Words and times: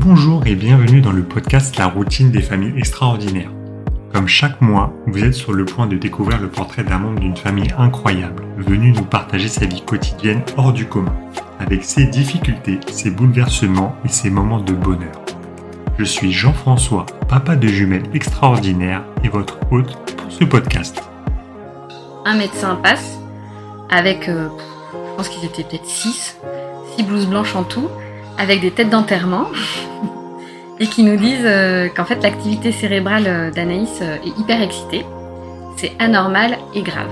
Bonjour 0.00 0.46
et 0.46 0.54
bienvenue 0.54 1.00
dans 1.00 1.10
le 1.10 1.24
podcast 1.24 1.76
La 1.76 1.88
routine 1.88 2.30
des 2.30 2.40
familles 2.40 2.78
extraordinaires. 2.78 3.50
Comme 4.12 4.28
chaque 4.28 4.60
mois, 4.60 4.92
vous 5.08 5.24
êtes 5.24 5.34
sur 5.34 5.52
le 5.52 5.64
point 5.64 5.88
de 5.88 5.96
découvrir 5.96 6.40
le 6.40 6.48
portrait 6.48 6.84
d'un 6.84 6.98
membre 6.98 7.18
d'une 7.18 7.36
famille 7.36 7.74
incroyable, 7.76 8.44
venu 8.58 8.92
nous 8.92 9.02
partager 9.02 9.48
sa 9.48 9.66
vie 9.66 9.82
quotidienne 9.82 10.42
hors 10.56 10.72
du 10.72 10.86
commun, 10.86 11.16
avec 11.58 11.82
ses 11.82 12.06
difficultés, 12.06 12.78
ses 12.88 13.10
bouleversements 13.10 13.96
et 14.04 14.08
ses 14.08 14.30
moments 14.30 14.60
de 14.60 14.72
bonheur. 14.72 15.20
Je 15.98 16.04
suis 16.04 16.30
Jean-François, 16.30 17.04
papa 17.28 17.56
de 17.56 17.66
jumelles 17.66 18.08
extraordinaires 18.14 19.02
et 19.24 19.28
votre 19.28 19.58
hôte 19.72 19.96
pour 20.16 20.30
ce 20.30 20.44
podcast. 20.44 21.02
Un 22.24 22.38
médecin 22.38 22.76
passe 22.76 23.18
avec, 23.90 24.28
euh, 24.28 24.48
je 24.92 25.16
pense 25.16 25.28
qu'ils 25.28 25.44
étaient 25.44 25.64
peut-être 25.64 25.86
6, 25.86 26.38
6 26.96 27.02
blouses 27.02 27.26
blanches 27.26 27.56
en 27.56 27.64
tout, 27.64 27.88
avec 28.38 28.60
des 28.60 28.70
têtes 28.70 28.90
d'enterrement, 28.90 29.46
et 30.80 30.86
qui 30.86 31.02
nous 31.02 31.16
disent 31.16 31.40
euh, 31.44 31.88
qu'en 31.94 32.04
fait 32.04 32.22
l'activité 32.22 32.72
cérébrale 32.72 33.24
euh, 33.26 33.50
d'Anaïs 33.50 33.98
euh, 34.00 34.16
est 34.24 34.40
hyper 34.40 34.62
excitée. 34.62 35.04
C'est 35.76 35.92
anormal 35.98 36.56
et 36.74 36.82
grave. 36.82 37.10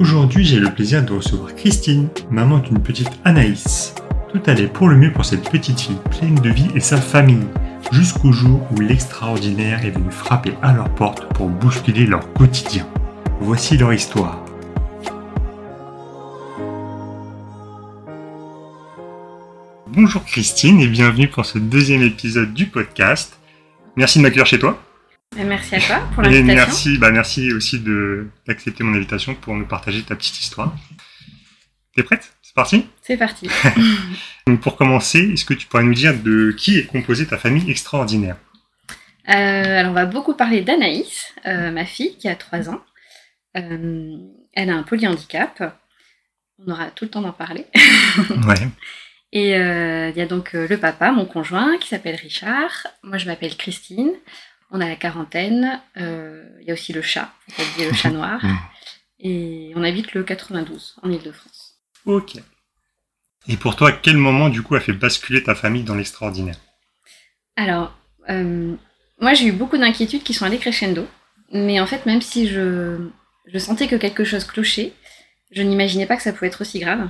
Aujourd'hui, 0.00 0.44
j'ai 0.44 0.58
le 0.58 0.70
plaisir 0.70 1.04
de 1.04 1.12
recevoir 1.12 1.54
Christine, 1.54 2.08
maman 2.30 2.58
d'une 2.58 2.80
petite 2.80 3.10
Anaïs. 3.24 3.94
Tout 4.32 4.40
allait 4.46 4.66
pour 4.66 4.88
le 4.88 4.96
mieux 4.96 5.12
pour 5.12 5.26
cette 5.26 5.50
petite 5.50 5.80
fille 5.80 5.98
pleine 6.18 6.36
de 6.36 6.48
vie 6.48 6.68
et 6.74 6.80
sa 6.80 6.96
famille, 6.96 7.46
jusqu'au 7.92 8.32
jour 8.32 8.60
où 8.72 8.80
l'extraordinaire 8.80 9.84
est 9.84 9.90
venu 9.90 10.10
frapper 10.10 10.54
à 10.62 10.72
leur 10.72 10.88
porte 10.90 11.24
pour 11.34 11.48
bousculer 11.48 12.06
leur 12.06 12.32
quotidien. 12.32 12.86
Voici 13.40 13.76
leur 13.76 13.92
histoire. 13.92 14.39
Bonjour 20.02 20.24
Christine 20.24 20.80
et 20.80 20.86
bienvenue 20.86 21.28
pour 21.28 21.44
ce 21.44 21.58
deuxième 21.58 22.00
épisode 22.00 22.54
du 22.54 22.64
podcast. 22.64 23.38
Merci 23.96 24.16
de 24.16 24.22
m'accueillir 24.22 24.46
chez 24.46 24.58
toi. 24.58 24.82
Merci 25.36 25.74
à 25.74 25.80
toi 25.82 25.98
pour 26.14 26.24
Et 26.24 26.30
l'invitation. 26.30 26.54
merci, 26.54 26.96
bah 26.98 27.10
merci 27.10 27.52
aussi 27.52 27.80
de- 27.80 28.26
d'accepter 28.46 28.82
mon 28.82 28.94
invitation 28.96 29.34
pour 29.34 29.54
nous 29.54 29.66
partager 29.66 30.02
ta 30.02 30.16
petite 30.16 30.40
histoire. 30.40 30.74
T'es 31.94 32.02
prête? 32.02 32.32
C'est 32.40 32.54
parti? 32.54 32.86
C'est 33.02 33.18
parti. 33.18 33.50
Donc 34.46 34.62
pour 34.62 34.76
commencer, 34.78 35.18
est-ce 35.34 35.44
que 35.44 35.52
tu 35.52 35.66
pourrais 35.66 35.84
nous 35.84 35.92
dire 35.92 36.14
de 36.18 36.52
qui 36.52 36.78
est 36.78 36.86
composée 36.86 37.26
ta 37.26 37.36
famille 37.36 37.70
extraordinaire? 37.70 38.36
Euh, 39.28 39.32
alors 39.80 39.90
on 39.90 39.94
va 39.94 40.06
beaucoup 40.06 40.32
parler 40.34 40.62
d'Anaïs, 40.62 41.34
euh, 41.44 41.70
ma 41.72 41.84
fille 41.84 42.16
qui 42.16 42.26
a 42.26 42.36
3 42.36 42.70
ans. 42.70 42.80
Euh, 43.58 44.16
elle 44.54 44.70
a 44.70 44.74
un 44.76 44.82
polyhandicap. 44.82 45.74
On 46.66 46.72
aura 46.72 46.86
tout 46.90 47.04
le 47.04 47.10
temps 47.10 47.20
d'en 47.20 47.32
parler. 47.32 47.66
Ouais. 48.46 48.56
Et 49.32 49.56
euh, 49.56 50.10
il 50.10 50.16
y 50.16 50.20
a 50.20 50.26
donc 50.26 50.54
euh, 50.54 50.66
le 50.68 50.76
papa, 50.78 51.12
mon 51.12 51.24
conjoint, 51.24 51.78
qui 51.78 51.88
s'appelle 51.88 52.16
Richard. 52.16 52.86
Moi, 53.02 53.18
je 53.18 53.26
m'appelle 53.26 53.56
Christine. 53.56 54.12
On 54.70 54.80
a 54.80 54.88
la 54.88 54.96
quarantaine. 54.96 55.80
Euh, 55.98 56.44
Il 56.60 56.66
y 56.66 56.70
a 56.70 56.74
aussi 56.74 56.92
le 56.92 57.02
chat, 57.02 57.32
le 57.78 57.92
chat 57.92 58.10
noir. 58.10 58.40
Et 59.20 59.72
on 59.76 59.84
habite 59.84 60.14
le 60.14 60.24
92, 60.24 60.96
en 61.02 61.10
Ile-de-France. 61.10 61.74
Ok. 62.06 62.36
Et 63.48 63.56
pour 63.56 63.76
toi, 63.76 63.92
quel 63.92 64.16
moment 64.16 64.48
du 64.48 64.62
coup 64.62 64.74
a 64.74 64.80
fait 64.80 64.92
basculer 64.92 65.42
ta 65.42 65.54
famille 65.54 65.84
dans 65.84 65.94
l'extraordinaire? 65.94 66.56
Alors, 67.56 67.92
euh, 68.30 68.74
moi, 69.20 69.34
j'ai 69.34 69.46
eu 69.46 69.52
beaucoup 69.52 69.76
d'inquiétudes 69.76 70.22
qui 70.22 70.34
sont 70.34 70.46
allées 70.46 70.58
crescendo. 70.58 71.06
Mais 71.52 71.80
en 71.80 71.86
fait, 71.86 72.06
même 72.06 72.22
si 72.22 72.48
je, 72.48 73.08
je 73.46 73.58
sentais 73.58 73.88
que 73.88 73.96
quelque 73.96 74.24
chose 74.24 74.44
clochait, 74.44 74.92
je 75.50 75.62
n'imaginais 75.62 76.06
pas 76.06 76.16
que 76.16 76.22
ça 76.22 76.32
pouvait 76.32 76.46
être 76.46 76.62
aussi 76.62 76.78
grave. 76.78 77.08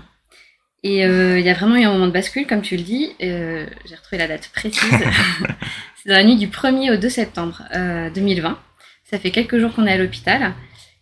Et 0.82 1.04
euh, 1.04 1.38
il 1.38 1.44
y 1.44 1.50
a 1.50 1.54
vraiment 1.54 1.76
eu 1.76 1.84
un 1.84 1.92
moment 1.92 2.06
de 2.06 2.12
bascule, 2.12 2.46
comme 2.46 2.62
tu 2.62 2.76
le 2.76 2.82
dis. 2.82 3.12
Euh, 3.22 3.66
j'ai 3.84 3.94
retrouvé 3.94 4.18
la 4.18 4.28
date 4.28 4.50
précise. 4.52 4.80
C'est 6.02 6.08
dans 6.08 6.16
la 6.16 6.24
nuit 6.24 6.36
du 6.36 6.48
1er 6.48 6.94
au 6.94 6.96
2 6.96 7.08
septembre 7.08 7.62
euh, 7.74 8.08
2020. 8.10 8.58
Ça 9.04 9.18
fait 9.18 9.30
quelques 9.30 9.58
jours 9.58 9.74
qu'on 9.74 9.86
est 9.86 9.92
à 9.92 9.98
l'hôpital. 9.98 10.54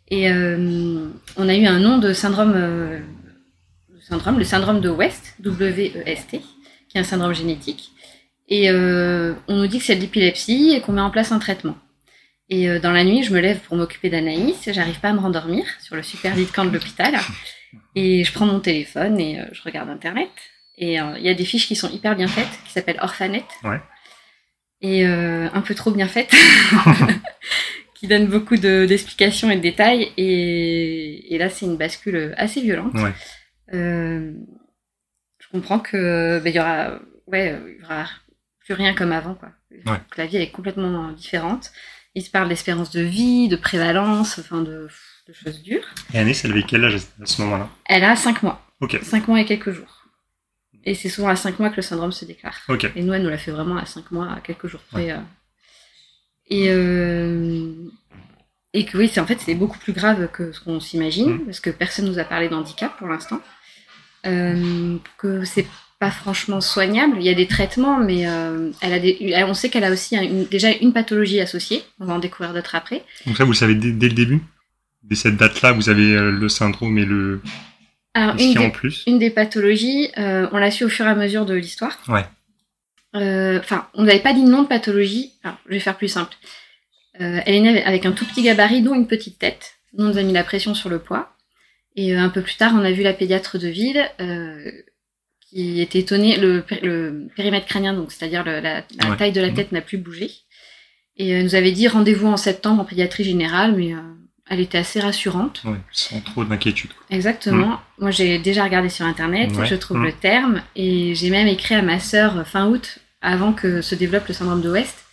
Et 0.08 0.30
euh, 0.30 1.08
on 1.36 1.48
a 1.48 1.54
eu 1.54 1.66
un 1.66 1.78
nom 1.78 1.98
de 1.98 2.12
syndrome, 2.12 2.54
euh, 2.56 2.98
le 3.92 4.00
syndrome, 4.00 4.38
le 4.38 4.44
syndrome 4.44 4.80
de 4.80 4.88
West, 4.88 5.34
W-E-S-T, 5.40 6.40
qui 6.88 6.98
est 6.98 7.00
un 7.00 7.04
syndrome 7.04 7.34
génétique. 7.34 7.92
Et 8.48 8.70
euh, 8.70 9.34
on 9.46 9.56
nous 9.56 9.66
dit 9.66 9.78
que 9.78 9.84
c'est 9.84 9.96
de 9.96 10.00
l'épilepsie 10.00 10.72
et 10.74 10.80
qu'on 10.80 10.92
met 10.92 11.02
en 11.02 11.10
place 11.10 11.32
un 11.32 11.38
traitement. 11.38 11.76
Et 12.48 12.68
euh, 12.68 12.80
dans 12.80 12.92
la 12.92 13.04
nuit, 13.04 13.22
je 13.22 13.32
me 13.32 13.40
lève 13.40 13.60
pour 13.60 13.76
m'occuper 13.76 14.08
d'Anaïs. 14.08 14.56
J'arrive 14.72 14.98
pas 15.00 15.10
à 15.10 15.12
me 15.12 15.20
rendormir 15.20 15.66
sur 15.82 15.96
le 15.96 16.02
super 16.02 16.34
lit 16.34 16.46
de 16.46 16.50
camp 16.50 16.64
de 16.64 16.70
l'hôpital. 16.70 17.14
Et 17.94 18.24
je 18.24 18.32
prends 18.32 18.46
mon 18.46 18.60
téléphone 18.60 19.18
et 19.20 19.40
euh, 19.40 19.44
je 19.52 19.62
regarde 19.62 19.88
Internet. 19.90 20.30
Et 20.76 21.00
euh, 21.00 21.14
il 21.18 21.24
y 21.24 21.28
a 21.28 21.34
des 21.34 21.44
fiches 21.44 21.66
qui 21.66 21.76
sont 21.76 21.90
hyper 21.90 22.14
bien 22.16 22.28
faites, 22.28 22.48
qui 22.64 22.72
s'appellent 22.72 22.98
Orphanet. 23.00 23.44
Ouais. 23.64 23.80
Et 24.80 25.06
euh, 25.06 25.48
un 25.52 25.60
peu 25.60 25.74
trop 25.74 25.90
bien 25.90 26.06
faites, 26.06 26.32
qui 27.94 28.06
donnent 28.06 28.28
beaucoup 28.28 28.56
de- 28.56 28.86
d'explications 28.86 29.50
et 29.50 29.56
de 29.56 29.60
détails. 29.60 30.12
Et, 30.16 31.34
et 31.34 31.38
là, 31.38 31.50
c'est 31.50 31.66
une 31.66 31.76
bascule 31.76 32.32
assez 32.36 32.60
violente. 32.60 32.94
Ouais. 32.94 33.12
Je 35.40 35.48
comprends 35.50 35.78
que 35.78 36.40
il 36.44 36.54
y 36.54 36.60
aura, 36.60 36.98
ouais, 37.26 37.58
il 37.76 37.80
y 37.82 37.84
aura 37.84 38.06
plus 38.64 38.74
rien 38.74 38.94
comme 38.94 39.12
avant, 39.12 39.34
quoi. 39.34 39.50
Ouais. 39.86 39.98
La 40.16 40.26
vie 40.26 40.36
elle 40.36 40.42
est 40.42 40.50
complètement 40.50 41.10
différente. 41.12 41.70
Il 42.14 42.22
se 42.22 42.30
parle 42.30 42.48
d'espérance 42.48 42.90
de 42.90 43.00
vie, 43.00 43.48
de 43.48 43.56
prévalence, 43.56 44.38
enfin 44.38 44.60
de, 44.62 44.88
de 45.28 45.32
choses 45.34 45.62
dures. 45.62 45.84
Et 46.14 46.18
Anaïs, 46.18 46.44
elle 46.44 46.52
avait 46.52 46.62
quel 46.62 46.84
âge 46.84 46.96
à 47.22 47.26
ce 47.26 47.42
moment-là? 47.42 47.68
Elle 47.84 48.04
a 48.04 48.16
5 48.16 48.42
mois. 48.42 48.64
Ok. 48.80 48.98
5 49.02 49.28
mois 49.28 49.40
et 49.40 49.44
quelques 49.44 49.72
jours. 49.72 50.04
Et 50.84 50.94
c'est 50.94 51.08
souvent 51.10 51.28
à 51.28 51.36
5 51.36 51.58
mois 51.58 51.68
que 51.70 51.76
le 51.76 51.82
syndrome 51.82 52.12
se 52.12 52.24
déclare. 52.24 52.58
Ok. 52.68 52.90
Et 52.96 53.02
nous, 53.02 53.12
elle 53.12 53.22
nous 53.22 53.28
l'a 53.28 53.36
fait 53.38 53.50
vraiment 53.50 53.76
à 53.76 53.84
5 53.84 54.10
mois, 54.10 54.32
à 54.32 54.40
quelques 54.40 54.66
jours 54.68 54.80
près. 54.90 55.10
euh. 55.12 55.18
Et, 56.50 56.68
euh, 56.70 57.72
et 58.72 58.86
que 58.86 58.96
oui, 58.96 59.10
c'est 59.12 59.20
en 59.20 59.26
fait, 59.26 59.38
c'est 59.40 59.54
beaucoup 59.54 59.78
plus 59.78 59.92
grave 59.92 60.28
que 60.32 60.52
ce 60.52 60.60
qu'on 60.60 60.80
s'imagine, 60.80 61.34
Mm. 61.34 61.44
parce 61.44 61.60
que 61.60 61.70
personne 61.70 62.06
nous 62.06 62.18
a 62.18 62.24
parlé 62.24 62.48
d'handicap 62.48 62.96
pour 62.96 63.08
l'instant. 63.08 63.40
Euh, 64.26 64.96
que 65.18 65.44
c'est 65.44 65.66
pas 66.00 66.10
franchement 66.10 66.60
soignable. 66.60 67.16
Il 67.18 67.24
y 67.24 67.28
a 67.28 67.34
des 67.34 67.46
traitements, 67.46 67.98
mais 67.98 68.26
euh, 68.28 68.70
elle 68.80 68.92
a 68.92 68.98
des, 68.98 69.34
on 69.46 69.54
sait 69.54 69.68
qu'elle 69.68 69.84
a 69.84 69.90
aussi 69.90 70.16
une- 70.16 70.44
déjà 70.46 70.70
une 70.70 70.92
pathologie 70.92 71.40
associée. 71.40 71.82
On 72.00 72.06
va 72.06 72.14
en 72.14 72.18
découvrir 72.18 72.54
d'autres 72.54 72.74
après. 72.74 73.04
Donc 73.26 73.36
ça, 73.36 73.44
vous 73.44 73.52
le 73.52 73.56
savez 73.56 73.74
dès, 73.74 73.90
dès 73.92 74.08
le 74.08 74.14
début? 74.14 74.40
Dès 75.08 75.14
cette 75.16 75.36
date-là, 75.36 75.72
vous 75.72 75.88
avez 75.88 76.14
euh, 76.14 76.30
le 76.30 76.48
syndrome 76.48 76.98
et 76.98 77.04
le 77.04 77.40
Alors, 78.14 78.36
une 78.38 78.52
des- 78.54 78.58
en 78.58 78.70
plus? 78.70 79.04
Une 79.06 79.18
des 79.18 79.30
pathologies, 79.30 80.08
euh, 80.18 80.48
on 80.52 80.58
l'a 80.58 80.70
su 80.70 80.84
au 80.84 80.88
fur 80.88 81.06
et 81.06 81.10
à 81.10 81.14
mesure 81.14 81.46
de 81.46 81.54
l'histoire. 81.54 81.96
Ouais. 82.08 82.24
Euh, 83.16 83.58
Enfin, 83.58 83.88
on 83.94 84.02
n'avait 84.04 84.20
pas 84.20 84.34
dit 84.34 84.42
nom 84.42 84.62
de 84.62 84.68
pathologie. 84.68 85.32
Alors, 85.42 85.56
je 85.66 85.70
vais 85.72 85.80
faire 85.80 85.96
plus 85.96 86.08
simple. 86.08 86.34
Elle 87.20 87.42
est 87.54 87.60
née 87.60 87.82
avec 87.84 88.06
un 88.06 88.12
tout 88.12 88.24
petit 88.24 88.42
gabarit, 88.42 88.80
dont 88.82 88.94
une 88.94 89.08
petite 89.08 89.38
tête. 89.40 89.74
Nous, 89.96 90.04
on 90.04 90.08
nous 90.10 90.18
a 90.18 90.22
mis 90.22 90.32
la 90.32 90.44
pression 90.44 90.74
sur 90.74 90.88
le 90.88 90.98
poids. 91.00 91.34
Et 91.96 92.14
un 92.14 92.28
peu 92.28 92.42
plus 92.42 92.54
tard, 92.56 92.72
on 92.76 92.84
a 92.84 92.92
vu 92.92 93.02
la 93.02 93.12
pédiatre 93.12 93.58
de 93.58 93.66
ville 93.66 94.08
euh, 94.20 94.70
qui 95.50 95.80
était 95.80 95.98
étonnée. 96.00 96.36
Le, 96.36 96.60
péri- 96.62 96.82
le 96.84 97.28
périmètre 97.34 97.66
crânien, 97.66 97.92
donc 97.94 98.12
c'est-à-dire 98.12 98.44
la, 98.44 98.60
la 98.60 98.84
Ouais. 99.10 99.16
taille 99.16 99.32
de 99.32 99.40
la 99.40 99.50
tête, 99.50 99.72
n'a 99.72 99.80
plus 99.80 99.98
bougé. 99.98 100.30
Et 101.16 101.30
elle 101.30 101.42
nous 101.42 101.56
avait 101.56 101.72
dit 101.72 101.88
rendez-vous 101.88 102.28
en 102.28 102.36
septembre 102.36 102.82
en 102.82 102.84
pédiatrie 102.84 103.24
générale, 103.24 103.74
mais 103.74 103.94
euh, 103.94 103.98
elle 104.50 104.60
était 104.60 104.78
assez 104.78 105.00
rassurante. 105.00 105.62
Ouais, 105.64 105.76
sans 105.92 106.20
trop 106.20 106.44
d'inquiétude. 106.44 106.90
Exactement. 107.10 107.80
Moi, 107.98 108.10
j'ai 108.10 108.38
déjà 108.38 108.64
regardé 108.64 108.88
sur 108.88 109.04
Internet, 109.06 109.50
Ouais. 109.56 109.66
je 109.66 109.74
trouve 109.74 109.98
Mm. 109.98 110.04
le 110.04 110.12
terme, 110.12 110.62
et 110.76 111.14
j'ai 111.14 111.30
même 111.30 111.46
écrit 111.48 111.74
à 111.74 111.82
ma 111.82 111.98
sœur 112.00 112.46
fin 112.46 112.66
août, 112.68 112.98
avant 113.20 113.52
que 113.52 113.80
se 113.82 113.94
développe 113.94 114.26
le 114.28 114.34
syndrome 114.34 114.62
de 114.62 114.70
West. 114.70 115.04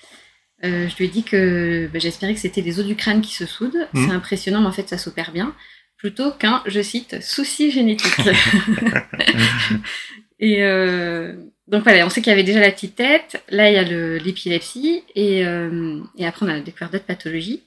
Euh, 0.64 0.88
je 0.90 0.96
lui 0.98 1.06
ai 1.06 1.08
dit 1.10 1.24
que 1.24 1.90
bah, 1.92 2.00
j'espérais 2.00 2.34
que 2.34 2.40
c'était 2.40 2.62
les 2.62 2.80
os 2.80 2.86
du 2.86 2.96
crâne 2.96 3.22
qui 3.22 3.34
se 3.36 3.46
soudent. 3.46 3.78
Mm. 3.94 4.06
C'est 4.08 4.14
impressionnant, 4.14 4.62
mais 4.62 4.68
en 4.68 4.72
fait, 4.72 4.88
ça 4.90 4.98
s'opère 4.98 5.32
bien. 5.32 5.54
Plutôt 5.98 6.32
qu'un, 6.32 6.62
je 6.66 6.82
cite, 6.82 7.22
souci 7.24 7.72
génétique. 7.72 8.14
et 10.40 10.64
euh, 10.64 11.34
donc 11.68 11.84
voilà, 11.84 12.06
on 12.06 12.10
sait 12.10 12.22
qu'il 12.22 12.30
y 12.30 12.34
avait 12.34 12.44
déjà 12.44 12.60
la 12.60 12.72
petite 12.72 12.96
tête. 12.96 13.44
Là, 13.50 13.70
il 13.70 13.74
y 13.74 13.78
a 13.78 13.84
le- 13.84 14.18
l'épilepsie. 14.18 15.04
Et, 15.16 15.46
euh, 15.46 16.00
et 16.18 16.26
après, 16.26 16.46
on 16.46 16.50
a 16.50 16.60
découvert 16.60 16.90
d'autres 16.90 17.06
pathologies. 17.06 17.64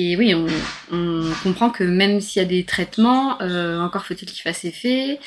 Et 0.00 0.16
oui, 0.16 0.32
on, 0.34 0.46
on 0.92 1.32
comprend 1.42 1.70
que 1.70 1.82
même 1.82 2.20
s'il 2.20 2.40
y 2.40 2.44
a 2.44 2.48
des 2.48 2.64
traitements, 2.64 3.40
euh, 3.42 3.80
encore 3.80 4.04
faut-il 4.06 4.28
qu'ils 4.28 4.42
fassent 4.42 4.64
effet. 4.64 5.18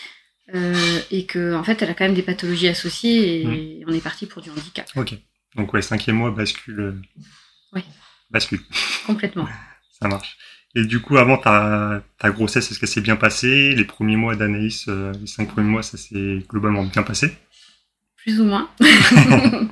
euh, 0.55 0.99
et 1.11 1.25
que 1.25 1.53
en 1.55 1.63
fait, 1.63 1.81
elle 1.81 1.89
a 1.89 1.93
quand 1.93 2.05
même 2.05 2.13
des 2.13 2.21
pathologies 2.31 2.67
associées 2.69 3.41
et 3.41 3.83
on 3.87 3.91
est 3.93 4.03
parti 4.03 4.25
pour 4.27 4.41
du 4.41 4.49
handicap. 4.49 4.87
Ok. 4.95 5.13
Donc 5.55 5.73
ouais, 5.73 5.81
cinquième 5.81 6.15
mois 6.17 6.31
bascule. 6.31 6.79
euh, 6.79 7.01
Oui. 7.73 7.83
Bascule. 8.29 8.61
Complètement. 9.05 9.47
Ça 10.01 10.07
marche. 10.07 10.37
Et 10.73 10.85
du 10.85 11.01
coup, 11.01 11.17
avant 11.17 11.37
ta, 11.37 12.01
ta 12.17 12.29
grossesse, 12.31 12.71
est-ce 12.71 12.79
que 12.79 12.85
c'est 12.87 13.01
bien 13.01 13.17
passé? 13.17 13.75
Les 13.75 13.83
premiers 13.83 14.15
mois 14.15 14.37
d'Anaïs, 14.37 14.85
euh, 14.87 15.11
les 15.19 15.27
cinq 15.27 15.49
premiers 15.49 15.69
mois, 15.69 15.83
ça 15.83 15.97
s'est 15.97 16.39
globalement 16.49 16.83
bien 16.85 17.03
passé? 17.03 17.27
Plus 18.15 18.39
ou 18.39 18.45
moins. 18.45 18.69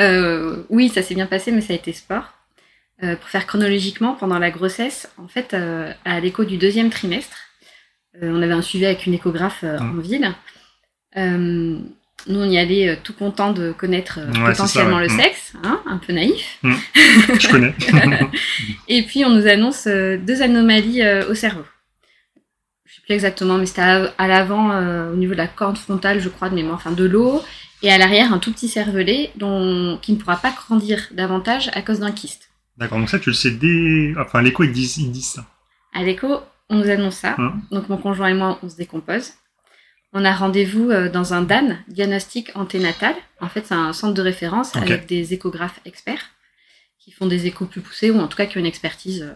Euh, 0.00 0.64
oui, 0.70 0.88
ça 0.88 1.02
s'est 1.04 1.14
bien 1.14 1.28
passé, 1.28 1.52
mais 1.52 1.60
ça 1.60 1.72
a 1.72 1.76
été 1.76 1.92
sport. 1.92 2.24
Euh, 3.02 3.16
pour 3.16 3.28
faire 3.28 3.46
chronologiquement, 3.46 4.14
pendant 4.14 4.38
la 4.38 4.50
grossesse, 4.52 5.10
en 5.18 5.26
fait, 5.26 5.52
euh, 5.52 5.92
à 6.04 6.20
l'écho 6.20 6.44
du 6.44 6.58
deuxième 6.58 6.90
trimestre, 6.90 7.36
euh, 8.22 8.30
on 8.32 8.40
avait 8.40 8.52
un 8.52 8.62
suivi 8.62 8.86
avec 8.86 9.04
une 9.06 9.14
échographe 9.14 9.64
Mm. 9.64 9.98
en 9.98 10.00
ville. 10.00 10.32
Nous, 12.26 12.40
on 12.40 12.48
y 12.48 12.56
allait 12.56 12.96
tout 13.02 13.12
content 13.12 13.52
de 13.52 13.72
connaître 13.72 14.18
Ouais, 14.20 14.26
c'est 14.32 14.38
ça, 14.38 14.50
potentiellement 14.52 14.96
ouais. 14.96 15.08
le 15.08 15.12
Mm. 15.12 15.20
sexe, 15.20 15.52
hein, 15.62 15.82
un 15.86 15.98
peu 15.98 16.12
naïf. 16.12 16.58
Je 16.62 17.48
connais. 17.50 17.74
Et 18.88 19.02
puis, 19.02 19.24
on 19.24 19.30
nous 19.30 19.46
annonce 19.46 19.86
deux 19.86 20.40
anomalies 20.42 21.02
au 21.28 21.34
cerveau. 21.34 21.64
Je 22.86 22.94
sais 22.94 23.00
plus 23.02 23.14
exactement, 23.14 23.58
mais 23.58 23.66
c'était 23.66 23.82
à, 23.82 24.14
à 24.16 24.28
l'avant, 24.28 24.70
au 25.12 25.16
niveau 25.16 25.32
de 25.32 25.38
la 25.38 25.48
corde 25.48 25.76
frontale, 25.76 26.20
je 26.20 26.28
crois, 26.28 26.48
de 26.48 26.54
mémoire, 26.54 26.76
enfin 26.76 26.92
de 26.92 27.04
l'eau, 27.04 27.42
et 27.82 27.90
à 27.90 27.98
l'arrière, 27.98 28.32
un 28.32 28.38
tout 28.38 28.52
petit 28.52 28.68
cervelet 28.68 29.30
dont, 29.36 29.98
qui 30.00 30.12
ne 30.12 30.16
pourra 30.16 30.36
pas 30.36 30.52
grandir 30.52 31.08
davantage 31.10 31.70
à 31.74 31.82
cause 31.82 31.98
d'un 31.98 32.12
kyste. 32.12 32.48
D'accord, 32.76 32.98
donc 32.98 33.08
ça, 33.10 33.18
tu 33.18 33.30
le 33.30 33.34
sais 33.34 33.50
dès. 33.52 34.14
Enfin, 34.18 34.42
l'écho, 34.42 34.64
ils 34.64 34.72
disent, 34.72 34.96
ils 34.98 35.10
disent 35.12 35.28
ça. 35.28 35.46
À 35.92 36.02
l'écho, 36.02 36.40
on 36.70 36.76
nous 36.76 36.90
annonce 36.90 37.16
ça. 37.16 37.36
Hum. 37.38 37.62
Donc 37.70 37.88
mon 37.88 37.96
conjoint 37.98 38.28
et 38.28 38.34
moi, 38.34 38.58
on 38.62 38.68
se 38.68 38.76
décompose. 38.76 39.32
On 40.12 40.24
a 40.24 40.32
rendez-vous 40.32 40.90
euh, 40.90 41.08
dans 41.10 41.34
un 41.34 41.42
DAN, 41.42 41.76
diagnostic 41.88 42.50
anténatal. 42.54 43.14
En 43.40 43.48
fait, 43.48 43.66
c'est 43.66 43.74
un 43.74 43.92
centre 43.92 44.14
de 44.14 44.22
référence 44.22 44.72
avec 44.76 45.06
des 45.06 45.34
échographes 45.34 45.80
experts 45.84 46.30
qui 46.98 47.10
font 47.12 47.26
des 47.26 47.46
échos 47.46 47.66
plus 47.66 47.80
poussés 47.80 48.10
ou 48.10 48.18
en 48.20 48.28
tout 48.28 48.36
cas 48.36 48.46
qui 48.46 48.56
ont 48.56 48.60
une 48.60 48.66
expertise. 48.66 49.22
euh, 49.22 49.34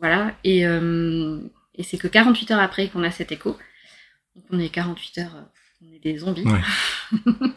voilà. 0.00 0.32
Et, 0.44 0.66
euh, 0.66 1.38
et 1.74 1.82
c'est 1.84 1.96
que 1.98 2.08
48 2.08 2.50
heures 2.52 2.60
après 2.60 2.88
qu'on 2.88 3.02
a 3.02 3.10
cet 3.10 3.32
écho. 3.32 3.56
Donc 4.34 4.44
on 4.50 4.58
est 4.58 4.68
48 4.70 5.18
heures, 5.18 5.36
euh, 5.36 5.42
on 5.86 5.92
est 5.94 5.98
des 6.00 6.18
zombies. 6.18 6.44
Ouais. 6.46 6.60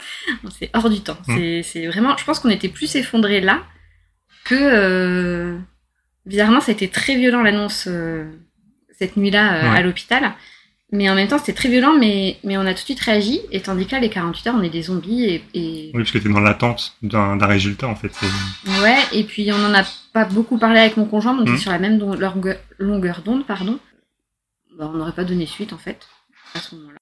c'est 0.59 0.69
hors 0.73 0.89
du 0.89 1.01
temps. 1.01 1.17
C'est- 1.25 1.63
C'est 1.63 1.87
vraiment. 1.87 2.15
Je 2.17 2.23
pense 2.25 2.39
qu'on 2.39 2.49
était 2.49 2.69
plus 2.69 2.95
effondrés 2.95 3.41
là 3.41 3.63
que. 4.45 4.55
euh, 4.55 5.57
bizarrement, 6.25 6.61
ça 6.61 6.71
a 6.71 6.73
été 6.73 6.87
très 6.87 7.15
violent 7.17 7.41
l'annonce 7.43 7.85
euh, 7.87 8.25
cette 8.97 9.17
nuit-là 9.17 9.55
euh, 9.57 9.71
Ouais. 9.71 9.77
à 9.77 9.81
l'hôpital. 9.81 10.33
Mais 10.91 11.09
en 11.09 11.15
même 11.15 11.27
temps, 11.27 11.39
c'était 11.39 11.53
très 11.53 11.67
violent, 11.67 11.93
mais, 11.99 12.37
mais 12.43 12.57
on 12.57 12.61
a 12.61 12.67
tout 12.73 12.79
de 12.81 12.85
suite 12.85 12.99
réagi. 13.01 13.41
Et 13.51 13.59
tandis 13.59 13.85
que 13.87 13.91
là, 13.93 13.99
les 13.99 14.09
48 14.09 14.47
heures, 14.47 14.55
on 14.57 14.61
est 14.61 14.69
des 14.69 14.83
zombies. 14.83 15.25
Et, 15.25 15.43
et- 15.53 15.91
Oui, 15.93 16.01
parce 16.03 16.11
que 16.11 16.19
t'es 16.19 16.29
dans 16.29 16.39
l'attente 16.39 16.95
d'un 17.01 17.37
résultat, 17.45 17.87
en 17.87 17.95
fait. 17.95 18.11
Ouais, 18.81 18.97
et 19.11 19.23
puis 19.23 19.51
on 19.51 19.65
en 19.65 19.73
a 19.73 19.83
pas 20.13 20.25
beaucoup 20.25 20.57
parlé 20.57 20.79
avec 20.79 20.95
mon 20.95 21.05
conjoint, 21.05 21.37
était 21.41 21.51
Mhm. 21.51 21.57
sur 21.57 21.71
la 21.71 21.79
même 21.79 21.97
longueur 22.79 23.21
d'onde, 23.23 23.45
pardon. 23.45 23.79
Bah, 24.77 24.89
on 24.93 24.97
n'aurait 24.97 25.11
pas 25.11 25.23
donné 25.25 25.45
suite, 25.47 25.73
en 25.73 25.77
fait, 25.77 26.07
à 26.53 26.59
ce 26.59 26.75
moment-là. 26.75 26.97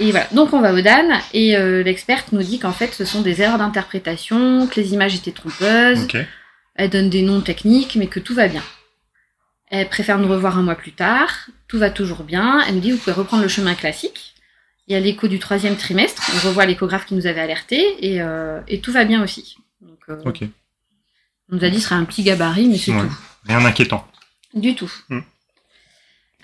Et 0.00 0.10
voilà, 0.12 0.26
donc 0.32 0.52
on 0.52 0.60
va 0.60 0.72
au 0.72 0.80
DAN, 0.80 1.08
et 1.32 1.56
euh, 1.56 1.82
l'experte 1.82 2.30
nous 2.32 2.42
dit 2.42 2.58
qu'en 2.60 2.72
fait, 2.72 2.94
ce 2.94 3.04
sont 3.04 3.20
des 3.20 3.42
erreurs 3.42 3.58
d'interprétation, 3.58 4.68
que 4.68 4.80
les 4.80 4.92
images 4.94 5.14
étaient 5.16 5.32
trompeuses, 5.32 6.04
Ok. 6.04 6.16
Elle 6.76 6.90
donne 6.90 7.10
des 7.10 7.22
noms 7.22 7.40
techniques, 7.40 7.96
mais 7.96 8.06
que 8.06 8.20
tout 8.20 8.34
va 8.34 8.46
bien. 8.46 8.62
Elle 9.70 9.88
préfère 9.88 10.18
nous 10.18 10.28
revoir 10.28 10.56
un 10.56 10.62
mois 10.62 10.76
plus 10.76 10.92
tard. 10.92 11.48
Tout 11.66 11.78
va 11.78 11.90
toujours 11.90 12.22
bien. 12.22 12.62
Elle 12.66 12.76
nous 12.76 12.80
dit 12.80 12.92
vous 12.92 12.98
pouvez 12.98 13.12
reprendre 13.12 13.42
le 13.42 13.48
chemin 13.48 13.74
classique. 13.74 14.34
Il 14.86 14.92
y 14.92 14.96
a 14.96 15.00
l'écho 15.00 15.26
du 15.26 15.40
troisième 15.40 15.76
trimestre. 15.76 16.22
On 16.36 16.46
revoit 16.46 16.66
l'échographe 16.66 17.04
qui 17.04 17.14
nous 17.16 17.26
avait 17.26 17.40
alerté 17.40 17.96
et, 18.06 18.22
euh, 18.22 18.60
et 18.68 18.80
tout 18.80 18.92
va 18.92 19.04
bien 19.04 19.22
aussi. 19.24 19.56
Donc, 19.80 19.98
euh, 20.08 20.22
Ok. 20.24 20.42
On 21.50 21.56
nous 21.56 21.64
a 21.64 21.68
dit 21.68 21.80
ce 21.80 21.88
sera 21.88 21.96
un 21.96 22.04
petit 22.04 22.22
gabarit, 22.22 22.68
mais 22.68 22.78
c'est 22.78 22.92
Ouais. 22.92 23.00
tout. 23.00 23.12
Rien 23.48 23.60
d'inquiétant. 23.60 24.06
Du 24.54 24.76
tout. 24.76 24.92
Mm. 25.08 25.18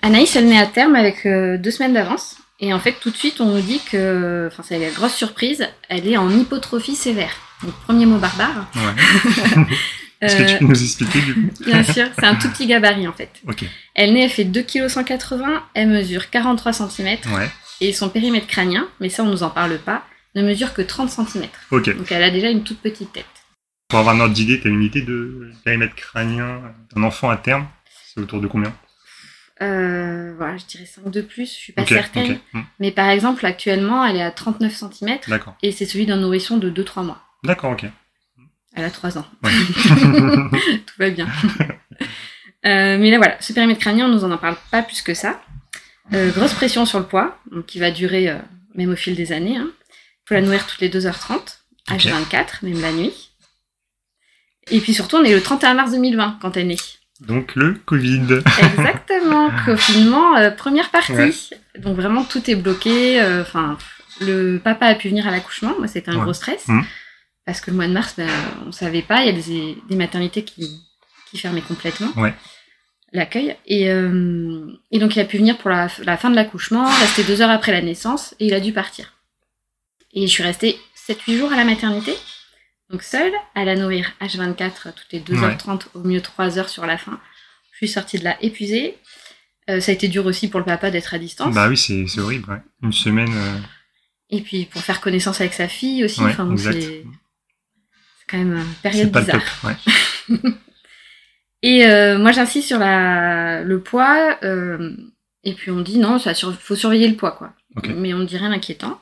Anaïs, 0.01 0.35
elle 0.35 0.47
naît 0.47 0.59
à 0.59 0.67
terme 0.67 0.95
avec 0.95 1.25
euh, 1.25 1.57
deux 1.57 1.71
semaines 1.71 1.93
d'avance. 1.93 2.35
Et 2.59 2.73
en 2.73 2.79
fait, 2.79 2.93
tout 3.01 3.09
de 3.09 3.17
suite, 3.17 3.41
on 3.41 3.53
nous 3.53 3.61
dit 3.61 3.81
que, 3.91 4.47
enfin, 4.51 4.63
c'est 4.65 4.79
la 4.79 4.89
grosse 4.89 5.13
surprise, 5.15 5.67
elle 5.89 6.07
est 6.07 6.17
en 6.17 6.29
hypotrophie 6.29 6.95
sévère. 6.95 7.33
Donc, 7.63 7.73
premier 7.83 8.05
mot 8.05 8.17
barbare. 8.17 8.67
Ouais. 8.75 9.65
Est-ce 10.21 10.37
que 10.37 10.43
Euh, 10.43 10.45
tu 10.45 10.57
peux 10.59 10.65
nous 10.65 10.83
expliquer, 10.83 11.21
du 11.21 11.33
coup? 11.35 11.63
Bien 11.65 11.83
sûr, 11.83 12.07
c'est 12.17 12.25
un 12.25 12.35
tout 12.35 12.49
petit 12.49 12.65
gabarit 12.67 13.07
en 13.07 13.11
fait. 13.13 13.29
Ok. 13.47 13.65
Elle 13.93 14.13
naît, 14.13 14.23
elle 14.23 14.29
fait 14.29 14.45
2,180 14.45 15.37
kg, 15.45 15.61
elle 15.73 15.89
mesure 15.89 16.29
43 16.29 16.71
cm 16.73 17.17
Ouais. 17.35 17.49
et 17.81 17.91
son 17.91 18.07
périmètre 18.09 18.47
crânien, 18.47 18.87
mais 19.01 19.09
ça 19.09 19.23
on 19.23 19.27
nous 19.27 19.43
en 19.43 19.49
parle 19.49 19.77
pas, 19.77 20.05
ne 20.35 20.41
mesure 20.41 20.73
que 20.73 20.81
30 20.81 21.09
cm. 21.09 21.47
Ok. 21.71 21.95
Donc 21.97 22.09
elle 22.13 22.23
a 22.23 22.31
déjà 22.31 22.49
une 22.49 22.63
toute 22.63 22.79
petite 22.79 23.11
tête. 23.11 23.25
Pour 23.89 23.99
avoir 23.99 24.15
un 24.15 24.21
ordre 24.21 24.33
d'idée, 24.33 24.59
t'as 24.61 24.69
une 24.69 24.81
idée 24.83 25.01
de 25.01 25.51
périmètre 25.65 25.95
crânien 25.95 26.61
d'un 26.95 27.03
enfant 27.03 27.29
à 27.29 27.35
terme? 27.37 27.67
C'est 28.13 28.21
autour 28.21 28.39
de 28.39 28.47
combien? 28.47 28.73
Euh, 29.61 30.33
voilà, 30.37 30.57
je 30.57 30.65
dirais 30.65 30.85
5 30.85 31.09
de 31.09 31.21
plus, 31.21 31.45
je 31.45 31.53
suis 31.57 31.73
pas 31.73 31.83
Ok. 31.83 31.89
certaine. 31.89 32.31
ok. 32.33 32.39
Hmm. 32.53 32.61
Mais 32.79 32.91
par 32.91 33.09
exemple, 33.09 33.45
actuellement, 33.45 34.03
elle 34.05 34.17
est 34.17 34.21
à 34.21 34.31
39 34.31 34.73
cm 34.75 35.17
D'accord. 35.27 35.55
et 35.61 35.71
c'est 35.71 35.85
celui 35.85 36.05
d'un 36.05 36.17
nourrisson 36.17 36.57
de 36.57 36.69
2-3 36.69 37.03
mois. 37.05 37.21
D'accord, 37.43 37.71
ok. 37.71 37.85
Elle 38.75 38.83
a 38.83 38.91
3 38.91 39.17
ans. 39.17 39.25
Ouais. 39.43 39.51
Tout 40.85 40.93
va 40.99 41.09
bien. 41.09 41.27
Euh, 42.65 42.97
mais 42.97 43.11
là 43.11 43.17
voilà, 43.17 43.39
ce 43.41 43.53
périmètre 43.53 43.79
crânien, 43.79 44.07
on 44.07 44.09
nous 44.11 44.23
en 44.23 44.35
parle 44.39 44.57
pas 44.71 44.81
plus 44.81 45.03
que 45.03 45.13
ça. 45.13 45.39
Euh, 46.13 46.31
grosse 46.31 46.55
pression 46.55 46.87
sur 46.87 46.97
le 46.97 47.05
poids, 47.05 47.37
donc 47.51 47.67
qui 47.67 47.77
va 47.77 47.91
durer 47.91 48.27
euh, 48.27 48.39
même 48.73 48.89
au 48.89 48.95
fil 48.95 49.13
des 49.15 49.31
années. 49.33 49.53
Il 49.59 49.71
faut 50.27 50.33
la 50.33 50.41
nourrir 50.41 50.65
toutes 50.65 50.81
les 50.81 50.89
2h30, 50.89 51.59
Ok. 51.91 51.97
H24, 51.99 52.63
même 52.65 52.81
la 52.81 52.91
nuit. 52.91 53.29
Et 54.71 54.79
puis 54.79 54.95
surtout, 54.95 55.17
on 55.17 55.23
est 55.23 55.31
le 55.35 55.43
31 55.43 55.75
mars 55.75 55.91
2020 55.91 56.39
quand 56.41 56.57
elle 56.57 56.65
naît. 56.65 56.75
Donc 57.21 57.55
le 57.55 57.73
Covid. 57.73 58.41
Exactement, 58.61 59.49
confinement, 59.65 60.35
euh, 60.37 60.51
première 60.51 60.89
partie. 60.89 61.13
Ouais. 61.13 61.31
Donc 61.79 61.95
vraiment, 61.95 62.23
tout 62.23 62.49
est 62.49 62.55
bloqué. 62.55 63.21
euh, 63.21 63.41
Enfin, 63.41 63.77
le 64.21 64.57
papa 64.57 64.87
a 64.87 64.95
pu 64.95 65.09
venir 65.09 65.27
à 65.27 65.31
l'accouchement, 65.31 65.73
moi 65.77 65.87
c'était 65.87 66.09
un 66.11 66.15
Ouais. 66.17 66.23
gros 66.23 66.33
stress. 66.33 66.67
Mhm. 66.67 66.83
Parce 67.45 67.61
que 67.61 67.69
le 67.71 67.77
mois 67.77 67.87
de 67.87 67.93
mars, 67.93 68.15
ben, 68.17 68.27
on 68.65 68.71
savait 68.71 69.01
pas, 69.03 69.23
il 69.23 69.27
y 69.27 69.29
a 69.29 69.41
des, 69.41 69.77
des 69.87 69.95
maternités 69.95 70.43
qui, 70.43 70.81
qui 71.29 71.37
fermaient 71.37 71.61
complètement 71.61 72.11
Ouais. 72.17 72.33
l'accueil. 73.13 73.55
Et, 73.67 73.89
euh, 73.89 74.65
et 74.91 74.99
donc 74.99 75.15
il 75.15 75.19
a 75.19 75.25
pu 75.25 75.37
venir 75.37 75.57
pour 75.57 75.69
la, 75.69 75.87
la 76.03 76.17
fin 76.17 76.29
de 76.31 76.35
l'accouchement, 76.35 76.85
rester 76.85 77.23
deux 77.23 77.41
heures 77.41 77.49
après 77.51 77.71
la 77.71 77.81
naissance, 77.81 78.33
et 78.39 78.47
il 78.47 78.53
a 78.53 78.59
dû 78.59 78.73
partir. 78.73 79.13
Et 80.13 80.25
je 80.27 80.31
suis 80.31 80.43
restée 80.43 80.77
7-8 81.07 81.37
jours 81.37 81.53
à 81.53 81.55
la 81.55 81.65
maternité, 81.65 82.13
donc 82.89 83.01
seule, 83.03 83.33
à 83.55 83.65
la 83.65 83.75
nourrir 83.75 84.11
H24 84.21 84.93
toutes 84.93 85.11
les 85.11 85.19
2h30, 85.19 85.87
au 85.95 85.99
mieux 86.01 86.21
3 86.21 86.59
heures 86.59 86.69
sur 86.69 86.85
la 86.85 86.97
fin. 86.97 87.19
Je 87.71 87.77
suis 87.77 87.87
sortie 87.87 88.19
de 88.19 88.23
là 88.23 88.37
épuisée. 88.41 88.97
Euh, 89.69 89.79
ça 89.79 89.91
a 89.91 89.95
été 89.95 90.07
dur 90.07 90.25
aussi 90.27 90.47
pour 90.47 90.59
le 90.59 90.65
papa 90.65 90.91
d'être 90.91 91.13
à 91.13 91.19
distance. 91.19 91.53
Bah 91.53 91.67
oui, 91.67 91.77
c'est 91.77 92.05
horrible. 92.19 92.49
Ouais. 92.51 92.61
Une 92.83 92.93
semaine. 92.93 93.31
euh, 93.33 93.57
Et 94.29 94.41
puis 94.41 94.65
pour 94.65 94.81
faire 94.83 95.01
connaissance 95.01 95.41
avec 95.41 95.53
sa 95.53 95.67
fille 95.67 96.03
aussi. 96.05 96.21
Ouais, 96.21 96.29
enfin, 96.31 96.45
bon, 96.45 96.51
exact. 96.53 96.79
c'est 96.81 97.03
quand 98.29 98.37
même 98.37 98.57
une 98.57 98.73
période 98.83 99.11
pas 99.11 99.19
le 99.21 99.25
bizarre. 99.25 99.41
top. 99.61 99.69
Ouais. 100.43 100.51
Et 101.63 101.85
euh, 101.87 102.19
moi, 102.19 102.31
j'insiste 102.31 102.67
sur 102.67 102.77
la, 102.77 103.63
le 103.63 103.79
poids. 103.81 104.37
et 104.43 105.53
puis 105.53 105.71
on 105.71 105.75
me 105.77 105.83
dit 105.83 105.97
non, 105.97 106.17
il 106.17 106.35
faut 106.59 106.75
surveiller 106.75 107.07
le 107.07 107.15
poids, 107.15 107.31
quoi. 107.31 107.53
Mais 107.95 108.13
on 108.13 108.19
ne 108.19 108.25
dit 108.25 108.37
rien 108.37 108.51
d'inquiétant. 108.51 109.01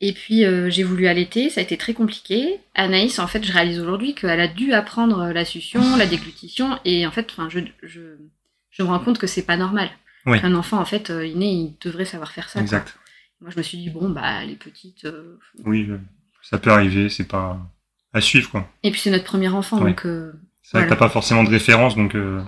Et 0.00 0.12
puis 0.12 0.44
euh, 0.44 0.68
j'ai 0.70 0.82
voulu 0.82 1.06
allaiter, 1.06 1.50
ça 1.50 1.60
a 1.60 1.62
été 1.62 1.76
très 1.78 1.94
compliqué. 1.94 2.60
Anaïs, 2.74 3.18
en 3.18 3.26
fait, 3.26 3.44
je 3.44 3.52
réalise 3.52 3.78
aujourd'hui 3.80 4.14
qu'elle 4.14 4.40
a 4.40 4.48
dû 4.48 4.72
apprendre 4.72 5.26
la 5.32 5.44
succion, 5.44 5.96
la 5.96 6.06
déglutition, 6.06 6.78
et 6.84 7.06
en 7.06 7.10
fait, 7.10 7.28
enfin, 7.30 7.48
je, 7.48 7.60
je, 7.82 8.00
je 8.70 8.82
me 8.82 8.88
rends 8.88 8.98
compte 8.98 9.18
que 9.18 9.26
c'est 9.26 9.46
pas 9.46 9.56
normal. 9.56 9.88
Oui. 10.26 10.40
Qu'un 10.40 10.54
enfant, 10.54 10.78
en 10.80 10.84
fait, 10.84 11.10
euh, 11.10 11.26
il 11.26 11.38
naît, 11.38 11.52
il 11.52 11.76
devrait 11.82 12.04
savoir 12.06 12.32
faire 12.32 12.48
ça. 12.48 12.54
quoi. 12.54 12.62
Exact. 12.62 12.96
Moi, 13.40 13.50
je 13.50 13.56
me 13.58 13.62
suis 13.62 13.78
dit 13.78 13.90
bon, 13.90 14.10
bah, 14.10 14.42
elle 14.42 14.50
est 14.50 14.56
petite. 14.56 15.04
euh, 15.04 15.38
Oui, 15.64 15.86
euh, 15.90 15.98
ça 16.42 16.58
peut 16.58 16.70
arriver. 16.70 17.08
C'est 17.08 17.28
pas 17.28 17.58
à 18.12 18.20
suivre, 18.20 18.50
quoi. 18.50 18.68
Et 18.82 18.90
puis 18.90 19.00
c'est 19.00 19.10
notre 19.10 19.24
premier 19.24 19.48
enfant, 19.48 19.80
donc. 19.80 20.04
euh, 20.06 20.32
C'est 20.62 20.78
vrai 20.78 20.84
que 20.84 20.88
Voilà. 20.88 20.90
t'as 20.90 20.96
pas 20.96 21.08
forcément 21.10 21.44
de 21.44 21.50
référence, 21.50 21.94
donc. 21.94 22.14
euh, 22.14 22.42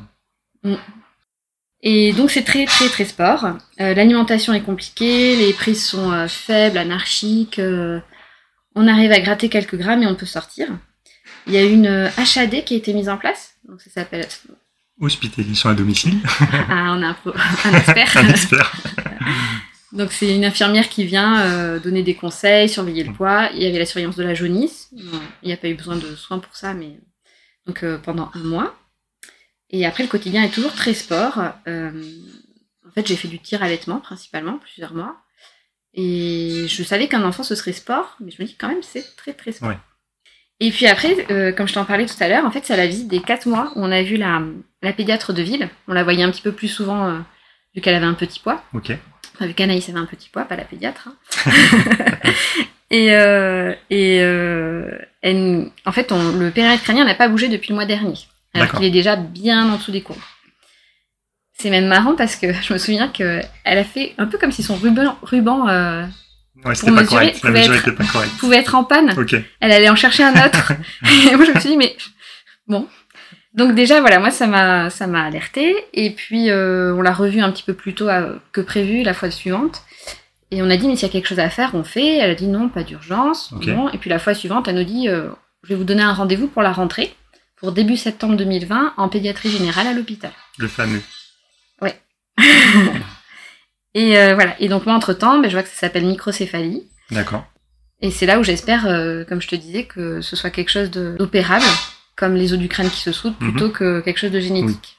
Et 1.88 2.12
donc 2.12 2.32
c'est 2.32 2.42
très 2.42 2.64
très 2.66 2.88
très 2.88 3.04
sport. 3.04 3.44
Euh, 3.80 3.94
L'alimentation 3.94 4.52
est 4.52 4.62
compliquée, 4.62 5.36
les 5.36 5.52
prises 5.52 5.84
sont 5.86 6.10
euh, 6.10 6.26
faibles, 6.26 6.78
anarchiques. 6.78 7.60
euh, 7.60 8.00
on 8.74 8.88
arrive 8.88 9.12
à 9.12 9.20
gratter 9.20 9.48
quelques 9.48 9.76
grammes 9.76 10.02
et 10.02 10.06
on 10.08 10.16
peut 10.16 10.26
sortir. 10.26 10.66
Il 11.46 11.52
y 11.52 11.58
a 11.58 11.62
une 11.62 11.86
HAD 11.86 12.64
qui 12.64 12.74
a 12.74 12.76
été 12.76 12.92
mise 12.92 13.08
en 13.08 13.16
place. 13.16 13.54
Donc 13.68 13.80
ça 13.80 13.90
s'appelle. 13.90 14.26
hospitalisation 15.00 15.70
à 15.70 15.74
domicile. 15.74 16.16
Ah, 16.68 16.94
on 16.96 17.02
a 17.04 17.08
un, 17.08 17.14
pro- 17.14 17.34
un 17.64 17.74
expert. 17.78 18.16
Un 18.16 18.28
expert. 18.30 18.72
donc 19.92 20.10
c'est 20.12 20.34
une 20.34 20.44
infirmière 20.44 20.88
qui 20.88 21.04
vient 21.04 21.78
donner 21.78 22.02
des 22.02 22.14
conseils, 22.14 22.68
surveiller 22.68 23.04
le 23.04 23.12
poids. 23.12 23.48
Il 23.54 23.62
y 23.62 23.66
avait 23.66 23.78
la 23.78 23.86
surveillance 23.86 24.16
de 24.16 24.24
la 24.24 24.34
jaunisse. 24.34 24.88
Bon, 24.92 25.20
il 25.42 25.46
n'y 25.46 25.52
a 25.54 25.56
pas 25.56 25.68
eu 25.68 25.74
besoin 25.74 25.96
de 25.96 26.16
soins 26.16 26.40
pour 26.40 26.56
ça, 26.56 26.74
mais 26.74 26.98
donc 27.66 27.84
pendant 28.02 28.30
un 28.34 28.40
mois. 28.42 28.74
Et 29.70 29.84
après, 29.86 30.02
le 30.04 30.08
quotidien 30.08 30.42
est 30.44 30.50
toujours 30.54 30.72
très 30.74 30.94
sport. 30.94 31.40
Euh, 31.66 31.90
en 32.86 32.90
fait, 32.92 33.06
j'ai 33.06 33.16
fait 33.16 33.28
du 33.28 33.38
tir 33.40 33.62
allaitement 33.62 33.98
principalement, 34.00 34.58
plusieurs 34.58 34.94
mois. 34.94 35.16
Et 35.94 36.66
je 36.68 36.82
savais 36.82 37.08
qu'un 37.08 37.24
enfant, 37.24 37.42
ce 37.42 37.54
serait 37.54 37.72
sport, 37.72 38.16
mais 38.20 38.30
je 38.30 38.40
me 38.42 38.46
dis 38.46 38.54
quand 38.56 38.68
même, 38.68 38.82
c'est 38.82 39.16
très 39.16 39.32
très 39.32 39.52
sport. 39.52 39.70
Ouais. 39.70 39.78
Et 40.60 40.70
puis 40.70 40.86
après, 40.86 41.26
euh, 41.30 41.52
comme 41.52 41.68
je 41.68 41.74
t'en 41.74 41.84
parlais 41.84 42.06
tout 42.06 42.14
à 42.20 42.28
l'heure, 42.28 42.44
en 42.44 42.50
fait, 42.50 42.64
c'est 42.64 42.72
à 42.74 42.76
la 42.78 42.86
visite 42.86 43.08
des 43.08 43.20
4 43.20 43.46
mois 43.46 43.72
où 43.76 43.82
on 43.84 43.90
a 43.92 44.02
vu 44.02 44.16
la, 44.16 44.40
la 44.82 44.92
pédiatre 44.92 45.32
de 45.32 45.42
ville. 45.42 45.68
On 45.88 45.92
la 45.92 46.04
voyait 46.04 46.22
un 46.22 46.30
petit 46.30 46.42
peu 46.42 46.52
plus 46.52 46.68
souvent 46.68 47.08
euh, 47.08 47.18
vu 47.74 47.80
qu'elle 47.80 47.94
avait 47.94 48.06
un 48.06 48.14
petit 48.14 48.40
poids. 48.40 48.62
Ok. 48.72 48.92
Enfin, 49.34 49.46
vu 49.46 49.54
qu'Anaïs 49.54 49.88
avait 49.88 49.98
un 49.98 50.06
petit 50.06 50.28
poids, 50.30 50.44
pas 50.44 50.56
la 50.56 50.64
pédiatre. 50.64 51.08
hein. 51.08 51.50
et 52.90 53.14
euh, 53.14 53.74
et 53.90 54.16
elle- 55.22 55.70
en 55.84 55.92
fait, 55.92 56.12
on- 56.12 56.32
le 56.38 56.50
périmètre 56.50 56.84
crânien 56.84 57.04
n'a 57.04 57.14
pas 57.14 57.28
bougé 57.28 57.48
depuis 57.48 57.70
le 57.70 57.74
mois 57.74 57.84
dernier. 57.86 58.14
Alors 58.62 58.72
qu'il 58.72 58.84
est 58.84 58.90
déjà 58.90 59.16
bien 59.16 59.70
en 59.72 59.76
dessous 59.76 59.92
des 59.92 60.02
courbes. 60.02 60.18
C'est 61.58 61.70
même 61.70 61.86
marrant 61.86 62.14
parce 62.16 62.36
que 62.36 62.52
je 62.62 62.72
me 62.72 62.78
souviens 62.78 63.08
qu'elle 63.08 63.48
a 63.64 63.84
fait 63.84 64.14
un 64.18 64.26
peu 64.26 64.38
comme 64.38 64.52
si 64.52 64.62
son 64.62 64.76
ruban, 64.76 65.16
ruban 65.22 65.68
euh, 65.68 66.04
Ouais, 66.64 66.72
Pour 66.74 66.88
pas 66.88 67.02
mesurer, 67.02 67.06
correct. 67.32 67.34
La 67.44 67.50
pouvait 67.50 67.60
mesure 67.60 67.74
être- 67.74 67.88
était 67.88 67.96
pas 67.96 68.04
correcte. 68.04 68.36
pouvait 68.38 68.56
être 68.56 68.74
en 68.74 68.84
panne. 68.84 69.14
Ok. 69.18 69.36
Elle 69.60 69.72
allait 69.72 69.90
en 69.90 69.94
chercher 69.96 70.24
un 70.24 70.32
autre. 70.46 70.72
et 71.04 71.36
moi, 71.36 71.44
je 71.44 71.52
me 71.52 71.60
suis 71.60 71.68
dit, 71.70 71.76
mais 71.76 71.94
bon. 72.66 72.88
Donc 73.54 73.74
déjà, 73.74 74.00
voilà, 74.00 74.18
moi, 74.18 74.30
ça 74.30 74.46
m'a, 74.46 74.88
ça 74.90 75.06
m'a 75.06 75.22
alerté. 75.24 75.74
Et 75.92 76.10
puis, 76.10 76.50
euh, 76.50 76.94
on 76.94 77.02
l'a 77.02 77.12
revu 77.12 77.40
un 77.40 77.50
petit 77.52 77.62
peu 77.62 77.74
plus 77.74 77.94
tôt 77.94 78.08
euh, 78.08 78.38
que 78.52 78.60
prévu 78.62 79.02
la 79.02 79.12
fois 79.14 79.30
suivante. 79.30 79.82
Et 80.50 80.62
on 80.62 80.70
a 80.70 80.76
dit, 80.78 80.88
mais 80.88 80.96
s'il 80.96 81.06
y 81.08 81.10
a 81.10 81.12
quelque 81.12 81.28
chose 81.28 81.40
à 81.40 81.50
faire, 81.50 81.74
on 81.74 81.84
fait. 81.84 82.16
Elle 82.18 82.30
a 82.30 82.34
dit 82.34 82.46
non, 82.48 82.68
pas 82.70 82.84
d'urgence. 82.84 83.52
Et 83.92 83.98
puis 83.98 84.08
la 84.10 84.18
fois 84.18 84.32
suivante, 84.34 84.66
elle 84.66 84.76
nous 84.76 84.84
dit, 84.84 85.08
euh, 85.08 85.28
je 85.62 85.68
vais 85.70 85.74
vous 85.74 85.84
donner 85.84 86.02
un 86.02 86.12
rendez-vous 86.14 86.48
pour 86.48 86.62
la 86.62 86.72
rentrée, 86.72 87.14
pour 87.56 87.72
début 87.72 87.96
septembre 87.96 88.36
2020, 88.36 88.94
en 88.96 89.08
pédiatrie 89.08 89.50
générale 89.50 89.86
à 89.86 89.92
l'hôpital. 89.92 90.32
Le 90.58 90.68
fameux. 90.68 91.02
Et 93.94 94.18
euh, 94.18 94.34
voilà. 94.34 94.60
Et 94.60 94.68
donc 94.68 94.84
moi, 94.84 94.94
entre-temps, 94.94 95.38
ben, 95.40 95.48
je 95.48 95.54
vois 95.54 95.62
que 95.62 95.70
ça 95.70 95.74
s'appelle 95.76 96.04
microcéphalie. 96.04 96.86
D'accord. 97.10 97.46
Et 98.02 98.10
c'est 98.10 98.26
là 98.26 98.38
où 98.38 98.44
j'espère, 98.44 98.86
euh, 98.86 99.24
comme 99.24 99.40
je 99.40 99.48
te 99.48 99.54
disais, 99.56 99.84
que 99.84 100.20
ce 100.20 100.36
soit 100.36 100.50
quelque 100.50 100.68
chose 100.70 100.90
d'opérable, 100.90 101.64
comme 102.14 102.34
les 102.34 102.52
os 102.52 102.58
du 102.58 102.68
crâne 102.68 102.90
qui 102.90 103.00
se 103.00 103.10
soudent, 103.12 103.36
Mhm. 103.40 103.52
plutôt 103.52 103.70
que 103.70 104.00
quelque 104.00 104.18
chose 104.18 104.32
de 104.32 104.40
génétique. 104.40 104.98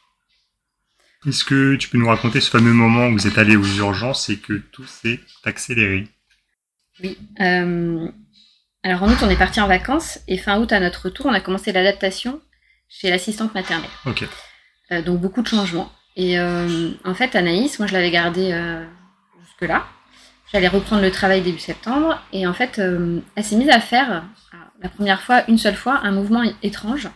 Est-ce 1.27 1.43
que 1.45 1.75
tu 1.75 1.89
peux 1.89 1.97
nous 1.99 2.07
raconter 2.07 2.41
ce 2.41 2.49
fameux 2.49 2.73
moment 2.73 3.07
où 3.07 3.13
vous 3.13 3.27
êtes 3.27 3.37
allé 3.37 3.55
aux 3.55 3.65
urgences 3.77 4.29
et 4.29 4.37
que 4.37 4.53
tout 4.53 4.85
s'est 4.85 5.19
accéléré? 5.43 6.07
Oui. 7.03 7.17
Euh, 7.39 8.07
alors 8.81 9.03
en 9.03 9.11
août, 9.11 9.17
on 9.21 9.29
est 9.29 9.35
parti 9.37 9.59
en 9.61 9.67
vacances, 9.67 10.19
et 10.27 10.37
fin 10.39 10.59
août, 10.59 10.71
à 10.71 10.79
notre 10.79 11.05
retour, 11.05 11.27
on 11.27 11.33
a 11.33 11.39
commencé 11.39 11.71
l'adaptation 11.71 12.41
chez 12.89 13.09
l'assistante 13.09 13.53
maternelle. 13.53 13.89
Ok. 14.05 14.25
Euh, 14.91 15.01
donc 15.01 15.19
beaucoup 15.19 15.41
de 15.41 15.47
changements. 15.47 15.91
Et 16.15 16.39
euh, 16.39 16.91
en 17.03 17.13
fait, 17.13 17.35
Anaïs, 17.35 17.77
moi 17.79 17.87
je 17.87 17.93
l'avais 17.93 18.11
gardée 18.11 18.51
euh, 18.53 18.83
jusque-là. 19.41 19.85
J'allais 20.51 20.67
reprendre 20.67 21.01
le 21.01 21.11
travail 21.11 21.41
début 21.41 21.59
septembre. 21.59 22.21
Et 22.31 22.47
en 22.47 22.53
fait, 22.53 22.79
elle 22.79 23.43
s'est 23.43 23.57
mise 23.57 23.69
à 23.69 23.81
faire, 23.81 24.23
la 24.81 24.87
première 24.89 25.21
fois, 25.21 25.43
une 25.49 25.57
seule 25.57 25.75
fois, 25.75 25.99
un 26.03 26.11
mouvement 26.11 26.41
étrange 26.63 27.09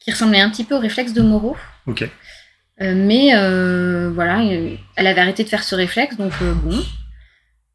qui 0.00 0.10
ressemblait 0.10 0.40
un 0.40 0.50
petit 0.50 0.64
peu 0.64 0.74
au 0.74 0.78
réflexe 0.78 1.14
de 1.14 1.22
Moreau. 1.22 1.56
Ok. 1.86 2.06
Mais 2.78 3.30
voilà, 4.10 4.42
elle 4.96 5.06
avait 5.06 5.20
arrêté 5.22 5.44
de 5.44 5.48
faire 5.48 5.64
ce 5.64 5.74
réflexe, 5.74 6.18
donc 6.18 6.32
bon. 6.42 6.84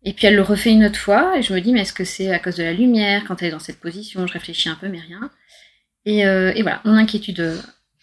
Et 0.04 0.14
puis 0.14 0.28
elle 0.28 0.36
le 0.36 0.44
refait 0.44 0.72
une 0.72 0.86
autre 0.86 1.00
fois, 1.00 1.40
et 1.40 1.42
je 1.42 1.52
me 1.54 1.60
dis, 1.60 1.74
mais 1.74 1.82
est-ce 1.82 1.94
que 1.94 2.04
c'est 2.04 2.32
à 2.32 2.38
cause 2.38 2.58
de 2.58 2.64
la 2.64 2.74
lumière 2.74 3.24
quand 3.28 3.42
elle 3.42 3.48
est 3.48 3.52
dans 3.52 3.58
cette 3.58 3.80
position? 3.80 4.28
Je 4.28 4.34
réfléchis 4.34 4.70
un 4.70 4.76
peu, 4.76 4.90
mais 4.90 5.00
rien. 5.00 5.32
Et, 6.06 6.26
euh, 6.26 6.52
et 6.56 6.62
voilà, 6.64 6.82
mon 6.86 6.96
inquiétude 6.98 7.40
euh, 7.40 7.58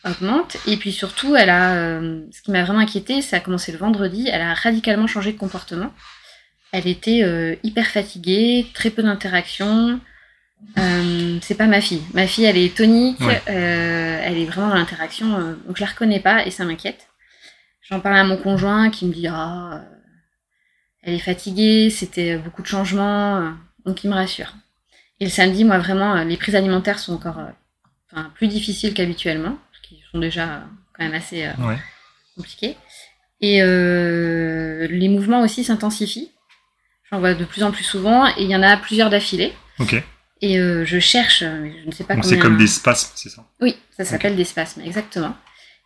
augmente. 0.04 0.57
Et 0.66 0.76
puis 0.76 0.92
surtout, 0.92 1.37
elle 1.37 1.50
a, 1.50 1.75
euh, 1.75 2.23
ce 2.33 2.42
qui 2.42 2.50
m'a 2.50 2.64
vraiment 2.64 2.80
inquiétée, 2.80 3.21
ça 3.23 3.37
a 3.37 3.40
commencé 3.40 3.73
le 3.73 3.78
vendredi, 3.78 4.28
elle 4.33 4.40
a 4.42 4.54
radicalement 4.54 5.07
changé 5.07 5.33
de 5.33 5.38
comportement. 5.38 5.92
Elle 6.73 6.87
était 6.87 7.23
euh, 7.25 7.57
hyper 7.62 7.87
fatiguée, 7.88 8.66
très 8.75 8.90
peu 8.90 9.02
d'interactions. 9.02 10.00
Euh, 10.78 11.38
c'est 11.42 11.57
pas 11.57 11.66
ma 11.66 11.80
fille. 11.80 12.02
Ma 12.14 12.26
fille, 12.26 12.45
elle 12.45 12.57
est 12.59 12.75
tonique, 12.76 13.21
Ouais. 13.21 13.42
euh, 13.49 14.21
elle 14.23 14.38
est 14.38 14.45
vraiment 14.45 14.69
dans 14.69 14.75
l'interaction, 14.75 15.37
euh, 15.38 15.54
donc 15.66 15.76
je 15.76 15.80
la 15.83 15.88
reconnais 15.90 16.21
pas 16.21 16.47
et 16.47 16.50
ça 16.50 16.64
m'inquiète. 16.64 17.09
J'en 17.88 17.99
parle 18.00 18.19
à 18.19 18.25
mon 18.25 18.37
conjoint 18.37 18.90
qui 18.90 19.07
me 19.07 19.12
dit 19.12 19.26
ah, 19.26 19.71
euh, 19.75 19.78
elle 21.02 21.14
est 21.14 21.19
fatiguée, 21.19 21.90
c'était 21.90 22.37
beaucoup 22.37 22.62
de 22.62 22.66
changements, 22.66 23.52
donc 23.87 24.04
il 24.04 24.11
me 24.11 24.14
rassure. 24.14 24.52
Et 25.19 25.25
le 25.25 25.30
samedi, 25.30 25.64
moi 25.64 25.78
vraiment, 25.78 26.23
les 26.25 26.37
prises 26.37 26.54
alimentaires 26.57 26.99
sont 26.99 27.14
encore 27.14 27.40
enfin, 28.12 28.30
plus 28.34 28.48
difficiles 28.48 28.94
qu'habituellement, 28.94 29.58
parce 29.70 29.82
qu'ils 29.86 29.98
sont 30.12 30.18
déjà 30.18 30.64
quand 30.94 31.04
même 31.04 31.14
assez 31.14 31.46
euh, 31.46 31.52
Ouais. 31.58 31.78
compliqués. 32.36 32.76
Et 33.40 33.62
euh, 33.62 34.86
les 34.90 35.08
mouvements 35.08 35.40
aussi 35.42 35.64
s'intensifient. 35.64 36.30
J'en 37.10 37.20
vois 37.20 37.34
de 37.34 37.44
plus 37.44 37.62
en 37.62 37.72
plus 37.72 37.84
souvent 37.84 38.26
et 38.28 38.42
il 38.42 38.50
y 38.50 38.54
en 38.56 38.62
a 38.62 38.76
plusieurs 38.76 39.10
d'affilée. 39.10 39.52
Ok. 39.78 40.00
Et 40.42 40.58
euh, 40.58 40.84
je 40.84 40.98
cherche, 40.98 41.42
mais 41.42 41.74
je 41.82 41.86
ne 41.86 41.92
sais 41.92 42.04
pas 42.04 42.14
combien. 42.14 42.28
c'est 42.28 42.38
comme 42.38 42.56
des 42.56 42.66
spasmes, 42.66 43.12
c'est 43.14 43.28
ça? 43.28 43.44
Oui, 43.60 43.76
ça 43.96 44.04
s'appelle 44.04 44.36
des 44.36 44.44
spasmes, 44.44 44.80
exactement. 44.82 45.36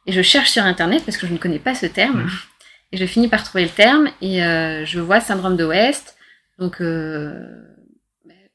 Et 0.06 0.12
je 0.12 0.20
cherche 0.22 0.50
sur 0.50 0.62
internet 0.64 1.02
parce 1.04 1.16
que 1.16 1.26
je 1.26 1.32
ne 1.32 1.38
connais 1.38 1.58
pas 1.58 1.74
ce 1.74 1.86
terme. 1.86 2.28
Et 2.92 2.96
je 2.96 3.06
finis 3.06 3.26
par 3.26 3.42
trouver 3.42 3.64
le 3.64 3.70
terme 3.70 4.08
et 4.20 4.38
je 4.38 5.00
vois 5.00 5.20
syndrome 5.20 5.56
de 5.56 5.64
West. 5.64 6.16
Donc 6.60 6.76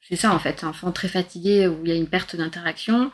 c'est 0.07 0.15
ça 0.15 0.33
en 0.33 0.39
fait, 0.39 0.63
un 0.63 0.69
enfant 0.69 0.93
très 0.93 1.09
fatigué 1.09 1.67
où 1.67 1.81
il 1.83 1.89
y 1.89 1.91
a 1.91 1.95
une 1.97 2.07
perte 2.07 2.37
d'interaction, 2.37 3.11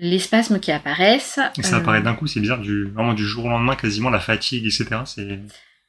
les 0.00 0.18
spasmes 0.18 0.60
qui 0.60 0.72
apparaissent. 0.72 1.40
Et 1.58 1.62
ça 1.62 1.76
euh, 1.76 1.78
apparaît 1.80 2.02
d'un 2.02 2.14
coup, 2.14 2.26
c'est 2.26 2.40
bizarre, 2.40 2.60
du, 2.60 2.84
vraiment 2.84 3.14
du 3.14 3.24
jour 3.24 3.46
au 3.46 3.48
lendemain, 3.48 3.76
quasiment 3.76 4.10
la 4.10 4.20
fatigue, 4.20 4.64
etc. 4.66 5.02
C'est 5.04 5.40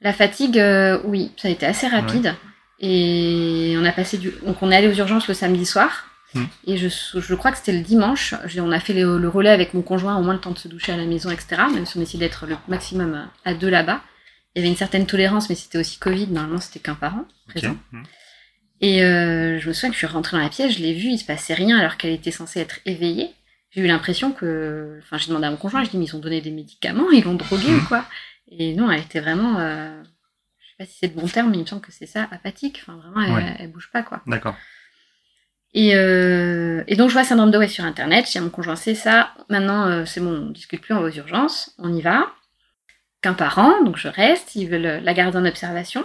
La 0.02 0.14
fatigue, 0.14 0.60
euh, 0.60 1.00
oui, 1.06 1.32
ça 1.38 1.48
a 1.48 1.52
été 1.52 1.66
assez 1.66 1.88
rapide. 1.88 2.36
Et 2.80 3.76
on 3.78 3.86
a 3.86 3.92
passé 3.92 4.18
du. 4.18 4.32
Donc 4.46 4.62
on 4.62 4.72
est 4.72 4.76
allé 4.76 4.88
aux 4.88 4.94
urgences 4.94 5.28
le 5.28 5.34
samedi 5.34 5.66
soir. 5.66 6.06
Mm. 6.34 6.44
Et 6.68 6.78
je, 6.78 6.88
je 6.88 7.36
crois 7.36 7.52
que 7.52 7.58
c'était 7.58 7.74
le 7.74 7.82
dimanche. 7.82 8.36
On 8.60 8.72
a 8.72 8.80
fait 8.80 8.94
le, 8.94 9.18
le 9.18 9.30
relais 9.30 9.50
avec 9.50 9.74
mon 9.74 9.82
conjoint, 9.82 10.18
au 10.18 10.22
moins 10.22 10.34
le 10.34 10.40
temps 10.40 10.52
de 10.52 10.60
se 10.60 10.68
doucher 10.68 10.92
à 10.92 10.98
la 10.98 11.06
maison, 11.06 11.32
etc. 11.32 11.64
Même 11.74 11.86
si 11.86 11.98
on 11.98 12.02
essayait 12.02 12.20
d'être 12.20 12.46
le 12.46 12.56
maximum 12.68 13.28
à 13.46 13.54
deux 13.54 13.70
là-bas. 13.70 14.02
Il 14.56 14.60
y 14.60 14.62
avait 14.62 14.70
une 14.70 14.78
certaine 14.78 15.06
tolérance, 15.06 15.50
mais 15.50 15.56
c'était 15.56 15.78
aussi 15.78 15.98
Covid. 15.98 16.28
Normalement, 16.28 16.60
c'était 16.60 16.80
qu'un 16.80 16.96
parent 16.96 17.26
présent. 17.48 17.78
Mhm. 17.92 18.04
Et 18.82 19.04
euh, 19.04 19.60
je 19.60 19.68
me 19.68 19.74
souviens 19.74 19.90
que 19.90 19.96
je 19.96 20.00
suis 20.00 20.08
rentrée 20.08 20.38
dans 20.38 20.44
la 20.44 20.50
pièce, 20.50 20.78
je 20.78 20.84
l'ai 20.84 20.94
vue, 20.94 21.10
il 21.10 21.18
se 21.18 21.26
passait 21.26 21.54
rien 21.54 21.80
alors 21.80 21.98
qu'elle 21.98 22.12
était 22.12 22.32
censée 22.32 22.60
être 22.60 22.80
éveillée. 22.86 23.32
J'ai 23.78 23.84
eu 23.84 23.88
l'impression 23.88 24.32
que. 24.32 24.98
Enfin, 25.04 25.18
j'ai 25.20 25.28
demandé 25.28 25.46
à 25.46 25.52
mon 25.52 25.56
conjoint, 25.58 25.84
je 25.84 25.92
dis, 25.92 25.98
mais 26.00 26.06
ils 26.06 26.16
ont 26.16 26.20
donné 26.20 26.42
des 26.42 26.50
médicaments, 26.50 27.12
ils 27.12 27.24
l'ont 27.24 27.36
droguée 27.36 27.70
Mhm. 27.70 27.78
ou 27.78 27.88
quoi? 27.88 28.06
Et 28.50 28.74
non, 28.76 28.90
elle 28.90 29.02
était 29.02 29.20
vraiment. 29.20 29.60
euh, 29.60 30.02
je 30.60 30.66
sais 30.70 30.76
pas 30.80 30.86
si 30.86 30.98
c'est 31.00 31.14
le 31.14 31.22
bon 31.22 31.28
terme, 31.28 31.52
mais 31.52 31.58
il 31.58 31.62
me 31.62 31.66
semble 31.68 31.84
que 31.84 31.92
c'est 31.92 32.08
ça, 32.08 32.28
apathique. 32.32 32.80
Enfin, 32.82 32.98
vraiment, 32.98 33.22
elle, 33.38 33.44
Ouais. 33.46 33.56
elle 33.60 33.72
bouge 33.72 33.92
pas, 33.94 34.02
quoi. 34.02 34.22
D'accord. 34.26 34.56
Et, 35.76 35.96
euh, 35.96 36.84
et 36.88 36.96
donc, 36.96 37.10
je 37.10 37.14
vois 37.14 37.24
syndrome 37.24 37.52
de 37.52 37.58
West 37.60 37.76
sur 37.76 37.84
Internet, 37.86 38.26
je 38.26 38.32
dis 38.32 38.38
à 38.40 38.42
mon 38.42 38.50
conjoint, 38.50 38.76
c'est 38.76 38.96
ça, 38.96 39.32
maintenant, 39.48 39.86
euh, 39.86 40.06
c'est 40.06 40.22
bon, 40.22 40.48
on 40.48 40.50
discute 40.50 40.82
plus, 40.82 40.96
on 40.96 41.02
va 41.02 41.08
aux 41.10 41.12
urgences, 41.12 41.76
on 41.78 41.94
y 41.94 42.02
va. 42.02 42.26
Qu'un 43.22 43.34
parent, 43.36 43.84
donc 43.84 43.98
je 43.98 44.08
reste, 44.08 44.56
ils 44.56 44.68
veulent 44.68 45.04
la 45.04 45.14
garder 45.14 45.38
en 45.38 45.46
observation. 45.46 46.04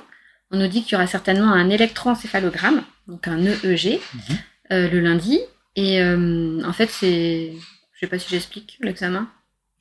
On 0.51 0.59
nous 0.59 0.67
dit 0.69 0.83
qu'il 0.83 0.93
y 0.93 0.95
aura 0.97 1.07
certainement 1.07 1.51
un 1.53 1.71
électroencéphalogramme, 1.71 2.83
donc 3.07 3.29
un 3.29 3.39
EEG, 3.43 3.99
Mhm. 4.15 4.37
euh, 4.73 4.91
le 4.91 5.01
lundi. 5.01 5.39
Et 5.77 6.01
euh, 6.01 6.61
en 6.65 6.73
fait, 6.73 6.91
c'est. 6.91 7.53
Je 7.95 8.01
sais 8.01 8.07
pas 8.07 8.19
si 8.19 8.29
j'explique 8.31 8.79
l'examen. 8.81 9.29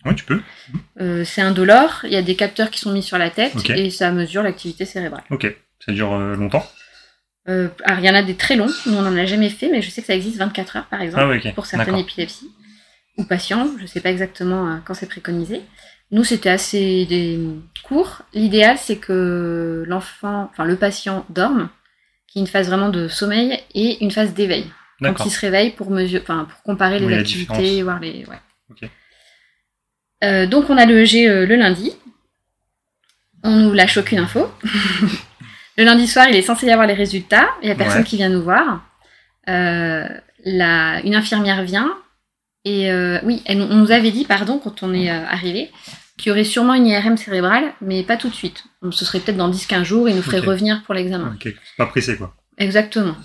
Ouais, 0.06 0.16
tu 0.16 0.26
peux. 0.26 0.42
Euh, 1.00 1.24
c'est 1.24 1.42
indolore, 1.42 2.02
il 2.04 2.12
y 2.12 2.16
a 2.16 2.22
des 2.22 2.36
capteurs 2.36 2.72
qui 2.72 2.80
sont 2.80 2.92
mis 2.92 3.04
sur 3.04 3.18
la 3.18 3.30
tête 3.30 3.70
et 3.70 3.90
ça 3.90 4.12
mesure 4.12 4.44
l'activité 4.44 4.86
cérébrale. 4.86 5.24
Ok. 5.30 5.56
Ça 5.86 5.92
dure 5.92 6.14
euh, 6.14 6.36
longtemps? 6.36 6.66
Euh, 7.48 7.70
alors, 7.84 8.00
il 8.00 8.06
y 8.06 8.10
en 8.10 8.16
a 8.16 8.24
des 8.24 8.36
très 8.36 8.56
longs, 8.56 8.72
nous 8.86 8.94
on 8.94 9.02
n'en 9.02 9.16
a 9.16 9.26
jamais 9.26 9.50
fait, 9.50 9.70
mais 9.70 9.82
je 9.82 9.90
sais 9.90 10.02
que 10.02 10.08
ça 10.08 10.14
existe 10.14 10.38
24 10.38 10.76
heures 10.78 10.86
par 10.86 11.02
exemple, 11.02 11.42
Ah 11.44 11.52
pour 11.54 11.66
certaines 11.66 11.98
épilepsies 11.98 12.52
ou 13.18 13.24
patients, 13.24 13.68
je 13.80 13.88
sais 13.88 14.00
pas 14.00 14.12
exactement 14.12 14.80
quand 14.86 14.94
c'est 14.94 15.10
préconisé. 15.10 15.62
Nous, 16.12 16.24
c'était 16.24 16.50
assez 16.50 17.06
des... 17.06 17.40
court. 17.84 18.22
L'idéal, 18.34 18.78
c'est 18.78 18.98
que 18.98 19.84
l'enfant, 19.88 20.50
enfin 20.52 20.66
le 20.66 20.76
patient 20.76 21.26
dorme, 21.30 21.70
qu'il 22.28 22.40
y 22.40 22.44
ait 22.44 22.46
une 22.46 22.52
phase 22.52 22.68
vraiment 22.68 22.90
de 22.90 23.08
sommeil 23.08 23.60
et 23.74 24.04
une 24.04 24.12
phase 24.12 24.34
d'éveil. 24.34 24.66
Donc 25.02 25.14
D'accord. 25.14 25.28
il 25.28 25.32
se 25.32 25.40
réveille 25.40 25.72
pour 25.72 25.90
mesure, 25.90 26.22
enfin 26.22 26.46
pour 26.46 26.62
comparer 26.62 27.00
les 27.00 27.08
Oui, 27.08 27.14
activités, 27.16 27.82
voir 27.82 28.00
les. 28.00 28.24
Ouais. 28.28 28.90
Euh, 30.24 30.46
donc 30.46 30.70
on 30.70 30.78
a 30.78 30.86
le 30.86 31.02
EG 31.02 31.28
euh, 31.28 31.46
le 31.48 31.56
lundi. 31.56 31.92
On 33.44 33.56
nous 33.56 33.74
lâche 33.74 33.98
aucune 33.98 34.20
info. 34.20 34.52
le 35.78 35.84
lundi 35.84 36.08
soir, 36.08 36.28
il 36.30 36.36
est 36.36 36.44
censé 36.44 36.68
y 36.68 36.72
avoir 36.72 36.86
les 36.88 36.94
résultats. 36.94 37.50
Il 37.64 37.70
y 37.70 37.72
a 37.72 37.76
personne 37.76 38.02
Ouais. 38.02 38.08
qui 38.08 38.18
vient 38.18 38.30
nous 38.30 38.44
voir. 38.44 38.84
Euh, 39.50 40.08
la, 40.46 41.02
une 41.04 41.16
infirmière 41.16 41.64
vient 41.64 41.92
et 42.64 42.92
oui, 43.24 43.42
elle, 43.48 43.60
on 43.60 43.76
nous 43.76 43.92
avait 43.92 44.12
dit, 44.12 44.24
pardon, 44.26 44.60
quand 44.60 44.84
on 44.84 44.94
est 44.94 45.10
arrivé, 45.10 45.72
qu'il 46.20 46.30
y 46.30 46.32
aurait 46.32 46.44
sûrement 46.44 46.76
une 46.76 46.86
IRM 46.86 47.18
cérébrale, 47.18 47.74
mais 47.82 48.04
pas 48.04 48.18
tout 48.18 48.30
de 48.30 48.36
suite. 48.36 48.66
Donc, 48.84 48.94
ce 48.94 49.04
serait 49.04 49.20
peut-être 49.20 49.38
dans 49.38 49.50
10-15 49.50 49.84
jours, 49.84 50.08
il 50.08 50.16
nous 50.16 50.22
ferait 50.22 50.42
revenir 50.42 50.84
pour 50.84 50.94
l'examen. 50.94 51.34
Ok. 51.34 51.46
C'est 51.46 51.78
pas 51.78 51.88
pressé, 51.88 52.18
quoi. 52.18 52.36
Exactement. 52.60 53.16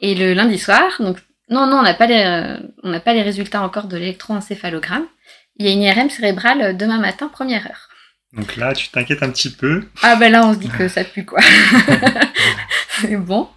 Et 0.00 0.14
le 0.14 0.34
lundi 0.34 0.58
soir, 0.58 0.82
donc 1.00 1.18
non, 1.48 1.66
non, 1.66 1.78
on 1.78 1.82
n'a 1.82 1.94
pas 1.94 2.06
les, 2.06 2.56
on 2.82 2.90
n'a 2.90 3.00
pas 3.00 3.14
les 3.14 3.22
résultats 3.22 3.62
encore 3.62 3.84
de 3.86 3.96
l'électroencéphalogramme. 3.96 5.06
Il 5.58 5.66
y 5.66 5.68
a 5.68 5.72
une 5.72 5.82
IRM 5.82 6.10
cérébrale 6.10 6.60
euh, 6.60 6.72
demain 6.74 6.98
matin, 6.98 7.28
première 7.28 7.64
heure. 7.66 7.88
Donc 8.32 8.56
là, 8.56 8.74
tu 8.74 8.88
t'inquiètes 8.88 9.22
un 9.22 9.30
petit 9.30 9.50
peu. 9.50 9.84
Ah 10.02 10.16
ben 10.16 10.30
là, 10.30 10.44
on 10.46 10.52
se 10.52 10.58
dit 10.58 10.68
que 10.68 10.88
ça 10.96 11.04
pue 11.04 11.24
quoi. 11.24 11.40
C'est 13.00 13.16
bon. 13.16 13.48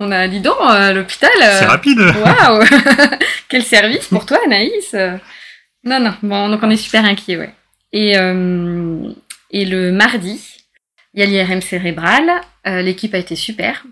On 0.00 0.10
a, 0.10 0.26
dis 0.28 0.40
donc, 0.40 0.56
euh, 0.60 0.92
l'hôpital. 0.92 1.30
euh, 1.42 1.58
C'est 1.60 1.66
rapide. 1.66 1.98
Waouh 2.00 2.64
Quel 3.48 3.62
service 3.62 4.06
pour 4.06 4.26
toi, 4.26 4.38
Anaïs? 4.46 4.94
Non, 5.84 6.00
non. 6.00 6.14
Bon, 6.22 6.48
donc 6.48 6.60
on 6.62 6.70
est 6.70 6.76
super 6.76 7.04
inquiets, 7.04 7.36
ouais. 7.36 7.54
Et, 7.92 8.16
euh, 8.18 9.08
et 9.50 9.64
le 9.64 9.92
mardi, 9.92 10.40
il 11.14 11.20
y 11.20 11.22
a 11.22 11.26
l'IRM 11.44 11.60
cérébral. 11.60 12.30
Euh, 12.66 12.80
L'équipe 12.82 13.14
a 13.14 13.18
été 13.18 13.36
super. 13.36 13.84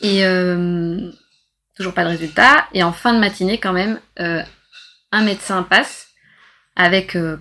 Et 0.00 0.24
euh, 0.24 1.10
toujours 1.76 1.94
pas 1.94 2.04
de 2.04 2.10
résultat. 2.10 2.66
Et 2.72 2.82
en 2.82 2.92
fin 2.92 3.14
de 3.14 3.18
matinée, 3.18 3.58
quand 3.58 3.72
même, 3.72 4.00
euh, 4.20 4.42
un 5.12 5.22
médecin 5.22 5.62
passe 5.62 6.08
avec, 6.74 7.16
euh, 7.16 7.38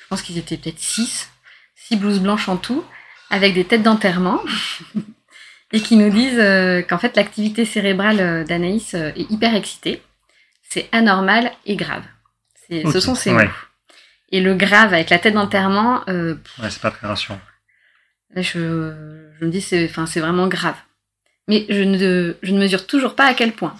je 0.00 0.06
pense 0.08 0.22
qu'ils 0.22 0.38
étaient 0.38 0.56
peut-être 0.56 0.78
six, 0.78 1.30
six 1.76 1.96
blouses 1.96 2.20
blanches 2.20 2.48
en 2.48 2.56
tout, 2.56 2.84
avec 3.30 3.54
des 3.54 3.64
têtes 3.64 3.82
d'enterrement. 3.82 4.40
et 5.72 5.80
qui 5.80 5.96
nous 5.96 6.10
disent 6.10 6.38
euh, 6.38 6.82
qu'en 6.82 6.98
fait 6.98 7.16
l'activité 7.16 7.64
cérébrale 7.64 8.20
euh, 8.20 8.44
d'Anaïs 8.44 8.94
euh, 8.94 9.10
est 9.16 9.30
hyper 9.30 9.54
excitée. 9.54 10.02
C'est 10.68 10.88
anormal 10.92 11.52
et 11.66 11.76
grave. 11.76 12.04
Ce 12.70 13.00
sont 13.00 13.14
ces 13.14 13.32
ouais. 13.32 13.44
mots. 13.44 13.50
Et 14.30 14.40
le 14.40 14.54
grave 14.54 14.94
avec 14.94 15.10
la 15.10 15.18
tête 15.18 15.34
d'enterrement, 15.34 16.02
euh, 16.08 16.36
Ouais, 16.58 16.70
c'est 16.70 16.80
pas 16.80 16.90
très 16.90 17.06
rassurant. 17.06 17.40
Là, 18.34 18.40
je, 18.40 19.28
je 19.38 19.44
me 19.44 19.50
dis, 19.50 19.60
c'est, 19.60 19.84
enfin, 19.84 20.06
c'est 20.06 20.20
vraiment 20.20 20.48
grave. 20.48 20.76
Mais 21.48 21.66
je 21.68 21.82
ne, 21.82 22.34
je 22.42 22.52
ne 22.52 22.58
mesure 22.58 22.86
toujours 22.86 23.14
pas 23.14 23.26
à 23.26 23.34
quel 23.34 23.52
point. 23.52 23.74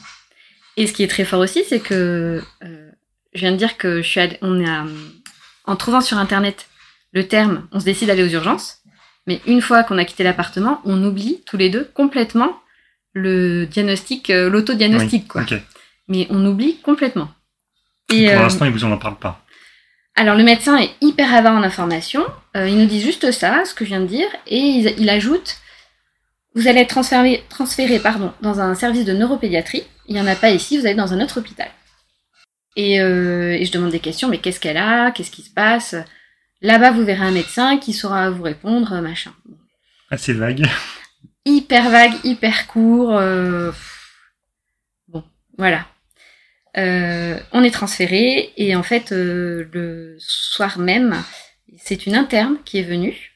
Et 0.76 0.86
ce 0.86 0.92
qui 0.92 1.02
est 1.02 1.08
très 1.08 1.24
fort 1.24 1.40
aussi, 1.40 1.62
c'est 1.68 1.80
que 1.80 2.42
euh, 2.64 2.90
je 3.34 3.40
viens 3.40 3.52
de 3.52 3.56
dire 3.56 3.76
que 3.76 4.02
je 4.02 4.08
suis 4.08 4.20
allée- 4.20 4.38
on 4.42 4.66
a, 4.66 4.84
en 5.66 5.76
trouvant 5.76 6.00
sur 6.00 6.18
internet 6.18 6.66
le 7.12 7.28
terme, 7.28 7.68
on 7.72 7.80
se 7.80 7.84
décide 7.84 8.08
d'aller 8.08 8.22
aux 8.24 8.28
urgences. 8.32 8.78
Mais 9.26 9.40
une 9.46 9.60
fois 9.60 9.84
qu'on 9.84 9.98
a 9.98 10.04
quitté 10.04 10.24
l'appartement, 10.24 10.80
on 10.84 11.02
oublie 11.04 11.42
tous 11.46 11.56
les 11.56 11.68
deux 11.70 11.84
complètement 11.94 12.58
le 13.12 13.66
diagnostic, 13.66 14.30
euh, 14.30 14.48
l'autodiagnostic, 14.48 15.28
quoi. 15.28 15.42
Mais 16.08 16.26
on 16.30 16.44
oublie 16.46 16.78
complètement. 16.80 17.30
Et, 18.12 18.26
Pour 18.26 18.36
euh, 18.38 18.42
l'instant, 18.42 18.64
ils 18.64 18.72
vous 18.72 18.84
en 18.84 18.96
parlent 18.96 19.18
pas. 19.18 19.44
alors 20.16 20.34
le 20.36 20.42
médecin 20.42 20.78
est 20.78 20.90
hyper 21.02 21.32
avare 21.32 21.54
en 21.54 21.62
information. 21.62 22.24
Euh, 22.56 22.68
il 22.68 22.78
nous 22.78 22.86
dit 22.86 23.00
juste 23.00 23.30
ça, 23.30 23.64
ce 23.66 23.74
que 23.74 23.84
je 23.84 23.90
viens 23.90 24.00
de 24.00 24.06
dire, 24.06 24.26
et 24.46 24.58
il, 24.58 24.94
il 24.98 25.08
ajoute 25.10 25.56
vous 26.54 26.68
allez 26.68 26.80
être 26.80 26.90
transféré, 26.90 27.44
transféré 27.48 27.98
pardon, 27.98 28.32
dans 28.42 28.60
un 28.60 28.74
service 28.74 29.04
de 29.04 29.12
neuropédiatrie. 29.12 29.84
Il 30.06 30.14
n'y 30.14 30.20
en 30.20 30.26
a 30.26 30.36
pas 30.36 30.50
ici, 30.50 30.78
vous 30.78 30.86
allez 30.86 30.94
dans 30.94 31.12
un 31.12 31.20
autre 31.20 31.38
hôpital. 31.40 31.68
Et, 32.76 33.00
euh, 33.00 33.52
et 33.52 33.64
je 33.64 33.72
demande 33.72 33.90
des 33.90 34.00
questions, 34.00 34.28
mais 34.28 34.38
qu'est-ce 34.38 34.60
qu'elle 34.60 34.76
a? 34.76 35.10
Qu'est-ce 35.10 35.30
qui 35.30 35.42
se 35.42 35.50
passe? 35.50 35.94
Là-bas, 36.60 36.92
vous 36.92 37.04
verrez 37.04 37.24
un 37.24 37.30
médecin 37.32 37.78
qui 37.78 37.92
saura 37.92 38.30
vous 38.30 38.42
répondre, 38.42 39.00
machin. 39.00 39.32
Assez 40.10 40.32
vague. 40.32 40.66
Hyper 41.44 41.90
vague, 41.90 42.14
hyper 42.24 42.66
court. 42.66 43.16
euh, 43.16 43.72
Bon, 45.08 45.24
voilà. 45.58 45.86
Euh, 46.78 47.38
on 47.52 47.62
est 47.62 47.70
transféré 47.70 48.52
et 48.56 48.74
en 48.74 48.82
fait 48.82 49.12
euh, 49.12 49.68
le 49.74 50.16
soir 50.18 50.78
même, 50.78 51.22
c'est 51.76 52.06
une 52.06 52.14
interne 52.14 52.56
qui 52.64 52.78
est 52.78 52.82
venue 52.82 53.31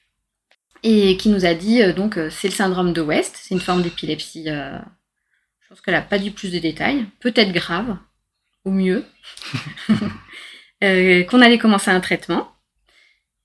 et 0.82 1.16
qui 1.16 1.28
nous 1.28 1.44
a 1.44 1.54
dit 1.54 1.82
euh, 1.82 1.92
donc 1.92 2.18
euh, 2.18 2.30
c'est 2.30 2.48
le 2.48 2.54
syndrome 2.54 2.92
de 2.92 3.00
West, 3.00 3.38
c'est 3.40 3.54
une 3.54 3.60
forme 3.60 3.82
d'épilepsie. 3.82 4.44
euh, 4.48 4.78
je 5.60 5.68
pense 5.68 5.80
qu'elle 5.80 5.94
a 5.94 6.02
pas 6.02 6.18
dit 6.18 6.30
plus 6.30 6.52
de 6.52 6.58
détails, 6.58 7.06
peut-être 7.20 7.52
grave, 7.52 7.96
au 8.64 8.70
mieux, 8.70 9.04
qu'on 10.80 11.40
allait 11.40 11.58
commencer 11.58 11.90
un 11.90 12.00
traitement 12.00 12.52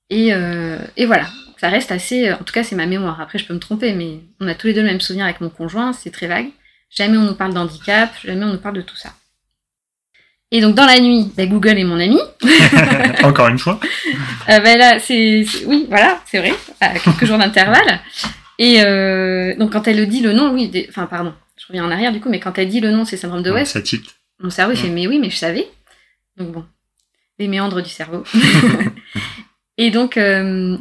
et, 0.09 0.33
euh, 0.33 0.79
et 0.97 1.05
voilà. 1.05 1.27
Ça 1.57 1.69
reste 1.69 1.91
assez, 1.91 2.31
en 2.33 2.43
tout 2.43 2.53
cas 2.53 2.63
c'est 2.63 2.75
ma 2.75 2.87
mémoire. 2.87 3.21
Après 3.21 3.37
je 3.37 3.45
peux 3.45 3.53
me 3.53 3.59
tromper, 3.59 3.93
mais 3.93 4.21
on 4.39 4.47
a 4.47 4.55
tous 4.55 4.67
les 4.67 4.73
deux 4.73 4.81
le 4.81 4.87
même 4.87 5.01
souvenir 5.01 5.25
avec 5.25 5.41
mon 5.41 5.49
conjoint, 5.49 5.93
c'est 5.93 6.09
très 6.11 6.27
vague. 6.27 6.49
Jamais 6.89 7.17
on 7.17 7.23
nous 7.23 7.35
parle 7.35 7.53
d'handicap, 7.53 8.11
jamais 8.23 8.45
on 8.45 8.53
nous 8.53 8.59
parle 8.59 8.75
de 8.77 8.81
tout 8.81 8.95
ça. 8.95 9.13
Et 10.53 10.59
donc 10.59 10.75
dans 10.75 10.85
la 10.85 10.99
nuit, 10.99 11.31
ben, 11.37 11.49
Google 11.49 11.79
est 11.79 11.83
mon 11.85 11.99
ami. 11.99 12.19
Encore 13.23 13.47
une 13.47 13.59
fois. 13.59 13.79
Euh, 14.49 14.59
ben 14.59 14.77
là, 14.77 14.97
c'est, 14.99 15.45
oui, 15.67 15.85
voilà, 15.87 16.19
c'est 16.25 16.39
vrai, 16.39 16.51
à 16.79 16.97
quelques 16.97 17.25
jours 17.25 17.37
d'intervalle. 17.37 17.99
Et 18.57 18.81
euh, 18.83 19.55
donc 19.55 19.71
quand 19.71 19.87
elle 19.87 20.05
dit 20.07 20.19
le 20.21 20.33
nom, 20.33 20.51
oui, 20.51 20.67
des- 20.67 20.87
enfin 20.89 21.05
pardon, 21.05 21.33
je 21.57 21.67
reviens 21.67 21.85
en 21.85 21.91
arrière 21.91 22.11
du 22.11 22.19
coup, 22.19 22.27
mais 22.29 22.39
quand 22.39 22.57
elle 22.57 22.67
dit 22.67 22.79
le 22.79 22.89
nom, 22.89 23.05
c'est 23.05 23.17
syndrome 23.17 23.43
de 23.43 23.51
West, 23.51 23.73
Ça 23.73 23.79
mon 24.39 24.49
cerveau 24.49 24.73
il 24.73 24.79
fait 24.79 24.89
mais 24.89 25.05
oui, 25.05 25.19
mais 25.19 25.29
je 25.29 25.35
savais. 25.37 25.67
Donc 26.37 26.51
bon, 26.51 26.65
les 27.37 27.47
méandres 27.47 27.81
du 27.83 27.89
cerveau. 27.89 28.23
et 29.77 29.91
donc 29.91 30.17
euh, 30.17 30.75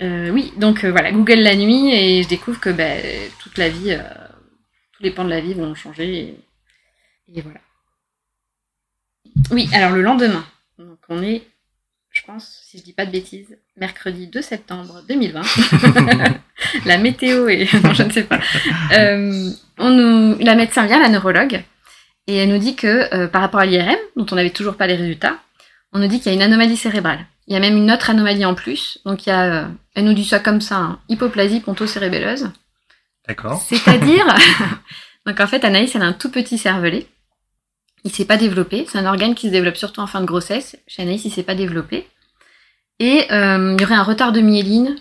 euh, 0.00 0.30
oui, 0.30 0.52
donc 0.56 0.84
voilà, 0.84 1.10
Google 1.10 1.40
la 1.40 1.56
nuit 1.56 1.92
et 1.92 2.22
je 2.22 2.28
découvre 2.28 2.60
que 2.60 2.70
ben, 2.70 3.02
toute 3.40 3.58
la 3.58 3.68
vie, 3.68 3.98
tous 4.92 5.02
les 5.02 5.10
pans 5.10 5.24
de 5.24 5.30
la 5.30 5.40
vie 5.40 5.54
vont 5.54 5.74
changer 5.74 6.36
et, 7.28 7.38
et 7.38 7.42
voilà. 7.42 7.58
Oui, 9.50 9.68
alors 9.72 9.92
le 9.92 10.02
lendemain, 10.02 10.44
donc 10.78 10.98
on 11.08 11.22
est, 11.22 11.42
je 12.10 12.22
pense, 12.22 12.62
si 12.64 12.78
je 12.78 12.84
dis 12.84 12.92
pas 12.92 13.06
de 13.06 13.10
bêtises, 13.10 13.56
mercredi 13.76 14.28
2 14.28 14.42
septembre 14.42 15.02
2020. 15.08 15.42
la 16.86 16.98
météo 16.98 17.48
est, 17.48 17.72
non, 17.84 17.92
je 17.92 18.04
ne 18.04 18.10
sais 18.10 18.24
pas. 18.24 18.38
Euh, 18.92 19.50
on 19.78 19.90
nous, 19.90 20.38
la 20.38 20.54
médecin 20.54 20.86
vient, 20.86 21.00
la 21.00 21.08
neurologue, 21.08 21.62
et 22.26 22.36
elle 22.36 22.48
nous 22.48 22.58
dit 22.58 22.76
que 22.76 23.12
euh, 23.14 23.28
par 23.28 23.42
rapport 23.42 23.60
à 23.60 23.66
l'IRM, 23.66 23.96
dont 24.16 24.26
on 24.30 24.36
n'avait 24.36 24.50
toujours 24.50 24.76
pas 24.76 24.86
les 24.86 24.96
résultats, 24.96 25.38
on 25.92 25.98
nous 25.98 26.06
dit 26.06 26.20
qu'il 26.20 26.32
y 26.32 26.34
a 26.34 26.36
une 26.36 26.42
anomalie 26.42 26.76
cérébrale. 26.76 27.26
Il 27.46 27.52
y 27.52 27.56
a 27.56 27.60
même 27.60 27.76
une 27.76 27.90
autre 27.92 28.10
anomalie 28.10 28.44
en 28.44 28.54
plus. 28.54 28.98
Donc 29.04 29.26
il 29.26 29.30
y 29.30 29.32
a, 29.32 29.44
euh, 29.44 29.68
elle 29.94 30.04
nous 30.04 30.14
dit 30.14 30.24
ça 30.24 30.38
comme 30.38 30.60
ça, 30.60 30.76
hein, 30.76 30.98
hypoplasie 31.08 31.60
pontocérébelleuse. 31.60 32.50
D'accord. 33.28 33.60
C'est-à-dire, 33.60 34.26
donc 35.26 35.40
en 35.40 35.46
fait 35.46 35.64
Anaïs 35.64 35.94
elle 35.94 36.02
a 36.02 36.06
un 36.06 36.12
tout 36.12 36.30
petit 36.30 36.58
cervelet. 36.58 37.06
Il 38.04 38.12
s'est 38.12 38.24
pas 38.24 38.36
développé. 38.36 38.86
C'est 38.88 38.98
un 38.98 39.06
organe 39.06 39.34
qui 39.34 39.46
se 39.48 39.52
développe 39.52 39.76
surtout 39.76 40.00
en 40.00 40.06
fin 40.06 40.20
de 40.20 40.26
grossesse. 40.26 40.76
Chez 40.86 41.02
Anaïs 41.02 41.24
il 41.24 41.30
s'est 41.30 41.42
pas 41.42 41.54
développé. 41.54 42.06
Et 43.00 43.24
euh, 43.32 43.74
il 43.76 43.80
y 43.80 43.84
aurait 43.84 43.94
un 43.94 44.02
retard 44.02 44.32
de 44.32 44.40
myéline. 44.40 44.96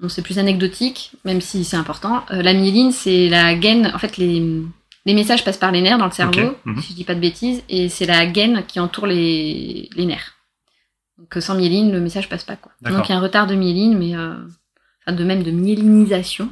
Bon, 0.00 0.08
c'est 0.08 0.22
plus 0.22 0.38
anecdotique, 0.38 1.12
même 1.24 1.40
si 1.40 1.64
c'est 1.64 1.76
important. 1.76 2.24
Euh, 2.30 2.42
la 2.42 2.52
myéline, 2.52 2.92
c'est 2.92 3.28
la 3.28 3.54
gaine. 3.54 3.90
En 3.94 3.98
fait, 3.98 4.16
les, 4.16 4.62
les 5.06 5.14
messages 5.14 5.44
passent 5.44 5.58
par 5.58 5.72
les 5.72 5.80
nerfs 5.80 5.98
dans 5.98 6.06
le 6.06 6.12
cerveau, 6.12 6.48
Ok, 6.48 6.56
mhm. 6.64 6.80
si 6.82 6.90
je 6.90 6.94
dis 6.96 7.04
pas 7.04 7.14
de 7.14 7.20
bêtises, 7.20 7.62
et 7.68 7.88
c'est 7.88 8.06
la 8.06 8.26
gaine 8.26 8.64
qui 8.66 8.80
entoure 8.80 9.06
les, 9.06 9.88
les 9.94 10.06
nerfs. 10.06 10.34
Donc 11.18 11.42
sans 11.42 11.54
myéline, 11.54 11.92
le 11.92 12.00
message 12.00 12.28
passe 12.28 12.44
pas 12.44 12.56
quoi. 12.56 12.72
Donc 12.82 13.08
il 13.08 13.12
y 13.12 13.14
a 13.14 13.18
un 13.18 13.20
retard 13.20 13.46
de 13.46 13.54
myéline, 13.54 13.96
mais 13.96 14.16
euh, 14.16 14.34
enfin 15.06 15.16
de 15.16 15.24
même 15.24 15.42
de 15.42 15.50
myélinisation. 15.50 16.48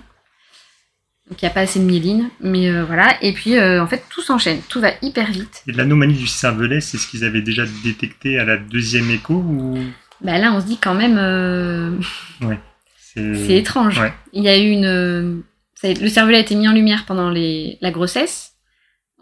Donc 1.32 1.40
il 1.40 1.46
n'y 1.46 1.50
a 1.50 1.54
pas 1.54 1.62
assez 1.62 1.80
de 1.80 1.86
myéline, 1.86 2.28
mais 2.40 2.68
euh, 2.68 2.84
voilà. 2.84 3.16
Et 3.22 3.32
puis 3.32 3.56
euh, 3.56 3.82
en 3.82 3.86
fait 3.86 4.04
tout 4.10 4.20
s'enchaîne, 4.20 4.60
tout 4.68 4.82
va 4.82 4.90
hyper 5.00 5.30
vite. 5.30 5.62
Et 5.66 5.72
l'anomalie 5.72 6.12
du 6.12 6.26
cervelet, 6.26 6.82
c'est 6.82 6.98
ce 6.98 7.08
qu'ils 7.08 7.24
avaient 7.24 7.40
déjà 7.40 7.64
détecté 7.82 8.38
à 8.38 8.44
la 8.44 8.58
deuxième 8.58 9.10
écho 9.10 9.32
ou? 9.32 9.78
Bah 10.20 10.36
là 10.36 10.52
on 10.52 10.60
se 10.60 10.66
dit 10.66 10.76
quand 10.76 10.92
même, 10.92 11.16
euh, 11.16 11.96
c'est 13.14 13.56
étrange. 13.56 13.98
Ouais. 13.98 14.12
Il 14.34 14.42
y 14.42 14.50
a 14.50 14.58
eu 14.58 14.68
une, 14.68 14.84
euh, 14.84 15.36
le 15.82 16.08
cervelet 16.08 16.36
a 16.36 16.40
été 16.40 16.54
mis 16.54 16.68
en 16.68 16.74
lumière 16.74 17.06
pendant 17.06 17.30
les, 17.30 17.78
la 17.80 17.90
grossesse. 17.90 18.52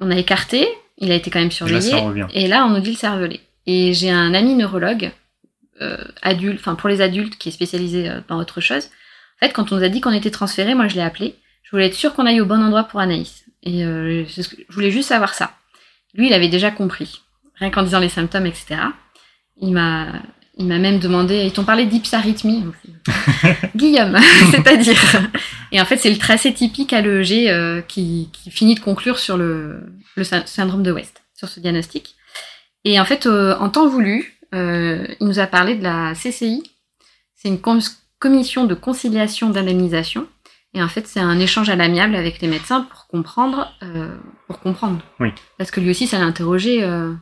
On 0.01 0.11
a 0.11 0.17
écarté, 0.17 0.67
il 0.99 1.13
a 1.13 1.15
été 1.15 1.31
quand 1.31 1.39
même 1.39 1.47
Et 1.47 1.51
là, 1.51 1.55
surveillé. 1.55 1.91
ça 1.93 1.99
revient. 1.99 2.27
Et 2.35 2.49
là, 2.49 2.67
on 2.67 2.71
nous 2.71 2.81
dit 2.81 2.91
le 2.91 2.97
cervelet. 2.97 3.39
Et 3.69 3.93
j'ai 3.93 4.11
un 4.11 4.35
ami 4.35 4.57
neurologue, 4.57 5.13
adulte, 6.23 6.59
enfin 6.59 6.75
pour 6.75 6.89
les 6.89 7.03
adultes, 7.03 7.39
qui 7.39 7.51
est 7.51 7.53
spécialisé 7.53 8.11
dans 8.27 8.41
autre 8.41 8.61
chose. 8.61 8.87
En 9.37 9.47
fait, 9.47 9.53
quand 9.53 9.71
on 9.71 9.77
nous 9.77 9.85
a 9.85 9.89
dit 9.89 10.01
qu'on 10.01 10.11
était 10.11 10.33
transféré, 10.33 10.75
moi 10.75 10.89
je 10.89 10.97
l'ai 10.97 11.03
appelé. 11.03 11.37
Je 11.71 11.77
voulais 11.77 11.87
être 11.87 11.95
sûre 11.95 12.15
qu'on 12.15 12.27
aille 12.27 12.41
au 12.41 12.47
bon 12.47 12.61
endroit 12.63 12.85
pour 12.85 12.99
Anaïs. 13.01 13.45
Et 13.63 13.85
euh, 13.85 14.25
c'est 14.29 14.43
ce 14.43 14.49
que- 14.49 14.63
je 14.69 14.75
voulais 14.75 14.91
juste 14.91 15.09
savoir 15.09 15.35
ça. 15.35 15.53
Lui, 16.15 16.27
il 16.27 16.33
avait 16.33 16.49
déjà 16.49 16.71
compris, 16.73 17.21
rien 17.57 17.71
qu'en 17.71 17.85
disant 17.85 18.01
les 18.01 18.09
symptômes, 18.09 18.47
etc. 18.47 18.77
Il 19.61 19.73
m'a, 19.73 20.09
il 20.59 20.67
m'a 20.67 20.79
même 20.79 20.99
demandé, 20.99 21.45
ils 21.45 21.53
t'ont 21.53 21.65
parlé 21.65 21.87
d'hypsarythmie. 21.87 22.65
Guillaume, 23.77 24.19
c'est-à-dire. 24.51 24.99
Et 25.73 25.81
en 25.81 25.85
fait, 25.85 25.97
c'est 25.99 26.11
le 26.11 26.19
tracé 26.19 26.53
typique 26.53 26.93
à 26.93 27.01
l'EEG 27.01 27.49
euh, 27.49 27.81
qui, 27.83 28.29
qui 28.33 28.51
finit 28.51 28.75
de 28.75 28.81
conclure 28.81 29.19
sur 29.19 29.37
le, 29.37 29.81
le 30.17 30.25
sy- 30.25 30.35
syndrome 30.47 30.83
de 30.83 30.91
West, 30.91 31.23
sur 31.37 31.49
ce 31.49 31.61
diagnostic. 31.61 32.17
Et 32.85 32.99
en 32.99 33.05
fait, 33.05 33.27
euh, 33.27 33.57
en 33.59 33.69
temps 33.69 33.87
voulu, 33.89 34.39
euh, 34.55 35.07
il 35.21 35.27
nous 35.27 35.39
a 35.39 35.47
parlé 35.47 35.77
de 35.77 35.85
la 35.85 36.15
CCI. 36.15 36.63
C'est 37.37 37.49
une 37.49 37.61
com- 37.61 37.81
commission 38.19 38.65
de 38.65 38.75
conciliation 38.75 39.51
d'indemnisation. 39.51 40.27
Et 40.73 40.83
en 40.83 40.89
fait, 40.89 41.07
c'est 41.07 41.21
un 41.21 41.39
échange 41.41 41.69
à 41.69 41.75
l'amiable 41.77 42.15
avec 42.15 42.41
les 42.41 42.49
médecins 42.49 42.83
pour 42.83 43.09
comprendre, 43.09 43.73
euh, 43.83 44.17
pour 44.47 44.61
comprendre. 44.61 45.01
Oui. 45.19 45.31
Parce 45.59 45.71
que 45.73 45.81
lui 45.81 45.91
aussi, 45.91 46.07
ça 46.07 46.19
l'a 46.19 46.25
interrogé. 46.25 46.85
euh, 46.85 47.13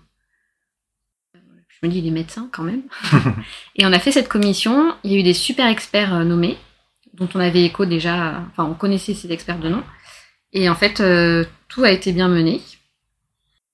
Je 1.35 1.87
me 1.87 1.91
dis, 1.91 2.01
il 2.01 2.07
est 2.07 2.11
médecin 2.11 2.49
quand 2.53 2.63
même. 2.63 2.83
et 3.77 3.87
on 3.87 3.93
a 3.93 3.99
fait 3.99 4.13
cette 4.13 4.29
commission. 4.29 4.95
Il 5.03 5.13
y 5.13 5.17
a 5.17 5.19
eu 5.19 5.23
des 5.23 5.33
super 5.33 5.67
experts 5.67 6.15
euh, 6.15 6.25
nommés, 6.25 6.59
dont 7.15 7.29
on 7.35 7.41
avait 7.41 7.65
écho 7.65 7.87
déjà. 7.87 8.43
Enfin, 8.51 8.65
on 8.65 8.75
connaissait 8.75 9.15
ces 9.15 9.33
experts 9.33 9.61
de 9.61 9.71
nom. 9.71 9.83
Et 10.53 10.69
en 10.69 10.75
fait, 10.75 11.03
tout 11.69 11.85
a 11.85 11.91
été 11.91 12.13
bien 12.13 12.29
mené. 12.29 12.63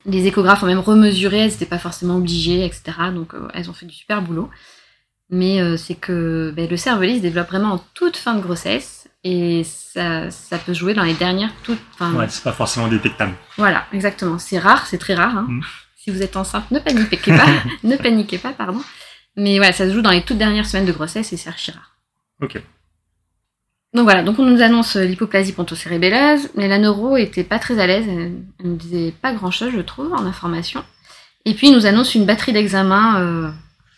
Les 0.07 0.27
échographes 0.27 0.63
ont 0.65 0.67
même 0.67 0.81
remesuré, 0.81 1.39
elles 1.39 1.51
n'étaient 1.53 1.67
pas 1.67 1.79
forcément 1.79 2.17
obligées, 2.17 2.65
etc. 2.65 2.93
Donc, 3.15 3.33
elles 3.55 3.71
ont 3.71 3.73
fait 3.73 3.87
du 3.87 3.95
super 3.95 4.23
boulot. 4.23 4.51
Mais 5.31 5.77
c'est 5.77 5.95
que 5.95 6.53
ben, 6.55 6.69
le 6.69 6.77
cervelet 6.77 7.19
se 7.19 7.23
développe 7.23 7.47
vraiment 7.49 7.75
en 7.75 7.85
toute 7.95 8.17
fin 8.17 8.35
de 8.35 8.41
grossesse. 8.41 9.04
Et 9.25 9.65
ça, 9.65 10.31
ça 10.31 10.59
peut 10.59 10.75
jouer 10.75 10.93
dans 10.93 11.03
les 11.03 11.15
dernières 11.15 11.53
toutes. 11.63 11.81
Ouais, 12.01 12.27
c'est 12.29 12.45
pas 12.45 12.53
forcément 12.53 12.89
détectable. 12.89 13.33
voilà, 13.57 13.87
exactement. 13.93 14.39
C'est 14.39 14.59
rare, 14.59 14.87
c'est 14.87 14.99
très 14.99 15.15
rare. 15.15 15.37
hein. 15.39 15.47
Mm. 15.49 15.61
Si 15.97 16.11
vous 16.11 16.23
êtes 16.23 16.37
enceinte, 16.37 16.71
ne 16.71 16.79
paniquez 16.79 17.17
pas, 17.17 17.47
ne 17.83 17.97
paniquez 17.97 18.37
pas, 18.37 18.53
pardon. 18.53 18.83
Mais 19.37 19.57
voilà, 19.57 19.73
ça 19.73 19.89
se 19.89 19.95
joue 19.95 20.03
dans 20.03 20.11
les 20.11 20.23
toutes 20.23 20.37
dernières 20.37 20.67
semaines 20.67 20.85
de 20.85 20.93
grossesse 20.93 21.33
et 21.33 21.39
c'est 21.39 21.49
archi 21.49 21.71
rare. 21.71 21.97
Ok. 22.43 22.61
Donc 23.95 24.05
voilà, 24.05 24.23
donc 24.23 24.39
on 24.39 24.45
nous 24.45 24.61
annonce 24.61 24.97
euh, 24.97 25.05
l'hypoplasie 25.05 25.53
pontocérébelleuse, 25.53 26.51
mais 26.57 26.69
la 26.69 26.79
neuro 26.79 27.17
était 27.17 27.45
pas 27.45 27.61
très 27.61 27.79
à 27.79 27.87
l'aise, 27.87 28.05
elle, 28.09 28.33
nous 28.65 28.77
disait 28.77 29.15
pas 29.23 29.33
grand 29.33 29.53
chose, 29.53 29.73
je 29.75 29.81
trouve, 29.81 30.13
en 30.13 30.27
information. 30.27 30.85
Et 31.45 31.55
puis 31.55 31.69
il 31.69 31.75
nous 31.75 31.87
annonce 31.87 32.15
une 32.15 32.27
batterie 32.27 32.53
d'examens, 32.53 33.21
euh, 33.21 33.51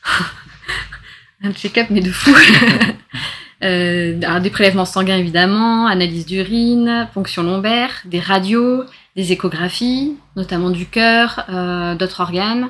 un 1.42 1.52
check-up 1.52 1.86
mais 1.90 2.02
de 2.02 2.12
fou. 2.12 2.30
Euh, 3.64 4.40
des 4.40 4.50
prélèvements 4.50 4.84
sanguins 4.84 5.16
évidemment, 5.16 5.86
analyse 5.86 6.26
d'urine, 6.26 7.08
ponction 7.14 7.42
lombaire, 7.42 8.02
des 8.04 8.20
radios, 8.20 8.84
des 9.16 9.32
échographies, 9.32 10.16
notamment 10.36 10.70
du 10.70 10.86
cœur, 10.86 11.44
euh, 11.48 11.94
d'autres 11.94 12.20
organes, 12.20 12.68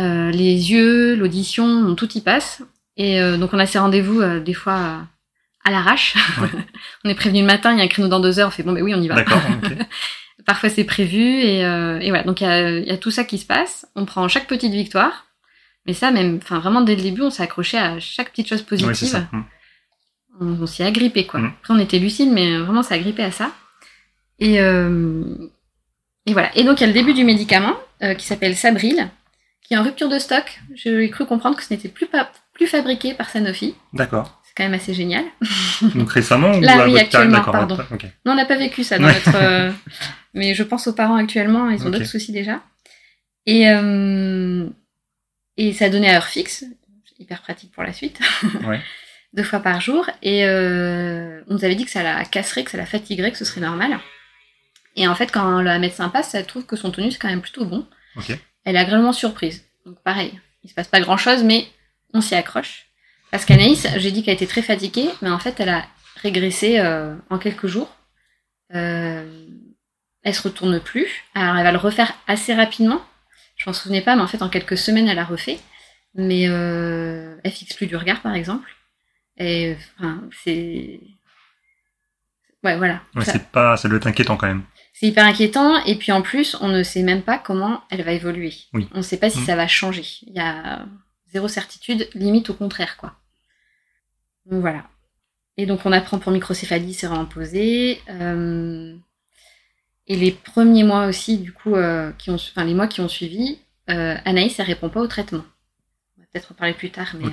euh, 0.00 0.30
les 0.30 0.72
yeux, 0.72 1.14
l'audition, 1.14 1.94
tout 1.94 2.10
y 2.14 2.20
passe. 2.20 2.62
Et 2.96 3.20
euh, 3.20 3.36
donc 3.36 3.50
on 3.52 3.58
a 3.58 3.66
ces 3.66 3.78
rendez-vous 3.78 4.20
euh, 4.20 4.40
des 4.40 4.54
fois 4.54 4.74
euh, 4.74 4.98
à 5.64 5.70
l'arrache. 5.70 6.16
Ouais. 6.40 6.48
on 7.04 7.08
est 7.08 7.14
prévenu 7.14 7.40
le 7.40 7.46
matin, 7.46 7.72
il 7.72 7.78
y 7.78 7.80
a 7.80 7.84
un 7.84 7.88
créneau 7.88 8.08
dans 8.08 8.20
deux 8.20 8.38
heures, 8.38 8.48
on 8.48 8.50
fait 8.50 8.62
bon 8.64 8.72
ben 8.72 8.82
oui 8.82 8.94
on 8.94 9.00
y 9.00 9.08
va. 9.08 9.14
D'accord. 9.14 9.40
Parfois 10.46 10.68
c'est 10.68 10.84
prévu 10.84 11.22
et, 11.22 11.64
euh, 11.64 12.00
et 12.00 12.08
voilà. 12.08 12.24
Donc 12.24 12.40
il 12.40 12.44
y 12.44 12.88
y 12.88 12.90
a 12.90 12.98
tout 12.98 13.12
ça 13.12 13.22
qui 13.22 13.38
se 13.38 13.46
passe. 13.46 13.86
On 13.94 14.04
prend 14.04 14.26
chaque 14.28 14.48
petite 14.48 14.72
victoire. 14.72 15.26
Mais 15.86 15.94
ça 15.94 16.12
même, 16.12 16.38
enfin 16.40 16.58
vraiment 16.60 16.80
dès 16.80 16.94
le 16.94 17.02
début, 17.02 17.22
on 17.22 17.30
s'est 17.30 17.42
accroché 17.42 17.76
à 17.76 17.98
chaque 17.98 18.30
petite 18.30 18.48
chose 18.48 18.62
positive. 18.62 19.14
Ouais. 19.32 19.40
On, 20.40 20.46
on 20.62 20.66
s'y 20.66 20.82
est 20.82 20.86
agrippé 20.86 21.26
quoi. 21.26 21.40
Mm. 21.40 21.52
Après 21.60 21.74
on 21.74 21.78
était 21.78 21.98
lucide, 21.98 22.30
mais 22.32 22.58
vraiment 22.58 22.80
on 22.80 22.82
s'est 22.82 22.94
agrippé 22.94 23.22
à 23.22 23.30
ça. 23.30 23.52
Et, 24.38 24.60
euh, 24.60 25.24
et 26.26 26.32
voilà. 26.32 26.50
Et 26.56 26.64
donc 26.64 26.80
il 26.80 26.82
y 26.82 26.84
a 26.84 26.88
le 26.88 26.92
début 26.92 27.14
du 27.14 27.24
médicament 27.24 27.74
euh, 28.02 28.14
qui 28.14 28.26
s'appelle 28.26 28.56
Sabril, 28.56 29.08
qui 29.62 29.74
est 29.74 29.76
en 29.76 29.82
rupture 29.84 30.08
de 30.08 30.18
stock. 30.18 30.60
J'ai 30.74 31.08
cru 31.10 31.26
comprendre 31.26 31.56
que 31.56 31.62
ce 31.62 31.72
n'était 31.72 31.88
plus, 31.88 32.06
pas, 32.06 32.30
plus 32.54 32.66
fabriqué 32.66 33.14
par 33.14 33.30
Sanofi. 33.30 33.74
D'accord. 33.92 34.40
C'est 34.44 34.54
quand 34.56 34.64
même 34.64 34.74
assez 34.74 34.92
génial. 34.94 35.24
Donc 35.94 36.10
récemment 36.10 36.52
ou 36.56 36.60
Là, 36.60 36.86
oui, 36.86 36.98
actuellement, 36.98 37.40
pardon. 37.42 37.76
Non, 38.26 38.32
on 38.32 38.34
n'a 38.34 38.44
pas 38.44 38.56
vécu 38.58 38.84
ça 38.84 38.98
dans 38.98 39.06
Ouais. 39.06 39.14
notre. 39.14 39.36
euh, 39.36 39.70
Mais 40.34 40.54
je 40.54 40.62
pense 40.62 40.86
aux 40.86 40.92
parents 40.94 41.16
actuellement, 41.16 41.68
ils 41.70 41.86
ont 41.86 41.90
d'autres 41.90 42.06
soucis 42.06 42.32
déjà. 42.32 42.62
Et, 43.46 43.68
euh, 43.68 44.66
et 45.56 45.72
ça 45.72 45.88
donnait 45.90 46.08
à 46.10 46.16
heure 46.16 46.26
fixe, 46.26 46.64
hyper 47.18 47.42
pratique 47.42 47.70
pour 47.72 47.82
la 47.82 47.92
suite, 47.92 48.18
Ouais. 48.66 48.80
deux 49.32 49.42
fois 49.42 49.60
par 49.60 49.80
jour. 49.80 50.08
Et 50.22 50.44
euh, 50.46 51.42
on 51.48 51.54
nous 51.54 51.64
avait 51.64 51.74
dit 51.74 51.84
que 51.84 51.90
ça 51.90 52.02
la 52.02 52.24
casserait, 52.24 52.64
que 52.64 52.70
ça 52.70 52.78
la 52.78 52.86
fatiguerait, 52.86 53.32
que 53.32 53.38
ce 53.38 53.44
serait 53.44 53.60
normal. 53.60 53.98
Et 54.96 55.08
en 55.08 55.14
fait, 55.14 55.32
quand 55.32 55.62
la 55.62 55.78
médecin 55.78 56.08
passe, 56.08 56.34
elle 56.34 56.46
trouve 56.46 56.66
que 56.66 56.76
son 56.76 56.90
tonus 56.90 57.14
est 57.14 57.18
quand 57.18 57.28
même 57.28 57.40
plutôt 57.40 57.64
bon. 57.64 57.86
Ok. 58.16 58.36
Elle 58.64 58.76
est 58.76 58.78
agréablement 58.78 59.12
surprise. 59.12 59.64
Donc 59.86 60.00
pareil, 60.02 60.38
il 60.62 60.70
se 60.70 60.74
passe 60.74 60.88
pas 60.88 61.00
grand 61.00 61.16
chose, 61.16 61.42
mais 61.42 61.66
on 62.14 62.20
s'y 62.20 62.34
accroche. 62.34 62.86
Parce 63.30 63.44
qu'Anaïs, 63.44 63.86
j'ai 63.96 64.10
dit 64.12 64.22
qu'elle 64.22 64.34
était 64.34 64.46
très 64.46 64.62
fatiguée, 64.62 65.08
mais 65.22 65.30
en 65.30 65.38
fait, 65.38 65.58
elle 65.58 65.70
a 65.70 65.86
régressé 66.22 66.78
euh, 66.78 67.14
en 67.30 67.38
quelques 67.38 67.66
jours. 67.66 67.94
Euh, 68.74 69.46
elle 70.22 70.34
se 70.34 70.42
retourne 70.42 70.78
plus. 70.80 71.08
Alors, 71.34 71.56
elle 71.56 71.64
va 71.64 71.72
le 71.72 71.78
refaire 71.78 72.12
assez 72.26 72.54
rapidement. 72.54 73.00
Je 73.56 73.68
m'en 73.68 73.72
souvenais 73.72 74.02
pas, 74.02 74.16
mais 74.16 74.22
en 74.22 74.26
fait, 74.26 74.42
en 74.42 74.48
quelques 74.48 74.76
semaines, 74.76 75.08
elle 75.08 75.18
a 75.18 75.24
refait. 75.24 75.58
Mais 76.14 76.46
euh, 76.46 77.36
elle 77.42 77.52
fixe 77.52 77.74
plus 77.74 77.86
du 77.86 77.96
regard, 77.96 78.20
par 78.20 78.34
exemple. 78.34 78.68
Et 79.42 79.76
enfin, 79.98 80.22
c'est. 80.44 81.00
Ouais, 82.64 82.76
voilà. 82.76 83.02
Ouais, 83.16 83.24
Ça- 83.24 83.32
c'est 83.32 83.48
pas, 83.48 83.76
ça 83.76 83.88
doit 83.88 83.96
être 83.98 84.06
inquiétant 84.06 84.36
quand 84.36 84.46
même. 84.46 84.62
c'est 84.94 85.06
hyper 85.08 85.24
inquiétant. 85.26 85.82
Et 85.84 85.96
puis 85.96 86.12
en 86.12 86.22
plus, 86.22 86.56
on 86.60 86.68
ne 86.68 86.82
sait 86.82 87.02
même 87.02 87.22
pas 87.22 87.38
comment 87.38 87.82
elle 87.90 88.02
va 88.02 88.12
évoluer. 88.12 88.54
Oui. 88.72 88.88
On 88.92 88.98
ne 88.98 89.02
sait 89.02 89.16
pas 89.16 89.30
si 89.30 89.38
Mhm. 89.40 89.46
ça 89.46 89.56
va 89.56 89.66
changer. 89.66 90.04
Il 90.26 90.34
y 90.34 90.38
a 90.38 90.86
zéro 91.32 91.48
certitude, 91.48 92.08
limite 92.14 92.50
au 92.50 92.54
contraire, 92.54 92.96
quoi. 92.96 93.14
Donc 94.46 94.60
voilà. 94.60 94.84
Et 95.56 95.66
donc 95.66 95.80
on 95.86 95.92
apprend 95.92 96.18
pour 96.18 96.30
microcéphalie, 96.32 96.94
c'est 96.94 97.06
vraiment 97.08 97.26
posé. 97.26 98.00
Euh, 98.10 98.94
Et 100.08 100.16
les 100.16 100.32
premiers 100.32 100.82
mois 100.82 101.06
aussi, 101.06 101.38
du 101.38 101.52
coup, 101.52 101.74
euh, 101.76 102.10
qui 102.18 102.30
ont, 102.30 102.34
enfin 102.34 102.64
les 102.64 102.74
mois 102.74 102.88
qui 102.88 103.00
ont 103.00 103.08
suivi, 103.08 103.60
euh, 103.88 104.16
Anaïs, 104.24 104.58
elle 104.58 104.66
répond 104.66 104.88
pas 104.88 105.00
au 105.00 105.06
traitement. 105.06 105.44
On 106.18 106.20
va 106.22 106.26
peut-être 106.32 106.50
en 106.52 106.54
parler 106.56 106.74
plus 106.74 106.90
tard, 106.90 107.14
mais. 107.18 107.24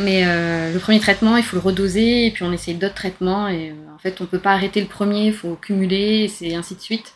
Mais 0.00 0.24
euh, 0.26 0.72
le 0.72 0.78
premier 0.78 1.00
traitement, 1.00 1.36
il 1.36 1.42
faut 1.42 1.56
le 1.56 1.62
redoser, 1.62 2.26
et 2.26 2.30
puis 2.30 2.42
on 2.42 2.52
essaye 2.52 2.74
d'autres 2.74 2.94
traitements, 2.94 3.48
et 3.48 3.70
euh, 3.70 3.94
en 3.94 3.98
fait, 3.98 4.20
on 4.20 4.26
peut 4.26 4.38
pas 4.38 4.52
arrêter 4.52 4.80
le 4.80 4.86
premier, 4.86 5.26
il 5.26 5.32
faut 5.32 5.54
cumuler, 5.54 6.24
et 6.24 6.28
c'est 6.28 6.54
ainsi 6.54 6.74
de 6.74 6.80
suite. 6.80 7.14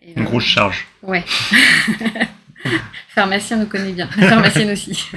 Et, 0.00 0.12
Une 0.12 0.22
euh, 0.22 0.24
grosse 0.24 0.44
charge. 0.44 0.86
Ouais. 1.02 1.24
Pharmacien 3.10 3.56
nous 3.56 3.66
connaît 3.66 3.92
bien, 3.92 4.08
pharmacienne 4.08 4.70
aussi. 4.70 5.08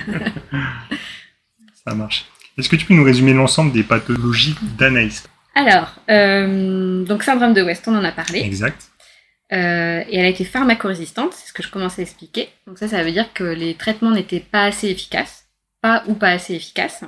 Ça 1.86 1.96
marche. 1.96 2.26
Est-ce 2.58 2.70
que 2.70 2.76
tu 2.76 2.86
peux 2.86 2.94
nous 2.94 3.04
résumer 3.04 3.34
l'ensemble 3.34 3.72
des 3.72 3.84
pathologies 3.84 4.56
d'Anaïs? 4.78 5.24
Alors, 5.56 5.96
donc 6.08 7.24
syndrome 7.24 7.54
de 7.54 7.62
West, 7.62 7.88
on 7.88 7.96
en 7.96 8.04
a 8.04 8.12
parlé. 8.12 8.42
Exact. 8.42 8.92
Euh, 9.54 10.04
et 10.10 10.18
elle 10.18 10.26
a 10.26 10.30
été 10.30 10.46
pharmacorésistante, 10.46 11.34
c'est 11.34 11.50
ce 11.50 11.54
que 11.54 11.62
je 11.62 11.70
commençais 11.70 12.02
à 12.02 12.04
expliquer. 12.04 12.50
Donc 12.68 12.78
ça, 12.78 12.88
ça 12.88 13.04
veut 13.04 13.12
dire 13.12 13.34
que 13.34 13.44
les 13.44 13.74
traitements 13.74 14.12
n'étaient 14.12 14.40
pas 14.40 14.64
assez 14.64 14.88
efficaces, 14.88 15.41
pas 15.82 16.04
ou 16.08 16.14
pas 16.14 16.30
assez 16.30 16.54
efficaces. 16.56 17.04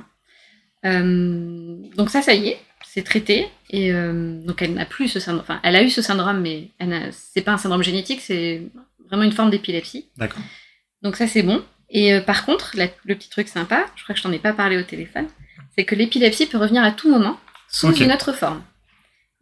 Euh, 0.84 1.76
donc 1.96 2.10
ça, 2.10 2.22
ça 2.22 2.34
y 2.34 2.48
est, 2.48 2.58
c'est 2.84 3.02
traité. 3.02 3.46
Et 3.70 3.92
euh, 3.92 4.40
donc 4.44 4.62
elle 4.62 4.74
n'a 4.74 4.84
plus 4.84 5.08
ce 5.08 5.20
syndrome. 5.20 5.42
Enfin, 5.42 5.60
elle 5.62 5.76
a 5.76 5.82
eu 5.82 5.90
ce 5.90 6.02
syndrome, 6.02 6.40
mais 6.40 6.70
c'est 7.12 7.42
pas 7.42 7.52
un 7.52 7.58
syndrome 7.58 7.82
génétique, 7.82 8.20
c'est 8.20 8.62
vraiment 9.08 9.22
une 9.24 9.32
forme 9.32 9.50
d'épilepsie. 9.50 10.06
D'accord. 10.16 10.42
Donc 11.02 11.16
ça, 11.16 11.26
c'est 11.26 11.42
bon. 11.42 11.62
Et 11.90 12.14
euh, 12.14 12.20
par 12.20 12.44
contre, 12.44 12.72
la- 12.74 12.88
le 13.04 13.14
petit 13.14 13.28
truc 13.30 13.48
sympa, 13.48 13.86
je 13.96 14.02
crois 14.02 14.14
que 14.14 14.18
je 14.18 14.22
t'en 14.24 14.32
ai 14.32 14.38
pas 14.38 14.52
parlé 14.52 14.76
au 14.78 14.82
téléphone, 14.82 15.26
c'est 15.76 15.84
que 15.84 15.94
l'épilepsie 15.94 16.46
peut 16.46 16.58
revenir 16.58 16.82
à 16.82 16.90
tout 16.92 17.10
moment 17.10 17.38
sous 17.68 17.92
une 17.94 18.12
autre 18.12 18.32
forme. 18.32 18.62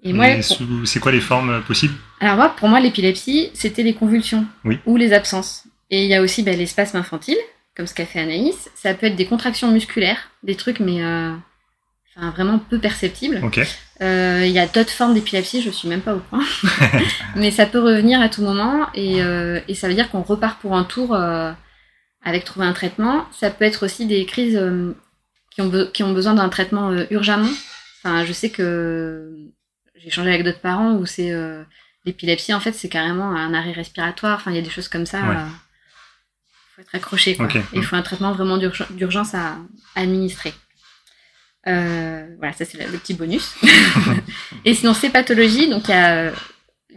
Et 0.04 0.12
moi, 0.12 0.26
pour- 0.36 0.58
c'est 0.86 0.98
quoi 0.98 1.12
les 1.12 1.20
formes 1.20 1.62
possibles? 1.62 1.94
Alors 2.20 2.36
moi, 2.36 2.48
pour 2.56 2.68
moi, 2.68 2.80
l'épilepsie, 2.80 3.50
c'était 3.54 3.84
les 3.84 3.94
convulsions 3.94 4.44
Oui. 4.64 4.78
ou 4.86 4.96
les 4.96 5.12
absences. 5.12 5.64
Et 5.90 6.02
il 6.04 6.08
y 6.10 6.14
a 6.14 6.22
aussi 6.22 6.42
ben, 6.42 6.58
les 6.58 6.66
spasmes 6.66 6.96
infantiles, 6.96 7.38
comme 7.76 7.86
ce 7.86 7.94
qu'a 7.94 8.06
fait 8.06 8.20
Anaïs. 8.20 8.70
Ça 8.74 8.94
peut 8.94 9.06
être 9.06 9.16
des 9.16 9.26
contractions 9.26 9.70
musculaires, 9.70 10.30
des 10.42 10.54
trucs 10.56 10.80
mais 10.80 11.02
euh, 11.02 11.32
enfin, 12.16 12.30
vraiment 12.30 12.58
peu 12.58 12.78
perceptibles. 12.78 13.40
Ok. 13.42 13.60
Euh, 14.00 14.44
Il 14.46 14.52
y 14.52 14.58
a 14.58 14.66
d'autres 14.66 14.90
formes 14.90 15.14
d'épilepsie, 15.14 15.62
je 15.62 15.70
suis 15.70 15.88
même 15.88 16.00
pas 16.00 16.14
au 16.14 16.20
point. 16.20 16.44
mais 17.36 17.50
ça 17.50 17.66
peut 17.66 17.80
revenir 17.80 18.20
à 18.20 18.28
tout 18.28 18.42
moment 18.42 18.88
et, 18.94 19.22
euh, 19.22 19.60
et 19.68 19.74
ça 19.74 19.88
veut 19.88 19.94
dire 19.94 20.10
qu'on 20.10 20.22
repart 20.22 20.60
pour 20.60 20.76
un 20.76 20.84
tour 20.84 21.14
euh, 21.14 21.52
avec 22.24 22.44
trouver 22.44 22.66
un 22.66 22.72
traitement. 22.72 23.26
Ça 23.32 23.50
peut 23.50 23.64
être 23.64 23.84
aussi 23.84 24.06
des 24.06 24.24
crises 24.26 24.56
euh, 24.56 24.94
qui, 25.50 25.60
ont 25.62 25.70
qui 25.92 26.02
ont 26.02 26.12
besoin 26.12 26.34
d'un 26.34 26.48
traitement 26.48 26.90
euh, 26.90 27.04
urgemment. 27.10 27.50
Enfin, 28.04 28.24
je 28.24 28.32
sais 28.32 28.50
que 28.50 29.32
j'ai 29.94 30.08
échangé 30.08 30.30
avec 30.30 30.42
d'autres 30.44 30.60
parents 30.60 30.94
où 30.94 31.06
c'est 31.06 31.30
euh, 31.30 31.62
l'épilepsie 32.04 32.52
en 32.52 32.58
fait 32.58 32.72
c'est 32.72 32.88
carrément 32.88 33.30
un 33.30 33.54
arrêt 33.54 33.72
respiratoire. 33.72 34.36
Enfin, 34.40 34.50
il 34.50 34.56
y 34.56 34.60
a 34.60 34.62
des 34.62 34.70
choses 34.70 34.88
comme 34.88 35.06
ça. 35.06 35.20
Ouais. 35.22 35.36
Euh, 36.72 36.76
faut 36.76 36.82
être 36.82 36.94
accroché 36.94 37.36
quoi. 37.36 37.48
Il 37.74 37.82
faut 37.84 37.96
un 37.96 38.02
traitement 38.02 38.32
vraiment 38.32 38.58
d'urg- 38.58 38.90
d'urgence 38.92 39.34
à, 39.34 39.56
à 39.94 40.00
administrer. 40.00 40.54
Euh, 41.68 42.26
voilà, 42.38 42.52
ça 42.52 42.64
c'est 42.64 42.78
le, 42.78 42.98
petit 42.98 43.14
bonus. 43.14 43.54
Et 44.64 44.74
sinon, 44.74 44.94
ces 44.94 45.10
pathologies, 45.10 45.68
donc 45.68 45.84
il 45.88 45.90
y 45.90 45.94
a 45.94 46.14
euh, 46.16 46.32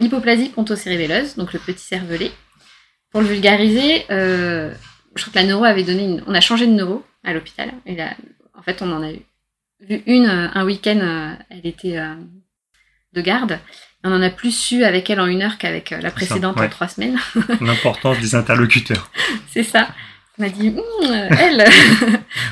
l'hypoplasie 0.00 0.48
pontocérébelleuse, 0.48 1.36
donc 1.36 1.52
le 1.52 1.60
petit 1.60 1.84
cervelet. 1.84 2.32
Pour 3.10 3.20
le 3.20 3.28
vulgariser, 3.28 4.04
euh, 4.10 4.74
je 5.14 5.22
trouve 5.22 5.32
que 5.34 5.38
la 5.38 5.44
neuro 5.46 5.64
avait 5.64 5.84
donné 5.84 6.04
une... 6.04 6.24
On 6.26 6.34
a 6.34 6.40
changé 6.40 6.66
de 6.66 6.72
neuro 6.72 7.04
à 7.22 7.32
l'hôpital. 7.32 7.72
Et 7.86 7.94
là, 7.94 8.14
en 8.54 8.62
fait, 8.62 8.82
on 8.82 8.90
en 8.92 9.02
a 9.02 9.12
eu 9.12 9.20
vu 9.80 10.02
une 10.06 10.26
un 10.26 10.64
week-end, 10.64 11.36
elle 11.50 11.66
était 11.66 11.98
euh, 11.98 12.14
de 13.12 13.20
garde. 13.20 13.60
On 14.06 14.12
en 14.12 14.22
a 14.22 14.30
plus 14.30 14.52
su 14.52 14.84
avec 14.84 15.10
elle 15.10 15.18
en 15.18 15.26
une 15.26 15.42
heure 15.42 15.58
qu'avec 15.58 15.90
euh, 15.90 16.00
la 16.00 16.12
précédente 16.12 16.56
ouais. 16.60 16.66
en 16.66 16.68
trois 16.68 16.86
semaines. 16.86 17.18
L'importance 17.60 18.20
des 18.20 18.36
interlocuteurs. 18.36 19.10
C'est 19.48 19.64
ça. 19.64 19.88
On 20.38 20.42
m'a 20.42 20.48
dit, 20.48 20.68
Hum, 20.68 21.10
euh, 21.10 21.28
elle, 21.40 21.64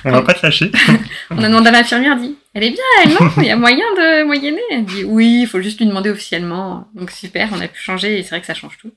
On 0.05 0.11
va 0.11 0.23
pas 0.23 0.35
te 0.35 0.45
lâcher. 0.45 0.73
On 1.31 1.39
a 1.39 1.47
demandé 1.47 1.69
à 1.69 1.71
l'infirmière, 1.71 2.15
elle 2.15 2.23
dit 2.23 2.37
Elle 2.55 2.65
est 2.65 2.71
bien, 2.71 2.83
elle, 3.05 3.11
non? 3.11 3.31
Il 3.37 3.45
y 3.45 3.51
a 3.51 3.57
moyen 3.57 3.85
de 3.97 4.25
moyenner? 4.25 4.63
Elle 4.73 4.85
dit 4.85 5.05
Oui, 5.05 5.43
il 5.43 5.47
faut 5.47 5.61
juste 5.61 5.79
lui 5.79 5.87
demander 5.87 6.11
officiellement. 6.11 6.89
Donc 6.97 7.13
super, 7.13 7.51
on 7.53 7.61
a 7.61 7.69
pu 7.69 7.81
changer 7.81 8.19
et 8.19 8.25
c'est 8.25 8.31
vrai 8.31 8.41
que 8.41 8.47
ça 8.47 8.55
change 8.55 8.77
tout. 8.79 8.93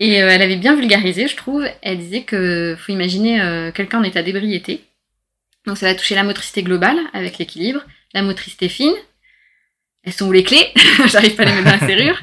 Et 0.00 0.22
euh, 0.22 0.28
elle 0.28 0.42
avait 0.42 0.56
bien 0.56 0.76
vulgarisé, 0.76 1.28
je 1.28 1.36
trouve. 1.36 1.66
Elle 1.80 1.98
disait 1.98 2.24
que 2.24 2.76
faut 2.78 2.92
imaginer 2.92 3.40
euh, 3.40 3.72
quelqu'un 3.72 4.00
en 4.00 4.04
état 4.04 4.22
d'ébriété. 4.22 4.84
Donc 5.66 5.78
ça 5.78 5.86
va 5.86 5.94
toucher 5.94 6.14
la 6.14 6.24
motricité 6.24 6.62
globale 6.62 6.98
avec 7.14 7.38
l'équilibre, 7.38 7.80
la 8.12 8.22
motricité 8.22 8.68
fine. 8.68 8.94
Elles 10.04 10.12
sont 10.12 10.26
où 10.26 10.32
les 10.32 10.44
clés 10.44 10.72
J'arrive 11.06 11.34
pas 11.34 11.42
à 11.42 11.46
les 11.46 11.52
mettre 11.52 11.64
dans 11.64 11.86
la 11.86 11.86
serrure. 11.86 12.20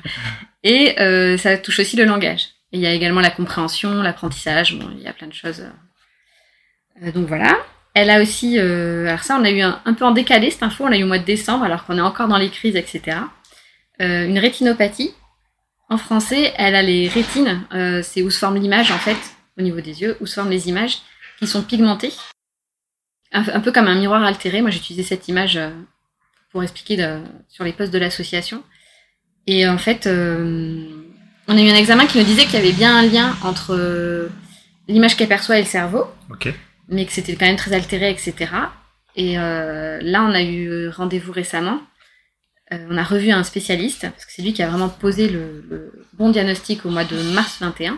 Et 0.63 0.99
euh, 0.99 1.37
ça 1.37 1.57
touche 1.57 1.79
aussi 1.79 1.95
le 1.95 2.05
langage. 2.05 2.47
Il 2.71 2.79
y 2.79 2.87
a 2.87 2.93
également 2.93 3.21
la 3.21 3.31
compréhension, 3.31 4.01
l'apprentissage. 4.01 4.75
Bon, 4.75 4.89
il 4.97 5.03
y 5.03 5.07
a 5.07 5.13
plein 5.13 5.27
de 5.27 5.33
choses. 5.33 5.65
Euh, 7.03 7.11
donc 7.11 7.27
voilà. 7.27 7.57
Elle 7.95 8.09
a 8.09 8.21
aussi, 8.21 8.59
euh, 8.59 9.07
alors 9.07 9.23
ça 9.23 9.37
on 9.39 9.45
a 9.45 9.49
eu 9.49 9.61
un, 9.61 9.93
peu 9.97 10.03
en 10.03 10.11
décalé 10.11 10.51
cette 10.51 10.63
info, 10.63 10.83
on 10.83 10.89
l'a 10.89 10.97
eu 10.97 11.03
au 11.03 11.07
mois 11.07 11.17
de 11.17 11.23
décembre 11.23 11.63
alors 11.63 11.85
qu'on 11.85 11.97
est 11.97 12.01
encore 12.01 12.27
dans 12.27 12.37
les 12.37 12.49
crises, 12.49 12.75
etc. 12.75 13.19
Euh, 14.01 14.27
une 14.27 14.37
rétinopathie. 14.37 15.13
En 15.89 15.97
français, 15.97 16.53
elle 16.57 16.75
a 16.75 16.81
les 16.81 17.07
rétines, 17.07 17.65
euh, 17.73 18.01
c'est 18.03 18.21
où 18.21 18.29
se 18.29 18.37
forme 18.37 18.57
l'image 18.57 18.91
en 18.91 18.97
fait, 18.97 19.17
au 19.57 19.61
niveau 19.61 19.79
des 19.79 20.01
yeux, 20.01 20.17
où 20.19 20.25
se 20.25 20.33
forment 20.33 20.49
les 20.49 20.67
images 20.67 20.97
qui 21.39 21.47
sont 21.47 21.61
pigmentées. 21.61 22.11
Un, 23.31 23.59
peu 23.59 23.71
comme 23.71 23.87
un 23.87 23.95
miroir 23.95 24.23
altéré, 24.23 24.61
moi 24.61 24.71
j'ai 24.71 24.79
utilisé 24.79 25.03
cette 25.03 25.27
image 25.29 25.55
euh, 25.55 25.69
pour 26.55 26.63
expliquer 26.63 26.95
de- 26.95 27.19
sur 27.49 27.65
les 27.65 27.73
postes 27.73 27.91
de 27.91 27.97
l'association. 27.97 28.63
Et 29.45 29.67
en 29.67 29.77
fait, 29.77 30.07
euh, 30.07 30.85
on 31.49 31.57
a 31.57 31.61
eu 31.61 31.67
un 31.69 31.75
examen 31.75 32.05
qui 32.07 32.17
nous 32.17 32.23
disait 32.23 32.45
qu'il 32.45 32.53
y 32.53 32.57
avait 32.59 32.71
bien 32.71 32.95
un 32.95 33.01
lien 33.05 33.35
entre 33.43 33.75
euh, 33.75 34.29
l'image 34.87 35.17
qu'elle 35.17 35.27
perçoit 35.27 35.57
et 35.57 35.61
le 35.63 35.67
cerveau 35.67 36.05
mais 36.87 37.05
que 37.05 37.11
c'était 37.11 37.35
quand 37.35 37.45
même 37.45 37.57
très 37.57 37.73
altéré, 37.73 38.09
etc. 38.09 38.33
Et 39.17 39.37
euh, 39.37 39.99
là, 40.01 40.23
on 40.23 40.33
a 40.33 40.41
eu 40.43 40.87
rendez-vous 40.87 41.33
récemment. 41.33 41.81
Euh, 42.71 42.87
on 42.89 42.95
a 42.97 43.03
revu 43.03 43.31
un 43.31 43.43
spécialiste, 43.43 44.03
parce 44.09 44.25
que 44.25 44.31
c'est 44.31 44.41
lui 44.41 44.53
qui 44.53 44.63
a 44.63 44.69
vraiment 44.69 44.87
posé 44.87 45.27
le, 45.27 45.61
le 45.69 45.91
bon 46.13 46.29
diagnostic 46.29 46.85
au 46.85 46.89
mois 46.89 47.03
de 47.03 47.17
mars 47.33 47.57
21. 47.59 47.97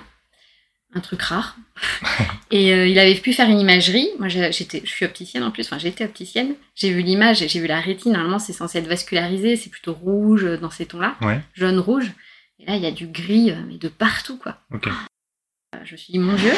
Un 0.94 1.00
truc 1.02 1.22
rare. 1.22 1.58
et 2.52 2.74
euh, 2.74 2.88
il 2.88 2.98
avait 2.98 3.16
pu 3.16 3.34
faire 3.34 3.50
une 3.50 3.60
imagerie. 3.60 4.10
Moi, 4.20 4.30
j'étais, 4.30 4.82
je 4.84 4.90
suis 4.90 5.06
opticienne 5.06 5.44
en 5.44 5.52
plus. 5.52 5.66
Enfin, 5.66 5.78
j'étais 5.78 6.06
opticienne. 6.06 6.56
J'ai 6.76 6.92
vu 6.92 7.02
l'image, 7.02 7.46
j'ai 7.46 7.60
vu 7.60 7.68
la 7.68 7.80
rétine. 7.80 8.14
Normalement, 8.14 8.40
c'est 8.40 8.54
censé 8.54 8.80
être 8.80 8.88
vascularisé. 8.88 9.58
C'est 9.58 9.70
plutôt 9.70 9.94
rouge 9.94 10.46
euh, 10.46 10.58
dans 10.58 10.70
ces 10.70 10.86
tons-là. 10.86 11.16
Ouais. 11.22 11.42
Jaune, 11.54 11.80
rouge. 11.80 12.12
Et 12.60 12.66
là, 12.66 12.76
il 12.76 12.82
y 12.82 12.88
a 12.88 12.92
du 12.92 13.08
gris, 13.08 13.52
euh, 13.52 13.62
mais 13.68 13.78
de 13.78 13.88
partout, 13.90 14.38
quoi. 14.38 14.58
Ok. 14.74 14.88
Euh, 14.88 15.80
Je 15.84 15.92
me 15.92 15.98
suis 15.98 16.12
dit, 16.12 16.20
mon 16.20 16.36
Dieu. 16.36 16.54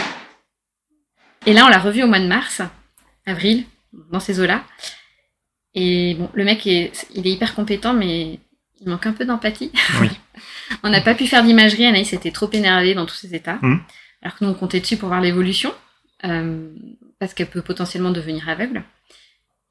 Et 1.45 1.53
là, 1.53 1.65
on 1.65 1.69
l'a 1.69 1.79
revu 1.79 2.03
au 2.03 2.07
mois 2.07 2.19
de 2.19 2.27
mars, 2.27 2.61
avril, 3.25 3.65
dans 4.11 4.19
ces 4.19 4.39
eaux-là. 4.39 4.63
Et 5.73 6.15
bon, 6.15 6.29
le 6.33 6.43
mec, 6.45 6.65
est, 6.67 7.07
il 7.15 7.27
est 7.27 7.31
hyper 7.31 7.55
compétent, 7.55 7.93
mais 7.93 8.39
il 8.79 8.89
manque 8.89 9.05
un 9.05 9.13
peu 9.13 9.25
d'empathie. 9.25 9.71
Oui. 10.01 10.09
on 10.83 10.89
n'a 10.89 11.01
pas 11.01 11.15
pu 11.15 11.27
faire 11.27 11.43
d'imagerie. 11.43 11.85
Anaïs 11.85 12.13
était 12.13 12.31
trop 12.31 12.49
énervée 12.51 12.93
dans 12.93 13.05
tous 13.05 13.15
ses 13.15 13.35
états. 13.35 13.59
Mhm. 13.61 13.81
Alors 14.21 14.37
que 14.37 14.43
nous, 14.43 14.51
on 14.51 14.53
comptait 14.53 14.79
dessus 14.79 14.97
pour 14.97 15.09
voir 15.09 15.21
l'évolution, 15.21 15.73
euh, 16.25 16.69
parce 17.19 17.33
qu'elle 17.33 17.47
peut 17.47 17.61
potentiellement 17.61 18.11
devenir 18.11 18.47
aveugle. 18.49 18.83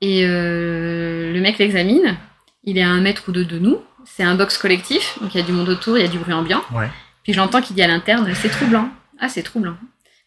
Et 0.00 0.24
euh, 0.24 1.32
le 1.32 1.40
mec 1.40 1.58
l'examine. 1.58 2.16
Il 2.64 2.76
est 2.76 2.82
à 2.82 2.88
un 2.88 3.00
mètre 3.00 3.28
ou 3.28 3.32
deux 3.32 3.44
de 3.44 3.58
nous. 3.58 3.80
C'est 4.04 4.22
un 4.22 4.34
box 4.34 4.58
collectif, 4.58 5.18
donc 5.20 5.34
il 5.34 5.38
y 5.38 5.42
a 5.42 5.46
du 5.46 5.52
monde 5.52 5.68
autour, 5.68 5.98
il 5.98 6.02
y 6.02 6.04
a 6.04 6.10
du 6.10 6.18
bruit 6.18 6.32
ambiant. 6.32 6.62
Ouais. 6.72 6.88
Puis 7.22 7.32
j'entends 7.32 7.60
qu'il 7.60 7.76
dit 7.76 7.82
à 7.82 7.88
l'interne, 7.88 8.30
c'est 8.34 8.48
troublant. 8.48 8.90
Ah, 9.20 9.28
c'est 9.28 9.42
troublant. 9.42 9.76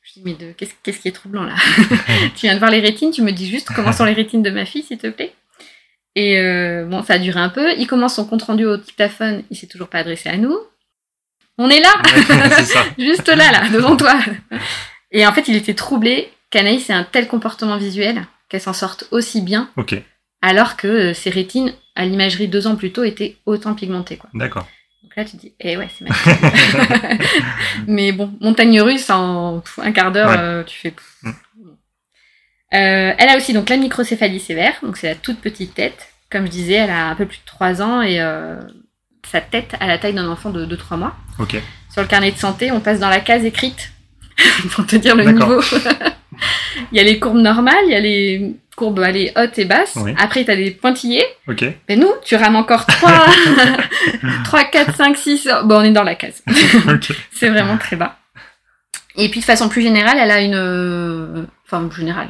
Je 0.03 0.13
dis, 0.13 0.21
mais 0.23 0.33
de, 0.33 0.51
qu'est-ce, 0.51 0.73
qu'est-ce 0.83 0.99
qui 0.99 1.07
est 1.07 1.13
troublant 1.13 1.43
là? 1.43 1.55
Tu 2.35 2.45
viens 2.45 2.53
de 2.53 2.59
voir 2.59 2.71
les 2.71 2.79
rétines, 2.79 3.11
tu 3.11 3.21
me 3.21 3.31
dis 3.31 3.47
juste 3.47 3.69
comment 3.75 3.91
sont 3.91 4.05
les 4.05 4.13
rétines 4.13 4.43
de 4.43 4.49
ma 4.49 4.65
fille, 4.65 4.83
s'il 4.83 4.97
te 4.97 5.07
plaît 5.07 5.33
Et 6.15 6.39
euh, 6.39 6.85
bon, 6.85 7.03
ça 7.03 7.13
a 7.13 7.19
duré 7.19 7.39
un 7.39 7.49
peu. 7.49 7.73
Il 7.77 7.87
commence 7.87 8.15
son 8.15 8.25
compte 8.25 8.43
rendu 8.43 8.65
au 8.65 8.77
dictaphone, 8.77 9.43
il 9.49 9.57
s'est 9.57 9.67
toujours 9.67 9.87
pas 9.87 9.99
adressé 9.99 10.29
à 10.29 10.37
nous. 10.37 10.57
On 11.63 11.69
est 11.69 11.79
là 11.79 11.89
ça. 12.63 12.83
Juste 12.97 13.27
là, 13.27 13.51
là, 13.51 13.69
devant 13.69 13.95
toi. 13.97 14.15
Et 15.11 15.25
en 15.27 15.33
fait, 15.33 15.47
il 15.47 15.55
était 15.55 15.73
troublé 15.73 16.31
qu'Anaïs 16.49 16.89
ait 16.89 16.93
un 16.93 17.03
tel 17.03 17.27
comportement 17.27 17.77
visuel 17.77 18.25
qu'elle 18.49 18.61
s'en 18.61 18.73
sorte 18.73 19.05
aussi 19.11 19.41
bien, 19.41 19.69
Ok, 19.77 19.95
alors 20.41 20.75
que 20.75 20.87
euh, 20.87 21.13
ses 21.13 21.29
rétines, 21.29 21.73
à 21.95 22.05
l'imagerie 22.05 22.47
deux 22.47 22.67
ans 22.67 22.75
plus 22.75 22.91
tôt, 22.91 23.03
étaient 23.03 23.37
autant 23.45 23.73
pigmentées. 23.75 24.17
Quoi. 24.17 24.29
d'accord. 24.33 24.67
Donc 25.03 25.15
là, 25.15 25.25
tu 25.25 25.31
te 25.31 25.37
dis, 25.41 25.53
eh 25.59 25.77
ouais, 25.77 25.87
c'est 25.97 26.05
magnifique. 26.07 27.27
Mais 27.87 28.11
bon, 28.11 28.33
montagne 28.41 28.81
russe, 28.81 29.09
en 29.09 29.61
un 29.77 29.91
quart 29.91 30.11
d'heure, 30.11 30.29
Ouais. 30.29 30.37
euh, 30.39 30.63
tu 30.63 30.77
fais. 30.77 30.93
Mm. 31.23 31.29
Euh, 32.73 33.13
elle 33.17 33.29
a 33.29 33.35
aussi 33.37 33.51
donc 33.53 33.69
la 33.69 33.75
microcéphalie 33.77 34.39
sévère, 34.39 34.73
donc 34.81 34.95
c'est 34.97 35.07
la 35.09 35.15
toute 35.15 35.39
petite 35.41 35.73
tête. 35.73 36.07
Comme 36.29 36.45
je 36.45 36.51
disais, 36.51 36.75
elle 36.75 36.89
a 36.91 37.07
un 37.09 37.15
peu 37.15 37.25
plus 37.25 37.39
de 37.39 37.45
3 37.45 37.81
ans 37.81 38.01
et 38.01 38.21
euh, 38.21 38.55
sa 39.31 39.41
tête 39.41 39.75
a 39.79 39.87
la 39.87 39.97
taille 39.97 40.13
d'un 40.13 40.27
enfant 40.29 40.49
de 40.49 40.65
2-3 40.65 40.97
mois. 40.97 41.15
Ok, 41.39 41.55
Sur 41.91 42.01
le 42.01 42.07
carnet 42.07 42.31
de 42.31 42.37
santé, 42.37 42.71
on 42.71 42.79
passe 42.81 42.99
dans 42.99 43.09
la 43.09 43.19
case 43.21 43.43
écrite 43.45 43.91
pour 44.71 44.85
te 44.85 44.95
dire 44.95 45.15
le 45.15 45.23
niveau. 45.31 45.61
il 46.91 46.97
y 46.97 46.99
a 46.99 47.03
les 47.03 47.19
courbes 47.19 47.37
normales, 47.37 47.83
il 47.85 47.91
y 47.91 47.95
a 47.95 47.99
les 47.99 48.55
courbes 48.75 48.99
allez, 48.99 49.31
hautes 49.35 49.57
et 49.59 49.65
basses. 49.65 49.97
Oui. 49.97 50.13
Après, 50.17 50.43
tu 50.43 50.51
as 50.51 50.55
des 50.55 50.71
pointillés. 50.71 51.25
ok, 51.47 51.63
Mais 51.87 51.95
nous, 51.95 52.11
tu 52.23 52.35
rames 52.35 52.55
encore 52.55 52.85
3, 52.85 53.25
3 54.45 54.63
4, 54.65 54.95
5, 54.95 55.17
6. 55.17 55.49
Bon, 55.65 55.79
on 55.79 55.83
est 55.83 55.91
dans 55.91 56.03
la 56.03 56.15
case. 56.15 56.41
ok. 56.89 57.11
C'est 57.31 57.49
vraiment 57.49 57.77
très 57.77 57.95
bas. 57.95 58.17
Et 59.15 59.29
puis, 59.29 59.39
de 59.41 59.45
façon 59.45 59.69
plus 59.69 59.81
générale, 59.81 60.17
elle 60.19 60.31
a 60.31 60.41
une. 60.41 60.55
euh, 60.55 61.43
Enfin, 61.65 61.89
générale. 61.95 62.29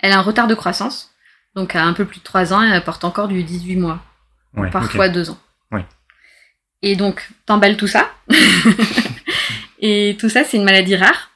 Elle 0.00 0.12
a 0.12 0.18
un 0.18 0.22
retard 0.22 0.46
de 0.46 0.54
croissance. 0.54 1.10
Donc, 1.56 1.74
à 1.74 1.82
un 1.84 1.92
peu 1.92 2.04
plus 2.04 2.18
de 2.18 2.24
3 2.24 2.52
ans, 2.52 2.62
elle 2.62 2.82
porte 2.84 3.04
encore 3.04 3.28
du 3.28 3.42
18 3.42 3.76
mois 3.76 4.00
Ouais, 4.56 4.70
parfois 4.70 5.06
ok. 5.06 5.12
deux 5.12 5.30
ans. 5.30 5.38
Ouais. 5.72 5.84
Et 6.82 6.96
donc, 6.96 7.28
t'emballes 7.46 7.76
tout 7.76 7.86
ça. 7.86 8.10
et 9.80 10.16
tout 10.18 10.28
ça, 10.28 10.44
c'est 10.44 10.56
une 10.56 10.64
maladie 10.64 10.96
rare. 10.96 11.30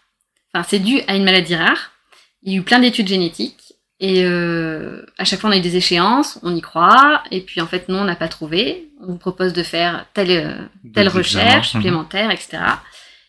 Enfin, 0.52 0.66
c'est 0.68 0.78
dû 0.78 1.00
à 1.08 1.16
une 1.16 1.24
maladie 1.24 1.56
rare. 1.56 1.90
Il 2.42 2.52
y 2.52 2.56
a 2.56 2.58
eu 2.60 2.62
plein 2.62 2.78
d'études 2.78 3.08
génétiques. 3.08 3.74
Et 4.00 4.24
euh, 4.24 5.04
à 5.18 5.24
chaque 5.24 5.40
fois, 5.40 5.50
on 5.50 5.52
a 5.52 5.56
eu 5.56 5.60
des 5.60 5.76
échéances, 5.76 6.38
on 6.42 6.54
y 6.54 6.60
croit. 6.60 7.22
Et 7.30 7.40
puis, 7.40 7.60
en 7.60 7.66
fait, 7.66 7.88
non, 7.88 8.00
on 8.00 8.04
n'a 8.04 8.16
pas 8.16 8.28
trouvé. 8.28 8.90
On 9.00 9.06
vous 9.06 9.18
propose 9.18 9.52
de 9.52 9.62
faire 9.62 10.06
telle, 10.12 10.30
euh, 10.30 10.90
telle 10.92 11.08
recherche 11.08 11.36
examens. 11.44 11.62
supplémentaire, 11.62 12.30
etc. 12.30 12.58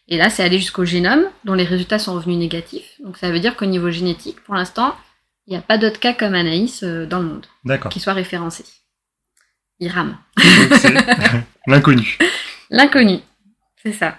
Et 0.08 0.17
là, 0.17 0.30
c'est 0.30 0.43
aller 0.43 0.60
jusqu'au 0.60 0.86
génome, 0.86 1.26
dont 1.45 1.54
les 1.54 1.63
résultats 1.63 1.99
sont 1.99 2.15
revenus 2.15 2.38
négatifs. 2.38 2.99
Donc, 3.04 3.17
ça 3.17 3.32
veut 3.32 3.39
dire 3.39 3.56
qu'au 3.56 3.65
niveau 3.65 3.91
génétique, 3.91 4.41
pour 4.43 4.56
l'instant, 4.56 4.95
il 5.47 5.52
n'y 5.52 5.58
a 5.58 5.62
pas 5.62 5.78
d'autres 5.78 5.99
cas 5.99 6.13
comme 6.13 6.36
Anaïs 6.36 6.84
euh, 6.84 7.06
dans 7.06 7.19
le 7.19 7.26
monde 7.26 7.45
qui 7.89 7.99
soient 7.99 8.13
référencés. 8.13 8.65
Il 9.84 9.89
rame. 9.89 10.17
L'inconnu. 11.67 12.17
L'inconnu, 12.69 13.19
c'est 13.84 13.91
ça. 13.91 14.17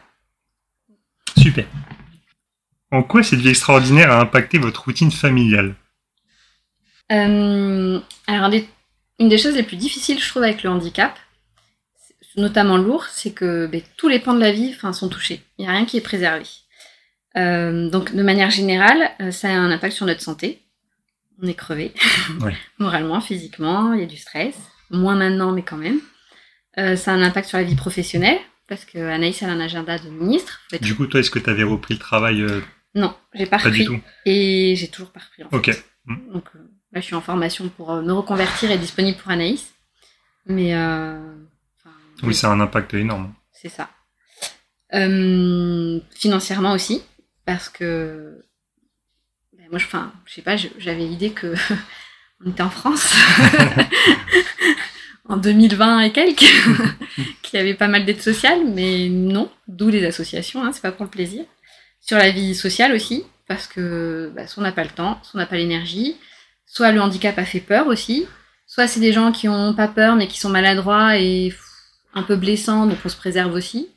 Super. 1.39 1.65
En 2.91 3.03
quoi 3.03 3.23
cette 3.23 3.39
vie 3.39 3.49
extraordinaire 3.49 4.13
a 4.13 4.21
impacté 4.21 4.59
votre 4.59 4.85
routine 4.85 5.11
familiale? 5.11 5.75
Euh, 7.11 7.99
alors, 8.27 8.51
une 9.19 9.29
des 9.31 9.39
choses 9.39 9.55
les 9.55 9.63
plus 9.63 9.79
difficiles, 9.79 10.21
je 10.21 10.29
trouve, 10.29 10.43
avec 10.43 10.63
le 10.63 10.69
handicap, 10.69 11.19
notamment 12.37 12.77
lourd, 12.77 13.07
c'est 13.07 13.33
que 13.33 13.67
ben, 13.67 13.81
tous 13.97 14.09
les 14.09 14.19
pans 14.19 14.35
de 14.35 14.41
la 14.41 14.53
vie 14.53 14.77
sont 14.93 15.09
touchés. 15.09 15.41
Il 15.57 15.63
n'y 15.63 15.69
a 15.69 15.73
rien 15.73 15.87
qui 15.87 15.97
est 15.97 16.03
préservé. 16.03 16.45
Euh, 17.39 17.89
donc, 17.89 18.15
de 18.15 18.23
manière 18.23 18.51
générale, 18.51 19.13
euh, 19.23 19.31
ça 19.31 19.49
a 19.49 19.53
un 19.53 19.71
impact 19.71 19.97
sur 19.97 20.05
notre 20.05 20.21
santé. 20.21 20.61
On 21.43 21.47
est 21.49 21.55
crevé, 21.55 21.95
Ouais. 22.43 22.55
moralement, 22.79 23.23
physiquement, 23.23 23.95
il 23.95 24.01
y 24.01 24.03
a 24.03 24.07
du 24.07 24.19
stress. 24.19 24.57
Moins 24.95 25.17
maintenant, 25.17 25.53
mais 25.53 25.63
quand 25.63 25.77
même. 25.77 26.01
Euh, 26.79 26.97
ça 26.97 27.13
a 27.13 27.15
un 27.15 27.23
impact 27.23 27.49
sur 27.49 27.59
la 27.59 27.65
vie 27.65 27.75
professionnelle, 27.77 28.39
parce 28.69 28.85
que 28.85 28.99
Anaïs 28.99 29.43
elle 29.43 29.51
a 29.51 29.53
un 29.53 29.61
agenda 29.61 29.99
de 29.99 30.09
ministre. 30.09 30.61
Faut 30.71 30.77
être- 30.77 30.83
Du 30.83 30.95
coup, 30.97 31.07
toi, 31.07 31.21
est-ce 31.21 31.31
que 31.31 31.39
tu 31.39 31.51
avais 31.51 31.63
repris 31.63 31.95
le 31.95 32.01
travail 32.01 32.43
euh, 32.43 32.61
Non, 32.95 33.15
j'ai 33.35 33.47
pas 33.47 33.59
Pas 33.59 33.71
du 33.71 33.83
repris. 33.83 33.85
tout. 33.87 34.01
Et 34.25 34.75
j'ai 34.77 34.89
toujours 34.89 35.11
pas 35.13 35.21
repris. 35.21 35.45
en 35.45 35.51
fait. 35.51 35.57
Ok. 35.57 35.85
Donc 36.33 36.45
euh, 36.57 36.59
là, 36.93 37.01
je 37.01 37.07
suis 37.07 37.15
en 37.15 37.21
formation 37.21 37.69
pour 37.69 37.93
euh, 37.93 38.03
me 38.03 38.13
reconvertir 38.13 38.71
et 38.71 38.79
disponible 38.79 39.17
pour 39.19 39.31
Anaïs. 39.31 39.73
Mais 40.47 40.75
Oui, 42.23 42.35
ça 42.35 42.49
a 42.51 42.53
un 42.53 42.61
impact 42.61 42.95
énorme. 42.95 43.35
c'est 43.53 43.69
ça. 43.69 43.89
Financièrement 46.15 46.73
aussi, 46.73 47.03
parce 47.47 47.69
que 47.69 48.43
ben, 49.57 49.67
moi, 49.71 49.79
je, 49.79 49.87
enfin, 49.87 50.13
je 50.27 50.35
sais 50.35 50.43
pas, 50.43 50.57
j'avais 50.57 51.05
l'idée 51.07 51.31
que 51.31 51.55
on 52.45 52.51
était 52.51 52.63
en 52.63 52.71
France 52.71 53.15
en 55.29 55.37
2020 55.37 56.01
et 56.01 56.13
quelques, 56.13 56.41
qu'il 57.43 57.59
y 57.59 57.63
avait 57.63 57.75
pas 57.75 57.89
mal 57.89 58.05
d'aides 58.05 58.23
sociales, 58.23 58.65
mais 58.67 59.09
non, 59.09 59.51
d'où 59.69 59.89
les 59.89 60.05
associations, 60.05 60.65
hein, 60.65 60.73
c'est 60.73 60.83
pas 60.83 60.93
pour 60.93 61.05
le 61.05 61.11
plaisir. 61.11 61.45
Sur 62.01 62.19
la 62.19 62.31
vie 62.31 62.55
sociale 62.55 62.93
aussi, 62.93 63.25
parce 63.49 63.67
que 63.67 64.31
bah, 64.35 64.47
soit 64.47 64.63
on 64.63 64.65
n'a 64.65 64.73
pas 64.73 64.85
le 64.85 64.91
temps, 64.91 65.19
soit 65.23 65.33
on 65.35 65.39
n'a 65.39 65.47
pas 65.47 65.57
l'énergie, 65.57 66.17
soit 66.67 66.93
le 66.93 67.01
handicap 67.01 67.39
a 67.39 67.45
fait 67.45 67.61
peur 67.61 67.87
aussi, 67.87 68.27
soit 68.67 68.87
c'est 68.87 69.01
des 69.01 69.13
gens 69.13 69.33
qui 69.33 69.49
ont 69.49 69.75
pas 69.75 69.89
peur 69.89 70.17
mais 70.17 70.29
qui 70.29 70.39
sont 70.39 70.51
maladroits 70.51 71.19
et 71.19 71.55
un 72.15 72.23
peu 72.23 72.37
blessants, 72.37 72.87
donc 72.87 72.99
on 73.05 73.09
se 73.09 73.17
préserve 73.17 73.55
aussi. 73.55 73.89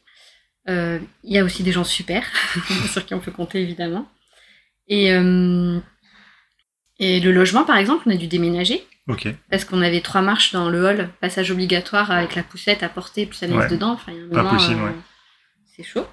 Euh, 0.70 1.00
Il 1.24 1.34
y 1.34 1.38
a 1.38 1.44
aussi 1.44 1.64
des 1.64 1.72
gens 1.72 1.84
super, 1.84 2.24
sur 2.92 3.06
qui 3.06 3.14
on 3.14 3.20
peut 3.20 3.32
compter 3.32 3.62
évidemment. 3.62 4.08
Et, 4.88 5.12
euh, 5.12 5.80
et 7.00 7.20
le 7.20 7.32
logement, 7.32 7.64
par 7.64 7.78
exemple, 7.78 8.04
on 8.08 8.12
a 8.12 8.16
dû 8.16 8.28
déménager 8.28 8.86
parce 9.50 9.64
qu'on 9.64 9.82
avait 9.82 10.02
trois 10.02 10.22
marches 10.22 10.52
dans 10.52 10.70
le 10.70 10.86
hall, 10.86 11.10
passage 11.22 11.50
obligatoire 11.52 12.12
avec 12.12 12.36
la 12.36 12.44
poussette 12.44 12.84
à 12.84 12.90
porter 12.90 13.26
plus 13.26 13.42
la 13.44 13.56
Ouais. 13.56 13.68
dedans. 13.70 13.92
Enfin, 13.92 14.12
il 14.12 14.18
y 14.18 14.22
a 14.22 14.26
un 14.26 14.30
Pas 14.30 14.44
moment, 14.44 14.50
possible, 14.58 14.82
euh, 14.82 14.86
ouais. 14.88 14.96
C'est 15.76 15.84
chaud. 15.84 16.06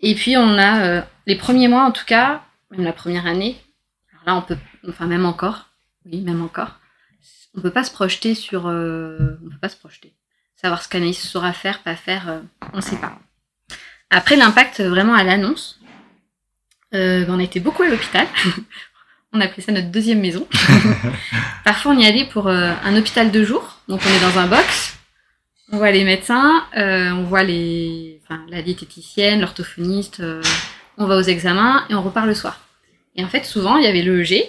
Et 0.00 0.14
puis 0.14 0.36
on 0.36 0.56
a 0.58 0.84
euh, 0.84 1.02
les 1.26 1.34
premiers 1.36 1.66
mois 1.68 1.84
en 1.84 1.90
tout 1.90 2.04
cas, 2.04 2.42
même 2.70 2.84
la 2.84 2.92
première 2.92 3.26
année. 3.26 3.56
Alors 4.12 4.24
là, 4.26 4.36
on 4.36 4.42
peut, 4.42 4.58
enfin 4.88 5.06
même 5.06 5.24
encore, 5.26 5.70
oui, 6.06 6.20
même 6.20 6.42
encore, 6.42 6.78
on 7.56 7.60
peut 7.62 7.70
pas 7.72 7.82
se 7.84 7.90
projeter 7.90 8.34
sur, 8.36 8.66
euh, 8.68 9.36
on 9.44 9.48
peut 9.50 9.58
pas 9.60 9.68
se 9.68 9.76
projeter, 9.76 10.12
savoir 10.54 10.82
ce 10.82 10.88
qu'Anaïs 10.88 11.18
saura 11.18 11.52
faire, 11.52 11.82
pas 11.82 11.96
faire, 11.96 12.42
on 12.74 12.80
sait 12.80 12.96
pas. 12.98 13.18
Après 14.10 14.36
l'impact 14.36 14.80
vraiment 14.80 15.14
à 15.14 15.24
l'annonce, 15.24 15.80
euh, 16.94 17.24
on 17.28 17.40
a 17.40 17.42
été 17.42 17.58
beaucoup 17.58 17.82
à 17.82 17.88
l'hôpital. 17.88 18.28
on 19.34 19.40
appelait 19.40 19.62
ça 19.62 19.72
notre 19.72 19.90
deuxième 19.90 20.20
maison. 20.20 20.46
Parfois, 21.64 21.92
on 21.92 21.98
y 21.98 22.06
allait 22.06 22.24
pour 22.24 22.46
euh, 22.46 22.72
un 22.84 22.96
hôpital 22.96 23.30
de 23.30 23.44
jour. 23.44 23.78
Donc, 23.88 24.00
on 24.06 24.08
est 24.08 24.32
dans 24.32 24.38
un 24.38 24.46
box. 24.46 24.96
On 25.72 25.78
voit 25.78 25.90
les 25.90 26.04
médecins, 26.04 26.64
euh, 26.76 27.10
on 27.10 27.24
voit 27.24 27.42
les, 27.42 28.20
enfin, 28.22 28.40
la 28.48 28.62
diététicienne, 28.62 29.40
l'orthophoniste. 29.40 30.20
euh, 30.20 30.40
on 30.96 31.06
va 31.06 31.16
aux 31.16 31.22
examens 31.22 31.84
et 31.90 31.94
on 31.94 32.02
repart 32.02 32.26
le 32.26 32.34
soir. 32.34 32.60
Et 33.16 33.24
en 33.24 33.28
fait, 33.28 33.44
souvent, 33.44 33.76
il 33.76 33.84
y 33.84 33.88
avait 33.88 34.02
le 34.02 34.20
EG. 34.20 34.44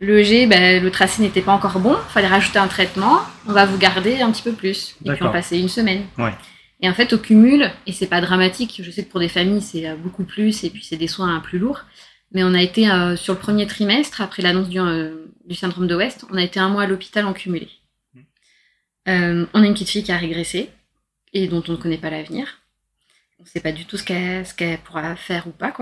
Le 0.00 0.18
EG, 0.18 0.48
ben, 0.48 0.82
le 0.82 0.90
tracé 0.90 1.22
n'était 1.22 1.42
pas 1.42 1.52
encore 1.52 1.78
bon. 1.78 1.96
Fallait 2.08 2.26
rajouter 2.26 2.58
un 2.58 2.66
traitement. 2.66 3.20
On 3.46 3.52
va 3.52 3.66
vous 3.66 3.78
garder 3.78 4.20
un 4.20 4.32
petit 4.32 4.42
peu 4.42 4.52
plus. 4.52 4.96
Et 5.04 5.12
puis, 5.12 5.22
on 5.22 5.30
passait 5.30 5.60
une 5.60 5.68
semaine. 5.68 6.02
Ouais. 6.18 6.32
Et 6.80 6.88
en 6.88 6.94
fait, 6.94 7.12
au 7.12 7.18
cumul, 7.18 7.70
et 7.86 7.92
c'est 7.92 8.08
pas 8.08 8.20
dramatique, 8.20 8.80
je 8.82 8.90
sais 8.90 9.04
que 9.04 9.10
pour 9.10 9.20
des 9.20 9.28
familles, 9.28 9.62
c'est 9.62 9.94
beaucoup 9.94 10.24
plus, 10.24 10.64
et 10.64 10.70
puis 10.70 10.82
c'est 10.82 10.96
des 10.96 11.06
soins 11.06 11.38
plus 11.38 11.60
lourds. 11.60 11.82
Mais 12.32 12.42
on 12.44 12.54
a 12.54 12.62
été 12.62 12.90
euh, 12.90 13.16
sur 13.16 13.34
le 13.34 13.38
premier 13.38 13.66
trimestre, 13.66 14.20
après 14.20 14.42
l'annonce 14.42 14.68
du, 14.68 14.80
euh, 14.80 15.26
du 15.44 15.54
syndrome 15.54 15.86
de 15.86 15.94
West, 15.94 16.24
on 16.30 16.36
a 16.36 16.42
été 16.42 16.58
un 16.58 16.68
mois 16.68 16.82
à 16.82 16.86
l'hôpital 16.86 17.26
en 17.26 17.32
cumulé. 17.32 17.68
Euh, 19.08 19.46
on 19.52 19.62
a 19.62 19.66
une 19.66 19.74
petite 19.74 19.90
fille 19.90 20.02
qui 20.02 20.12
a 20.12 20.16
régressé 20.16 20.70
et 21.32 21.48
dont 21.48 21.62
on 21.68 21.72
ne 21.72 21.76
connaît 21.76 21.98
pas 21.98 22.10
l'avenir. 22.10 22.60
On 23.38 23.42
ne 23.42 23.48
sait 23.48 23.60
pas 23.60 23.72
du 23.72 23.84
tout 23.84 23.96
ce 23.96 24.04
qu'elle 24.54 24.78
pourra 24.78 25.16
faire 25.16 25.46
ou 25.46 25.50
pas, 25.50 25.74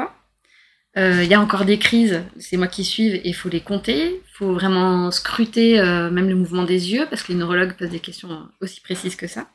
Il 0.97 1.25
y 1.25 1.35
a 1.35 1.41
encore 1.41 1.67
des 1.67 1.79
crises, 1.79 2.23
c'est 2.39 2.57
moi 2.57 2.69
qui 2.69 2.85
suive, 2.85 3.15
et 3.15 3.29
il 3.29 3.35
faut 3.35 3.51
les 3.51 3.61
compter. 3.61 4.15
Il 4.15 4.33
faut 4.33 4.55
vraiment 4.55 5.11
scruter 5.11 5.77
même 6.11 6.29
le 6.29 6.35
mouvement 6.35 6.65
des 6.65 6.93
yeux, 6.93 7.07
parce 7.11 7.23
que 7.23 7.33
les 7.33 7.39
neurologues 7.39 7.77
posent 7.77 7.91
des 7.91 8.01
questions 8.01 8.49
aussi 8.63 8.81
précises 8.81 9.17
que 9.17 9.27
ça. 9.27 9.51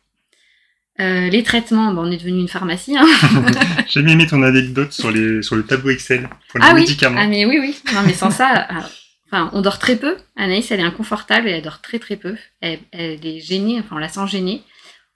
Euh, 1.02 1.30
les 1.30 1.44
traitements, 1.44 1.94
bon, 1.94 2.08
on 2.08 2.12
est 2.12 2.18
devenu 2.18 2.40
une 2.40 2.48
pharmacie. 2.48 2.98
Hein. 2.98 3.06
J'ai 3.88 4.02
bien 4.02 4.14
aimé 4.14 4.28
ton 4.28 4.42
anecdote 4.44 4.94
sur, 4.94 5.12
les, 5.12 5.42
sur 5.42 5.56
le 5.56 5.64
tableau 5.64 5.90
Excel 5.90 6.30
pour 6.50 6.60
les 6.60 6.66
ah 6.66 6.74
oui, 6.74 6.82
médicaments. 6.82 7.20
ah 7.20 7.28
mais 7.28 7.46
oui, 7.46 7.58
oui. 7.60 7.78
Non, 7.94 8.02
mais 8.06 8.14
sans 8.14 8.32
ça, 8.32 8.66
ah, 8.70 8.90
enfin, 9.28 9.50
on 9.54 9.62
dort 9.62 9.78
très 9.78 9.98
peu. 9.98 10.16
Anaïs, 10.38 10.72
elle 10.72 10.80
est 10.80 10.84
inconfortable 10.84 11.50
et 11.50 11.52
elle 11.52 11.62
dort 11.62 11.82
très 11.82 12.00
très 12.00 12.16
peu. 12.16 12.36
Elle, 12.62 12.80
elle 12.92 13.26
est 13.26 13.42
gênée, 13.42 13.80
enfin, 13.80 13.98
on 13.98 14.00
la 14.00 14.08
sent 14.08 14.26
gênée. 14.28 14.64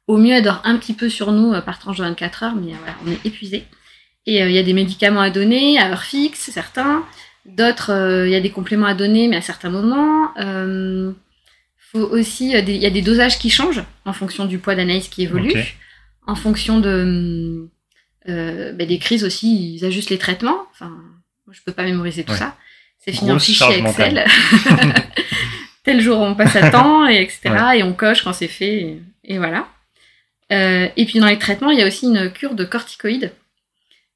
Au 0.08 0.18
mieux, 0.18 0.34
elle 0.34 0.44
dort 0.44 0.62
un 0.66 0.76
petit 0.78 0.94
peu 0.94 1.08
sur 1.08 1.32
nous 1.32 1.54
euh, 1.54 1.62
par 1.62 1.80
tranche 1.80 1.98
de 1.98 2.04
24 2.04 2.44
heures, 2.44 2.56
mais 2.56 2.74
euh, 2.74 2.78
voilà, 2.80 2.96
on 3.06 3.12
est 3.12 3.26
épuisé. 3.26 3.64
Et 4.26 4.44
euh, 4.44 4.50
il 4.50 4.56
y 4.56 4.60
a 4.60 4.64
des 4.64 4.74
médicaments 4.74 5.22
à 5.22 5.30
donner 5.30 5.80
à 5.80 5.92
heure 5.92 6.04
fixe, 6.04 6.50
certains. 6.52 7.06
D'autres, 7.46 7.92
euh, 7.92 8.28
il 8.28 8.32
y 8.32 8.36
a 8.36 8.42
des 8.42 8.50
compléments 8.50 8.88
à 8.88 8.94
donner, 8.94 9.28
mais 9.28 9.38
à 9.38 9.42
certains 9.42 9.70
moments. 9.70 10.34
Faut 11.92 12.00
aussi, 12.00 12.52
il 12.52 12.78
y 12.78 12.86
a 12.86 12.90
des 12.90 13.02
dosages 13.02 13.40
qui 13.40 13.50
changent 13.50 13.84
en 14.06 14.14
fonction 14.14 14.46
du 14.46 14.60
poids 14.60 14.76
d'Anaïs 14.76 15.08
qui 15.08 15.24
évolue, 15.24 15.54
en 16.28 16.36
fonction 16.36 16.80
de 16.80 17.68
euh, 18.28 18.74
ben, 18.74 18.88
des 18.88 19.00
crises 19.00 19.24
aussi. 19.24 19.76
Ils 19.76 19.86
ajustent 19.86 20.12
les 20.12 20.20
traitements. 20.20 20.68
Enfin, 20.72 20.90
moi, 20.90 21.54
je 21.54 21.62
peux 21.66 21.72
pas 21.72 21.84
mémoriser 21.84 22.24
tout 22.24 22.34
Ouais. 22.34 22.38
ça. 22.38 22.56
C'est 23.00 23.12
fini 23.14 23.32
en 23.32 23.40
fichier 23.40 23.80
Excel. 23.80 24.26
Tel 25.84 26.02
jour 26.02 26.20
on 26.20 26.36
passe 26.36 26.56
à 26.58 26.70
temps 26.72 27.08
et 27.08 27.22
etc. 27.22 27.56
Et 27.78 27.84
on 27.84 27.94
coche 27.94 28.24
quand 28.24 28.34
c'est 28.34 28.48
fait 28.50 28.82
et, 28.82 29.02
et 29.24 29.38
voilà. 29.38 29.68
Euh, 30.52 30.88
et 30.96 31.06
puis 31.06 31.20
dans 31.20 31.28
les 31.28 31.40
traitements, 31.40 31.72
il 31.72 31.80
y 31.80 31.82
a 31.82 31.88
aussi 31.88 32.06
une 32.06 32.32
cure 32.32 32.54
de 32.56 32.66
corticoïdes. 32.66 33.32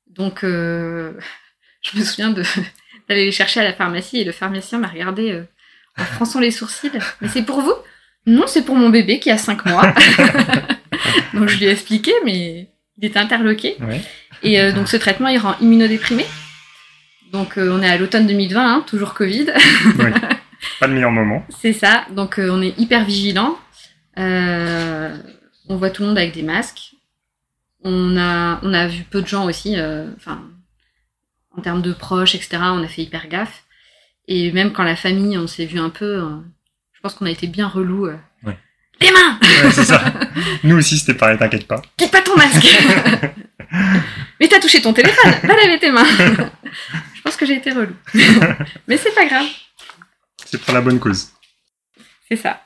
Donc, 0.10 0.44
euh, 0.44 1.14
je 1.82 1.98
me 1.98 2.04
souviens 2.04 2.30
d'aller 2.30 3.26
les 3.26 3.32
chercher 3.32 3.62
à 3.62 3.64
la 3.64 3.74
pharmacie 3.74 4.20
et 4.20 4.24
le 4.26 4.32
pharmacien 4.32 4.78
m'a 4.78 4.90
regardé 4.90 5.42
en 5.98 6.04
fronçant 6.04 6.40
les 6.40 6.52
sourcils. 6.52 6.92
Mais 7.22 7.28
c'est 7.28 7.44
pour 7.44 7.62
vous? 7.62 7.74
Non, 8.26 8.46
c'est 8.48 8.64
pour 8.64 8.76
mon 8.76 8.90
bébé 8.90 9.20
qui 9.20 9.30
a 9.32 9.38
5 9.38 9.66
mois. 9.66 9.94
donc 11.34 11.50
je 11.50 11.58
lui 11.58 11.66
ai 11.66 11.72
expliqué, 11.72 12.12
mais 12.26 12.70
il 12.98 13.06
était 13.06 13.20
interloqué. 13.20 13.76
Ouais. 13.82 14.02
Et 14.44 14.62
euh, 14.62 14.72
donc 14.72 14.88
ce 14.88 14.98
traitement, 14.98 15.28
il 15.28 15.38
rend 15.38 15.56
immunodéprimé. 15.60 16.26
Donc 17.32 17.58
euh, 17.58 17.72
on 17.78 17.82
est 17.82 17.90
à 17.90 17.98
l'automne 17.98 18.28
2020, 18.28 18.62
hein, 18.76 18.84
toujours 18.88 19.14
Covid. 19.14 19.48
Oui. 20.00 20.12
Pas 20.80 20.88
le 20.88 20.94
meilleur 20.94 21.12
moment. 21.12 21.46
C'est 21.62 21.74
ça. 21.74 22.06
Donc 22.12 22.40
euh, 22.40 22.50
on 22.52 22.62
est 22.62 22.78
hyper 22.80 23.04
vigilant. 23.06 23.58
Euh, 24.18 25.18
on 25.68 25.76
voit 25.76 25.90
tout 25.90 26.04
le 26.04 26.10
monde 26.10 26.18
avec 26.18 26.34
des 26.34 26.44
masques. 26.44 26.92
On 27.84 28.16
a, 28.18 28.60
on 28.64 28.74
a 28.74 28.88
vu 28.88 29.04
peu 29.04 29.22
de 29.22 29.28
gens 29.28 29.46
aussi. 29.46 29.76
euh, 29.78 30.08
Enfin, 30.16 30.42
en 31.58 31.62
termes 31.62 31.82
de 31.82 31.92
proches, 31.92 32.36
etc. 32.36 32.58
On 32.62 32.84
a 32.84 32.88
fait 32.88 33.02
hyper 33.04 33.28
gaffe. 33.28 33.63
Et 34.28 34.52
même 34.52 34.72
quand 34.74 34.84
la 34.84 34.96
famille, 34.96 35.38
on 35.38 35.48
s'est 35.48 35.66
vu 35.66 35.80
un 35.80 35.90
peu. 35.90 36.06
euh, 36.24 36.38
je 36.94 37.00
pense 37.02 37.14
qu'on 37.16 37.26
a 37.26 37.32
été 37.32 37.48
bien 37.48 37.68
relou. 37.68 38.08
euh. 38.08 38.18
Ouais. 38.44 38.58
Les 39.02 39.12
mains 39.12 39.40
Ouais, 39.42 39.72
c'est 39.72 39.84
ça. 39.86 40.02
Nous 40.64 40.76
aussi, 40.78 40.98
c'était 40.98 41.14
pareil, 41.18 41.38
t'inquiète 41.38 41.68
pas. 41.68 41.82
Quitte 41.98 42.12
pas 42.12 42.22
ton 42.22 42.36
masque 42.38 42.66
Mais 44.40 44.48
t'as 44.48 44.60
touché 44.60 44.82
ton 44.82 44.94
téléphone 44.94 45.32
Va 45.44 45.56
laver 45.56 45.80
tes 45.80 45.92
mains 45.92 46.06
Je 47.16 47.22
pense 47.22 47.36
que 47.36 47.46
j'ai 47.46 47.56
été 47.56 47.72
relou. 47.72 47.94
Mais 48.88 48.98
c'est 48.98 49.14
pas 49.14 49.26
grave. 49.26 49.48
C'est 50.46 50.62
pour 50.62 50.74
la 50.74 50.82
bonne 50.82 51.00
cause. 51.00 51.30
C'est 52.30 52.36
ça. 52.38 52.62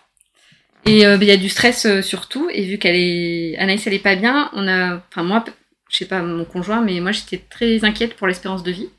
Et 0.86 1.06
euh, 1.06 1.18
bah, 1.18 1.24
il 1.24 1.28
y 1.28 1.32
a 1.32 1.38
du 1.38 1.50
stress 1.50 1.86
euh, 1.86 2.02
surtout, 2.02 2.50
et 2.52 2.64
vu 2.66 2.78
qu'elle 2.78 2.96
est. 2.96 3.58
Anaïs, 3.58 3.86
elle 3.88 3.94
est 3.94 4.00
pas 4.00 4.16
bien, 4.16 4.50
on 4.54 4.68
a. 4.68 4.98
Enfin, 5.10 5.24
moi, 5.24 5.44
je 5.90 5.98
sais 5.98 6.06
pas 6.06 6.22
mon 6.22 6.46
conjoint, 6.46 6.82
mais 6.82 7.00
moi, 7.00 7.12
j'étais 7.12 7.38
très 7.50 7.84
inquiète 7.84 8.16
pour 8.16 8.28
l'espérance 8.28 8.64
de 8.64 8.72
vie. 8.72 8.90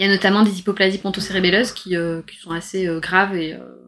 Il 0.00 0.06
y 0.06 0.08
a 0.08 0.12
notamment 0.12 0.42
des 0.42 0.58
hypoplasies 0.58 0.96
pontocérébelleuses 0.96 1.72
qui, 1.72 1.94
euh, 1.94 2.22
qui 2.22 2.36
sont 2.36 2.52
assez 2.52 2.88
euh, 2.88 3.00
graves 3.00 3.36
et, 3.36 3.52
euh, 3.52 3.86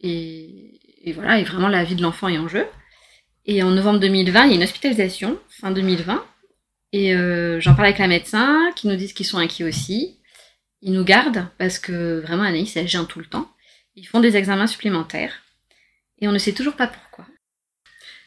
et. 0.00 1.12
Voilà, 1.14 1.38
et 1.38 1.44
vraiment 1.44 1.68
la 1.68 1.84
vie 1.84 1.96
de 1.96 2.02
l'enfant 2.02 2.28
est 2.28 2.38
en 2.38 2.48
jeu. 2.48 2.66
Et 3.44 3.62
en 3.62 3.72
novembre 3.72 4.00
2020, 4.00 4.44
il 4.44 4.50
y 4.50 4.52
a 4.52 4.56
une 4.56 4.62
hospitalisation, 4.62 5.38
fin 5.48 5.70
2020. 5.70 6.24
Et 6.92 7.12
j'en 7.60 7.74
parle 7.74 7.86
avec 7.86 7.98
la 7.98 8.06
médecin, 8.06 8.70
qui 8.76 8.86
nous 8.86 8.96
disent 8.96 9.14
qu'ils 9.14 9.26
sont 9.26 9.38
inquiets 9.38 9.64
aussi. 9.64 10.18
Ils 10.82 10.92
nous 10.92 11.04
gardent 11.04 11.46
parce 11.56 11.78
que 11.78 12.20
vraiment 12.20 12.42
Anaïs, 12.42 12.76
elle 12.76 12.86
gêne 12.86 13.06
tout 13.06 13.18
le 13.18 13.24
temps. 13.24 13.50
Ils 13.96 14.06
font 14.06 14.20
des 14.20 14.36
examens 14.36 14.66
supplémentaires 14.66 15.42
et 16.20 16.28
on 16.28 16.32
ne 16.32 16.38
sait 16.38 16.52
toujours 16.52 16.76
pas 16.76 16.86
pourquoi. 16.86 17.26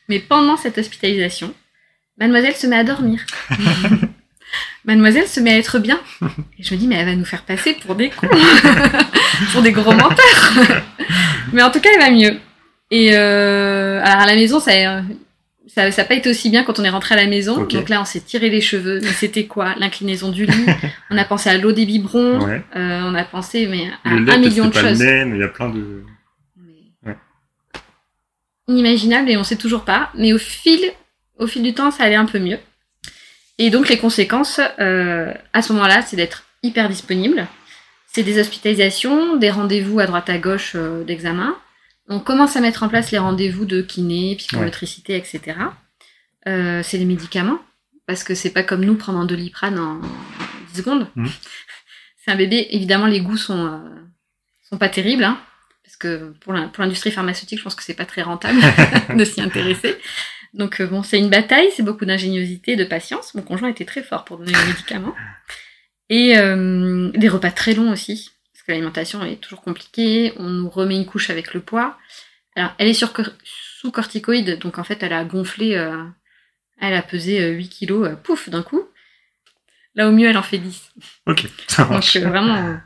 Mais 0.09 0.19
pendant 0.19 0.57
cette 0.57 0.79
hospitalisation, 0.79 1.53
mademoiselle 2.17 2.55
se 2.55 2.67
met 2.67 2.77
à 2.77 2.83
dormir. 2.83 3.23
mademoiselle 4.86 5.28
se 5.28 5.39
met 5.39 5.52
à 5.52 5.58
être 5.58 5.80
bien. 5.80 6.00
Et 6.60 6.63
je 6.63 6.74
me 6.74 6.80
dis, 6.80 6.88
mais 6.88 6.96
elle 6.96 7.06
va 7.06 7.15
nous 7.15 7.26
faire 7.26 7.43
passer 7.43 7.74
pour 7.86 7.96
des 7.96 8.10
cons, 8.10 8.28
pour 9.52 9.62
des 9.62 9.72
gros 9.72 9.93
menteurs. 9.93 10.54
mais 11.54 11.62
en 11.62 11.72
tout 11.72 11.80
cas, 11.80 11.89
elle 11.93 12.02
va 12.02 12.12
mieux. 12.12 12.38
Et 12.91 13.15
euh, 13.15 14.02
alors 14.04 14.22
à 14.22 14.26
la 14.28 14.36
maison, 14.36 14.60
ça 14.60 14.72
ça 15.67 15.89
n'a 15.89 16.04
pas 16.04 16.13
été 16.13 16.30
aussi 16.30 16.50
bien 16.50 16.63
quand 16.63 16.80
on 16.80 16.84
est 16.84 16.89
rentré 16.89 17.15
à 17.15 17.17
la 17.17 17.28
maison. 17.28 17.65
Donc 17.65 17.89
là, 17.89 18.02
on 18.02 18.06
s'est 18.06 18.19
tiré 18.19 18.50
les 18.50 18.62
cheveux. 18.62 19.00
Mais 19.02 19.12
c'était 19.12 19.46
quoi? 19.46 19.74
L'inclinaison 19.80 20.30
du 20.30 20.46
lit. 20.46 20.65
on 21.10 21.17
a 21.17 21.26
pensé 21.26 21.50
à 21.50 21.58
l'eau 21.58 21.72
des 21.72 21.86
biberons. 21.86 22.46
Ouais. 22.46 22.62
Euh, 22.76 23.02
on 23.04 23.15
a 23.15 23.24
pensé 23.24 23.65
mais 23.67 23.89
à 24.04 24.13
Le 24.13 24.32
un 24.32 24.38
million 24.38 24.67
de 24.67 24.74
choses. 24.74 25.00
il 25.00 25.38
y 25.38 25.43
a 25.43 25.48
plein 25.48 25.69
de. 25.69 26.04
Ouais. 27.06 27.15
Inimaginable 28.67 29.30
et 29.32 29.38
on 29.38 29.43
sait 29.43 29.56
toujours 29.56 29.84
pas. 29.84 30.12
Mais 30.15 30.34
au 30.34 30.38
fil, 30.38 30.80
au 31.39 31.48
fil 31.48 31.63
du 31.63 31.74
temps, 31.74 31.89
ça 31.89 32.04
allait 32.04 32.15
un 32.15 32.26
peu 32.26 32.39
mieux. 32.39 32.60
Et 33.63 33.69
donc 33.69 33.88
les 33.88 33.97
conséquences, 33.97 34.60
euh, 34.80 35.34
à 35.54 35.62
ce 35.62 35.71
moment-là, 35.71 36.02
c'est 36.02 36.17
d'être 36.17 36.43
hyper 36.63 36.89
disponible. 36.89 37.47
C'est 38.08 38.23
des 38.23 38.38
hospitalisations, 38.38 39.38
des 39.38 39.49
rendez-vous 39.49 40.02
à 40.02 40.06
droite 40.06 40.30
à 40.30 40.38
gauche 40.38 40.73
euh, 40.76 41.06
d'examen. 41.06 41.56
On 42.10 42.19
commence 42.19 42.58
à 42.58 42.60
mettre 42.60 42.84
en 42.84 42.89
place 42.89 43.12
les 43.12 43.19
rendez-vous 43.19 43.63
de 43.63 43.82
kiné, 43.82 44.36
psychomotricité, 44.36 45.15
etc. 45.15 45.60
Euh, 46.45 46.82
c'est 46.84 46.97
les 46.97 47.06
médicaments, 47.06 47.58
parce 48.06 48.26
que 48.26 48.36
c'est 48.36 48.49
pas 48.49 48.63
comme 48.63 48.84
nous 48.84 48.95
prendre 48.95 49.19
un 49.19 49.26
doliprane 49.26 49.80
en 49.80 50.02
10 50.73 50.80
secondes. 50.80 51.08
Mhm. 51.15 51.30
C'est 52.26 52.32
un 52.32 52.38
bébé, 52.38 52.67
évidemment 52.71 53.08
les 53.08 53.19
goûts 53.19 53.36
sont, 53.36 53.82
sont 54.69 54.78
pas 54.78 54.88
terribles, 54.88 55.26
hein, 55.26 55.38
parce 55.84 55.97
que 55.97 56.34
pour 56.39 56.54
l'industrie 56.54 57.12
pharmaceutique, 57.12 57.60
je 57.60 57.63
pense 57.65 57.76
que 57.76 57.84
c'est 57.84 57.93
pas 57.93 58.06
très 58.06 58.21
rentable 58.21 58.62
de 59.17 59.26
s'y 59.26 59.41
intéresser. 59.41 59.97
Donc 60.53 60.79
euh, 60.81 60.87
bon, 60.87 61.01
c'est 61.03 61.17
une 61.19 61.29
bataille, 61.29 61.69
c'est 61.75 61.83
beaucoup 61.83 62.05
d'ingéniosité, 62.05 62.75
de 62.75 62.83
patience. 62.83 63.33
Mon 63.33 63.41
conjoint 63.41 63.69
était 63.69 63.85
très 63.85 64.03
fort 64.03 64.23
pour 64.25 64.37
donner 64.37 64.51
les 64.51 64.65
médicaments. 64.67 65.15
Et 66.09 66.37
euh, 66.37 67.09
des 67.15 67.29
repas 67.29 67.51
très 67.51 67.73
longs 67.73 67.91
aussi, 67.91 68.29
parce 68.53 68.63
que 68.63 68.71
l'alimentation 68.71 69.23
est 69.23 69.37
toujours 69.37 69.61
compliquée. 69.61 70.33
On 70.37 70.49
nous 70.49 70.69
remet 70.69 70.95
une 70.95 71.05
couche 71.05 71.29
avec 71.29 71.53
le 71.53 71.61
poids. 71.61 71.97
Alors, 72.55 72.71
elle 72.77 72.87
est 72.87 72.93
sur 72.93 73.11
sous 73.43 73.91
corticoïde, 73.91 74.59
donc 74.59 74.77
en 74.77 74.83
fait, 74.83 75.01
elle 75.01 75.13
a 75.13 75.23
gonflé, 75.23 75.75
euh, 75.75 76.03
elle 76.79 76.93
a 76.93 77.01
pesé 77.01 77.41
euh, 77.41 77.51
8 77.53 77.69
kilos, 77.69 78.07
euh, 78.07 78.15
pouf, 78.15 78.49
d'un 78.49 78.61
coup. 78.61 78.83
Là, 79.95 80.07
au 80.07 80.11
mieux, 80.11 80.27
elle 80.27 80.37
en 80.37 80.43
fait 80.43 80.59
10. 80.59 80.91
Ok, 81.27 81.45
ça 81.67 81.83
Donc 81.83 81.91
marche. 81.93 82.15
euh, 82.17 82.27
vraiment. 82.27 82.77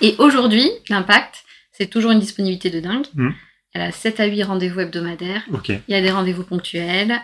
Et 0.00 0.14
aujourd'hui, 0.18 0.70
l'impact, 0.88 1.42
c'est 1.72 1.88
toujours 1.88 2.12
une 2.12 2.20
disponibilité 2.20 2.70
de 2.70 2.78
dingue. 2.80 3.06
Mhm. 3.14 3.34
Elle 3.72 3.82
a 3.82 3.92
7 3.92 4.20
à 4.20 4.26
8 4.26 4.42
rendez-vous 4.44 4.80
hebdomadaires. 4.80 5.42
Il 5.88 5.92
y 5.94 5.94
a 5.94 6.00
des 6.00 6.10
rendez-vous 6.10 6.44
ponctuels. 6.44 7.20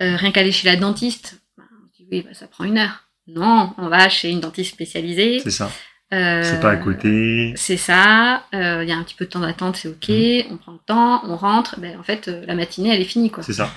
Euh, 0.00 0.16
rien 0.16 0.30
qu'aller 0.32 0.52
chez 0.52 0.66
la 0.68 0.76
dentiste, 0.76 1.40
bah, 1.56 1.64
on 1.82 1.86
dit 1.96 2.06
oui, 2.10 2.22
bah, 2.22 2.34
ça 2.34 2.46
prend 2.46 2.64
une 2.64 2.78
heure. 2.78 3.08
Non, 3.28 3.72
on 3.78 3.88
va 3.88 4.08
chez 4.08 4.30
une 4.30 4.40
dentiste 4.40 4.72
spécialisée. 4.74 5.40
C'est 5.42 5.50
ça. 5.50 5.70
Euh, 6.12 6.42
C'est 6.42 6.60
pas 6.60 6.70
à 6.72 6.76
côté. 6.76 7.52
C'est 7.56 7.76
ça. 7.76 8.44
euh, 8.54 8.82
Il 8.82 8.88
y 8.88 8.92
a 8.92 8.96
un 8.96 9.02
petit 9.02 9.14
peu 9.14 9.24
de 9.26 9.30
temps 9.30 9.40
d'attente, 9.40 9.76
c'est 9.76 9.88
ok. 9.88 10.08
Mhm. 10.08 10.52
On 10.52 10.56
prend 10.56 10.72
le 10.72 10.78
temps, 10.86 11.22
on 11.24 11.36
rentre. 11.36 11.78
Ben, 11.80 11.98
en 11.98 12.02
fait, 12.02 12.26
la 12.28 12.54
matinée, 12.54 12.94
elle 12.94 13.00
est 13.00 13.04
finie, 13.04 13.30
quoi. 13.30 13.42
C'est 13.42 13.52
ça. 13.52 13.72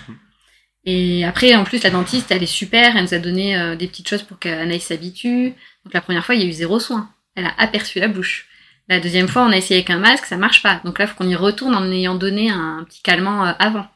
Et 0.85 1.25
après, 1.25 1.55
en 1.55 1.63
plus, 1.63 1.83
la 1.83 1.89
dentiste, 1.89 2.31
elle 2.31 2.43
est 2.43 2.45
super. 2.47 2.95
Elle 2.95 3.03
nous 3.03 3.13
a 3.13 3.19
donné 3.19 3.75
des 3.75 3.87
petites 3.87 4.07
choses 4.07 4.21
pour 4.23 4.37
qu'Anaïs 4.37 4.83
s'habitue. 4.83 5.53
Donc 5.83 5.93
la 5.93 6.01
première 6.01 6.23
fois, 6.25 6.35
il 6.35 6.41
y 6.41 6.43
a 6.45 6.47
eu 6.47 6.51
zéro 6.53 6.79
soin. 6.79 7.09
Elle 7.35 7.45
a 7.45 7.53
aperçu 7.57 7.99
la 7.99 8.07
bouche. 8.07 8.47
La 8.87 8.99
deuxième 8.99 9.27
fois, 9.27 9.43
on 9.43 9.51
a 9.51 9.57
essayé 9.57 9.79
avec 9.79 9.89
un 9.89 9.97
masque, 9.99 10.25
ça 10.25 10.37
marche 10.37 10.61
pas. 10.61 10.79
Donc 10.85 10.99
là, 10.99 11.05
il 11.05 11.07
faut 11.07 11.15
qu'on 11.15 11.27
y 11.27 11.35
retourne 11.35 11.73
en 11.75 11.89
ayant 11.91 12.15
donné 12.15 12.49
un 12.51 12.83
petit 12.87 13.01
calmant 13.01 13.45
euh, 13.45 13.51
avant. 13.59 13.87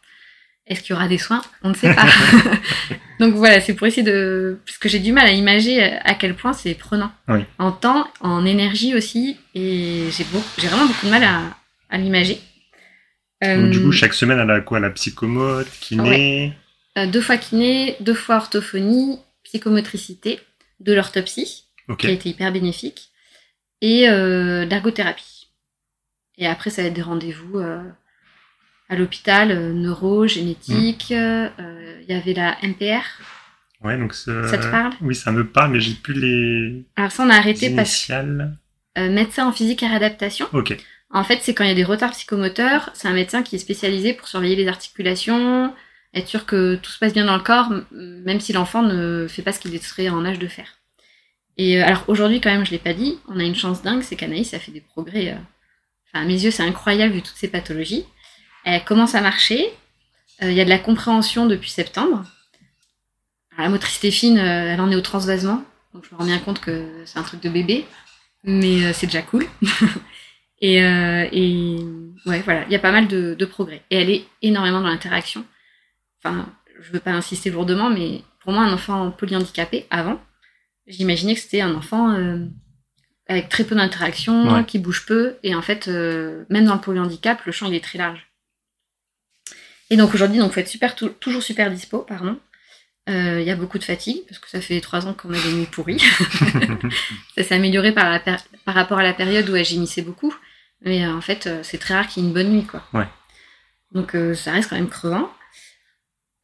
Est-ce 0.65 0.81
qu'il 0.81 0.91
y 0.91 0.93
aura 0.97 1.07
des 1.07 1.17
soins? 1.17 1.41
On 1.63 1.69
ne 1.69 1.73
sait 1.75 1.93
pas. 1.93 2.05
Donc 3.19 3.33
voilà, 3.35 3.59
c'est 3.59 3.73
pour 3.73 3.87
essayer 3.87 4.03
de... 4.03 4.59
Parce 4.65 4.77
que 4.77 4.87
j'ai 4.87 4.99
du 4.99 5.11
mal 5.11 5.25
à 5.27 5.31
imager 5.31 5.81
à 5.83 6.13
quel 6.13 6.35
point 6.35 6.53
c'est 6.53 6.73
prenant. 6.75 7.11
Oui. 7.27 7.39
En 7.57 7.71
temps, 7.71 8.07
en 8.21 8.45
énergie 8.45 8.95
aussi. 8.95 9.37
Et 9.55 10.05
j'ai 10.11 10.23
vraiment 10.67 10.85
beaucoup 10.85 11.05
de 11.07 11.11
mal 11.11 11.23
à, 11.23 11.41
à 11.89 11.97
l'imager. 11.97 12.39
Du 13.41 13.47
Euh, 13.47 13.83
coup, 13.83 13.91
chaque 13.91 14.13
semaine, 14.13 14.37
elle 14.39 14.51
a 14.51 14.61
quoi? 14.61 14.79
La 14.79 14.89
psychomote, 14.89 15.67
kiné? 15.79 16.53
euh, 16.97 17.07
deux 17.07 17.21
fois 17.21 17.37
kiné, 17.37 17.95
deux 17.99 18.13
fois 18.13 18.35
orthophonie, 18.37 19.19
psychomotricité, 19.43 20.39
de 20.79 20.93
l'orthopsie. 20.93 21.65
Qui 21.97 22.05
a 22.07 22.11
été 22.11 22.29
hyper 22.29 22.51
bénéfique, 22.51 23.08
et 23.81 24.09
euh, 24.09 24.65
d'ergothérapie. 24.65 25.47
Et 26.37 26.47
après, 26.47 26.69
ça 26.69 26.81
va 26.81 26.87
être 26.87 26.93
des 26.93 27.01
rendez-vous 27.01 27.59
euh, 27.59 27.81
à 28.89 28.95
l'hôpital, 28.95 29.51
euh, 29.51 29.73
neuro, 29.73 30.27
génétique. 30.27 31.11
euh, 31.11 31.49
Il 32.01 32.09
y 32.09 32.17
avait 32.17 32.33
la 32.33 32.57
MPR. 32.63 33.03
Ouais, 33.83 33.97
donc 33.97 34.13
ce- 34.13 34.47
Ça 34.47 34.57
te 34.57 34.69
parle? 34.71 34.93
Oui, 35.01 35.15
ça 35.15 35.31
me 35.31 35.45
parle, 35.47 35.71
mais 35.71 35.79
j'ai 35.79 35.93
plus 35.93 36.13
les 36.13 36.83
Alors 36.95 37.11
ça, 37.11 37.23
on 37.23 37.29
a 37.29 37.35
arrêté 37.35 37.69
parce 37.75 37.89
initiales. 37.89 38.57
que 38.95 39.01
euh, 39.01 39.09
médecin 39.09 39.47
en 39.47 39.51
physique 39.51 39.83
et 39.83 39.87
réadaptation. 39.87 40.47
Ok. 40.53 40.75
En 41.11 41.23
fait, 41.23 41.39
c'est 41.41 41.53
quand 41.53 41.63
il 41.63 41.69
y 41.69 41.71
a 41.71 41.75
des 41.75 41.83
retards 41.83 42.11
psychomoteurs, 42.11 42.89
c'est 42.93 43.07
un 43.07 43.13
médecin 43.13 43.41
qui 43.43 43.55
est 43.55 43.59
spécialisé 43.59 44.13
pour 44.13 44.27
surveiller 44.27 44.55
les 44.55 44.67
articulations, 44.67 45.73
être 46.13 46.27
sûr 46.27 46.45
que 46.45 46.75
tout 46.75 46.91
se 46.91 46.99
passe 46.99 47.13
bien 47.13 47.25
dans 47.25 47.37
le 47.37 47.43
corps, 47.43 47.71
même 47.91 48.39
si 48.39 48.53
l'enfant 48.53 48.83
ne 48.83 49.27
fait 49.27 49.41
pas 49.41 49.51
ce 49.53 49.59
qu'il 49.59 49.79
serait 49.81 50.09
en 50.09 50.25
âge 50.25 50.39
de 50.39 50.47
faire. 50.47 50.78
Et 51.59 51.77
euh, 51.77 51.85
alors 51.85 52.05
aujourd'hui, 52.07 52.39
quand 52.39 52.49
même, 52.49 52.65
je 52.65 52.71
l'ai 52.71 52.79
pas 52.79 52.93
dit, 52.93 53.19
on 53.27 53.37
a 53.37 53.43
une 53.43 53.53
chance 53.53 53.81
dingue, 53.83 54.01
c'est 54.01 54.15
qu'Anaïs 54.15 54.53
a 54.53 54.59
fait 54.59 54.71
des 54.71 54.79
progrès. 54.79 55.33
euh, 55.33 55.37
Enfin, 56.07 56.23
à 56.23 56.25
mes 56.25 56.41
yeux, 56.41 56.51
c'est 56.51 56.63
incroyable 56.63 57.13
vu 57.13 57.21
toutes 57.21 57.35
ces 57.35 57.49
pathologies. 57.49 58.05
Elle 58.63 58.83
commence 58.85 59.13
à 59.13 59.19
marcher. 59.21 59.67
euh, 60.41 60.49
Il 60.49 60.55
y 60.55 60.61
a 60.61 60.65
de 60.65 60.69
la 60.69 60.79
compréhension 60.79 61.47
depuis 61.47 61.69
septembre. 61.69 62.23
Alors, 63.51 63.65
la 63.65 63.69
motricité 63.69 64.09
fine, 64.09 64.37
elle 64.37 64.79
en 64.79 64.89
est 64.89 64.95
au 64.95 65.01
transvasement, 65.01 65.61
donc 65.93 66.05
je 66.09 66.13
me 66.15 66.17
rends 66.17 66.25
bien 66.25 66.39
compte 66.39 66.61
que 66.61 66.87
c'est 67.05 67.19
un 67.19 67.23
truc 67.23 67.41
de 67.41 67.49
bébé, 67.49 67.85
mais 68.45 68.93
c'est 68.93 69.07
déjà 69.07 69.21
cool. 69.21 69.45
Et, 70.61 70.79
voilà, 72.25 72.63
il 72.67 72.71
y 72.71 72.75
a 72.75 72.79
pas 72.79 72.91
mal 72.93 73.07
de, 73.09 73.33
de 73.37 73.45
progrès. 73.45 73.81
Et 73.91 73.97
elle 73.97 74.09
est 74.09 74.25
énormément 74.41 74.79
dans 74.79 74.87
l'interaction. 74.87 75.43
Enfin, 76.23 76.47
je 76.81 76.91
veux 76.93 77.01
pas 77.01 77.11
insister 77.11 77.49
lourdement, 77.49 77.89
mais 77.89 78.21
pour 78.41 78.53
moi, 78.53 78.63
un 78.63 78.71
enfant 78.71 79.11
polyhandicapé, 79.11 79.87
avant, 79.89 80.21
j'imaginais 80.89 81.35
que 81.35 81.39
c'était 81.39 81.61
un 81.61 81.73
enfant 81.75 82.11
euh, 82.11 82.45
avec 83.27 83.47
très 83.47 83.63
peu 83.63 83.75
d'interaction, 83.75 84.53
Ouais. 84.53 84.65
qui 84.65 84.79
bouge 84.79 85.05
peu. 85.05 85.37
Et 85.43 85.55
en 85.55 85.61
fait, 85.61 85.87
euh, 85.87 86.43
même 86.49 86.65
dans 86.65 86.73
le 86.75 86.81
polyhandicap, 86.81 87.45
le 87.45 87.51
champ, 87.51 87.67
il 87.67 87.75
est 87.75 87.83
très 87.83 87.97
large. 87.97 88.27
Et 89.89 89.97
donc 89.97 90.13
aujourd'hui, 90.13 90.39
donc 90.39 90.51
faut 90.51 90.59
être 90.59 90.67
super, 90.67 90.95
tou- 90.95 91.09
toujours 91.09 91.41
super 91.43 91.71
dispo, 91.71 91.99
pardon. 91.99 92.37
Euh, 93.09 93.39
Il 93.41 93.47
y 93.47 93.51
a 93.51 93.55
beaucoup 93.55 93.79
de 93.79 93.83
fatigue, 93.83 94.21
parce 94.27 94.37
que 94.39 94.49
ça 94.49 94.61
fait 94.61 94.81
trois 94.81 95.07
ans 95.07 95.13
qu'on 95.13 95.33
a 95.33 95.39
des 95.41 95.53
nuits 95.53 95.65
pourries. 95.65 95.99
ça 97.35 97.43
s'est 97.43 97.55
amélioré 97.55 97.91
par, 97.91 98.09
la 98.09 98.19
par 98.19 98.75
rapport 98.75 98.99
à 98.99 99.03
la 99.03 99.13
période 99.13 99.49
où 99.49 99.55
elle 99.55 99.65
gémissait 99.65 100.01
beaucoup. 100.03 100.33
Mais 100.81 101.05
en 101.07 101.21
fait, 101.21 101.49
c'est 101.63 101.77
très 101.79 101.93
rare 101.95 102.07
qu'il 102.07 102.21
y 102.21 102.25
ait 102.25 102.29
une 102.29 102.33
bonne 102.35 102.49
nuit, 102.51 102.65
quoi. 102.65 102.83
Ouais. 102.93 103.07
Donc 103.93 104.15
ça 104.35 104.51
reste 104.51 104.69
quand 104.69 104.75
même 104.75 104.89
crevant. 104.89 105.29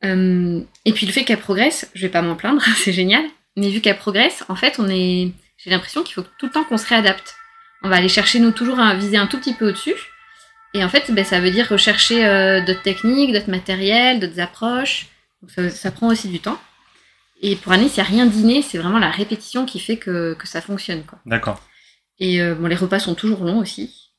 Et 0.04 0.94
puis 0.94 1.06
le 1.06 1.12
fait 1.12 1.24
qu'elle 1.24 1.40
progresse, 1.40 1.90
je 1.96 2.02
vais 2.02 2.10
pas 2.10 2.22
m'en 2.22 2.36
plaindre, 2.36 2.62
c'est 2.78 2.94
génial. 2.94 3.24
Mais 3.56 3.70
vu 3.70 3.82
qu'elle 3.82 3.98
progresse, 3.98 4.44
en 4.50 4.56
fait, 4.56 4.80
on 4.80 4.90
est, 4.90 5.32
j'ai 5.58 5.70
l'impression 5.70 6.04
qu'il 6.04 6.14
faut 6.14 6.24
tout 6.38 6.48
le 6.48 6.52
temps 6.52 6.64
qu'on 6.64 6.78
se 6.78 6.88
réadapte. 6.88 7.36
On 7.84 7.90
va 7.90 7.98
aller 7.98 8.10
chercher 8.10 8.40
nous 8.40 8.52
toujours 8.52 8.80
à 8.80 8.96
viser 8.96 9.18
un 9.18 9.28
tout 9.28 9.38
petit 9.38 9.54
peu 9.54 9.70
au-dessus. 9.70 9.96
Et 10.74 10.84
en 10.84 10.90
fait, 10.90 11.10
ben, 11.12 11.24
ça 11.24 11.40
veut 11.40 11.52
dire 11.52 11.70
rechercher 11.70 12.26
euh, 12.26 12.62
d'autres 12.62 12.82
techniques, 12.82 13.32
d'autres 13.32 13.50
matériels, 13.50 14.20
d'autres 14.20 14.42
approches. 14.42 15.08
Donc 15.42 15.52
ça, 15.52 15.70
ça 15.70 15.92
prend 15.92 16.08
aussi 16.08 16.28
du 16.28 16.40
temps. 16.40 16.60
Et 17.42 17.56
pour 17.56 17.72
Anis, 17.72 17.96
il 17.96 18.00
n'y 18.00 18.06
a 18.06 18.10
rien 18.10 18.26
d'inné, 18.26 18.62
c'est 18.62 18.78
vraiment 18.78 19.00
la 19.00 19.10
répétition 19.10 19.66
qui 19.66 19.80
fait 19.80 19.98
que, 19.98 20.34
que 20.34 20.48
ça 20.48 20.62
fonctionne. 20.62 21.04
D'accord. 21.26 21.62
Et 22.20 22.42
euh, 22.42 22.56
bon, 22.56 22.68
les 22.68 22.76
repas 22.76 23.00
sont 23.00 23.16
toujours 23.16 23.44
longs 23.44 23.60
aussi. 23.60 24.12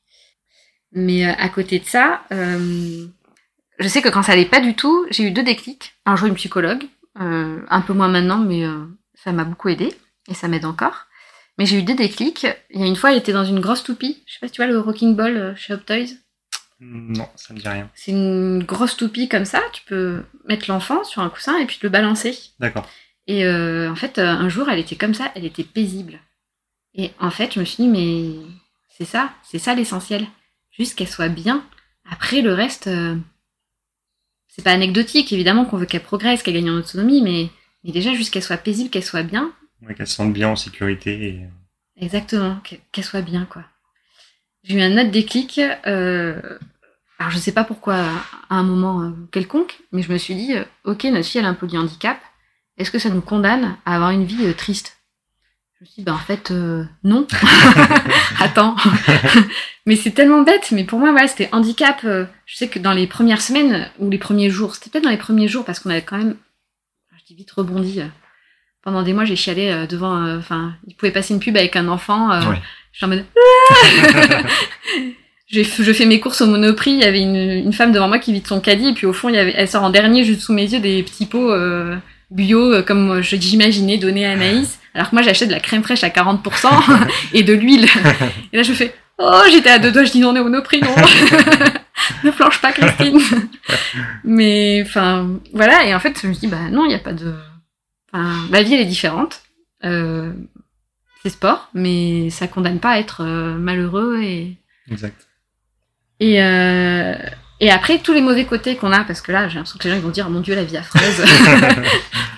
Mais 0.93 1.27
euh, 1.27 1.33
à 1.37 1.49
côté 1.49 1.79
de 1.79 1.85
ça, 1.85 2.23
je 2.31 3.87
sais 3.87 4.01
que 4.01 4.09
quand 4.09 4.23
ça 4.23 4.31
allait 4.31 4.45
pas 4.45 4.61
du 4.61 4.73
tout, 4.73 5.05
j'ai 5.11 5.23
eu 5.23 5.31
deux 5.31 5.43
déclics. 5.43 5.93
Un 6.05 6.15
jour, 6.15 6.27
une 6.27 6.35
psychologue, 6.35 6.85
un 7.15 7.81
peu 7.85 7.93
moins 7.93 8.07
maintenant, 8.07 8.37
mais 8.37 8.63
ça 9.23 9.31
m'a 9.31 9.43
beaucoup 9.43 9.69
aidé 9.69 9.93
et 10.27 10.33
ça 10.33 10.47
m'aide 10.47 10.65
encore. 10.65 11.05
Mais 11.57 11.65
j'ai 11.65 11.79
eu 11.79 11.83
deux 11.83 11.95
déclics. 11.95 12.45
Il 12.69 12.79
y 12.79 12.83
a 12.83 12.87
une 12.87 12.95
fois, 12.95 13.11
elle 13.11 13.17
était 13.17 13.33
dans 13.33 13.45
une 13.45 13.59
grosse 13.59 13.83
toupie. 13.83 14.23
Je 14.27 14.33
sais 14.33 14.39
pas 14.39 14.47
si 14.47 14.53
tu 14.53 14.61
vois 14.61 14.71
le 14.71 14.79
Rocking 14.79 15.15
Ball 15.15 15.37
euh, 15.37 15.55
chez 15.55 15.73
Hop 15.73 15.85
Toys. 15.85 16.15
Non, 16.79 17.27
ça 17.35 17.53
me 17.53 17.59
dit 17.59 17.67
rien. 17.67 17.89
C'est 17.95 18.11
une 18.11 18.63
grosse 18.63 18.97
toupie 18.97 19.27
comme 19.27 19.45
ça. 19.45 19.61
Tu 19.73 19.81
peux 19.83 20.23
mettre 20.45 20.69
l'enfant 20.69 21.03
sur 21.03 21.21
un 21.21 21.29
coussin 21.29 21.57
et 21.57 21.65
puis 21.65 21.79
le 21.81 21.89
balancer. 21.89 22.37
D'accord. 22.59 22.87
Et 23.27 23.45
euh, 23.45 23.91
en 23.91 23.95
fait, 23.95 24.19
euh, 24.19 24.27
un 24.27 24.49
jour, 24.49 24.69
elle 24.69 24.79
était 24.79 24.95
comme 24.95 25.13
ça, 25.13 25.31
elle 25.35 25.45
était 25.45 25.63
paisible. 25.63 26.19
Et 26.93 27.11
en 27.19 27.29
fait, 27.29 27.53
je 27.53 27.59
me 27.59 27.65
suis 27.65 27.83
dit, 27.83 27.89
mais 27.89 28.35
c'est 28.87 29.05
ça, 29.05 29.33
c'est 29.43 29.59
ça 29.59 29.75
l'essentiel. 29.75 30.25
Juste 30.71 30.97
qu'elle 30.97 31.09
soit 31.09 31.29
bien. 31.29 31.65
Après, 32.09 32.41
le 32.41 32.53
reste, 32.53 32.87
euh, 32.87 33.15
c'est 34.47 34.63
pas 34.63 34.71
anecdotique, 34.71 35.33
évidemment 35.33 35.65
qu'on 35.65 35.77
veut 35.77 35.85
qu'elle 35.85 36.03
progresse, 36.03 36.41
qu'elle 36.41 36.53
gagne 36.53 36.69
en 36.69 36.77
autonomie, 36.77 37.21
mais, 37.21 37.49
mais 37.87 37.93
déjà, 37.93 38.13
juste 38.13 38.31
qu'elle 38.31 38.43
soit 38.43 38.57
paisible, 38.57 38.89
qu'elle 38.91 39.03
soit 39.03 39.23
bien. 39.23 39.51
Ouais, 39.81 39.95
qu'elles 39.95 40.07
se 40.07 40.15
sentent 40.15 40.33
bien 40.33 40.49
en 40.49 40.55
sécurité. 40.55 41.27
Et... 41.29 42.03
Exactement, 42.03 42.57
que- 42.63 42.75
qu'elle 42.91 43.03
soit 43.05 43.21
bien, 43.21 43.45
quoi. 43.45 43.63
J'ai 44.63 44.75
eu 44.75 44.81
un 44.81 44.97
autre 44.97 45.11
déclic. 45.11 45.59
Euh, 45.87 46.39
alors, 47.17 47.31
je 47.31 47.37
sais 47.37 47.51
pas 47.53 47.63
pourquoi, 47.63 47.95
à 48.49 48.55
un 48.55 48.63
moment 48.63 49.01
euh, 49.01 49.11
quelconque, 49.31 49.79
mais 49.91 50.01
je 50.03 50.11
me 50.11 50.17
suis 50.17 50.35
dit, 50.35 50.53
euh, 50.55 50.63
ok, 50.83 51.05
notre 51.05 51.25
fille, 51.27 51.39
elle 51.39 51.45
a 51.45 51.49
un 51.49 51.53
polyhandicap. 51.55 52.19
Est-ce 52.77 52.91
que 52.91 52.99
ça 52.99 53.09
nous 53.09 53.21
condamne 53.21 53.75
à 53.85 53.95
avoir 53.95 54.11
une 54.11 54.25
vie 54.25 54.45
euh, 54.45 54.53
triste? 54.53 54.97
Je 55.79 55.85
me 55.85 55.87
suis 55.89 55.95
dit, 56.01 56.03
bah 56.05 56.13
en 56.13 56.17
fait, 56.19 56.51
euh, 56.51 56.83
non. 57.03 57.25
Attends. 58.39 58.75
mais 59.85 59.95
c'est 59.95 60.11
tellement 60.11 60.41
bête. 60.41 60.71
Mais 60.71 60.83
pour 60.83 60.99
moi, 60.99 61.11
voilà, 61.11 61.27
c'était 61.27 61.49
handicap. 61.53 62.01
euh, 62.03 62.25
je 62.45 62.55
sais 62.57 62.67
que 62.67 62.79
dans 62.79 62.93
les 62.93 63.07
premières 63.07 63.41
semaines 63.41 63.89
ou 63.99 64.09
les 64.09 64.17
premiers 64.17 64.49
jours, 64.49 64.75
c'était 64.75 64.89
peut-être 64.89 65.03
dans 65.05 65.09
les 65.11 65.17
premiers 65.17 65.47
jours 65.47 65.65
parce 65.65 65.79
qu'on 65.79 65.89
avait 65.89 66.01
quand 66.03 66.17
même, 66.17 66.35
dis 67.27 67.35
vite 67.35 67.51
rebondi. 67.51 68.01
euh, 68.01 68.05
pendant 68.83 69.03
des 69.03 69.13
mois, 69.13 69.25
j'ai 69.25 69.35
chialé 69.35 69.69
euh, 69.69 69.85
devant. 69.87 70.23
euh, 70.25 70.37
Enfin, 70.37 70.73
il 70.87 70.95
pouvait 70.95 71.11
passer 71.11 71.33
une 71.33 71.39
pub 71.39 71.57
avec 71.57 71.75
un 71.75 71.87
enfant. 71.87 72.29
Ouais. 72.49 72.57
Je 72.93 72.97
suis 72.97 73.05
en 73.05 73.09
mode. 73.09 73.25
J'ai 75.49 75.63
je 75.63 75.93
fais 75.93 76.05
mes 76.05 76.19
courses 76.19 76.41
au 76.41 76.45
Monoprix, 76.47 76.91
il 76.91 76.99
y 76.99 77.03
avait 77.05 77.21
une, 77.21 77.35
une 77.37 77.71
femme 77.71 77.93
devant 77.93 78.09
moi 78.09 78.19
qui 78.19 78.33
vide 78.33 78.45
son 78.45 78.59
caddie, 78.59 78.89
et 78.89 78.93
puis 78.93 79.05
au 79.05 79.13
fond, 79.13 79.29
il 79.29 79.35
y 79.35 79.37
avait, 79.37 79.53
elle 79.55 79.69
sort 79.69 79.83
en 79.83 79.89
dernier, 79.89 80.25
juste 80.25 80.41
sous 80.41 80.51
mes 80.51 80.63
yeux, 80.73 80.81
des 80.81 81.03
petits 81.03 81.25
pots 81.25 81.53
bio, 82.31 82.83
comme 82.83 83.21
je- 83.21 83.37
j'imaginais 83.37 83.97
donner 83.97 84.25
à 84.25 84.31
Anaïs. 84.31 84.77
Alors 84.93 85.09
que 85.09 85.15
moi, 85.15 85.21
j'achète 85.21 85.47
de 85.47 85.53
la 85.53 85.61
crème 85.61 85.83
fraîche 85.83 86.03
à 86.03 86.09
40% 86.09 86.67
et 87.33 87.43
de 87.43 87.53
l'huile. 87.53 87.85
Et 88.51 88.57
là, 88.57 88.63
je 88.63 88.73
fais 88.73 88.93
Oh, 89.19 89.41
j'étais 89.51 89.69
à 89.71 89.79
deux 89.79 89.91
doigts, 89.91 90.03
je 90.03 90.11
dis 90.11 90.19
non, 90.19 90.29
on 90.29 90.35
est 90.35 90.39
au 90.39 90.43
Monoprix, 90.43 90.81
non 90.81 90.93
Ne 92.23 92.31
flanche 92.31 92.61
pas, 92.61 92.71
Christine 92.71 93.19
Mais, 94.23 94.83
enfin, 94.85 95.27
voilà, 95.53 95.85
et 95.85 95.95
en 95.95 95.99
fait, 95.99 96.19
je 96.21 96.27
me 96.27 96.33
dis 96.33 96.47
Bah 96.47 96.69
non, 96.71 96.85
il 96.85 96.89
n'y 96.89 96.95
a 96.95 96.99
pas 96.99 97.13
de. 97.13 97.33
Enfin, 98.13 98.35
la 98.51 98.61
vie, 98.63 98.73
elle 98.75 98.81
est 98.81 98.85
différente. 98.85 99.41
Euh, 99.83 100.31
c'est 101.23 101.29
sport, 101.29 101.69
mais 101.73 102.29
ça 102.29 102.47
condamne 102.47 102.79
pas 102.79 102.91
à 102.91 102.99
être 102.99 103.23
euh, 103.23 103.55
malheureux 103.57 104.19
et. 104.21 104.57
Exact. 104.89 105.27
Et, 106.19 106.41
euh, 106.41 107.15
et 107.59 107.71
après, 107.71 107.97
tous 107.99 108.13
les 108.13 108.21
mauvais 108.21 108.45
côtés 108.45 108.75
qu'on 108.75 108.91
a, 108.91 109.03
parce 109.03 109.21
que 109.21 109.31
là, 109.31 109.47
j'ai 109.49 109.55
l'impression 109.55 109.77
que 109.79 109.83
les 109.85 109.89
gens 109.91 109.97
ils 109.97 110.03
vont 110.03 110.09
dire, 110.09 110.29
mon 110.29 110.39
Dieu, 110.41 110.55
la 110.55 110.63
vie 110.63 110.77
affreuse. 110.77 111.25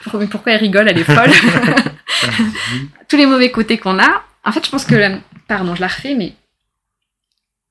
Pourquoi- 0.03 0.25
pourquoi 0.27 0.53
elle 0.53 0.59
rigole, 0.61 0.88
elle 0.89 0.97
est 0.97 1.03
folle? 1.03 1.30
tous 3.09 3.17
les 3.17 3.25
mauvais 3.27 3.51
côtés 3.51 3.77
qu'on 3.77 3.99
a. 3.99 4.23
En 4.43 4.51
fait, 4.51 4.65
je 4.65 4.71
pense 4.71 4.86
que, 4.86 4.95
pardon, 5.47 5.75
je 5.75 5.82
la 5.82 5.88
refais, 5.88 6.15
mais 6.15 6.34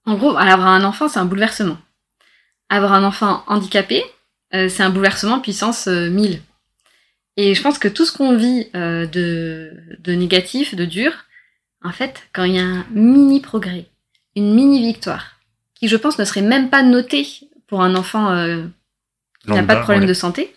en 0.08 0.16
gros, 0.16 0.36
avoir 0.36 0.68
un 0.68 0.84
enfant, 0.84 1.08
c'est 1.08 1.18
un 1.18 1.24
bouleversement. 1.24 1.78
Avoir 2.68 2.92
un 2.92 3.04
enfant 3.04 3.44
handicapé, 3.46 4.02
euh, 4.54 4.68
c'est 4.68 4.82
un 4.82 4.90
bouleversement 4.90 5.40
puissance 5.40 5.86
euh, 5.86 6.08
1000. 6.08 6.40
Et 7.36 7.54
je 7.54 7.62
pense 7.62 7.78
que 7.78 7.88
tout 7.88 8.04
ce 8.04 8.12
qu'on 8.12 8.36
vit 8.36 8.68
euh, 8.74 9.06
de, 9.06 9.72
de 10.00 10.12
négatif, 10.12 10.74
de 10.74 10.84
dur, 10.84 11.12
en 11.84 11.92
fait, 11.92 12.22
quand 12.32 12.44
il 12.44 12.54
y 12.54 12.58
a 12.58 12.64
un 12.64 12.86
mini 12.90 13.40
progrès, 13.40 13.86
une 14.34 14.54
mini 14.54 14.80
victoire, 14.80 15.38
qui 15.74 15.88
je 15.88 15.96
pense 15.96 16.18
ne 16.18 16.24
serait 16.24 16.42
même 16.42 16.70
pas 16.70 16.82
notée 16.82 17.26
pour 17.66 17.82
un 17.82 17.94
enfant 17.94 18.32
euh, 18.32 18.64
qui 19.44 19.52
n'a 19.52 19.62
pas 19.62 19.76
de 19.76 19.82
problème 19.82 20.02
ouais. 20.02 20.08
de 20.08 20.14
santé, 20.14 20.54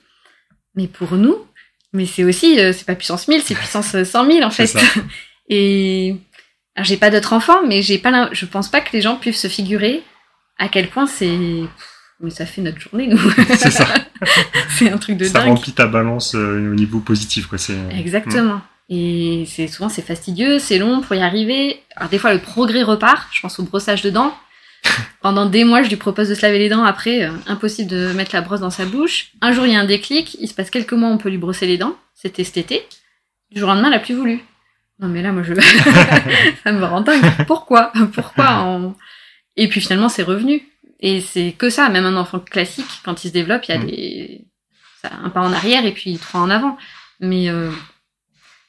mais 0.75 0.87
pour 0.87 1.13
nous, 1.13 1.45
mais 1.93 2.05
c'est 2.05 2.23
aussi, 2.23 2.55
c'est 2.55 2.85
pas 2.85 2.95
puissance 2.95 3.27
1000, 3.27 3.41
c'est 3.41 3.55
puissance 3.55 3.95
euh, 3.95 4.05
100 4.05 4.31
000 4.31 4.43
en 4.43 4.49
fait. 4.49 4.73
Et 5.49 6.15
alors, 6.76 6.86
j'ai 6.86 6.97
pas 6.97 7.09
d'autres 7.09 7.34
enfants, 7.34 7.65
mais 7.67 7.82
j'ai 7.82 7.97
pas, 7.97 8.30
je 8.32 8.45
pense 8.45 8.69
pas 8.69 8.82
que 8.82 8.91
les 8.93 9.01
gens 9.01 9.17
puissent 9.17 9.41
se 9.41 9.47
figurer 9.49 10.03
à 10.57 10.69
quel 10.69 10.89
point 10.89 11.05
c'est, 11.05 11.38
mais 12.22 12.30
ça 12.30 12.45
fait 12.45 12.61
notre 12.61 12.80
journée 12.80 13.07
nous. 13.07 13.17
C'est 13.49 13.72
ça. 13.72 13.88
c'est 14.78 14.89
un 14.89 14.97
truc 14.97 15.17
de 15.17 15.26
Ça 15.26 15.39
dingue. 15.39 15.49
remplit 15.49 15.74
ta 15.74 15.88
balance 15.88 16.36
euh, 16.36 16.72
au 16.72 16.76
niveau 16.76 16.99
positif, 16.99 17.47
quoi. 17.47 17.57
C'est. 17.57 17.78
Exactement. 17.97 18.61
Et 18.89 19.45
c'est 19.47 19.67
souvent 19.67 19.89
c'est 19.89 20.01
fastidieux, 20.01 20.59
c'est 20.59 20.78
long 20.78 21.01
pour 21.01 21.15
y 21.15 21.22
arriver. 21.22 21.82
Alors 21.95 22.09
des 22.09 22.17
fois 22.19 22.34
le 22.34 22.39
progrès 22.39 22.84
repart. 22.84 23.28
Je 23.34 23.41
pense 23.41 23.57
au 23.59 23.63
brossage 23.63 24.01
de 24.01 24.09
dents. 24.09 24.36
Pendant 25.22 25.45
des 25.45 25.63
mois, 25.63 25.82
je 25.82 25.89
lui 25.89 25.95
propose 25.95 26.30
de 26.30 26.36
se 26.36 26.41
laver 26.41 26.59
les 26.59 26.69
dents. 26.69 26.84
Après, 26.84 27.24
euh, 27.24 27.32
impossible 27.47 27.89
de 27.89 28.11
mettre 28.13 28.36
la 28.36 28.41
brosse 28.41 28.59
dans 28.59 28.69
sa 28.69 28.86
bouche. 28.86 29.32
Un 29.41 29.53
jour, 29.53 29.65
il 29.65 29.74
y 29.74 29.76
a 29.76 29.80
un 29.80 29.86
déclic. 29.86 30.36
Il 30.39 30.47
se 30.47 30.53
passe 30.53 30.69
quelques 30.69 30.93
mois, 30.93 31.09
on 31.09 31.17
peut 31.17 31.30
lui 31.30 31.38
brosser 31.38 31.67
les 31.67 31.78
dents. 31.78 31.95
C'était 32.13 32.43
cet 32.43 32.57
été. 32.57 32.86
Du 33.51 33.59
jour 33.59 33.69
au 33.69 33.74
lendemain, 33.74 33.88
elle 33.89 33.95
a 33.95 33.99
plus 33.99 34.15
voulu. 34.15 34.43
Non 35.01 35.07
mais 35.07 35.21
là, 35.21 35.31
moi, 35.31 35.43
je, 35.43 35.53
ça 36.63 36.71
me 36.71 36.83
rend 36.85 37.01
dingue. 37.01 37.23
Pourquoi? 37.47 37.91
Pourquoi 38.13 38.61
on- 38.63 38.95
Et 39.57 39.67
puis 39.67 39.81
finalement, 39.81 40.09
c'est 40.09 40.23
revenu. 40.23 40.61
Et 40.99 41.19
c'est 41.21 41.53
que 41.57 41.69
ça. 41.71 41.89
Même 41.89 42.05
un 42.05 42.15
enfant 42.15 42.39
classique, 42.39 43.01
quand 43.03 43.23
il 43.23 43.29
se 43.29 43.33
développe, 43.33 43.63
il 43.67 43.71
y 43.71 43.73
a 43.73 43.79
Mm. 43.79 43.85
des 43.87 44.45
un 45.03 45.29
pas 45.31 45.41
en 45.41 45.51
arrière 45.51 45.83
et 45.85 45.93
puis 45.93 46.17
trois 46.19 46.41
en 46.41 46.49
avant. 46.51 46.77
Mais 47.19 47.49
euh, 47.49 47.71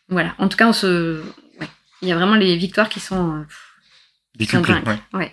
voilà. 0.08 0.34
En 0.38 0.48
tout 0.48 0.56
cas, 0.56 0.66
on 0.66 0.72
se, 0.72 1.20
ouais. 1.60 1.68
Il 2.00 2.08
y 2.08 2.12
a 2.12 2.16
vraiment 2.16 2.34
les 2.36 2.56
victoires 2.56 2.88
qui 2.88 3.00
sont. 3.00 3.42
euh, 3.42 4.44
dingue, 4.52 4.86
ouais. 4.86 4.98
ouais. 5.12 5.32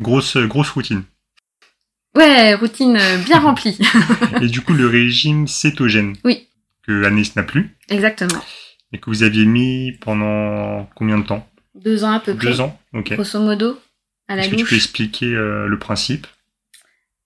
Grosse, 0.00 0.36
grosse 0.36 0.68
routine. 0.70 1.04
Ouais, 2.14 2.52
routine 2.54 2.98
euh, 2.98 3.16
bien 3.24 3.40
remplie. 3.46 3.78
Et 4.42 4.48
du 4.48 4.60
coup, 4.60 4.74
le 4.74 4.86
régime 4.86 5.48
cétogène. 5.48 6.14
Oui. 6.24 6.48
Que 6.86 7.04
Anaïs 7.04 7.34
n'a 7.36 7.42
plus. 7.42 7.74
Exactement. 7.88 8.40
Et 8.92 8.98
que 8.98 9.08
vous 9.08 9.22
aviez 9.22 9.46
mis 9.46 9.92
pendant 9.92 10.86
combien 10.94 11.18
de 11.18 11.24
temps? 11.24 11.48
Deux 11.74 12.04
ans 12.04 12.12
à 12.12 12.20
peu 12.20 12.34
près. 12.34 12.48
Deux 12.48 12.60
ans 12.60 12.78
Ok. 12.92 13.12
Grosso 13.14 13.40
modo, 13.40 13.80
à 14.28 14.36
la 14.36 14.42
Est-ce 14.42 14.50
que 14.50 14.56
tu 14.56 14.64
peux 14.64 14.76
expliquer 14.76 15.34
euh, 15.34 15.66
le 15.66 15.78
principe? 15.78 16.26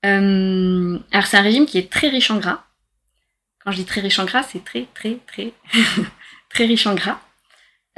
Euh, 0.05 0.99
alors 1.11 1.27
c'est 1.27 1.37
un 1.37 1.43
régime 1.43 1.67
qui 1.67 1.79
est 1.79 1.91
très 1.91 2.09
riche 2.09 2.31
en 2.31 2.39
gras. 2.39 2.65
Quand 3.65 3.73
je 3.73 3.79
dis 3.79 3.85
très 3.85 4.01
riche 4.01 4.19
en 4.21 4.25
gras, 4.25 4.45
c'est 4.45 4.65
très 4.65 4.87
très 4.95 5.19
très 5.27 5.53
très 6.51 6.67
riche 6.67 6.87
en 6.87 6.95
gras. 6.95 7.21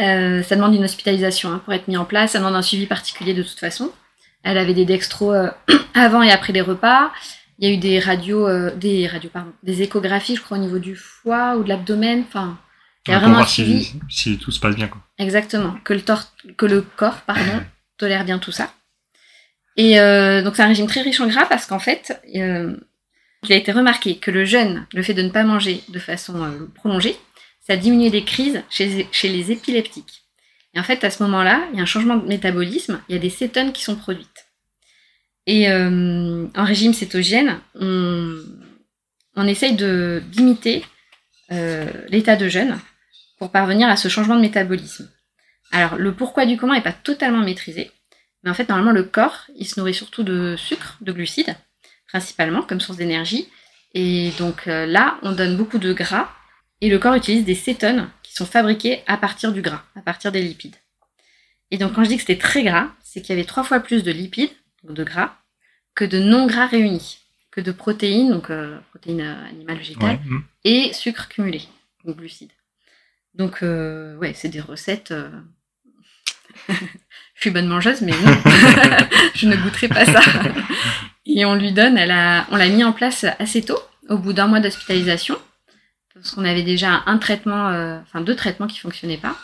Euh, 0.01 0.43
ça 0.43 0.57
demande 0.57 0.75
une 0.75 0.85
hospitalisation 0.85 1.53
hein, 1.53 1.61
pour 1.65 1.75
être 1.75 1.89
mis 1.89 1.97
en 1.97 2.05
place, 2.05 2.33
ça 2.33 2.39
demande 2.39 2.55
un 2.55 2.63
suivi 2.63 2.87
particulier 2.87 3.35
de 3.35 3.43
toute 3.43 3.59
façon. 3.59 3.93
Elle 4.45 4.57
avait 4.57 4.75
des 4.75 4.87
dextros 4.87 5.51
avant 5.95 6.23
et 6.23 6.31
après 6.31 6.55
les 6.55 6.63
repas. 6.63 7.13
Il 7.59 7.69
y 7.69 7.71
a 7.71 7.75
eu 7.75 7.79
des 7.79 7.99
radios, 7.99 8.71
des 8.71 9.09
radios 9.09 9.31
pardon, 9.31 9.53
des 9.65 9.83
échographies, 9.83 10.37
je 10.37 10.41
crois 10.41 10.57
au 10.57 10.61
niveau 10.61 10.79
du 10.79 10.95
foie 10.95 11.57
ou 11.57 11.65
de 11.65 11.69
l'abdomen. 11.69 12.23
Enfin, 12.27 12.57
il 13.09 13.13
y 13.13 13.15
a 13.15 13.19
Pour 13.19 13.23
vraiment 13.29 13.35
un 13.37 13.39
voir 13.41 13.49
suivi. 13.51 13.85
si, 13.85 14.01
si 14.33 14.39
tout 14.39 14.51
se 14.51 14.61
passe 14.61 14.77
bien. 14.77 14.89
Quoi. 14.89 15.01
Exactement, 15.19 15.77
que 15.85 15.95
le, 15.95 16.03
tor- 16.03 16.33
que 16.57 16.67
le 16.67 16.83
corps 16.83 17.23
pardon, 17.23 17.63
tolère 17.97 18.25
bien 18.25 18.39
tout 18.39 18.53
ça. 18.53 18.73
Et 19.77 19.99
euh, 20.01 20.43
donc 20.43 20.57
c'est 20.57 20.63
un 20.63 20.69
régime 20.69 20.87
très 20.89 21.03
riche 21.03 21.21
en 21.21 21.27
gras 21.29 21.47
parce 21.47 21.67
qu'en 21.67 21.79
fait, 21.79 22.21
euh, 22.37 22.77
il 23.45 23.53
a 23.53 23.57
été 23.57 23.71
remarqué 23.73 24.19
que 24.19 24.31
le 24.31 24.45
jeûne, 24.45 24.87
le 24.93 25.03
fait 25.03 25.15
de 25.15 25.23
ne 25.23 25.31
pas 25.31 25.45
manger 25.45 25.83
de 25.89 25.99
façon 25.99 26.43
euh, 26.43 26.67
prolongée, 26.75 27.17
ça 27.67 27.77
diminuait 27.77 28.11
les 28.11 28.25
crises 28.25 28.63
chez, 28.71 29.07
chez 29.13 29.29
les 29.29 29.53
épileptiques. 29.53 30.25
Et 30.75 30.81
en 30.81 30.83
fait, 30.83 31.05
à 31.05 31.11
ce 31.11 31.23
moment-là, 31.23 31.67
il 31.73 31.77
y 31.77 31.81
a 31.81 31.83
un 31.83 31.87
changement 31.87 32.17
de 32.17 32.27
métabolisme, 32.27 33.01
il 33.09 33.15
y 33.15 33.19
a 33.19 33.21
des 33.21 33.31
cétones 33.31 33.73
qui 33.73 33.83
sont 33.85 33.97
produites. 33.97 34.47
Et 35.47 35.71
en 35.73 36.65
régime 36.65 36.93
cétogène, 36.93 37.59
on, 37.75 38.37
on 39.37 39.47
essaye 39.47 39.75
de- 39.77 40.23
d'imiter 40.31 40.85
l'état 41.51 42.37
de 42.37 42.49
jeûne 42.49 42.79
pour 43.39 43.51
parvenir 43.51 43.89
à 43.89 43.97
ce 43.97 44.09
changement 44.09 44.37
de 44.37 44.41
métabolisme. 44.41 45.11
Alors, 45.71 45.97
le 45.97 46.15
pourquoi 46.15 46.47
du 46.47 46.57
comment 46.57 46.75
n'est 46.75 46.81
pas 46.81 46.93
totalement 46.93 47.45
maîtrisé, 47.45 47.91
mais 48.43 48.51
en 48.51 48.55
fait, 48.55 48.69
normalement, 48.69 48.93
le 48.93 49.03
corps, 49.05 49.45
il 49.57 49.67
se 49.67 49.79
nourrit 49.79 49.95
surtout 49.95 50.23
de 50.23 50.55
sucre, 50.57 50.97
de 51.01 51.13
glucides, 51.13 51.57
principalement, 52.09 52.63
comme 52.63 52.81
source 52.81 52.99
d'énergie. 52.99 53.49
Et 53.95 54.31
donc 54.39 54.69
euh, 54.69 54.87
là, 54.87 55.19
on 55.23 55.33
donne 55.33 55.57
beaucoup 55.57 55.79
de 55.79 55.93
gras, 55.93 56.31
et 56.81 56.89
le 56.89 56.99
corps 56.99 57.15
utilise 57.15 57.45
des 57.45 57.55
cétones 57.55 58.09
qui 58.23 58.33
sont 58.33 58.47
fabriquées 58.47 59.03
à 59.07 59.17
partir 59.17 59.53
du 59.53 59.61
gras, 59.63 59.83
à 59.97 60.01
partir 60.03 60.31
des 60.33 60.43
lipides. 60.43 60.77
Et 61.71 61.79
donc, 61.79 61.95
quand 61.95 62.05
je 62.05 62.09
dis 62.09 62.15
que 62.17 62.23
c'était 62.23 62.39
très 62.39 62.63
gras, 62.63 62.89
c'est 63.03 63.21
qu'il 63.21 63.31
y 63.35 63.39
avait 63.39 63.47
trois 63.47 63.65
fois 63.65 63.81
plus 63.81 64.03
de 64.03 64.11
lipides, 64.13 64.51
donc 64.85 64.97
de 64.97 65.05
gras, 65.05 65.35
que 65.95 66.05
de 66.05 66.19
non-gras 66.19 66.67
réunis, 66.67 67.19
que 67.51 67.61
de 67.61 67.73
protéines, 67.73 68.31
donc 68.31 68.51
euh, 68.51 68.79
protéines 68.91 69.21
euh, 69.21 69.47
animales, 69.49 69.79
végétales, 69.79 70.11
Ouais. 70.11 70.21
mm. 70.25 70.45
et 70.65 70.93
sucre 70.93 71.29
cumulé, 71.29 71.63
donc 72.05 72.17
glucides. 72.17 72.53
Donc, 73.35 73.63
euh, 73.63 74.17
ouais, 74.17 74.33
c'est 74.35 74.49
des 74.49 74.61
recettes. 74.61 75.11
euh, 75.13 75.29
Je 76.69 77.43
suis 77.43 77.51
bonne 77.51 77.69
mangeuse, 77.69 78.01
mais 78.03 78.11
non, 78.13 78.37
je 79.35 79.47
ne 79.47 79.57
goûterai 79.57 79.87
pas 79.89 80.05
ça. 80.05 80.21
Et 81.25 81.45
on 81.45 81.55
lui 81.55 81.71
donne, 81.73 81.97
elle 81.97 82.11
a, 82.11 82.47
on 82.51 82.57
l'a 82.57 82.69
mis 82.69 82.83
en 82.83 82.93
place 82.93 83.25
assez 83.39 83.63
tôt, 83.63 83.79
au 84.09 84.19
bout 84.19 84.33
d'un 84.33 84.49
mois 84.49 84.59
d'hospitalisation, 84.59 85.39
parce 86.15 86.33
qu'on 86.33 86.45
avait 86.45 86.65
déjà 86.65 87.03
un 87.07 87.19
traitement, 87.19 87.69
euh, 87.69 87.99
enfin 88.03 88.23
deux 88.23 88.35
traitements 88.35 88.67
qui 88.67 88.81
fonctionnaient 88.81 89.19
pas, 89.19 89.37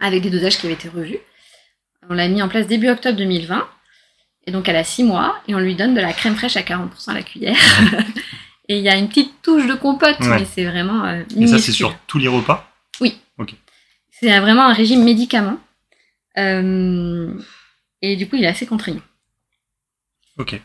avec 0.00 0.20
des 0.22 0.30
dosages 0.30 0.58
qui 0.58 0.66
avaient 0.66 0.74
été 0.74 0.88
revus. 0.88 1.18
On 2.08 2.14
l'a 2.14 2.26
mis 2.26 2.42
en 2.42 2.48
place 2.48 2.66
début 2.66 2.88
octobre 2.88 3.16
2020, 3.18 3.68
et 4.48 4.50
donc 4.50 4.68
elle 4.68 4.76
a 4.76 4.82
six 4.84 5.04
mois, 5.04 5.36
et 5.46 5.54
on 5.54 5.60
lui 5.60 5.76
donne 5.76 5.94
de 5.94 6.00
la 6.00 6.12
crème 6.12 6.34
fraîche 6.34 6.56
à 6.56 6.62
40% 6.62 7.10
à 7.10 7.14
la 7.14 7.22
cuillère. 7.22 7.56
et 8.68 8.78
il 8.78 8.82
y 8.82 8.88
a 8.88 8.96
une 8.96 9.08
petite 9.08 9.42
touche 9.42 9.66
de 9.68 9.74
compote, 9.74 10.18
Ouais. 10.20 10.40
mais 10.40 10.44
c'est 10.44 10.64
vraiment 10.64 11.04
euh, 11.04 11.22
Et 11.38 11.46
ça, 11.46 11.58
c'est 11.60 11.70
sur 11.72 11.96
tous 12.08 12.18
les 12.18 12.26
repas? 12.28 12.68
C'est 14.20 14.38
vraiment 14.40 14.64
un 14.66 14.72
régime 14.72 15.04
médicament. 15.04 15.58
Euh, 16.38 17.32
et 18.02 18.16
du 18.16 18.28
coup, 18.28 18.36
il 18.36 18.44
est 18.44 18.48
assez 18.48 18.66
contraignant. 18.66 19.02
Ok. 20.38 20.60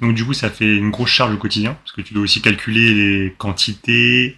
Donc 0.00 0.14
du 0.14 0.24
coup, 0.24 0.32
ça 0.34 0.50
fait 0.50 0.76
une 0.76 0.90
grosse 0.90 1.10
charge 1.10 1.34
au 1.34 1.38
quotidien, 1.38 1.74
parce 1.74 1.92
que 1.92 2.00
tu 2.00 2.14
dois 2.14 2.22
aussi 2.24 2.42
calculer 2.42 2.94
les 2.94 3.34
quantités. 3.38 4.36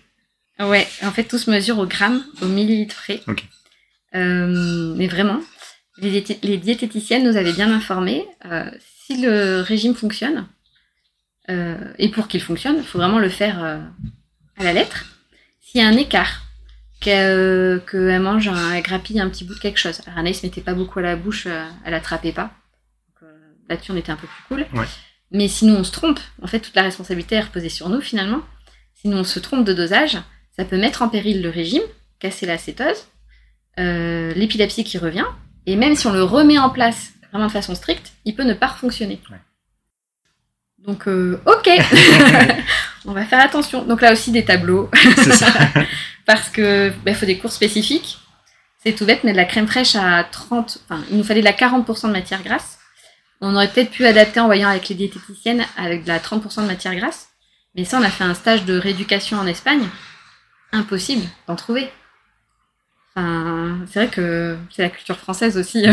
Ouais, 0.59 0.87
en 1.03 1.11
fait, 1.13 1.25
tout 1.25 1.39
se 1.39 1.51
mesure 1.51 1.79
au 1.79 1.87
gramme, 1.87 2.25
au 2.43 2.47
millilitre 2.47 2.97
près. 2.97 3.23
Ok. 3.29 3.45
Euh, 4.15 4.95
mais 4.97 5.07
vraiment, 5.07 5.41
les, 5.99 6.11
diété- 6.11 6.39
les 6.43 6.57
diététiciennes 6.59 7.25
nous 7.25 7.37
avaient 7.37 7.53
bien 7.53 7.73
informés. 7.73 8.25
euh, 8.47 8.71
si 9.07 9.23
le 9.23 9.63
régime 9.63 9.95
fonctionne, 9.95 10.47
euh, 11.49 11.95
et 11.99 12.11
pour 12.11 12.29
qu'il 12.29 12.43
fonctionne, 12.43 12.77
il 12.77 12.85
faut 12.85 12.99
vraiment 12.99 13.19
le 13.19 13.31
faire 13.31 13.63
à 13.65 14.65
la 14.65 14.73
lettre. 14.75 15.07
S'il 15.63 15.81
y 15.81 15.85
a 15.85 15.89
un 15.89 15.97
écart, 15.97 16.43
qu'elle 17.01 18.21
mange, 18.21 18.49
un, 18.49 18.73
elle 18.73 18.83
grappille 18.83 19.21
un 19.21 19.29
petit 19.29 19.45
bout 19.45 19.55
de 19.55 19.61
quelque 19.61 19.79
chose. 19.79 20.01
Alors 20.07 20.19
Anaïs 20.19 20.43
mettait 20.43 20.61
pas 20.61 20.75
beaucoup 20.75 20.99
à 20.99 21.03
la 21.03 21.17
bouche, 21.17 21.47
euh, 21.47 21.65
elle 21.85 21.95
attrapait 21.95 22.33
pas. 22.33 22.51
Euh, 23.23 23.27
Là-dessus, 23.69 23.93
on 23.93 23.97
était 23.97 24.13
un 24.13 24.17
peu 24.17 24.27
plus 24.27 24.43
cool. 24.49 24.79
Ouais. 24.79 24.87
Mais 25.31 25.49
sinon, 25.49 25.77
on 25.79 25.85
se 25.85 25.93
trompe. 25.93 26.21
En 26.43 26.47
fait, 26.47 26.61
toute 26.61 26.75
la 26.75 26.83
responsabilité 26.83 27.37
est 27.37 27.41
reposée 27.41 27.69
sur 27.69 27.89
nous, 27.89 28.01
finalement. 28.01 28.41
Sinon, 28.95 29.19
on 29.19 29.25
se 29.25 29.39
trompe 29.39 29.65
de 29.65 29.73
dosage. 29.73 30.19
Ça 30.57 30.65
peut 30.65 30.79
mettre 30.79 31.03
en 31.03 31.09
péril 31.09 31.43
le 31.43 31.51
régime, 31.51 31.83
casser 32.19 32.47
la 32.47 32.59
cétose, 32.59 33.07
euh, 33.79 34.33
l'épilepsie 34.35 34.85
qui 34.85 34.99
revient. 34.99 35.27
Et 35.67 35.77
même 35.77 35.95
si 35.95 36.07
on 36.07 36.13
le 36.13 36.23
remet 36.23 36.59
en 36.59 36.71
place 36.71 37.13
vraiment 37.31 37.47
de 37.47 37.53
façon 37.53 37.75
stricte, 37.75 38.13
il 38.25 38.35
peut 38.35 38.45
ne 38.45 38.55
pas 38.55 38.69
fonctionner. 38.69 39.21
Ouais. 39.31 39.37
Donc, 40.79 41.07
euh, 41.07 41.41
ok, 41.47 41.69
on 43.05 43.13
va 43.13 43.25
faire 43.25 43.41
attention. 43.41 43.85
Donc 43.85 44.01
là 44.01 44.13
aussi 44.13 44.33
des 44.33 44.45
tableaux, 44.45 44.91
ça. 45.17 45.47
parce 46.29 46.51
que 46.51 46.93
bah, 47.07 47.14
faut 47.14 47.24
des 47.24 47.39
cours 47.39 47.51
spécifiques. 47.51 48.18
C'est 48.85 48.93
tout 48.93 49.07
bête, 49.07 49.24
mais 49.24 49.33
de 49.33 49.37
la 49.39 49.47
crème 49.47 49.66
fraîche 49.66 49.97
à 49.97 50.22
30, 50.22 50.79
enfin, 50.85 51.03
il 51.11 51.16
nous 51.16 51.24
fallait 51.24 51.41
de 51.41 51.45
la 51.47 51.53
40% 51.55 52.09
de 52.09 52.12
matière 52.12 52.43
grasse. 52.43 52.79
On 53.41 53.55
aurait 53.55 53.68
peut-être 53.68 53.91
pu 53.91 54.05
adapter 54.05 54.39
en 54.39 54.45
voyant 54.47 54.68
avec 54.68 54.89
les 54.91 54.95
diététiciennes 54.95 55.64
avec 55.79 56.03
de 56.05 56.09
la 56.09 56.18
30% 56.18 56.62
de 56.62 56.66
matière 56.66 56.95
grasse. 56.95 57.31
Mais 57.74 57.85
ça, 57.85 57.99
on 57.99 58.03
a 58.03 58.11
fait 58.11 58.24
un 58.24 58.35
stage 58.35 58.66
de 58.66 58.76
rééducation 58.79 59.39
en 59.39 59.47
Espagne. 59.47 59.89
Impossible 60.72 61.24
d'en 61.47 61.57
trouver. 61.57 61.89
Enfin, 63.16 63.79
c'est 63.91 64.01
vrai 64.05 64.09
que 64.14 64.57
c'est 64.70 64.83
la 64.83 64.91
culture 64.91 65.16
française 65.18 65.57
aussi. 65.57 65.87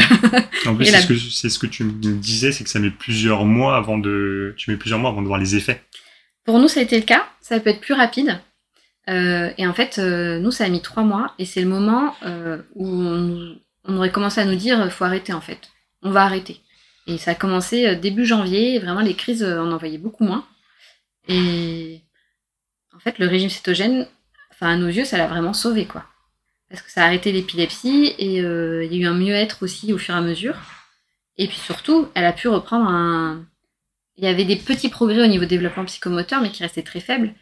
En 0.66 0.76
plus, 0.76 0.86
c'est 0.86 0.92
la- 0.92 1.02
ce, 1.02 1.08
que, 1.08 1.18
c'est 1.18 1.50
ce 1.50 1.58
que 1.60 1.68
tu 1.68 1.86
me 1.86 1.92
disais, 1.94 2.52
c'est 2.52 2.66
que 2.66 2.70
ça 2.70 2.80
met 2.80 2.92
plusieurs 2.92 3.46
mois 3.46 3.78
avant 3.78 3.98
de, 3.98 4.54
tu 4.58 4.70
mets 4.70 4.78
plusieurs 4.78 5.00
mois 5.00 5.12
avant 5.12 5.22
de 5.22 5.28
voir 5.28 5.40
les 5.40 5.56
effets. 5.56 5.82
Pour 6.44 6.60
nous, 6.60 6.68
ça 6.68 6.82
a 6.82 6.84
été 6.84 7.00
le 7.00 7.06
cas. 7.06 7.26
Ça 7.40 7.58
peut 7.60 7.70
être 7.70 7.82
plus 7.82 7.94
rapide. 7.94 8.38
Euh, 9.10 9.52
et 9.58 9.68
en 9.68 9.74
fait, 9.74 10.00
euh, 10.00 10.40
nous, 10.40 10.52
ça 10.52 10.66
a 10.66 10.70
mis 10.70 10.82
trois 10.82 11.04
mois. 11.04 11.34
Et 11.40 11.46
c'est 11.46 11.62
le 11.62 11.68
moment 11.68 12.16
euh, 12.24 12.62
où 12.76 12.88
on, 12.88 13.58
aurait 13.98 14.12
commencé 14.12 14.42
à 14.42 14.46
nous 14.46 14.56
dire 14.56 14.92
faut 14.92 15.06
arrêter, 15.06 15.34
en 15.34 15.42
fait. 15.42 15.70
On 16.02 16.12
va 16.12 16.24
arrêter. 16.24 16.62
Et 17.08 17.18
ça 17.18 17.32
a 17.32 17.36
commencé 17.36 17.96
début 17.96 18.26
janvier. 18.26 18.80
Vraiment, 18.80 19.02
les 19.02 19.16
crises, 19.16 19.44
on 19.44 19.72
en 19.72 19.78
voyait 19.78 19.98
beaucoup 19.98 20.24
moins. 20.24 20.46
Et 21.28 22.02
en 22.96 23.00
fait, 23.00 23.20
le 23.20 23.28
régime 23.28 23.50
cétogène, 23.50 24.08
enfin, 24.52 24.70
à 24.70 24.76
nos 24.76 24.88
yeux, 24.88 25.06
ça 25.06 25.18
l'a 25.18 25.28
vraiment 25.28 25.54
sauvé, 25.54 25.86
quoi. 25.86 26.06
Parce 26.70 26.82
que 26.82 26.92
ça 26.92 27.04
a 27.04 27.06
arrêté 27.06 27.32
l'épilepsie 27.32 28.16
et 28.18 28.38
il 28.38 28.94
y 28.94 28.98
a 28.98 29.00
eu 29.00 29.06
un 29.06 29.14
mieux-être 29.14 29.64
aussi 29.64 29.94
au 29.94 30.00
fur 30.00 30.16
et 30.16 30.18
à 30.18 30.22
mesure. 30.22 30.56
Et 31.38 31.48
puis 31.48 31.58
surtout, 31.58 32.08
elle 32.16 32.26
a 32.26 32.34
pu 32.34 32.48
reprendre 32.48 32.90
un, 32.90 33.46
il 34.18 34.24
y 34.24 34.28
avait 34.28 34.46
des 34.46 34.56
petits 34.56 34.90
progrès 34.90 35.24
au 35.24 35.28
niveau 35.28 35.46
développement 35.46 35.86
psychomoteur, 35.86 36.42
mais 36.42 36.50
qui 36.50 36.64
restaient 36.64 36.82
très 36.82 37.02
faibles. 37.02 37.34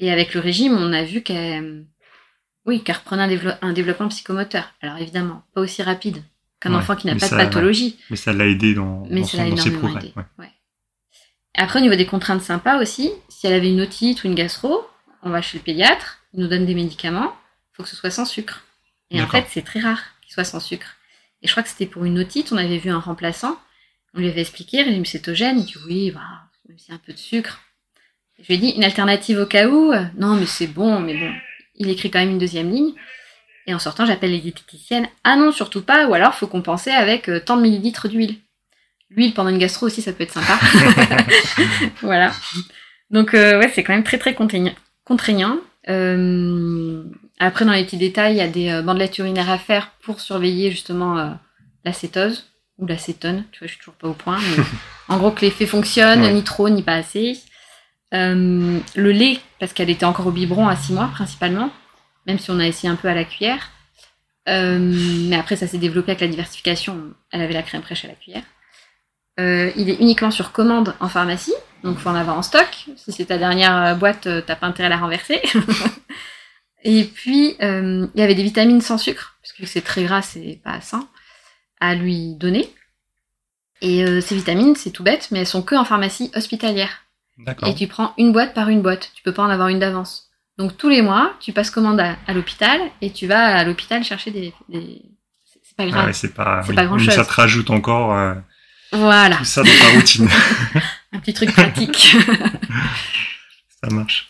Et 0.00 0.10
avec 0.10 0.34
le 0.34 0.40
régime, 0.40 0.72
on 0.72 0.92
a 0.92 1.04
vu 1.04 1.22
qu'elle, 1.22 1.86
oui, 2.66 2.82
qu'elle 2.82 2.96
reprenait 2.96 3.22
un, 3.22 3.28
dévelop- 3.28 3.58
un 3.62 3.72
développement 3.72 4.08
psychomoteur. 4.08 4.72
Alors 4.80 4.96
évidemment, 4.96 5.44
pas 5.54 5.60
aussi 5.60 5.82
rapide 5.82 6.22
qu'un 6.58 6.70
Ouais, 6.72 6.76
enfant 6.78 6.96
qui 6.96 7.06
n'a 7.06 7.14
pas 7.14 7.28
ça, 7.28 7.36
de 7.38 7.44
pathologie, 7.44 7.98
Mais 8.10 8.16
ça 8.16 8.32
l'a 8.32 8.46
aidé 8.46 8.74
dans, 8.74 9.04
mais 9.10 9.20
dans, 9.20 9.26
ça 9.26 9.36
son- 9.38 9.48
dans 9.50 9.56
ses 9.56 9.70
progrès. 9.72 10.00
aidé. 10.06 10.14
ouais. 10.38 10.50
Après, 11.54 11.78
au 11.80 11.82
niveau 11.82 11.96
des 11.96 12.06
contraintes 12.06 12.42
sympas 12.42 12.80
aussi, 12.80 13.12
si 13.28 13.46
elle 13.46 13.52
avait 13.54 13.70
une 13.70 13.80
otite 13.80 14.24
ou 14.24 14.26
une 14.28 14.34
gastro, 14.34 14.86
on 15.22 15.30
va 15.30 15.42
chez 15.42 15.58
le 15.58 15.64
pédiatre, 15.64 16.18
il 16.32 16.40
nous 16.40 16.48
donne 16.48 16.64
des 16.64 16.74
médicaments, 16.74 17.34
il 17.72 17.76
faut 17.76 17.82
que 17.82 17.88
ce 17.88 17.96
soit 17.96 18.10
sans 18.10 18.24
sucre. 18.24 18.64
Et 19.10 19.20
en 19.20 19.26
fait, 19.26 19.46
c'est 19.50 19.62
très 19.62 19.80
rare 19.80 20.00
qu'il 20.22 20.32
soit 20.32 20.44
sans 20.44 20.60
sucre. 20.60 20.96
Et 21.42 21.46
je 21.48 21.52
crois 21.52 21.62
que 21.62 21.68
c'était 21.68 21.86
pour 21.86 22.04
une 22.04 22.18
otite, 22.18 22.52
on 22.52 22.56
avait 22.56 22.78
vu 22.78 22.90
un 22.90 23.00
remplaçant, 23.00 23.58
on 24.14 24.20
lui 24.20 24.28
avait 24.28 24.40
expliqué, 24.42 24.82
régime 24.82 25.04
cétogène, 25.04 25.58
il 25.58 25.64
dit 25.66 25.74
oui, 25.86 26.10
bah, 26.12 26.20
même 26.68 26.78
a 26.88 26.94
un 26.94 26.98
peu 26.98 27.12
de 27.12 27.18
sucre. 27.18 27.60
Je 28.42 28.46
lui 28.48 28.54
ai 28.54 28.58
dit 28.58 28.70
une 28.70 28.84
alternative 28.84 29.38
au 29.38 29.46
cas 29.46 29.68
où, 29.68 29.92
non 30.16 30.34
mais 30.34 30.46
c'est 30.46 30.66
bon, 30.66 31.00
mais 31.00 31.14
bon, 31.14 31.30
il 31.76 31.90
écrit 31.90 32.10
quand 32.10 32.20
même 32.20 32.30
une 32.30 32.38
deuxième 32.38 32.70
ligne. 32.70 32.92
Et 33.66 33.74
en 33.74 33.78
sortant, 33.78 34.06
j'appelle 34.06 34.32
les 34.32 34.40
diététiciennes, 34.40 35.06
ah 35.24 35.36
non, 35.36 35.52
surtout 35.52 35.82
pas, 35.82 36.06
ou 36.06 36.14
alors 36.14 36.34
faut 36.34 36.46
compenser 36.46 36.90
avec 36.90 37.28
euh, 37.28 37.40
tant 37.40 37.56
de 37.56 37.62
millilitres 37.62 38.08
d'huile. 38.08 38.36
L'huile 39.10 39.34
pendant 39.34 39.50
une 39.50 39.58
gastro 39.58 39.86
aussi, 39.86 40.02
ça 40.02 40.12
peut 40.12 40.24
être 40.24 40.32
sympa. 40.32 40.58
voilà. 42.02 42.32
Donc 43.10 43.34
euh, 43.34 43.58
ouais, 43.58 43.70
c'est 43.74 43.82
quand 43.82 43.92
même 43.92 44.04
très 44.04 44.18
très 44.18 44.34
contraignant. 44.34 45.58
Euh, 45.88 47.02
Après, 47.38 47.64
dans 47.64 47.72
les 47.72 47.84
petits 47.84 47.96
détails, 47.96 48.34
il 48.34 48.38
y 48.38 48.40
a 48.40 48.48
des 48.48 48.82
bandelettes 48.82 49.18
urinaires 49.18 49.50
à 49.50 49.58
faire 49.58 49.92
pour 50.02 50.20
surveiller 50.20 50.70
justement 50.70 51.36
la 51.84 51.92
cétose 51.92 52.46
ou 52.78 52.86
l'acétone. 52.86 53.44
Tu 53.52 53.60
vois, 53.60 53.66
je 53.66 53.72
suis 53.72 53.78
toujours 53.78 53.94
pas 53.94 54.08
au 54.08 54.14
point. 54.14 54.38
Mais 54.38 54.64
en 55.08 55.18
gros, 55.18 55.30
que 55.30 55.42
l'effet 55.42 55.66
fonctionne, 55.66 56.28
ni 56.32 56.42
trop, 56.42 56.68
ni 56.68 56.82
pas 56.82 56.94
assez. 56.94 57.40
Le 58.12 59.10
lait, 59.10 59.38
parce 59.58 59.72
qu'elle 59.72 59.90
était 59.90 60.04
encore 60.04 60.26
au 60.26 60.32
biberon 60.32 60.68
à 60.68 60.76
6 60.76 60.92
mois 60.92 61.10
principalement, 61.12 61.70
même 62.26 62.38
si 62.38 62.50
on 62.50 62.58
a 62.58 62.66
essayé 62.66 62.92
un 62.92 62.96
peu 62.96 63.08
à 63.08 63.14
la 63.14 63.24
cuillère. 63.24 63.70
mais 64.46 65.36
après, 65.36 65.56
ça 65.56 65.66
s'est 65.66 65.78
développé 65.78 66.12
avec 66.12 66.20
la 66.20 66.28
diversification. 66.28 67.14
Elle 67.30 67.42
avait 67.42 67.54
la 67.54 67.62
crème 67.62 67.82
fraîche 67.82 68.04
à 68.04 68.08
la 68.08 68.14
cuillère. 68.14 68.44
Euh, 69.40 69.70
il 69.76 69.88
est 69.88 69.94
uniquement 69.94 70.30
sur 70.30 70.52
commande 70.52 70.94
en 71.00 71.08
pharmacie, 71.08 71.54
donc 71.82 71.98
faut 71.98 72.10
en 72.10 72.14
avoir 72.14 72.36
en 72.36 72.42
stock. 72.42 72.86
Si 72.96 73.12
c'est 73.12 73.26
ta 73.26 73.38
dernière 73.38 73.76
euh, 73.76 73.94
boîte, 73.94 74.26
euh, 74.26 74.42
t'as 74.44 74.56
pas 74.56 74.66
intérêt 74.66 74.86
à 74.86 74.90
la 74.90 74.98
renverser. 74.98 75.40
et 76.84 77.04
puis 77.04 77.56
il 77.60 78.10
y 78.14 78.22
avait 78.22 78.34
des 78.34 78.42
vitamines 78.42 78.82
sans 78.82 78.98
sucre, 78.98 79.38
parce 79.40 79.52
que 79.52 79.64
c'est 79.64 79.80
très 79.80 80.04
gras, 80.04 80.22
c'est 80.22 80.60
pas 80.62 80.80
sain, 80.80 81.08
à 81.80 81.94
lui 81.94 82.34
donner. 82.34 82.70
Et 83.82 84.04
ces 84.20 84.34
vitamines, 84.34 84.76
c'est 84.76 84.90
tout 84.90 85.02
bête, 85.02 85.28
mais 85.30 85.38
elles 85.38 85.46
sont 85.46 85.62
que 85.62 85.74
en 85.74 85.86
pharmacie 85.86 86.30
hospitalière. 86.34 87.02
Et 87.66 87.74
tu 87.74 87.86
prends 87.86 88.12
une 88.18 88.32
boîte 88.32 88.54
par 88.54 88.68
une 88.68 88.82
boîte, 88.82 89.12
tu 89.14 89.22
peux 89.22 89.32
pas 89.32 89.42
en 89.42 89.50
avoir 89.50 89.68
une 89.68 89.78
d'avance. 89.78 90.30
Donc 90.58 90.76
tous 90.76 90.88
les 90.88 91.00
mois, 91.00 91.32
tu 91.40 91.52
passes 91.52 91.70
commande 91.70 92.00
à, 92.00 92.16
l'hôpital 92.34 92.80
et 93.00 93.12
tu 93.12 93.26
vas 93.26 93.56
à 93.56 93.64
l'hôpital 93.64 94.04
chercher 94.04 94.30
des, 94.30 94.52
C'est 95.62 95.76
pas 95.76 95.86
grave. 95.86 96.12
c'est 96.12 96.34
pas, 96.34 96.62
grand 96.62 96.98
chose. 96.98 97.14
Ça 97.14 97.24
te 97.24 97.32
rajoute 97.32 97.70
encore 97.70 98.14
voilà. 98.92 99.36
Tout 99.36 99.44
ça 99.44 99.62
dans 99.62 99.78
ta 99.78 99.88
routine. 99.94 100.28
un 101.12 101.18
petit 101.20 101.34
truc 101.34 101.52
pratique. 101.52 102.16
ça 103.82 103.90
marche. 103.90 104.28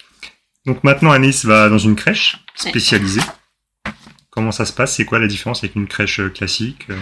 Donc 0.67 0.85
maintenant, 0.85 1.11
Anis 1.11 1.45
va 1.45 1.69
dans 1.69 1.79
une 1.79 1.97
crèche 1.97 2.37
spécialisée. 2.55 3.23
Comment 4.31 4.53
ça 4.53 4.67
se 4.67 4.73
passe? 4.73 4.97
C'est 4.97 5.05
quoi 5.05 5.19
la 5.19 5.27
différence 5.27 5.65
avec 5.65 5.75
une 5.77 5.89
crèche 5.89 6.21
euh, 6.21 6.29
classique 6.29 6.87
euh? 6.91 6.99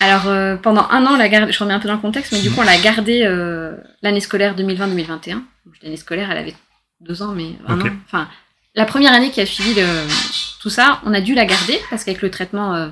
Alors 0.00 0.28
euh, 0.28 0.56
pendant 0.56 0.88
un 0.90 1.06
an, 1.06 1.16
la 1.16 1.28
garde, 1.28 1.52
je 1.52 1.58
remets 1.58 1.74
un 1.74 1.78
peu 1.78 1.88
dans 1.88 1.94
le 1.94 2.00
contexte, 2.00 2.32
mais 2.32 2.40
du 2.40 2.50
coup 2.50 2.60
on 2.60 2.64
l'a 2.64 2.78
gardée 2.78 3.20
l'année 4.02 4.20
scolaire 4.20 4.56
2020-2021. 4.56 5.42
L'année 5.82 5.96
scolaire, 5.96 6.30
elle 6.30 6.38
avait 6.38 6.54
deux 7.00 7.22
ans, 7.22 7.32
mais 7.32 7.52
vraiment. 7.62 7.86
Enfin, 8.06 8.28
la 8.74 8.86
première 8.86 9.12
année 9.12 9.30
qui 9.30 9.40
a 9.40 9.46
suivi 9.46 9.80
tout 10.60 10.70
ça, 10.70 11.00
on 11.04 11.14
a 11.14 11.20
dû 11.20 11.34
la 11.34 11.44
garder 11.44 11.78
parce 11.90 12.04
qu'avec 12.04 12.22
le 12.22 12.30
traitement 12.30 12.90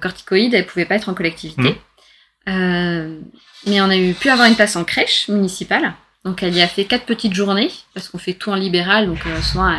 corticoïde, 0.00 0.54
elle 0.54 0.66
pouvait 0.66 0.86
pas 0.86 0.96
être 0.96 1.08
en 1.08 1.14
collectivité. 1.14 1.70
Mmh. 1.70 1.76
Euh, 2.48 3.18
mais 3.66 3.80
on 3.80 3.90
a 3.90 3.96
eu 3.96 4.14
pu 4.14 4.28
avoir 4.30 4.46
une 4.46 4.54
place 4.54 4.76
en 4.76 4.84
crèche 4.84 5.28
municipale. 5.28 5.94
Donc 6.24 6.42
elle 6.42 6.54
y 6.54 6.62
a 6.62 6.68
fait 6.68 6.84
quatre 6.84 7.06
petites 7.06 7.34
journées, 7.34 7.70
parce 7.94 8.08
qu'on 8.08 8.18
fait 8.18 8.34
tout 8.34 8.50
en 8.50 8.54
libéral, 8.54 9.06
donc 9.06 9.24
euh, 9.26 9.40
souvent 9.42 9.70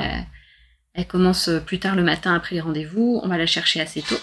elle, 0.93 1.07
commence 1.07 1.49
plus 1.65 1.79
tard 1.79 1.95
le 1.95 2.03
matin 2.03 2.33
après 2.33 2.55
les 2.55 2.61
rendez-vous, 2.61 3.19
on 3.23 3.27
va 3.27 3.37
la 3.37 3.45
chercher 3.45 3.81
assez 3.81 4.01
tôt. 4.01 4.19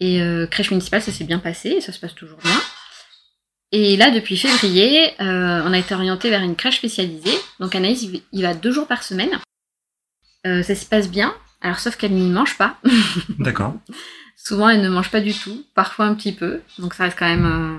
Et 0.00 0.22
euh, 0.22 0.46
crèche 0.46 0.70
municipale, 0.70 1.02
ça 1.02 1.12
s'est 1.12 1.24
bien 1.24 1.38
passé, 1.38 1.68
et 1.70 1.80
ça 1.80 1.92
se 1.92 2.00
passe 2.00 2.14
toujours 2.14 2.38
bien. 2.38 2.60
Et 3.72 3.96
là, 3.96 4.10
depuis 4.10 4.36
février, 4.36 5.12
on 5.20 5.72
a 5.72 5.78
été 5.78 5.94
orienté 5.94 6.28
vers 6.28 6.42
une 6.42 6.56
crèche 6.56 6.78
spécialisée. 6.78 7.38
Donc 7.60 7.74
Anaïs, 7.76 8.04
il 8.32 8.42
va 8.42 8.54
deux 8.54 8.72
jours 8.72 8.88
par 8.88 9.04
semaine. 9.04 9.30
ça 10.44 10.74
se 10.74 10.86
passe 10.86 11.08
bien, 11.08 11.32
alors 11.60 11.78
sauf 11.78 11.96
qu'elle 11.96 12.12
n'y 12.12 12.28
mange 12.30 12.56
pas. 12.56 12.78
D'accord. 13.38 13.74
Souvent, 14.36 14.70
elle 14.70 14.80
ne 14.80 14.88
mange 14.88 15.10
pas 15.10 15.20
du 15.20 15.34
tout, 15.34 15.66
parfois 15.74 16.06
un 16.06 16.14
petit 16.14 16.32
peu. 16.32 16.62
Donc 16.78 16.94
ça 16.94 17.04
reste 17.04 17.18
quand 17.18 17.28
même 17.28 17.46
euh, 17.46 17.78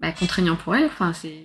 bah, 0.00 0.12
contraignant 0.12 0.56
pour 0.56 0.76
elle. 0.76 0.86
Enfin, 0.86 1.12
c'est. 1.12 1.44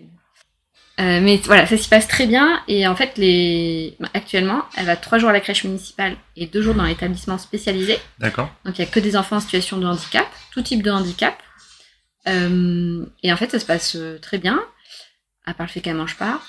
Euh, 1.00 1.20
mais 1.22 1.38
voilà, 1.43 1.66
ça 1.68 1.78
s'y 1.78 1.89
passe 1.89 2.08
très 2.08 2.26
bien. 2.26 2.62
Et 2.68 2.88
en 2.88 2.96
fait, 2.96 3.18
les... 3.18 3.98
actuellement, 4.14 4.64
elle 4.78 4.86
va 4.86 4.96
trois 4.96 5.18
jours 5.18 5.30
à 5.30 5.34
la 5.34 5.41
crèche 5.41 5.64
municipale 5.64 6.16
et 6.36 6.48
deux 6.48 6.62
jours 6.62 6.76
dans 6.76 6.86
l'établissement 6.86 7.38
spécialisé. 7.38 7.98
D'accord. 8.20 8.50
Donc 8.64 8.78
il 8.78 8.82
n'y 8.82 8.88
a 8.88 8.91
que 8.91 9.00
des 9.00 9.18
enfants 9.18 9.38
en 9.38 9.41
situation 9.41 9.78
de 9.78 9.86
handicap, 9.86 10.28
tout 10.52 10.62
type 10.62 10.84
de 10.84 10.91
handicap. 10.91 11.38
Euh, 12.28 13.06
et 13.24 13.32
en 13.32 13.38
fait, 13.38 13.52
ça 13.52 13.60
se 13.60 13.66
passe 13.66 13.98
très 14.22 14.38
bien, 14.38 14.64
à 15.46 15.54
part 15.54 15.68
le 15.68 15.72
fait 15.72 15.82
qu'elle 15.82 15.96
mange 15.96 16.18
pas. 16.18 16.41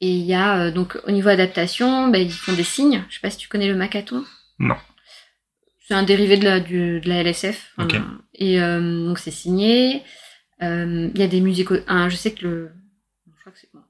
Et 0.00 0.10
il 0.10 0.24
y 0.24 0.34
a 0.34 0.70
donc 0.70 0.98
au 1.06 1.10
niveau 1.10 1.28
adaptation, 1.28 2.08
bah, 2.08 2.18
ils 2.18 2.32
font 2.32 2.52
des 2.52 2.64
signes. 2.64 3.04
Je 3.08 3.14
sais 3.14 3.20
pas 3.20 3.30
si 3.30 3.38
tu 3.38 3.48
connais 3.48 3.68
le 3.68 3.74
macaton. 3.74 4.24
Non. 4.58 4.76
C'est 5.86 5.94
un 5.94 6.02
dérivé 6.02 6.38
de 6.38 6.44
la, 6.44 6.60
du, 6.60 7.00
de 7.00 7.08
la 7.08 7.22
LSF. 7.22 7.72
Et 8.34 8.60
euh, 8.60 9.06
donc 9.06 9.18
c'est 9.18 9.30
signé. 9.30 10.02
Euh, 10.62 11.10
il 11.14 11.20
y 11.20 11.24
a 11.24 11.26
des 11.26 11.40
musicos. 11.40 11.80
je 12.08 12.16
sais 12.16 12.32
que 12.32 12.46
le. 12.46 12.70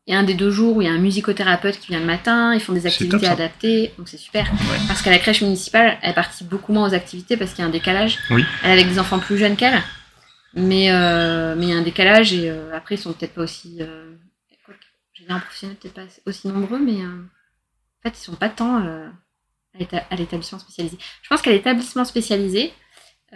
A 0.06 0.18
un 0.18 0.22
des 0.22 0.34
deux 0.34 0.50
jours 0.50 0.76
où 0.76 0.82
il 0.82 0.86
y 0.86 0.90
a 0.90 0.92
un 0.92 0.98
musicothérapeute 0.98 1.80
qui 1.80 1.88
vient 1.88 2.00
le 2.00 2.04
matin, 2.04 2.52
ils 2.52 2.60
font 2.60 2.74
des 2.74 2.86
activités 2.86 3.26
adaptées, 3.26 3.92
donc 3.96 4.08
c'est 4.08 4.18
super. 4.18 4.50
Parce 4.86 5.00
qu'à 5.00 5.10
la 5.10 5.18
crèche 5.18 5.40
municipale, 5.40 5.98
elle 6.02 6.12
participe 6.12 6.48
beaucoup 6.48 6.74
moins 6.74 6.90
aux 6.90 6.94
activités 6.94 7.38
parce 7.38 7.52
qu'il 7.52 7.60
y 7.60 7.64
a 7.64 7.68
un 7.68 7.72
décalage. 7.72 8.18
Oui. 8.30 8.44
Elle 8.62 8.70
est 8.70 8.72
avec 8.74 8.88
des 8.88 8.98
enfants 8.98 9.18
plus 9.18 9.38
jeunes 9.38 9.56
qu'elle, 9.56 9.82
mais 10.52 10.92
euh, 10.92 11.54
mais 11.56 11.66
il 11.66 11.70
y 11.70 11.72
a 11.72 11.76
un 11.76 11.82
décalage 11.82 12.34
et 12.34 12.50
après 12.74 12.96
ils 12.96 12.98
sont 12.98 13.14
peut-être 13.14 13.32
pas 13.32 13.42
aussi. 13.42 13.80
J'ai 15.14 15.24
un 15.30 15.40
professionnel 15.40 15.76
peut-être 15.76 15.94
pas 15.94 16.02
aussi 16.26 16.48
nombreux, 16.48 16.78
mais 16.78 17.00
en 17.02 18.02
fait 18.02 18.18
ils 18.18 18.22
sont 18.22 18.34
pas 18.34 18.50
tant 18.50 18.84
à 19.74 20.16
l'établissement 20.16 20.58
spécialisé. 20.58 20.98
Je 21.22 21.28
pense 21.28 21.42
qu'à 21.42 21.50
l'établissement 21.50 22.04
spécialisé, 22.04 22.72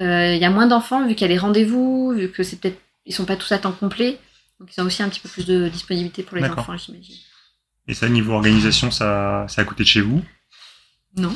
euh, 0.01 0.35
il 0.35 0.41
y 0.41 0.45
a 0.45 0.51
moins 0.51 0.67
d'enfants 0.67 1.07
vu 1.07 1.15
qu'il 1.15 1.23
y 1.23 1.31
a 1.31 1.33
les 1.33 1.39
rendez-vous, 1.39 2.13
vu 2.15 2.31
que 2.31 2.43
c'est 2.43 2.61
peut-être 2.61 2.79
ils 3.05 3.15
sont 3.15 3.25
pas 3.25 3.37
tous 3.37 3.51
à 3.53 3.59
temps 3.59 3.73
complet, 3.73 4.19
donc 4.61 4.75
ils 4.75 4.81
ont 4.81 4.85
aussi 4.85 5.03
un 5.03 5.09
petit 5.09 5.21
peu 5.21 5.29
plus 5.29 5.47
de 5.47 5.69
disponibilité 5.69 6.23
pour 6.23 6.37
les 6.37 6.45
enfants, 6.45 6.77
j'imagine. 6.77 7.17
Et 7.87 7.95
ça, 7.95 8.09
niveau 8.09 8.35
organisation, 8.35 8.91
ça, 8.91 9.47
ça 9.49 9.63
à 9.63 9.65
côté 9.65 9.83
de 9.83 9.89
chez 9.89 10.01
vous? 10.01 10.23
Non. 11.17 11.35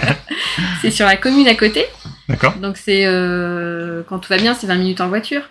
c'est 0.80 0.90
sur 0.90 1.06
la 1.06 1.16
commune 1.16 1.46
à 1.46 1.54
côté. 1.54 1.84
D'accord. 2.28 2.56
Donc 2.56 2.76
c'est 2.76 3.06
euh, 3.06 4.02
quand 4.08 4.18
tout 4.18 4.30
va 4.30 4.38
bien, 4.38 4.54
c'est 4.54 4.66
20 4.66 4.76
minutes 4.76 5.00
en 5.00 5.08
voiture, 5.08 5.42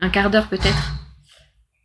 un 0.00 0.10
quart 0.10 0.30
d'heure 0.30 0.48
peut-être. 0.48 0.94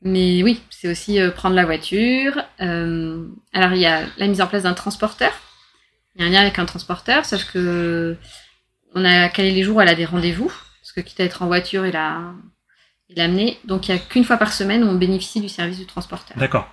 Mais 0.01 0.43
oui, 0.43 0.62
c'est 0.70 0.89
aussi 0.89 1.20
euh, 1.20 1.32
prendre 1.32 1.55
la 1.55 1.66
voiture. 1.66 2.38
alors 2.60 3.74
il 3.74 3.80
y 3.80 3.86
a 3.86 4.05
la 4.18 4.28
mise 4.28 4.41
en 4.41 4.47
place 4.47 4.64
d'un 4.64 4.74
transporteur 4.74 5.32
il 6.20 6.22
y 6.22 6.26
a 6.26 6.28
un 6.28 6.32
lien 6.32 6.41
avec 6.41 6.60
un 6.60 6.66
transporteur, 6.66 7.26
sauf 7.26 7.45
que 7.51 8.18
on 8.93 9.05
a 9.05 9.30
calé 9.30 9.51
les 9.51 9.64
jours 9.64 9.78
où 9.78 9.82
elle 9.82 9.89
a 9.89 9.95
des 9.95 10.05
rendez-vous, 10.05 10.51
parce 10.82 10.91
que 10.91 11.01
quitte 11.01 11.20
à 11.20 11.24
être 11.24 11.41
en 11.43 11.47
voiture 11.47 11.86
et 11.86 11.91
la 11.91 12.34
l'amener, 13.16 13.60
donc 13.64 13.88
il 13.88 13.93
n'y 13.93 13.99
a 13.99 14.03
qu'une 14.03 14.24
fois 14.24 14.38
par 14.38 14.53
semaine 14.53 14.84
où 14.84 14.88
on 14.88 14.95
bénéficie 14.95 15.41
du 15.41 15.49
service 15.49 15.78
du 15.78 15.86
transporteur. 15.86 16.38
D'accord. 16.38 16.68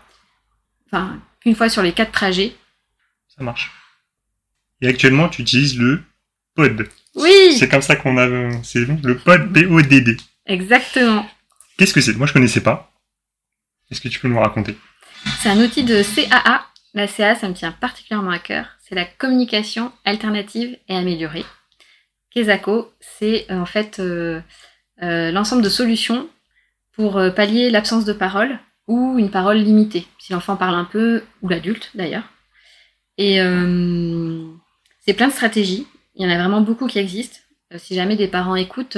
Enfin, 0.87 1.21
qu'une 1.41 1.55
fois 1.55 1.69
sur 1.69 1.83
les 1.83 1.93
quatre 1.93 2.13
trajets. 2.13 2.55
Ça 3.29 3.43
marche. 3.43 3.73
Et 4.81 4.89
actuellement, 4.89 5.29
tu 5.29 5.43
utilises 5.43 5.79
le 5.79 6.03
POD. 6.55 6.89
Oui 7.15 7.57
C'est 7.59 7.69
comme 7.69 7.83
ça 7.83 7.97
qu'on 7.97 8.19
a... 8.19 8.63
C'est 8.63 8.81
le 8.81 9.17
POD, 9.17 9.53
P-O-D-D. 9.53 10.17
Exactement. 10.47 11.27
Qu'est-ce 11.79 11.95
que 11.95 12.01
c'est? 12.01 12.15
Moi, 12.15 12.27
je 12.27 12.33
connaissais 12.33 12.63
pas. 12.63 12.93
Est-ce 13.91 14.01
que 14.01 14.09
tu 14.09 14.21
peux 14.21 14.29
nous 14.29 14.39
raconter? 14.39 14.77
C'est 15.41 15.49
un 15.49 15.59
outil 15.59 15.85
de 15.85 16.03
CAA. 16.03 16.67
La 16.95 17.09
CAA, 17.09 17.35
ça 17.35 17.49
me 17.49 17.55
tient 17.55 17.73
particulièrement 17.73 18.31
à 18.31 18.39
cœur 18.39 18.67
c'est 18.89 18.95
la 18.95 19.05
communication 19.05 19.93
alternative 20.05 20.79
et 20.89 20.97
améliorée. 20.97 21.45
Kesako, 22.31 22.93
c'est 23.01 23.51
euh, 23.51 23.61
en 23.61 23.67
fait 23.67 23.99
euh, 23.99 24.41
euh, 25.03 25.31
l'ensemble 25.31 25.63
de 25.63 25.69
solutions 25.69 26.29
pour 26.93 27.21
pallier 27.35 27.71
l'absence 27.71 28.05
de 28.07 28.15
parole 28.15 28.59
ou 28.87 29.19
une 29.19 29.31
parole 29.31 29.59
limitée, 29.59 30.07
si 30.19 30.33
l'enfant 30.33 30.57
parle 30.57 30.75
un 30.75 30.85
peu, 30.85 31.23
ou 31.43 31.49
l'adulte 31.49 31.91
d'ailleurs. 31.95 32.25
Et 33.19 33.39
c'est 35.05 35.13
plein 35.13 35.29
de 35.29 35.33
stratégies, 35.33 35.87
il 36.15 36.25
y 36.25 36.27
en 36.27 36.35
a 36.35 36.39
vraiment 36.39 36.63
beaucoup 36.63 36.87
qui 36.87 36.99
existent. 36.99 37.39
si 37.77 37.95
jamais 37.95 38.17
des 38.17 38.29
parents 38.29 38.57
écoutent, 38.57 38.97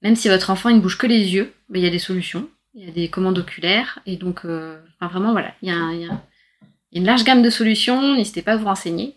même 0.00 0.16
si 0.16 0.30
votre 0.30 0.48
enfant 0.48 0.70
ne 0.70 0.80
bouge 0.80 0.96
que 0.96 1.06
les 1.06 1.34
yeux, 1.34 1.52
ben, 1.68 1.78
il 1.80 1.84
y 1.84 1.88
a 1.88 1.90
des 1.90 1.98
solutions, 1.98 2.48
il 2.72 2.86
y 2.86 2.88
a 2.88 2.92
des 2.92 3.10
commandes 3.10 3.38
oculaires, 3.38 3.98
et 4.06 4.16
donc 4.16 4.46
vraiment 4.46 5.32
voilà, 5.32 5.52
il 5.60 5.68
y 5.68 5.72
a, 5.72 6.22
une 6.92 7.04
large 7.04 7.24
gamme 7.24 7.42
de 7.42 7.50
solutions, 7.50 8.14
n'hésitez 8.16 8.42
pas 8.42 8.52
à 8.52 8.56
vous 8.56 8.64
renseigner. 8.64 9.14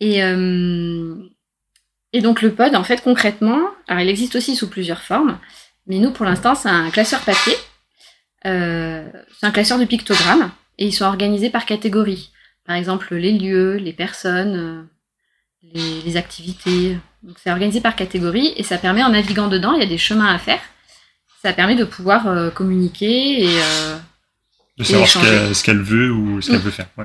Et, 0.00 0.22
euh, 0.22 1.16
et 2.12 2.20
donc 2.20 2.42
le 2.42 2.52
pod, 2.54 2.74
en 2.74 2.84
fait, 2.84 3.02
concrètement, 3.02 3.60
alors 3.86 4.02
il 4.02 4.08
existe 4.08 4.36
aussi 4.36 4.56
sous 4.56 4.68
plusieurs 4.68 5.02
formes, 5.02 5.38
mais 5.86 5.98
nous, 5.98 6.10
pour 6.10 6.24
l'instant, 6.24 6.54
c'est 6.54 6.68
un 6.68 6.90
classeur 6.90 7.20
papier. 7.20 7.54
Euh, 8.46 9.06
c'est 9.38 9.46
un 9.46 9.50
classeur 9.50 9.78
de 9.78 9.84
pictogrammes, 9.84 10.50
et 10.78 10.86
ils 10.86 10.92
sont 10.92 11.04
organisés 11.04 11.50
par 11.50 11.66
catégorie. 11.66 12.30
Par 12.64 12.76
exemple, 12.76 13.14
les 13.14 13.32
lieux, 13.32 13.76
les 13.76 13.92
personnes, 13.92 14.56
euh, 14.56 14.82
les, 15.74 16.02
les 16.02 16.16
activités. 16.16 16.98
Donc 17.22 17.36
c'est 17.42 17.50
organisé 17.50 17.80
par 17.80 17.96
catégorie, 17.96 18.52
et 18.56 18.62
ça 18.62 18.78
permet, 18.78 19.02
en 19.02 19.10
naviguant 19.10 19.48
dedans, 19.48 19.74
il 19.74 19.80
y 19.80 19.86
a 19.86 19.88
des 19.88 19.98
chemins 19.98 20.32
à 20.32 20.38
faire. 20.38 20.60
Ça 21.42 21.52
permet 21.52 21.76
de 21.76 21.84
pouvoir 21.84 22.52
communiquer 22.52 23.44
et 23.44 23.60
de 24.76 24.84
savoir 24.84 25.08
ce 25.08 25.62
qu'elle 25.62 25.82
veut 25.82 26.10
ou 26.10 26.40
ce 26.40 26.50
qu'elle 26.50 26.60
veut 26.60 26.72
faire. 26.72 26.88
Ouais. 26.96 27.04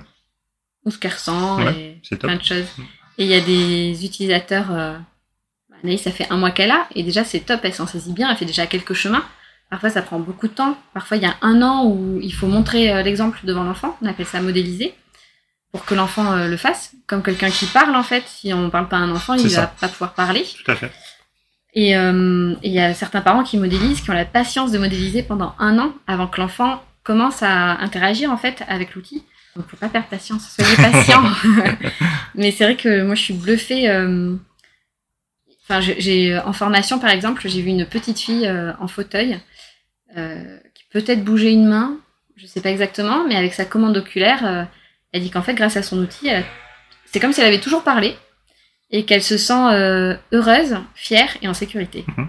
Ou 0.86 0.92
ce 0.92 0.98
qu'elle 0.98 1.12
ressent, 1.14 1.60
et 1.70 2.02
plein 2.18 2.36
de 2.38 2.44
choses. 2.44 2.66
Mm. 2.78 2.84
Et 3.18 3.26
il 3.26 3.30
y 3.30 3.36
a 3.36 3.42
des 3.42 4.06
utilisateurs. 4.06 4.72
Euh, 4.72 4.98
Anaïs, 5.84 6.02
ça 6.02 6.12
fait 6.12 6.28
un 6.30 6.38
mois 6.38 6.52
qu'elle 6.52 6.72
a, 6.72 6.88
et 6.96 7.04
déjà 7.04 7.24
c'est 7.26 7.42
top, 7.42 7.60
elle 7.64 7.74
s'en 7.74 7.88
saisit 7.88 8.14
bien, 8.14 8.30
elle 8.30 8.38
fait 8.38 8.46
déjà 8.46 8.66
quelques 8.68 8.94
chemins. 8.94 9.24
Parfois 9.70 9.90
ça 9.90 10.02
prend 10.02 10.20
beaucoup 10.20 10.48
de 10.48 10.54
temps. 10.54 10.78
Parfois 10.94 11.18
il 11.18 11.24
y 11.24 11.26
a 11.26 11.36
un 11.42 11.62
an 11.62 11.86
où 11.86 12.20
il 12.22 12.34
faut 12.34 12.48
montrer 12.48 12.92
euh, 12.92 13.02
l'exemple 13.04 13.40
devant 13.44 13.64
l'enfant, 13.64 13.98
on 14.02 14.08
appelle 14.08 14.26
ça 14.26 14.40
modéliser. 14.42 14.94
pour 15.72 15.86
que 15.86 15.96
l'enfant 15.96 16.32
euh, 16.34 16.48
le 16.48 16.56
fasse, 16.56 16.94
comme 17.08 17.24
quelqu'un 17.24 17.50
qui 17.50 17.66
parle 17.66 17.96
en 17.96 18.04
fait. 18.04 18.24
Si 18.28 18.54
on 18.54 18.70
parle 18.70 18.88
pas 18.88 18.98
à 18.98 19.00
un 19.00 19.12
enfant, 19.12 19.34
il 19.34 19.50
C'est 19.50 19.58
va 19.58 19.68
pas 19.68 19.88
pouvoir 19.90 20.14
parler. 20.14 20.46
Tout 20.64 20.72
à 20.72 20.76
fait. 20.76 20.92
Et 21.74 21.98
euh, 21.98 22.54
et 22.62 22.68
il 22.68 22.74
y 22.74 22.80
a 22.80 22.94
certains 22.94 23.22
parents 23.22 23.44
qui 23.44 23.58
modélisent, 23.58 24.02
qui 24.02 24.10
ont 24.12 24.14
la 24.14 24.26
patience 24.26 24.72
de 24.72 24.78
modéliser 24.78 25.24
pendant 25.24 25.56
un 25.58 25.80
an 25.80 25.92
avant 26.06 26.28
que 26.28 26.40
l'enfant 26.40 26.84
commence 27.04 27.42
à 27.42 27.80
interagir 27.82 28.32
en 28.32 28.38
fait 28.38 28.64
avec 28.68 28.94
l'outil. 28.94 29.24
Donc 29.56 29.68
faut 29.68 29.78
pas 29.78 29.90
perdre 29.90 30.08
patience, 30.08 30.50
soyez 30.50 30.76
patient. 30.78 31.24
Mais 32.36 32.52
c'est 32.52 32.64
vrai 32.64 32.76
que 32.76 33.04
moi 33.04 33.16
je 33.16 33.22
suis 33.22 33.34
bluffée. 33.34 33.90
euh, 33.90 34.36
Enfin, 35.66 35.80
j'ai- 35.80 36.00
j'ai 36.02 36.38
en 36.40 36.52
formation 36.52 37.00
par 37.00 37.10
exemple, 37.10 37.48
j'ai 37.48 37.62
vu 37.62 37.70
une 37.70 37.86
petite 37.86 38.20
fille 38.20 38.46
euh, 38.48 38.74
en 38.82 38.88
fauteuil 38.90 39.40
euh, 40.18 40.58
qui 40.76 40.84
peut-être 40.92 41.24
bougeait 41.24 41.54
une 41.54 41.68
main, 41.70 41.98
je 42.36 42.46
sais 42.48 42.60
pas 42.60 42.70
exactement, 42.70 43.26
mais 43.28 43.36
avec 43.38 43.54
sa 43.54 43.64
commande 43.64 43.96
oculaire, 43.96 44.46
euh, 44.46 44.64
elle 45.14 45.22
dit 45.22 45.30
qu'en 45.32 45.42
fait 45.42 45.54
grâce 45.54 45.78
à 45.78 45.82
son 45.84 46.00
outil, 46.00 46.30
a- 46.30 46.44
c'est 47.06 47.20
comme 47.22 47.32
si 47.32 47.40
elle 47.40 47.48
avait 47.48 47.62
toujours 47.62 47.84
parlé 47.84 48.16
et 48.92 49.06
qu'elle 49.06 49.24
se 49.24 49.38
sent 49.38 49.54
euh, 49.72 50.16
heureuse, 50.34 50.76
fière 50.96 51.30
et 51.42 51.48
en 51.48 51.54
sécurité. 51.54 52.04
Mhm. 52.18 52.28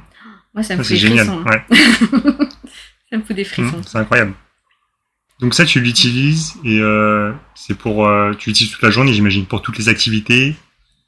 Moi 0.55 0.63
ça 0.63 0.77
me 0.77 0.83
Ça, 0.85 0.91
des 0.91 0.97
génial. 0.97 1.27
frissons. 1.27 1.43
Ouais. 1.43 2.47
Ça 3.11 3.17
me 3.19 3.23
fout 3.23 3.35
des 3.37 3.45
frissons. 3.45 3.77
Mhm, 3.79 3.85
c'est 3.85 3.99
incroyable. 3.99 4.35
Donc 5.41 5.55
ça, 5.55 5.65
tu 5.65 5.81
l'utilises 5.81 6.55
et 6.65 6.79
euh, 6.81 7.33
c'est 7.55 7.77
pour, 7.77 8.07
euh, 8.07 8.33
tu 8.35 8.51
l'utilises 8.51 8.73
toute 8.73 8.83
la 8.83 8.91
journée, 8.91 9.13
j'imagine, 9.13 9.47
pour 9.47 9.63
toutes 9.63 9.79
les 9.79 9.89
activités, 9.89 10.55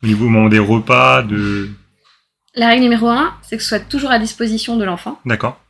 au 0.03 0.07
niveau 0.07 0.27
au 0.27 0.29
moment 0.29 0.49
des 0.49 0.59
repas, 0.59 1.22
de, 1.22 1.70
La 2.55 2.68
règle 2.68 2.83
numéro 2.83 3.09
un, 3.09 3.35
c'est 3.43 3.57
que 3.57 3.62
ce 3.62 3.68
soit 3.68 3.81
toujours 3.81 4.11
à 4.11 4.18
disposition 4.18 4.77
de 4.77 4.85
l'enfant. 4.85 5.20
d'accord. 5.24 5.61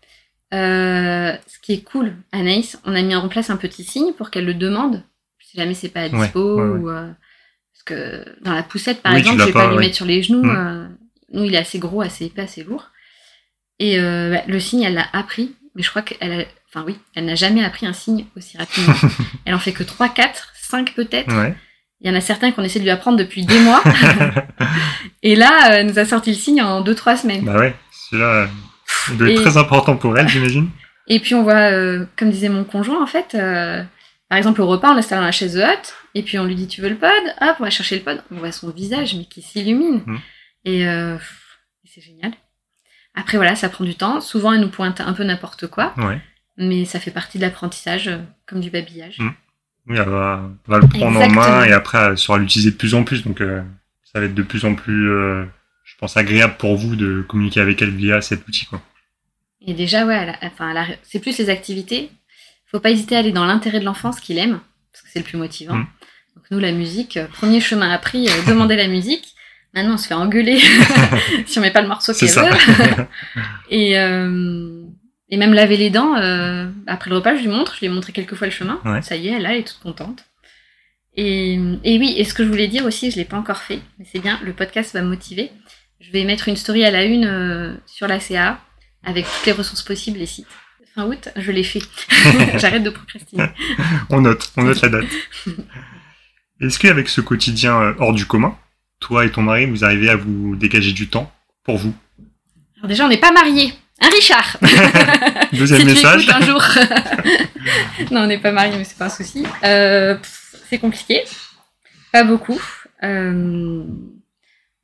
Euh, 0.55 1.33
ce 1.49 1.59
qui 1.61 1.73
est 1.73 1.83
cool, 1.83 2.15
Anaïs, 2.31 2.79
on 2.85 2.95
a 2.95 3.03
mis 3.03 3.17
en 3.17 3.29
place 3.29 3.51
un 3.51 3.57
petit 3.57 3.83
signe 3.83 4.13
pour 4.13 4.31
qu'elle 4.31 4.47
le 4.47 4.55
demande, 4.55 5.03
si 5.41 5.57
jamais 5.57 5.75
c'est 5.75 5.89
pas 5.89 6.03
à 6.03 6.09
dispo. 6.09 6.57
ouais, 6.57 6.63
ouais. 6.63 6.79
Ou, 6.79 6.87
parce 6.87 7.83
que 7.85 8.25
dans 8.43 8.53
la 8.53 8.63
poussette, 8.63 9.03
par 9.03 9.13
Oui, 9.13 9.19
exemple, 9.19 9.41
je 9.41 9.47
vais 9.47 9.53
pas, 9.53 9.67
pas, 9.67 9.73
lui 9.73 9.79
mettre 9.79 9.97
sur 9.97 10.07
les 10.07 10.23
genoux. 10.23 10.45
Mm. 10.45 10.97
nous, 11.33 11.45
il 11.45 11.55
est 11.55 11.59
assez 11.59 11.81
gros, 11.81 12.01
assez 12.01 12.27
épais, 12.27 12.43
assez 12.43 12.63
lourd. 12.63 12.91
Et 13.81 13.99
bah, 13.99 14.43
le 14.47 14.61
signe, 14.61 14.83
elle 14.83 14.95
l'a 14.95 15.09
appris, 15.13 15.57
mais 15.75 15.83
je 15.83 15.91
crois 15.91 16.03
qu'elle 16.03 16.33
a... 16.33 16.45
Enfin 16.77 16.85
oui, 16.87 16.99
elle 17.15 17.25
n'a 17.25 17.35
jamais 17.37 17.65
appris 17.65 17.87
un 17.87 17.95
signe 17.95 18.27
aussi 18.37 18.59
rapidement. 18.59 18.93
elle 19.47 19.55
en 19.55 19.59
fait 19.59 19.73
que 19.73 19.83
3, 19.83 20.11
4, 20.11 20.53
5 20.61 20.93
peut-être. 20.95 21.35
Ouais. 21.35 21.55
Il 22.03 22.11
y 22.11 22.13
en 22.13 22.15
a 22.15 22.21
certains 22.21 22.53
qu'on 22.53 22.63
essaie 22.63 22.81
de 22.81 22.85
lui 22.85 22.91
apprendre 22.91 23.17
depuis 23.17 23.47
des 23.47 23.59
mois. 23.61 23.83
Et 25.23 25.37
là, 25.37 25.71
euh, 25.71 25.75
elle 25.79 25.87
nous 25.87 25.99
a 25.99 26.05
sorti 26.05 26.31
le 26.31 26.37
signe 26.37 26.61
en 26.63 26.83
2-3 26.85 27.17
semaines. 27.23 27.45
bah 27.47 27.57
ouais, 27.57 27.75
celui-là, 28.11 28.49
il 29.11 29.29
Et- 29.31 29.35
très 29.37 29.57
important 29.57 29.97
pour 29.97 30.19
elle, 30.19 30.29
j'imagine. 30.29 30.69
Et 31.09 31.19
puis 31.19 31.35
on 31.35 31.43
voit, 31.45 31.71
euh, 31.73 32.05
comme 32.19 32.31
disait 32.31 32.51
mon 32.51 32.65
conjoint, 32.65 33.03
en 33.03 33.07
fait, 33.07 33.35
euh, 33.35 33.83
par 34.29 34.37
exemple 34.37 34.61
au 34.61 34.67
repas, 34.67 34.91
on 34.91 34.95
l'installe 34.95 35.21
dans 35.21 35.25
la 35.25 35.33
chaise 35.33 35.57
haute, 35.57 35.95
et 36.15 36.23
puis 36.23 36.39
on 36.39 36.45
lui 36.45 36.57
dit 36.57 36.67
tu 36.69 36.83
veux 36.83 36.91
le 36.91 36.97
pod? 36.97 37.11
Hop, 37.41 37.57
on 37.61 37.63
va 37.65 37.71
chercher 37.71 37.97
le 37.97 38.03
pod. 38.03 38.23
On 38.31 38.37
voit 38.37 38.53
son 38.53 38.69
visage, 38.71 39.15
mais 39.15 39.25
qui 39.25 39.41
s'illumine. 39.41 40.03
Mhm. 40.05 40.21
Et 40.67 40.87
euh, 40.87 41.17
c'est 41.87 42.03
génial. 42.03 42.33
Après 43.15 43.39
voilà, 43.39 43.57
ça 43.57 43.71
prend 43.71 43.85
du 43.85 43.95
temps. 43.95 44.21
Souvent, 44.21 44.53
elle 44.53 44.61
nous 44.61 44.69
pointe 44.69 45.01
un 45.01 45.15
peu 45.15 45.25
n'importe 45.25 45.69
quoi, 45.69 45.95
Ouais. 45.97 46.21
Mais 46.57 46.85
ça 46.85 47.01
fait 47.01 47.11
partie 47.11 47.39
de 47.39 47.43
l'apprentissage, 47.43 48.09
euh, 48.09 48.19
comme 48.47 48.61
du 48.61 48.71
babillage. 48.71 49.19
Mhm. 49.19 49.33
Oui, 49.89 49.97
elle 49.99 50.09
va, 50.09 50.43
elle 50.67 50.71
va 50.73 50.79
le 50.81 50.89
prendre 50.89 51.21
en 51.21 51.29
main 51.29 51.65
et 51.65 51.73
après, 51.73 51.99
elle 51.99 52.19
saura 52.19 52.39
l'utiliser 52.39 52.71
de 52.73 52.77
plus 52.77 52.95
en 52.95 53.05
plus. 53.05 53.23
Donc, 53.23 53.41
euh, 53.41 53.63
ça 54.05 54.19
va 54.19 54.27
être 54.27 54.35
de 54.35 54.43
plus 54.43 54.65
en 54.65 54.75
plus, 54.75 55.11
euh, 55.11 55.45
je 55.85 55.95
pense, 55.99 56.17
agréable 56.17 56.55
pour 56.59 56.77
vous 56.77 56.97
de 56.97 57.23
communiquer 57.29 57.61
avec 57.61 57.81
elle 57.83 57.91
via 57.91 58.21
cet 58.21 58.47
outil, 58.49 58.67
quoi. 58.67 58.83
Et 59.61 59.75
déjà, 59.75 60.05
ouais, 60.07 60.15
elle 60.17 60.31
a- 60.31 60.39
enfin, 60.43 60.71
elle 60.71 60.77
a- 60.77 60.97
c'est 61.03 61.21
plus 61.21 61.39
les 61.39 61.51
activités. 61.51 62.11
Faut 62.67 62.81
pas 62.81 62.91
hésiter 62.91 63.15
à 63.15 63.21
aller 63.21 63.31
dans 63.33 63.45
l'intérêt 63.47 63.79
de 63.79 63.85
l'enfant, 63.85 64.11
ce 64.11 64.21
qu'il 64.21 64.39
aime, 64.39 64.61
parce 64.93 65.03
que 65.05 65.09
c'est 65.13 65.21
le 65.21 65.25
plus 65.25 65.39
motivant. 65.39 65.77
Mm. 65.77 65.87
Donc 66.35 66.45
nous, 66.51 66.59
la 66.59 66.73
musique, 66.73 67.17
euh, 67.17 67.27
premier 67.29 67.61
chemin 67.61 67.91
appris, 67.91 68.29
euh, 68.29 68.33
demander 68.49 68.75
la 68.77 68.89
musique. 68.89 69.35
Maintenant, 69.73 69.95
on 69.95 69.99
se 69.99 70.09
fait 70.09 70.15
engueuler 70.15 70.59
si 71.47 71.59
on 71.59 71.63
met 71.63 71.71
pas 71.71 71.83
le 71.83 71.89
morceau 71.89 72.13
qu'elle 72.13 72.29
veut. 72.29 73.07
Et, 73.71 73.99
euh, 73.99 74.83
et 75.29 75.37
même 75.37 75.55
laver 75.55 75.77
les 75.77 75.91
dents, 75.91 76.17
euh, 76.17 76.69
après 76.87 77.11
le 77.11 77.17
repas, 77.17 77.37
je 77.37 77.43
lui 77.43 77.49
montre, 77.49 77.75
je 77.75 77.81
lui 77.81 77.87
ai 77.87 77.91
montré 77.91 78.13
quelques 78.13 78.35
fois 78.35 78.47
le 78.47 78.53
chemin. 78.53 78.81
Ouais. 78.85 79.03
Ça 79.03 79.17
y 79.17 79.29
est, 79.29 79.33
elle, 79.33 79.47
elle 79.47 79.59
est 79.59 79.67
toute 79.67 79.81
contente. 79.81 80.25
Et, 81.17 81.55
et 81.83 81.99
oui, 81.99 82.15
et 82.17 82.25
ce 82.25 82.35
que 82.35 82.45
je 82.45 82.49
voulais 82.49 82.69
dire 82.69 82.85
aussi, 82.85 83.11
je 83.11 83.17
l'ai 83.17 83.25
pas 83.25 83.39
encore 83.39 83.63
fait, 83.63 83.81
mais 83.99 84.05
c'est 84.11 84.21
bien, 84.21 84.39
le 84.45 84.53
podcast 84.53 84.95
va 84.95 85.03
me 85.03 85.09
motiver. 85.09 85.51
Je 86.01 86.13
vais 86.13 86.25
mettre 86.25 86.49
une 86.49 86.57
story 86.57 86.85
à 86.85 86.91
la 86.91 87.05
une 87.05 87.25
euh, 87.25 87.75
sur 87.87 88.07
la 88.07 88.21
CA 88.21 88.61
avec 89.03 89.25
toutes 89.25 89.47
les 89.47 89.53
ressources 89.53 89.83
possibles, 89.83 90.19
les 90.19 90.27
sites. 90.27 90.47
Fin 90.95 91.07
août, 91.07 91.29
je 91.37 91.51
l'ai 91.53 91.65
fait. 91.65 91.81
J'arrête 92.59 92.83
de 92.83 92.91
procrastiner. 92.91 93.47
on 94.11 94.21
note, 94.21 94.53
on 94.57 94.63
note 94.63 94.81
la 94.83 94.89
date. 94.89 95.07
Est-ce 96.61 96.79
qu'avec 96.79 97.09
ce 97.09 97.21
quotidien 97.21 97.81
euh, 97.81 97.95
hors 97.99 98.13
du 98.13 98.27
commun, 98.27 98.57
toi 99.01 99.25
et 99.25 99.31
ton 99.31 99.43
mari, 99.43 99.67
vous 99.67 99.85
arrivez 99.85 100.09
à 100.09 100.17
vous 100.17 100.57
dégager 100.57 100.93
du 100.93 101.09
temps 101.09 101.33
pour 101.65 101.79
vous? 101.79 101.95
Alors 102.79 102.89
déjà, 102.89 103.05
on 103.05 103.09
n'est 103.09 103.17
pas 103.17 103.33
mariés. 103.33 103.73
Un 104.01 104.09
Richard 104.11 104.59
Deuxième 105.53 105.81
si 105.81 105.87
message. 105.87 106.27
tu 106.27 106.33
un 106.33 106.41
jour. 106.43 106.63
non, 108.11 108.23
on 108.23 108.27
n'est 108.27 108.39
pas 108.39 108.53
mariés, 108.53 108.77
mais 108.77 108.85
c'est 108.85 108.99
pas 108.99 109.07
un 109.07 109.11
souci. 109.11 109.45
Euh, 109.65 110.17
c'est 110.69 110.79
compliqué. 110.79 111.25
Pas 112.13 112.23
beaucoup. 112.25 112.61
Euh, 113.03 113.85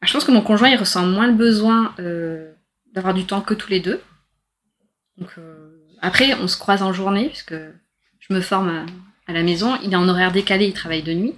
je 0.03 0.13
pense 0.13 0.25
que 0.25 0.31
mon 0.33 0.41
conjoint, 0.41 0.71
il 0.71 0.77
ressent 0.79 1.07
moins 1.07 1.27
le 1.27 1.35
besoin 1.35 1.95
euh, 1.99 2.53
d'avoir 2.95 3.13
du 3.15 3.25
temps 3.27 3.43
que 3.43 3.55
tous 3.55 3.71
les 3.71 3.81
deux. 3.81 4.01
Donc, 5.19 5.29
après, 6.01 6.35
on 6.35 6.49
se 6.49 6.57
croise 6.57 6.83
en 6.83 6.93
journée, 6.93 7.29
puisque 7.29 7.55
je 7.55 8.35
me 8.35 8.41
forme 8.41 8.71
à, 8.71 9.31
à 9.31 9.35
la 9.35 9.43
maison. 9.43 9.79
Il 9.85 9.93
est 9.93 9.97
en 9.97 10.09
horaire 10.09 10.33
décalé, 10.33 10.67
il 10.67 10.73
travaille 10.73 11.03
de 11.03 11.13
nuit. 11.13 11.35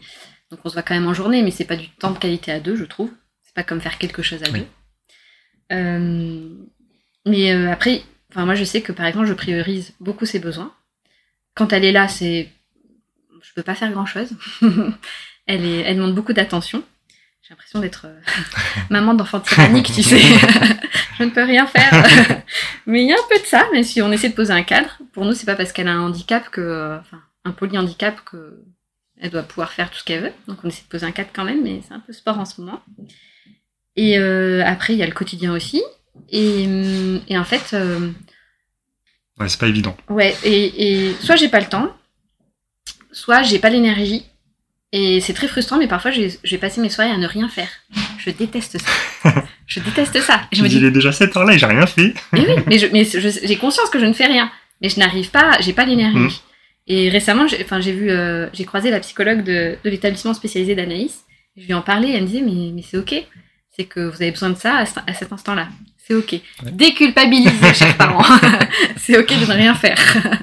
Donc 0.50 0.60
on 0.64 0.68
se 0.68 0.74
voit 0.74 0.82
quand 0.82 0.94
même 0.94 1.08
en 1.08 1.14
journée, 1.14 1.42
mais 1.42 1.50
c'est 1.50 1.64
pas 1.64 1.74
du 1.76 1.88
temps 1.88 2.12
de 2.12 2.18
qualité 2.18 2.52
à 2.52 2.60
deux, 2.60 2.76
je 2.76 2.84
trouve. 2.84 3.10
C'est 3.42 3.54
pas 3.54 3.64
comme 3.64 3.80
faire 3.80 3.98
quelque 3.98 4.22
chose 4.22 4.42
à 4.44 4.50
Oui. 4.52 4.60
deux. 5.70 6.68
Mais 7.26 7.52
euh, 7.52 7.70
après, 7.70 8.02
enfin 8.30 8.44
moi 8.44 8.54
je 8.54 8.64
sais 8.64 8.82
que 8.82 8.92
par 8.92 9.06
exemple 9.06 9.26
je 9.26 9.34
priorise 9.34 9.94
beaucoup 10.00 10.26
ses 10.26 10.38
besoins. 10.38 10.72
Quand 11.54 11.72
elle 11.72 11.84
est 11.84 11.92
là, 11.92 12.08
c'est 12.08 12.50
je 13.42 13.52
peux 13.54 13.62
pas 13.62 13.74
faire 13.74 13.92
grand 13.92 14.06
chose. 14.06 14.30
elle 15.46 15.64
est, 15.64 15.80
elle 15.80 15.96
demande 15.96 16.14
beaucoup 16.14 16.32
d'attention. 16.32 16.82
J'ai 17.42 17.50
l'impression 17.50 17.80
d'être 17.80 18.06
euh, 18.06 18.20
maman 18.90 19.14
d'enfant 19.14 19.40
tyrannique, 19.40 19.92
tu 19.92 20.02
sais. 20.02 20.18
je 21.18 21.24
ne 21.24 21.30
peux 21.30 21.42
rien 21.42 21.66
faire. 21.66 22.42
mais 22.86 23.02
il 23.02 23.08
y 23.08 23.12
a 23.12 23.16
un 23.16 23.28
peu 23.28 23.38
de 23.38 23.46
ça, 23.46 23.68
même 23.72 23.84
si 23.84 24.00
on 24.00 24.10
essaie 24.12 24.30
de 24.30 24.34
poser 24.34 24.52
un 24.52 24.62
cadre. 24.62 24.98
Pour 25.12 25.26
nous, 25.26 25.34
c'est 25.34 25.44
pas 25.44 25.54
parce 25.54 25.70
qu'elle 25.72 25.88
a 25.88 25.92
un 25.92 26.00
handicap 26.00 26.48
que, 26.48 26.62
euh, 26.62 26.98
enfin, 26.98 27.20
un 27.44 27.52
polyhandicap 27.52 28.24
que 28.24 28.62
elle 29.20 29.30
doit 29.30 29.42
pouvoir 29.42 29.72
faire 29.72 29.90
tout 29.90 29.98
ce 29.98 30.04
qu'elle 30.04 30.22
veut. 30.22 30.32
Donc 30.48 30.58
on 30.64 30.68
essaie 30.68 30.82
de 30.82 30.88
poser 30.88 31.06
un 31.06 31.12
cadre 31.12 31.30
quand 31.32 31.44
même, 31.44 31.62
mais 31.62 31.82
c'est 31.86 31.94
un 31.94 32.00
peu 32.00 32.12
sport 32.12 32.38
en 32.38 32.44
ce 32.44 32.60
moment. 32.60 32.82
Et 33.96 34.16
après, 34.16 34.94
il 34.94 34.98
y 34.98 35.02
a 35.02 35.06
le 35.06 35.12
quotidien 35.12 35.54
aussi. 35.54 35.82
Et, 36.34 36.66
hum, 36.66 37.20
et 37.28 37.38
en 37.38 37.44
fait, 37.44 37.70
euh, 37.72 38.10
Ouais, 39.38 39.48
c'est 39.48 39.58
pas 39.58 39.68
évident. 39.68 39.96
ouais, 40.10 40.36
et, 40.44 41.08
et 41.08 41.14
soit 41.20 41.36
j'ai 41.36 41.48
pas 41.48 41.60
le 41.60 41.66
temps, 41.66 41.92
soit 43.12 43.42
j'ai 43.42 43.58
pas 43.58 43.70
l'énergie. 43.70 44.24
Et 44.92 45.20
c'est 45.20 45.32
très 45.32 45.48
frustrant, 45.48 45.76
mais 45.76 45.88
parfois 45.88 46.12
je 46.12 46.20
vais 46.48 46.58
passer 46.58 46.80
mes 46.80 46.88
soirées 46.88 47.10
à 47.10 47.16
ne 47.16 47.26
rien 47.26 47.48
faire. 47.48 47.68
Je 48.18 48.30
déteste 48.30 48.78
ça. 48.80 49.34
je 49.66 49.80
déteste 49.80 50.20
ça. 50.20 50.42
Et 50.52 50.56
je 50.56 50.62
me 50.62 50.68
dis, 50.68 50.76
il 50.76 50.84
est 50.84 50.92
déjà 50.92 51.10
7 51.10 51.36
heures 51.36 51.44
là 51.44 51.54
et 51.54 51.58
j'ai 51.58 51.66
rien 51.66 51.86
fait. 51.86 52.14
mais 52.32 52.46
oui, 52.70 52.88
mais 52.92 53.04
j'ai 53.04 53.56
conscience 53.56 53.90
que 53.90 53.98
je 53.98 54.06
ne 54.06 54.12
fais 54.12 54.26
rien, 54.26 54.52
mais 54.80 54.88
je 54.88 55.00
n'arrive 55.00 55.30
pas, 55.30 55.58
j'ai 55.60 55.72
pas 55.72 55.84
l'énergie. 55.84 56.18
Mm. 56.18 56.30
Et 56.86 57.08
récemment, 57.08 57.48
j'ai, 57.48 57.60
enfin, 57.64 57.80
vu, 57.80 58.10
euh, 58.10 58.48
j'ai 58.52 58.64
croisé 58.64 58.90
la 58.90 59.00
psychologue 59.00 59.42
de, 59.42 59.76
de 59.82 59.90
l'établissement 59.90 60.34
spécialisé 60.34 60.76
d'Anaïs. 60.76 61.24
Je 61.56 61.64
lui 61.66 61.74
en 61.74 61.82
parlais, 61.82 62.10
et 62.10 62.14
elle 62.16 62.22
me 62.22 62.28
disait, 62.28 62.42
mais, 62.42 62.70
mais 62.72 62.82
c'est 62.82 62.98
ok, 62.98 63.14
c'est 63.70 63.84
que 63.86 64.00
vous 64.00 64.22
avez 64.22 64.30
besoin 64.30 64.50
de 64.50 64.56
ça 64.56 64.84
à 65.06 65.14
cet 65.14 65.32
instant-là. 65.32 65.68
C'est 66.06 66.14
ok. 66.14 66.40
Déculpabiliser, 66.72 67.50
chers 67.74 67.96
parents. 67.96 68.24
c'est 68.96 69.18
ok 69.18 69.28
de 69.28 69.46
ne 69.46 69.52
rien 69.54 69.74
faire. 69.74 69.98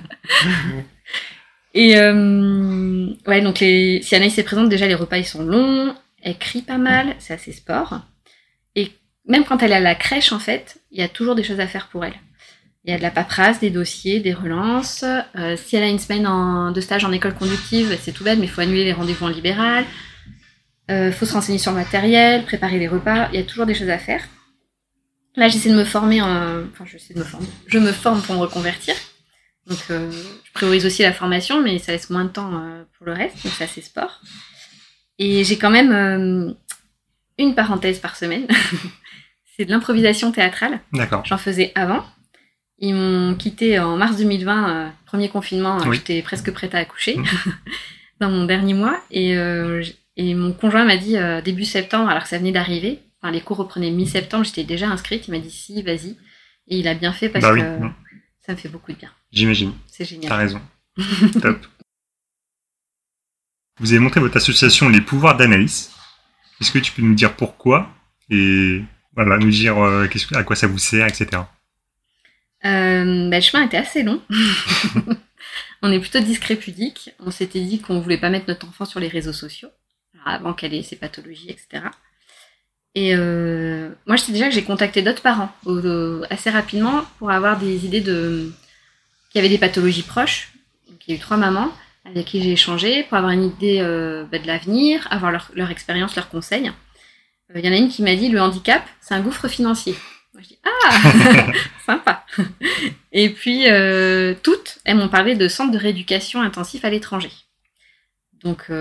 et 1.74 1.98
euh, 1.98 3.08
ouais, 3.28 3.42
donc 3.42 3.60
les, 3.60 4.02
si 4.02 4.16
Anaïs 4.16 4.38
est 4.38 4.44
présente, 4.44 4.70
déjà 4.70 4.88
les 4.88 4.96
repas 4.96 5.18
ils 5.18 5.26
sont 5.26 5.44
longs, 5.44 5.94
elle 6.24 6.38
crie 6.38 6.62
pas 6.64 6.78
mal, 6.78 7.16
c'est 7.20 7.34
assez 7.34 7.52
sport. 7.52 8.02
Et 8.76 8.92
même 9.28 9.44
quand 9.46 9.62
elle 9.62 9.72
est 9.72 9.76
à 9.76 9.80
la 9.80 9.96
crèche, 9.96 10.32
en 10.32 10.40
fait, 10.40 10.80
il 10.92 11.00
y 11.00 11.04
a 11.04 11.08
toujours 11.08 11.36
des 11.36 11.44
choses 11.44 11.60
à 11.60 11.68
faire 11.68 11.88
pour 11.90 12.04
elle. 12.06 12.14
Il 12.84 12.90
y 12.90 12.94
a 12.96 12.98
de 12.98 13.04
la 13.04 13.12
paperasse, 13.12 13.60
des 13.60 13.70
dossiers, 13.70 14.20
des 14.20 14.34
relances. 14.34 15.06
Euh, 15.38 15.56
si 15.56 15.76
elle 15.76 15.84
a 15.84 15.88
une 15.90 16.00
semaine 16.00 16.26
en- 16.26 16.72
de 16.72 16.82
stage 16.82 17.06
en 17.06 17.12
école 17.12 17.36
conductive, 17.36 17.96
c'est 18.02 18.12
tout 18.12 18.24
bête, 18.24 18.40
mais 18.40 18.46
il 18.46 18.50
faut 18.50 18.62
annuler 18.62 18.86
les 18.86 18.94
rendez-vous 18.94 19.26
en 19.26 19.30
libéral. 19.30 19.86
Il 20.90 21.14
faut 21.14 21.26
se 21.26 21.32
renseigner 21.34 21.58
sur 21.60 21.72
le 21.72 21.78
matériel, 21.78 22.44
préparer 22.44 22.78
les 22.78 22.88
repas. 22.90 23.30
Il 23.32 23.40
y 23.40 23.42
a 23.42 23.46
toujours 23.46 23.66
des 23.66 23.74
choses 23.76 23.90
à 23.90 23.98
faire. 23.98 24.22
Là, 25.36 25.48
j'essaie 25.48 25.70
de 25.70 25.76
me 25.76 25.86
former 25.86 26.22
en... 26.22 26.64
Enfin, 26.72 26.86
j'essaie 26.86 27.14
de 27.14 27.20
me 27.20 27.24
former. 27.24 27.48
Je 27.68 27.80
me 27.80 27.92
forme 27.92 28.22
pour 28.22 28.36
me 28.36 28.42
reconvertir. 28.42 28.96
Donc, 29.68 29.80
euh, 29.90 30.12
je 30.44 30.52
priorise 30.54 30.86
aussi 30.86 31.04
la 31.04 31.14
formation, 31.14 31.62
mais 31.62 31.78
ça 31.80 31.92
laisse 31.94 32.10
moins 32.10 32.26
de 32.26 32.30
temps 32.30 32.52
euh, 32.54 32.84
pour 32.98 33.06
le 33.06 33.14
reste. 33.14 33.44
Donc, 33.44 33.54
c'est 33.58 33.64
assez 33.64 33.82
sport. 33.82 34.22
Et 35.20 35.44
j'ai 35.44 35.58
quand 35.58 35.70
même 35.70 35.92
euh, 35.92 36.54
une 37.38 37.56
parenthèse 37.56 38.00
par 38.00 38.16
semaine. 38.18 38.48
c'est 39.56 39.66
de 39.66 39.72
l'improvisation 39.72 40.32
théâtrale. 40.32 40.80
D'accord. 40.92 41.24
J'en 41.26 41.38
faisais 41.38 41.72
avant. 41.76 42.04
Ils 42.80 42.96
m'ont 42.96 43.36
quitté 43.36 43.80
en 43.80 43.96
mars 43.96 44.18
2020, 44.18 44.70
euh, 44.70 44.90
premier 45.06 45.30
confinement, 45.30 45.78
Oui. 45.86 45.98
j'étais 45.98 46.22
presque 46.24 46.52
prête 46.52 46.74
à 46.76 46.80
accoucher. 46.80 47.18
Mm. 47.18 47.26
dans 48.20 48.30
mon 48.32 48.46
dernier 48.46 48.74
mois. 48.74 49.00
Et, 49.12 49.32
et 50.18 50.36
mon 50.36 50.54
conjoint 50.54 50.86
m'a 50.86 50.98
dit 50.98 51.16
début 51.44 51.66
septembre, 51.66 52.08
alors 52.08 52.22
que 52.22 52.30
ça 52.30 52.38
venait 52.38 52.52
d'arriver. 52.52 53.00
Enfin, 53.22 53.32
les 53.32 53.42
cours 53.42 53.58
reprenaient 53.58 53.92
mi-septembre, 53.92 54.46
j'étais 54.46 54.64
déjà 54.64 54.90
inscrite. 54.90 55.28
Il 55.28 55.32
m'a 55.32 55.40
dit 55.40 55.52
si, 55.52 55.82
vas-y. 55.84 56.18
Et 56.68 56.80
il 56.80 56.88
a 56.88 56.94
bien 56.94 57.14
fait 57.14 57.30
parce 57.30 57.44
Bah 57.44 57.54
oui, 57.54 57.62
que 57.62 57.88
ça 58.46 58.54
me 58.54 58.58
fait 58.58 58.70
beaucoup 58.70 58.92
de 58.92 58.98
bien. 58.98 59.12
J'imagine. 59.32 59.74
C'est 59.88 60.04
T'as 60.04 60.10
génial. 60.10 60.34
raison. 60.34 60.62
Top. 61.42 61.66
Vous 63.80 63.92
avez 63.92 64.00
montré 64.00 64.20
votre 64.20 64.38
association 64.38 64.90
Les 64.90 65.02
Pouvoirs 65.02 65.38
d'Anaïs. 65.38 65.92
Est-ce 66.60 66.72
que 66.72 66.80
tu 66.80 66.92
peux 66.92 67.02
nous 67.02 67.16
dire 67.16 67.36
pourquoi 67.36 67.90
et 68.30 68.82
voilà, 69.16 69.38
nous 69.38 69.50
dire 69.50 69.78
euh, 69.80 70.08
à 70.34 70.44
quoi 70.44 70.56
ça 70.56 70.68
vous 70.68 70.78
sert, 70.78 71.06
etc. 71.06 71.28
Euh, 72.64 73.30
bah, 73.30 73.38
le 73.38 73.42
chemin 73.42 73.66
était 73.66 73.78
assez 73.78 74.04
long. 74.04 74.22
on 75.82 75.92
est 75.92 76.00
plutôt 76.00 76.20
discret 76.20 76.56
pudique. 76.56 77.12
On 77.20 77.32
s'était 77.32 77.62
dit 77.62 77.82
qu'on 77.82 78.00
voulait 78.00 78.18
pas 78.18 78.30
mettre 78.30 78.48
notre 78.48 78.68
enfant 78.68 78.86
sur 78.86 79.00
les 79.00 79.10
réseaux 79.10 79.34
sociaux 79.34 79.70
alors, 80.14 80.28
avant 80.28 80.54
qu'elle 80.54 80.74
ait 80.74 80.84
ses 80.84 80.96
pathologies, 80.96 81.50
etc. 81.50 81.86
Et 82.94 83.16
euh, 83.16 83.90
moi, 84.06 84.18
je 84.18 84.24
sais 84.24 84.32
déjà 84.32 84.50
que 84.50 84.54
j'ai 84.54 84.64
contacté 84.64 85.02
d'autres 85.02 85.22
parents 85.22 85.52
assez 86.30 86.50
rapidement 86.50 87.06
pour 87.20 87.32
avoir 87.32 87.58
des 87.58 87.86
idées 87.86 88.02
de 88.02 88.52
qui 89.32 89.40
avaient 89.40 89.50
des 89.50 89.58
pathologies 89.58 90.04
proches. 90.04 90.52
Donc, 90.90 91.00
il 91.08 91.12
y 91.12 91.14
a 91.14 91.18
eu 91.18 91.22
trois 91.22 91.38
mamans 91.38 91.72
avec 92.04 92.26
qui 92.26 92.42
j'ai 92.42 92.52
échangé 92.52 93.04
pour 93.04 93.18
avoir 93.18 93.32
une 93.32 93.46
idée 93.46 93.78
euh, 93.80 94.26
bah, 94.30 94.40
de 94.40 94.48
l'avenir, 94.48 95.08
avoir 95.10 95.32
leur, 95.32 95.52
leur 95.54 95.72
expérience, 95.72 96.16
leurs 96.16 96.30
conseils. 96.30 96.70
Euh, 97.56 97.60
Il 97.60 97.66
y 97.66 97.70
en 97.70 97.72
a 97.72 97.78
une 97.78 97.88
qui 97.88 98.02
m'a 98.02 98.16
dit 98.16 98.28
le 98.28 98.42
handicap, 98.42 98.84
c'est 99.00 99.14
un 99.14 99.22
gouffre 99.22 99.48
financier. 99.48 99.96
Moi, 100.34 100.44
je 100.44 100.50
dis 100.50 100.60
ah, 100.66 101.52
sympa. 101.86 102.26
Et 103.14 103.30
puis 103.30 103.66
toutes, 104.44 104.80
elles 104.84 104.98
m'ont 104.98 105.10
parlé 105.10 105.36
de 105.36 105.48
centres 105.48 105.72
de 105.72 105.78
rééducation 105.78 106.42
intensif 106.42 106.84
à 106.84 106.90
l'étranger. 106.90 107.32
Donc 108.44 108.72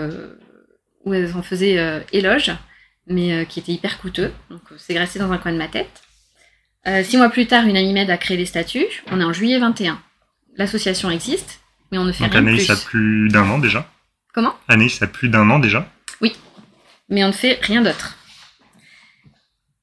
où 1.04 1.12
elles 1.12 1.36
en 1.36 1.42
faisaient 1.42 2.04
éloge, 2.12 2.52
mais 3.06 3.32
euh, 3.32 3.44
qui 3.44 3.60
était 3.60 3.72
hyper 3.72 3.98
coûteux. 3.98 4.32
Donc 4.50 4.62
euh, 4.72 4.76
c'est 4.78 4.98
resté 4.98 5.18
dans 5.18 5.30
un 5.32 5.38
coin 5.38 5.52
de 5.52 5.58
ma 5.58 5.68
tête. 5.68 6.02
Euh, 6.86 7.02
six 7.04 7.16
mois 7.16 7.28
plus 7.28 7.46
tard, 7.46 7.66
une 7.66 7.76
amie 7.76 7.92
m'aide 7.92 8.10
a 8.10 8.16
créé 8.16 8.36
les 8.36 8.46
statuts. 8.46 8.86
On 9.10 9.20
est 9.20 9.24
en 9.24 9.32
juillet 9.32 9.58
21. 9.58 10.00
L'association 10.56 11.10
existe, 11.10 11.60
mais 11.92 11.98
on 11.98 12.04
ne 12.04 12.12
fait 12.12 12.24
Donc 12.24 12.32
rien 12.32 12.40
Anaïs 12.40 12.66
plus. 12.66 12.72
a 12.72 12.76
plus 12.76 13.28
d'un 13.28 13.48
an 13.50 13.58
déjà. 13.58 13.90
Comment? 14.32 14.54
Anaïs 14.68 15.00
a 15.02 15.06
plus 15.06 15.28
d'un 15.28 15.48
an 15.50 15.58
déjà. 15.58 15.88
Mais 17.12 17.24
on 17.24 17.28
ne 17.28 17.32
fait 17.32 17.58
rien 17.62 17.82
d'autre. 17.82 18.16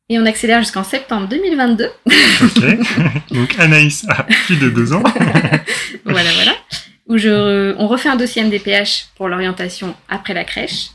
Et 0.07 0.17
on 0.17 0.25
accélère 0.25 0.59
jusqu'en 0.61 0.85
septembre 0.85 1.27
2022. 1.27 1.89
Ok. 2.05 3.31
Donc 3.31 3.59
Anaïs 3.59 4.05
a 4.07 4.23
plus 4.23 4.55
de 4.55 4.69
deux 4.69 4.93
ans. 4.93 5.03
voilà, 6.05 6.31
voilà. 6.31 6.55
Où 7.07 7.17
je, 7.17 7.75
on 7.77 7.87
refait 7.89 8.07
un 8.07 8.15
dossier 8.15 8.43
MDPH 8.45 9.07
pour 9.17 9.27
l'orientation 9.27 9.93
après 10.07 10.33
la 10.33 10.45
crèche. 10.45 10.91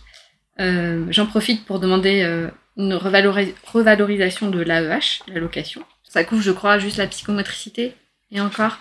Euh, 0.60 1.06
J'en 1.10 1.26
profite 1.26 1.64
pour 1.64 1.80
demander 1.80 2.22
euh, 2.22 2.48
une 2.76 2.94
revalori- 2.94 3.54
revalorisation 3.72 4.50
de 4.50 4.60
l'AEH, 4.60 5.22
l'allocation. 5.28 5.82
Ça 6.04 6.24
couvre, 6.24 6.42
je 6.42 6.50
crois, 6.52 6.78
juste 6.78 6.98
la 6.98 7.06
psychomotricité 7.06 7.94
et 8.30 8.40
encore. 8.40 8.78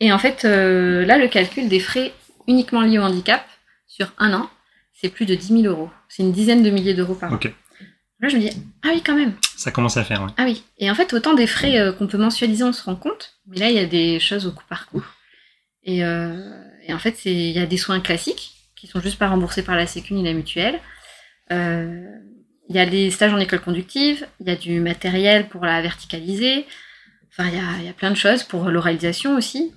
Et 0.00 0.12
en 0.12 0.18
fait, 0.18 0.44
euh, 0.44 1.04
là, 1.04 1.18
le 1.18 1.28
calcul 1.28 1.68
des 1.68 1.80
frais 1.80 2.12
uniquement 2.48 2.80
liés 2.82 2.98
au 2.98 3.02
handicap 3.02 3.46
sur 3.86 4.12
un 4.18 4.32
an, 4.32 4.50
c'est 4.94 5.08
plus 5.08 5.26
de 5.26 5.34
10 5.34 5.62
000 5.62 5.62
euros. 5.64 5.90
C'est 6.08 6.22
une 6.22 6.32
dizaine 6.32 6.62
de 6.62 6.70
milliers 6.70 6.94
d'euros 6.94 7.14
par 7.14 7.30
an. 7.30 7.34
Là, 8.20 8.28
je 8.28 8.36
me 8.36 8.40
dis, 8.40 8.50
ah 8.82 8.88
oui, 8.94 9.02
quand 9.04 9.14
même. 9.16 9.34
Ça 9.56 9.70
commence 9.70 9.96
à 9.98 10.04
faire. 10.04 10.22
ouais. 10.22 10.30
Ah 10.38 10.44
oui, 10.44 10.64
et 10.78 10.90
en 10.90 10.94
fait, 10.94 11.12
autant 11.12 11.34
des 11.34 11.46
frais 11.46 11.78
euh, 11.78 11.92
qu'on 11.92 12.06
peut 12.06 12.16
mensualiser, 12.18 12.64
on 12.64 12.72
se 12.72 12.82
rend 12.84 12.96
compte, 12.96 13.34
mais 13.46 13.58
là, 13.58 13.68
il 13.68 13.76
y 13.76 13.78
a 13.78 13.86
des 13.86 14.18
choses 14.20 14.46
au 14.46 14.52
coup 14.52 14.64
par 14.68 14.86
coup. 14.86 15.04
Et, 15.84 16.04
euh, 16.04 16.34
et 16.86 16.94
en 16.94 16.98
fait, 16.98 17.24
il 17.26 17.50
y 17.50 17.58
a 17.58 17.66
des 17.66 17.76
soins 17.76 18.00
classiques 18.00 18.52
qui 18.76 18.86
sont 18.86 19.00
juste 19.00 19.18
pas 19.18 19.28
remboursés 19.28 19.62
par 19.62 19.76
la 19.76 19.86
Sécu 19.86 20.14
ni 20.14 20.22
la 20.24 20.32
mutuelle. 20.32 20.80
Euh, 21.52 22.04
Il 22.68 22.76
y 22.76 22.78
a 22.78 22.86
des 22.86 23.10
stages 23.10 23.32
en 23.34 23.38
école 23.38 23.60
conductive, 23.60 24.26
il 24.40 24.46
y 24.46 24.50
a 24.50 24.56
du 24.56 24.80
matériel 24.80 25.48
pour 25.48 25.64
la 25.64 25.82
verticaliser. 25.82 26.66
Enfin, 27.30 27.48
il 27.48 27.54
y 27.56 27.58
a, 27.58 27.82
y 27.84 27.88
a 27.88 27.92
plein 27.92 28.10
de 28.10 28.16
choses 28.16 28.42
pour 28.42 28.70
l'oralisation 28.70 29.36
aussi. 29.36 29.72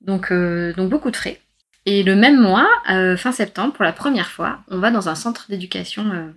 Donc, 0.00 0.32
euh, 0.32 0.72
donc 0.74 0.88
beaucoup 0.88 1.10
de 1.10 1.16
frais. 1.16 1.40
Et 1.84 2.02
le 2.04 2.14
même 2.16 2.40
mois, 2.40 2.68
euh, 2.90 3.16
fin 3.16 3.32
septembre, 3.32 3.74
pour 3.74 3.84
la 3.84 3.92
première 3.92 4.30
fois, 4.30 4.60
on 4.68 4.78
va 4.78 4.90
dans 4.90 5.08
un 5.08 5.14
centre 5.14 5.46
d'éducation 5.50 6.10
euh, 6.12 6.30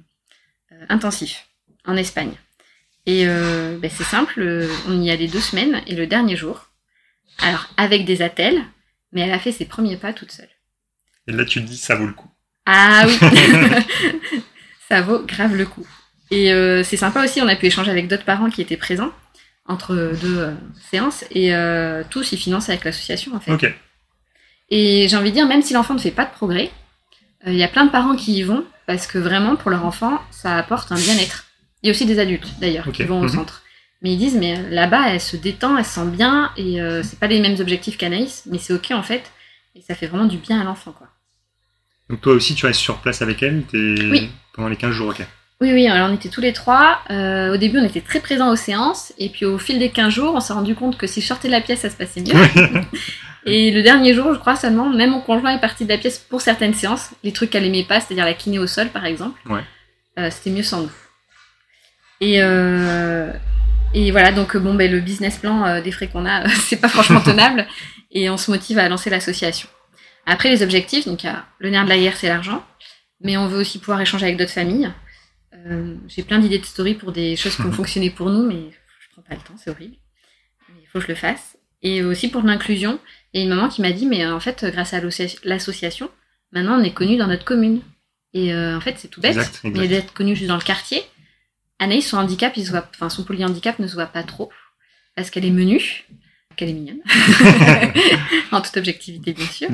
euh, 0.71 0.85
intensif 0.89 1.47
en 1.85 1.95
Espagne. 1.95 2.33
Et 3.05 3.27
euh, 3.27 3.77
ben, 3.79 3.89
c'est 3.93 4.03
simple, 4.03 4.41
euh, 4.41 4.67
on 4.87 4.99
y 5.01 5.11
allait 5.11 5.27
deux 5.27 5.39
semaines 5.39 5.81
et 5.87 5.95
le 5.95 6.07
dernier 6.07 6.35
jour, 6.35 6.71
alors 7.39 7.67
avec 7.77 8.03
des 8.05 8.21
attelles, 8.23 8.61
mais 9.11 9.21
elle 9.21 9.31
a 9.31 9.39
fait 9.39 9.51
ses 9.51 9.65
premiers 9.65 9.97
pas 9.97 10.11
toute 10.13 10.31
seule. 10.31 10.49
Et 11.27 11.31
là, 11.31 11.45
tu 11.45 11.61
te 11.61 11.67
dis, 11.67 11.77
ça 11.77 11.95
vaut 11.95 12.07
le 12.07 12.13
coup. 12.13 12.29
Ah 12.65 13.05
oui 13.07 13.19
Ça 14.89 15.01
vaut 15.01 15.19
grave 15.19 15.55
le 15.55 15.65
coup. 15.65 15.85
Et 16.31 16.51
euh, 16.53 16.83
c'est 16.83 16.97
sympa 16.97 17.23
aussi, 17.23 17.41
on 17.41 17.47
a 17.47 17.55
pu 17.55 17.67
échanger 17.67 17.91
avec 17.91 18.07
d'autres 18.07 18.25
parents 18.25 18.49
qui 18.49 18.61
étaient 18.61 18.77
présents 18.77 19.11
entre 19.67 19.95
deux 20.21 20.37
euh, 20.39 20.51
séances 20.91 21.23
et 21.31 21.55
euh, 21.55 22.03
tous 22.09 22.31
ils 22.31 22.37
financent 22.37 22.69
avec 22.69 22.83
l'association 22.83 23.35
en 23.35 23.39
fait. 23.39 23.51
Ok. 23.51 23.73
Et 24.69 25.07
j'ai 25.07 25.15
envie 25.17 25.29
de 25.29 25.35
dire, 25.35 25.47
même 25.47 25.61
si 25.61 25.73
l'enfant 25.73 25.93
ne 25.93 25.99
fait 25.99 26.11
pas 26.11 26.25
de 26.25 26.31
progrès, 26.31 26.71
il 27.45 27.53
y 27.55 27.63
a 27.63 27.67
plein 27.67 27.85
de 27.85 27.91
parents 27.91 28.15
qui 28.15 28.33
y 28.33 28.43
vont 28.43 28.65
parce 28.87 29.05
que 29.05 29.19
vraiment 29.19 29.55
pour 29.55 29.69
leur 29.69 29.85
enfant 29.85 30.19
ça 30.31 30.57
apporte 30.57 30.91
un 30.91 30.95
bien-être. 30.95 31.45
Il 31.83 31.87
y 31.87 31.89
a 31.89 31.91
aussi 31.91 32.05
des 32.07 32.17
adultes 32.17 32.55
d'ailleurs 32.59 32.91
qui 32.91 33.03
vont 33.03 33.19
au 33.19 33.23
Mhm. 33.23 33.29
centre. 33.29 33.61
Mais 34.01 34.11
ils 34.13 34.17
disent, 34.17 34.35
mais 34.35 34.59
là-bas 34.71 35.09
elle 35.09 35.21
se 35.21 35.37
détend, 35.37 35.77
elle 35.77 35.85
se 35.85 35.91
sent 35.95 36.07
bien 36.07 36.51
et 36.57 36.79
c'est 37.03 37.19
pas 37.19 37.27
les 37.27 37.39
mêmes 37.39 37.59
objectifs 37.59 37.97
qu'Anaïs, 37.97 38.43
mais 38.47 38.57
c'est 38.57 38.73
ok 38.73 38.91
en 38.91 39.03
fait. 39.03 39.31
Et 39.75 39.81
ça 39.81 39.93
fait 39.93 40.07
vraiment 40.07 40.25
du 40.25 40.37
bien 40.37 40.59
à 40.59 40.63
l'enfant 40.63 40.91
quoi. 40.91 41.07
Donc 42.09 42.21
toi 42.21 42.33
aussi, 42.33 42.55
tu 42.55 42.65
restes 42.65 42.79
sur 42.79 42.97
place 42.97 43.21
avec 43.21 43.41
elle 43.41 43.63
Oui. 43.73 44.29
pendant 44.53 44.67
les 44.69 44.75
15 44.75 44.91
jours, 44.91 45.09
ok. 45.09 45.25
Oui, 45.61 45.71
oui, 45.71 45.87
alors 45.87 46.09
on 46.09 46.13
était 46.13 46.29
tous 46.29 46.41
les 46.41 46.51
trois. 46.51 46.99
Euh, 47.09 47.53
au 47.53 47.57
début, 47.57 47.79
on 47.79 47.83
était 47.83 48.01
très 48.01 48.19
présents 48.19 48.51
aux 48.51 48.57
séances. 48.57 49.13
Et 49.17 49.29
puis 49.29 49.45
au 49.45 49.57
fil 49.57 49.79
des 49.79 49.89
15 49.89 50.13
jours, 50.13 50.33
on 50.35 50.41
s'est 50.41 50.53
rendu 50.53 50.75
compte 50.75 50.97
que 50.97 51.07
si 51.07 51.21
je 51.21 51.27
sortais 51.27 51.47
de 51.47 51.53
la 51.53 51.61
pièce, 51.61 51.79
ça 51.79 51.89
se 51.89 51.95
passait 51.95 52.21
mieux. 52.21 52.33
et 53.45 53.71
le 53.71 53.81
dernier 53.81 54.13
jour, 54.13 54.33
je 54.33 54.39
crois 54.39 54.57
seulement, 54.57 54.89
même 54.89 55.11
mon 55.11 55.21
conjoint 55.21 55.55
est 55.55 55.61
parti 55.61 55.85
de 55.85 55.89
la 55.89 55.97
pièce 55.97 56.19
pour 56.19 56.41
certaines 56.41 56.73
séances. 56.73 57.11
Les 57.23 57.31
trucs 57.31 57.51
qu'elle 57.51 57.65
aimait 57.65 57.85
pas, 57.85 58.01
c'est-à-dire 58.01 58.25
la 58.25 58.33
kiné 58.33 58.59
au 58.59 58.67
sol, 58.67 58.89
par 58.89 59.05
exemple. 59.05 59.39
Ouais. 59.49 59.63
Euh, 60.19 60.29
C'était 60.29 60.49
mieux 60.49 60.63
sans 60.63 60.81
nous. 60.81 60.91
Et, 62.21 62.41
euh, 62.41 63.31
et 63.93 64.11
voilà, 64.11 64.31
donc 64.33 64.57
bon, 64.57 64.73
ben, 64.73 64.91
le 64.91 64.99
business 64.99 65.37
plan 65.37 65.81
des 65.81 65.91
frais 65.91 66.07
qu'on 66.07 66.25
a, 66.25 66.47
c'est 66.67 66.81
pas 66.81 66.89
franchement 66.89 67.21
tenable. 67.21 67.65
Et 68.11 68.29
on 68.29 68.37
se 68.37 68.49
motive 68.49 68.77
à 68.79 68.87
lancer 68.87 69.09
l'association. 69.09 69.67
Après, 70.25 70.49
les 70.49 70.63
objectifs, 70.63 71.05
donc 71.05 71.23
le 71.59 71.69
nerf 71.69 71.83
de 71.85 71.89
la 71.89 71.97
guerre, 71.97 72.17
c'est 72.17 72.27
l'argent. 72.27 72.65
Mais 73.21 73.37
on 73.37 73.47
veut 73.47 73.59
aussi 73.59 73.79
pouvoir 73.79 74.01
échanger 74.01 74.25
avec 74.25 74.37
d'autres 74.37 74.51
familles. 74.51 74.91
Euh, 75.53 75.95
J'ai 76.07 76.23
plein 76.23 76.39
d'idées 76.39 76.59
de 76.59 76.65
story 76.65 76.95
pour 76.95 77.11
des 77.11 77.35
choses 77.35 77.55
qui 77.55 77.61
ont 77.61 77.71
fonctionné 77.81 78.09
pour 78.09 78.29
nous, 78.29 78.45
mais 78.45 78.71
je 78.99 79.07
prends 79.13 79.21
pas 79.21 79.35
le 79.35 79.41
temps, 79.41 79.55
c'est 79.57 79.69
horrible. 79.69 79.95
Mais 80.69 80.81
Il 80.83 80.87
faut 80.87 80.99
que 80.99 81.05
je 81.05 81.09
le 81.09 81.15
fasse. 81.15 81.57
Et 81.81 82.03
aussi 82.03 82.29
pour 82.29 82.41
l'inclusion. 82.41 82.99
Il 83.33 83.39
y 83.39 83.41
a 83.41 83.43
une 83.45 83.53
maman 83.53 83.69
qui 83.69 83.81
m'a 83.81 83.91
dit, 83.91 84.05
mais 84.05 84.25
euh, 84.25 84.33
en 84.35 84.39
fait, 84.39 84.65
grâce 84.65 84.93
à 84.93 84.99
l'associa- 85.01 85.39
l'association, 85.43 86.09
maintenant 86.51 86.79
on 86.79 86.83
est 86.83 86.93
connu 86.93 87.17
dans 87.17 87.27
notre 87.27 87.45
commune. 87.45 87.81
Et 88.33 88.53
euh, 88.53 88.75
en 88.77 88.81
fait, 88.81 88.95
c'est 88.97 89.07
tout 89.09 89.21
bête. 89.21 89.35
Exact, 89.37 89.59
exact. 89.63 89.77
Mais 89.81 89.87
d'être 89.87 90.13
connu 90.13 90.35
juste 90.35 90.47
dans 90.49 90.55
le 90.57 90.61
quartier. 90.61 91.01
Anaïs, 91.79 92.07
son 92.09 92.17
handicap, 92.17 92.53
il 92.57 92.65
se 92.65 92.71
voit, 92.71 92.87
enfin 92.95 93.09
son 93.09 93.23
polyhandicap 93.23 93.79
ne 93.79 93.87
se 93.87 93.93
voit 93.93 94.05
pas 94.07 94.23
trop. 94.23 94.51
Parce 95.15 95.29
qu'elle 95.29 95.45
est 95.45 95.51
menue, 95.51 96.05
qu'elle 96.55 96.69
est 96.69 96.73
mignonne. 96.73 96.99
en 98.51 98.61
toute 98.61 98.75
objectivité, 98.77 99.33
bien 99.33 99.45
sûr. 99.47 99.69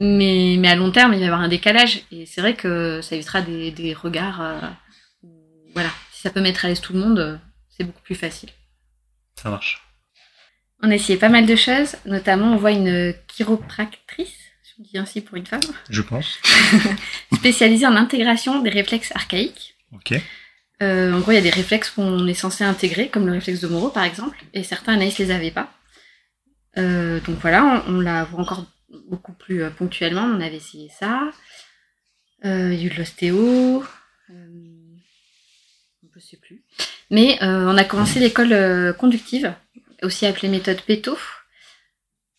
Mais, 0.00 0.56
mais 0.58 0.68
à 0.68 0.76
long 0.76 0.90
terme, 0.90 1.12
il 1.12 1.18
va 1.18 1.24
y 1.24 1.26
avoir 1.26 1.40
un 1.42 1.48
décalage. 1.48 2.02
Et 2.10 2.24
c'est 2.26 2.40
vrai 2.40 2.54
que 2.54 3.00
ça 3.02 3.14
évitera 3.16 3.42
des, 3.42 3.70
des 3.70 3.92
regards. 3.94 4.40
euh, 4.40 4.58
voilà. 5.74 5.90
Si 6.12 6.22
ça 6.22 6.30
peut 6.30 6.40
mettre 6.40 6.64
à 6.64 6.68
l'aise 6.68 6.80
tout 6.80 6.92
le 6.94 6.98
monde, 7.00 7.18
euh, 7.18 7.36
c'est 7.68 7.84
beaucoup 7.84 8.02
plus 8.02 8.14
facile. 8.14 8.48
Ça 9.36 9.50
marche. 9.50 9.82
On 10.82 10.90
a 10.90 10.94
essayé 10.94 11.18
pas 11.18 11.28
mal 11.28 11.44
de 11.46 11.56
choses. 11.56 11.96
Notamment, 12.06 12.52
on 12.52 12.56
voit 12.56 12.72
une 12.72 13.14
chiropractrice, 13.28 14.34
je 14.64 14.82
dis 14.82 14.96
ainsi 14.98 15.20
pour 15.20 15.36
une 15.36 15.46
femme, 15.46 15.60
Je 15.90 16.00
pense. 16.00 16.38
spécialisée 17.34 17.86
en 17.86 17.96
intégration 17.96 18.60
des 18.62 18.70
réflexes 18.70 19.12
archaïques. 19.14 19.76
Ok. 19.92 20.14
Euh, 20.82 21.12
en 21.12 21.20
gros, 21.20 21.32
il 21.32 21.34
y 21.34 21.38
a 21.38 21.42
des 21.42 21.50
réflexes 21.50 21.90
qu'on 21.90 22.26
est 22.26 22.32
censé 22.34 22.64
intégrer, 22.64 23.08
comme 23.10 23.26
le 23.26 23.32
réflexe 23.32 23.60
de 23.60 23.68
Moreau 23.68 23.90
par 23.90 24.04
exemple, 24.04 24.42
et 24.54 24.62
certains 24.64 24.94
Anaïs 24.94 25.18
les 25.18 25.30
avait 25.30 25.50
pas. 25.50 25.70
Euh, 26.78 27.20
donc 27.20 27.36
voilà, 27.40 27.84
on, 27.86 27.96
on 27.96 28.00
la 28.00 28.24
voit 28.24 28.40
encore 28.40 28.64
beaucoup 29.08 29.32
plus 29.32 29.62
euh, 29.62 29.70
ponctuellement. 29.70 30.22
On 30.24 30.40
avait 30.40 30.56
essayé 30.56 30.88
ça. 30.88 31.30
Euh, 32.44 32.72
il 32.72 32.80
y 32.80 32.84
a 32.84 32.86
eu 32.86 32.90
de 32.90 32.98
l'ostéo. 32.98 33.84
Euh, 34.30 34.94
je 36.14 36.20
sais 36.20 36.36
plus. 36.36 36.62
Mais 37.10 37.38
on 37.40 37.76
a 37.76 37.84
commencé 37.84 38.20
l'école 38.20 38.94
conductive, 38.94 39.52
aussi 40.02 40.26
appelée 40.26 40.48
méthode 40.48 40.80
PETO. 40.82 41.18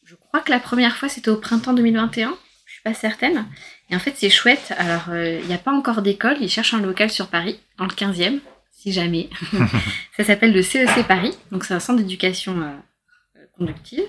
Je 0.06 0.16
crois 0.16 0.39
que 0.39 0.52
la 0.52 0.60
première 0.60 0.95
fois 0.95 1.10
c'était 1.10 1.30
au 1.30 1.36
printemps 1.36 1.74
2021. 1.74 2.38
Je 2.66 2.72
suis 2.72 2.82
pas 2.82 2.93
certaine. 2.93 3.45
Et 3.89 3.95
en 3.95 3.99
fait, 3.99 4.14
c'est 4.16 4.30
chouette. 4.30 4.74
Alors, 4.78 5.14
il 5.14 5.45
n'y 5.45 5.54
a 5.54 5.58
pas 5.58 5.74
encore 5.74 6.02
d'école. 6.02 6.38
Ils 6.39 6.49
cherchent 6.49 6.74
un 6.74 6.80
local 6.80 7.10
sur 7.10 7.28
Paris, 7.28 7.60
dans 7.78 7.84
le 7.86 7.91
15e, 7.91 8.39
si 8.72 8.93
jamais. 8.93 9.30
ça 10.18 10.24
s'appelle 10.24 10.54
le 10.54 10.62
CEC 10.62 11.06
Paris. 11.08 11.38
Donc, 11.52 11.66
c'est 11.66 11.74
un 11.74 11.80
centre 11.82 11.99
d'éducation 11.99 12.62
euh, 12.62 13.45
conductive. 13.58 14.04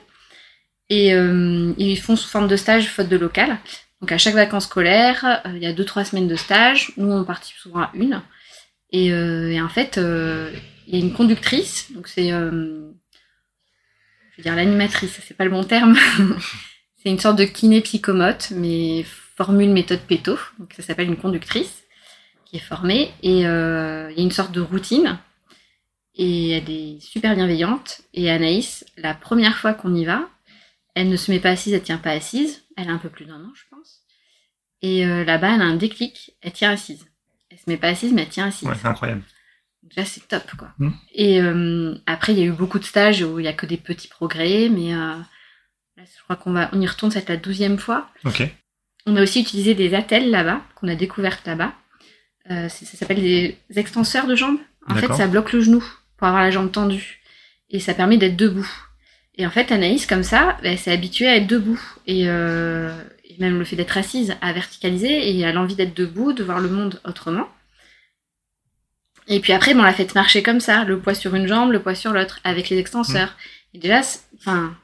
Et 0.88 1.14
euh, 1.14 1.72
ils 1.78 1.98
font 1.98 2.16
sous 2.16 2.28
forme 2.28 2.48
de 2.48 2.56
stage, 2.56 2.88
faute 2.88 3.08
de 3.08 3.16
local. 3.16 3.58
Donc 4.00 4.12
à 4.12 4.18
chaque 4.18 4.34
vacances 4.34 4.64
scolaires, 4.64 5.42
il 5.46 5.58
y 5.62 5.66
a 5.66 5.72
deux 5.72 5.84
trois 5.84 6.04
semaines 6.04 6.28
de 6.28 6.36
stage. 6.36 6.92
Nous 6.96 7.10
on 7.10 7.24
participe 7.24 7.56
souvent 7.56 7.80
à 7.80 7.90
une. 7.94 8.20
Et, 8.90 9.06
et 9.06 9.60
en 9.60 9.68
fait, 9.68 9.96
il 9.96 10.94
y 10.94 10.96
a 10.96 10.98
une 10.98 11.14
conductrice. 11.14 11.92
Donc 11.94 12.08
c'est, 12.08 12.28
je 12.28 12.34
veux 14.36 14.42
dire 14.42 14.56
l'animatrice, 14.56 15.20
c'est 15.26 15.36
pas 15.36 15.44
le 15.44 15.50
bon 15.50 15.64
terme. 15.64 15.96
c'est 17.02 17.08
une 17.10 17.20
sorte 17.20 17.38
de 17.38 17.44
kiné 17.44 17.80
psychomote, 17.80 18.52
mais 18.56 19.04
formule 19.36 19.70
méthode 19.70 20.00
Péto. 20.00 20.36
Donc 20.58 20.74
ça 20.76 20.82
s'appelle 20.82 21.08
une 21.08 21.16
conductrice 21.16 21.84
qui 22.44 22.56
est 22.56 22.60
formée. 22.60 23.12
Et 23.22 23.38
il 23.38 23.42
y 23.42 23.46
a 23.46 24.10
une 24.16 24.32
sorte 24.32 24.52
de 24.52 24.60
routine 24.60 25.16
et 26.14 26.50
elle 26.50 26.70
est 26.70 27.00
super 27.00 27.34
bienveillante. 27.34 28.02
Et 28.14 28.30
Anaïs, 28.30 28.84
la 28.96 29.14
première 29.14 29.56
fois 29.56 29.74
qu'on 29.74 29.94
y 29.94 30.04
va, 30.04 30.28
elle 30.94 31.08
ne 31.08 31.16
se 31.16 31.30
met 31.30 31.40
pas 31.40 31.50
assise, 31.50 31.72
elle 31.72 31.82
tient 31.82 31.98
pas 31.98 32.10
assise. 32.10 32.64
Elle 32.76 32.88
a 32.88 32.92
un 32.92 32.98
peu 32.98 33.08
plus 33.08 33.24
d'un 33.24 33.42
an, 33.42 33.52
je 33.54 33.62
pense. 33.70 34.00
Et 34.82 35.06
euh, 35.06 35.24
là-bas, 35.24 35.54
elle 35.54 35.62
a 35.62 35.64
un 35.64 35.76
déclic, 35.76 36.34
elle 36.42 36.52
tient 36.52 36.70
assise. 36.70 37.06
Elle 37.50 37.58
se 37.58 37.64
met 37.68 37.76
pas 37.76 37.88
assise, 37.88 38.12
mais 38.12 38.22
elle 38.22 38.28
tient 38.28 38.46
assise. 38.46 38.68
Ouais, 38.68 38.74
c'est 38.80 38.88
incroyable. 38.88 39.22
Donc 39.82 39.94
là, 39.96 40.04
c'est 40.04 40.26
top, 40.26 40.44
quoi. 40.56 40.72
Mm. 40.78 40.90
Et 41.14 41.40
euh, 41.40 41.94
après, 42.06 42.32
il 42.32 42.38
y 42.38 42.42
a 42.42 42.46
eu 42.46 42.52
beaucoup 42.52 42.78
de 42.78 42.84
stages 42.84 43.22
où 43.22 43.38
il 43.38 43.44
y 43.44 43.48
a 43.48 43.52
que 43.52 43.66
des 43.66 43.76
petits 43.76 44.08
progrès, 44.08 44.68
mais 44.68 44.94
euh, 44.94 45.16
là, 45.96 46.04
je 46.04 46.22
crois 46.24 46.36
qu'on 46.36 46.52
va, 46.52 46.68
on 46.72 46.80
y 46.80 46.86
retourne, 46.86 47.10
c'est 47.10 47.28
la 47.28 47.36
douzième 47.36 47.78
fois. 47.78 48.08
Ok. 48.24 48.42
On 49.06 49.16
a 49.16 49.22
aussi 49.22 49.40
utilisé 49.40 49.74
des 49.74 49.94
attelles 49.94 50.30
là-bas, 50.30 50.62
qu'on 50.76 50.88
a 50.88 50.94
découvertes 50.94 51.46
là-bas. 51.46 51.74
Ça 52.48 52.68
s'appelle 52.68 53.20
des 53.20 53.56
extenseurs 53.76 54.26
de 54.26 54.34
jambes. 54.34 54.58
En 54.88 54.94
fait, 54.96 55.12
ça 55.14 55.26
bloque 55.26 55.52
le 55.52 55.60
genou 55.60 55.84
pour 56.16 56.26
avoir 56.26 56.42
la 56.42 56.50
jambe 56.50 56.70
tendue. 56.70 57.20
Et 57.70 57.80
ça 57.80 57.94
permet 57.94 58.18
d'être 58.18 58.36
debout. 58.36 58.68
Et 59.38 59.46
en 59.46 59.50
fait, 59.50 59.72
Anaïs, 59.72 60.06
comme 60.06 60.22
ça, 60.22 60.58
elle 60.62 60.78
s'est 60.78 60.92
habituée 60.92 61.26
à 61.28 61.36
être 61.36 61.46
debout. 61.46 61.80
Et, 62.06 62.24
euh, 62.28 62.92
et 63.24 63.36
même 63.38 63.58
le 63.58 63.64
fait 63.64 63.76
d'être 63.76 63.96
assise 63.96 64.34
à 64.42 64.52
verticaliser 64.52 65.34
et 65.36 65.44
a 65.46 65.52
l'envie 65.52 65.74
d'être 65.74 65.96
debout, 65.96 66.32
de 66.32 66.44
voir 66.44 66.60
le 66.60 66.68
monde 66.68 67.00
autrement. 67.04 67.48
Et 69.28 69.40
puis 69.40 69.52
après, 69.52 69.72
bon, 69.74 69.80
on 69.80 69.84
l'a 69.84 69.92
fait 69.94 70.14
marcher 70.14 70.42
comme 70.42 70.60
ça, 70.60 70.84
le 70.84 70.98
poids 70.98 71.14
sur 71.14 71.34
une 71.34 71.46
jambe, 71.46 71.70
le 71.72 71.80
poids 71.80 71.94
sur 71.94 72.12
l'autre, 72.12 72.40
avec 72.44 72.68
les 72.68 72.78
extenseurs. 72.78 73.36
Et 73.72 73.78
déjà, 73.78 74.00
enfin, 74.38 74.76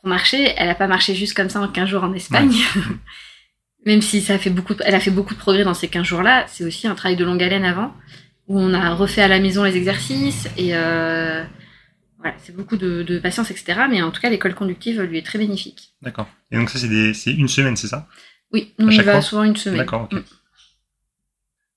pour 0.00 0.08
marcher, 0.08 0.52
elle 0.56 0.68
a 0.68 0.74
pas 0.74 0.88
marché 0.88 1.14
juste 1.14 1.34
comme 1.34 1.48
ça 1.48 1.60
en 1.60 1.68
15 1.68 1.88
jours 1.88 2.04
en 2.04 2.12
Espagne. 2.12 2.52
Même 3.86 4.02
si 4.02 4.20
ça 4.20 4.38
fait 4.38 4.50
beaucoup, 4.50 4.74
de- 4.74 4.82
elle 4.84 4.94
a 4.94 5.00
fait 5.00 5.10
beaucoup 5.10 5.32
de 5.34 5.38
progrès 5.38 5.64
dans 5.64 5.72
ces 5.72 5.88
15 5.88 6.04
jours-là, 6.04 6.44
c'est 6.48 6.64
aussi 6.64 6.86
un 6.86 6.94
travail 6.94 7.16
de 7.16 7.24
longue 7.24 7.42
haleine 7.42 7.64
avant, 7.64 7.94
où 8.46 8.60
on 8.60 8.74
a 8.74 8.92
refait 8.94 9.22
à 9.22 9.28
la 9.28 9.38
maison 9.40 9.64
les 9.64 9.76
exercices 9.76 10.48
et 10.58 10.70
euh, 10.76 11.42
voilà, 12.20 12.36
c'est 12.38 12.54
beaucoup 12.54 12.76
de, 12.76 13.02
de 13.02 13.18
patience, 13.18 13.50
etc. 13.50 13.80
Mais 13.88 14.02
en 14.02 14.10
tout 14.10 14.20
cas, 14.20 14.28
l'école 14.30 14.54
conductive 14.54 15.00
lui 15.02 15.18
est 15.18 15.26
très 15.26 15.38
bénéfique. 15.38 15.94
D'accord. 16.02 16.28
Et 16.50 16.56
donc 16.56 16.70
ça, 16.70 16.78
c'est 16.78 17.32
une 17.32 17.48
semaine, 17.48 17.76
c'est 17.76 17.88
ça? 17.88 18.06
Oui, 18.52 18.74
nous, 18.78 18.88
on 18.88 18.90
y 18.90 18.98
va 19.00 19.22
souvent 19.22 19.44
une 19.44 19.56
semaine. 19.56 19.78
D'accord, 19.78 20.02
ok. 20.10 20.12
Mm. 20.14 20.22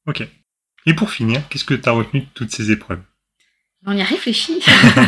Ok. 0.07 0.27
Et 0.85 0.93
pour 0.93 1.09
finir, 1.11 1.41
qu'est-ce 1.49 1.63
que 1.63 1.73
tu 1.75 1.87
as 1.87 1.93
retenu 1.93 2.21
de 2.21 2.27
toutes 2.33 2.51
ces 2.51 2.71
épreuves? 2.71 3.01
On 3.85 3.95
y 3.95 4.01
a 4.01 4.05
réfléchi. 4.05 4.59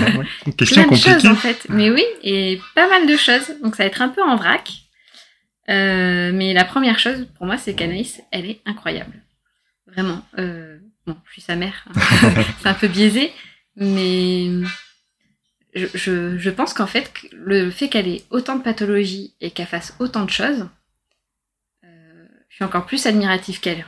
Une 0.45 0.53
Question 0.53 0.83
Plein 0.83 0.91
de 0.91 0.95
choses 0.97 1.13
compliquée. 1.13 1.27
en 1.29 1.35
fait. 1.35 1.65
Mais 1.69 1.89
oui, 1.91 2.03
et 2.23 2.59
pas 2.75 2.87
mal 2.89 3.07
de 3.07 3.15
choses. 3.17 3.53
Donc 3.63 3.75
ça 3.75 3.83
va 3.83 3.87
être 3.87 4.01
un 4.01 4.09
peu 4.09 4.21
en 4.21 4.35
vrac. 4.35 4.71
Euh, 5.69 6.31
mais 6.33 6.53
la 6.53 6.65
première 6.65 6.99
chose 6.99 7.27
pour 7.37 7.45
moi, 7.45 7.57
c'est 7.57 7.73
qu'Anaïs, 7.73 8.21
elle 8.31 8.45
est 8.49 8.61
incroyable. 8.65 9.13
Vraiment. 9.87 10.25
Euh, 10.39 10.77
bon, 11.07 11.15
je 11.25 11.31
suis 11.33 11.41
sa 11.41 11.55
mère. 11.55 11.85
hein. 11.95 12.33
c'est 12.61 12.67
un 12.69 12.73
peu 12.73 12.87
biaisé. 12.89 13.31
Mais 13.77 14.47
je, 15.75 15.85
je, 15.93 16.37
je 16.37 16.49
pense 16.49 16.73
qu'en 16.73 16.87
fait, 16.87 17.11
le 17.33 17.69
fait 17.69 17.89
qu'elle 17.89 18.07
ait 18.07 18.23
autant 18.29 18.55
de 18.55 18.63
pathologies 18.63 19.33
et 19.41 19.51
qu'elle 19.51 19.67
fasse 19.67 19.95
autant 19.99 20.25
de 20.25 20.29
choses, 20.31 20.67
euh, 21.83 22.25
je 22.49 22.55
suis 22.55 22.63
encore 22.63 22.85
plus 22.85 23.05
admirative 23.05 23.59
qu'elle. 23.59 23.85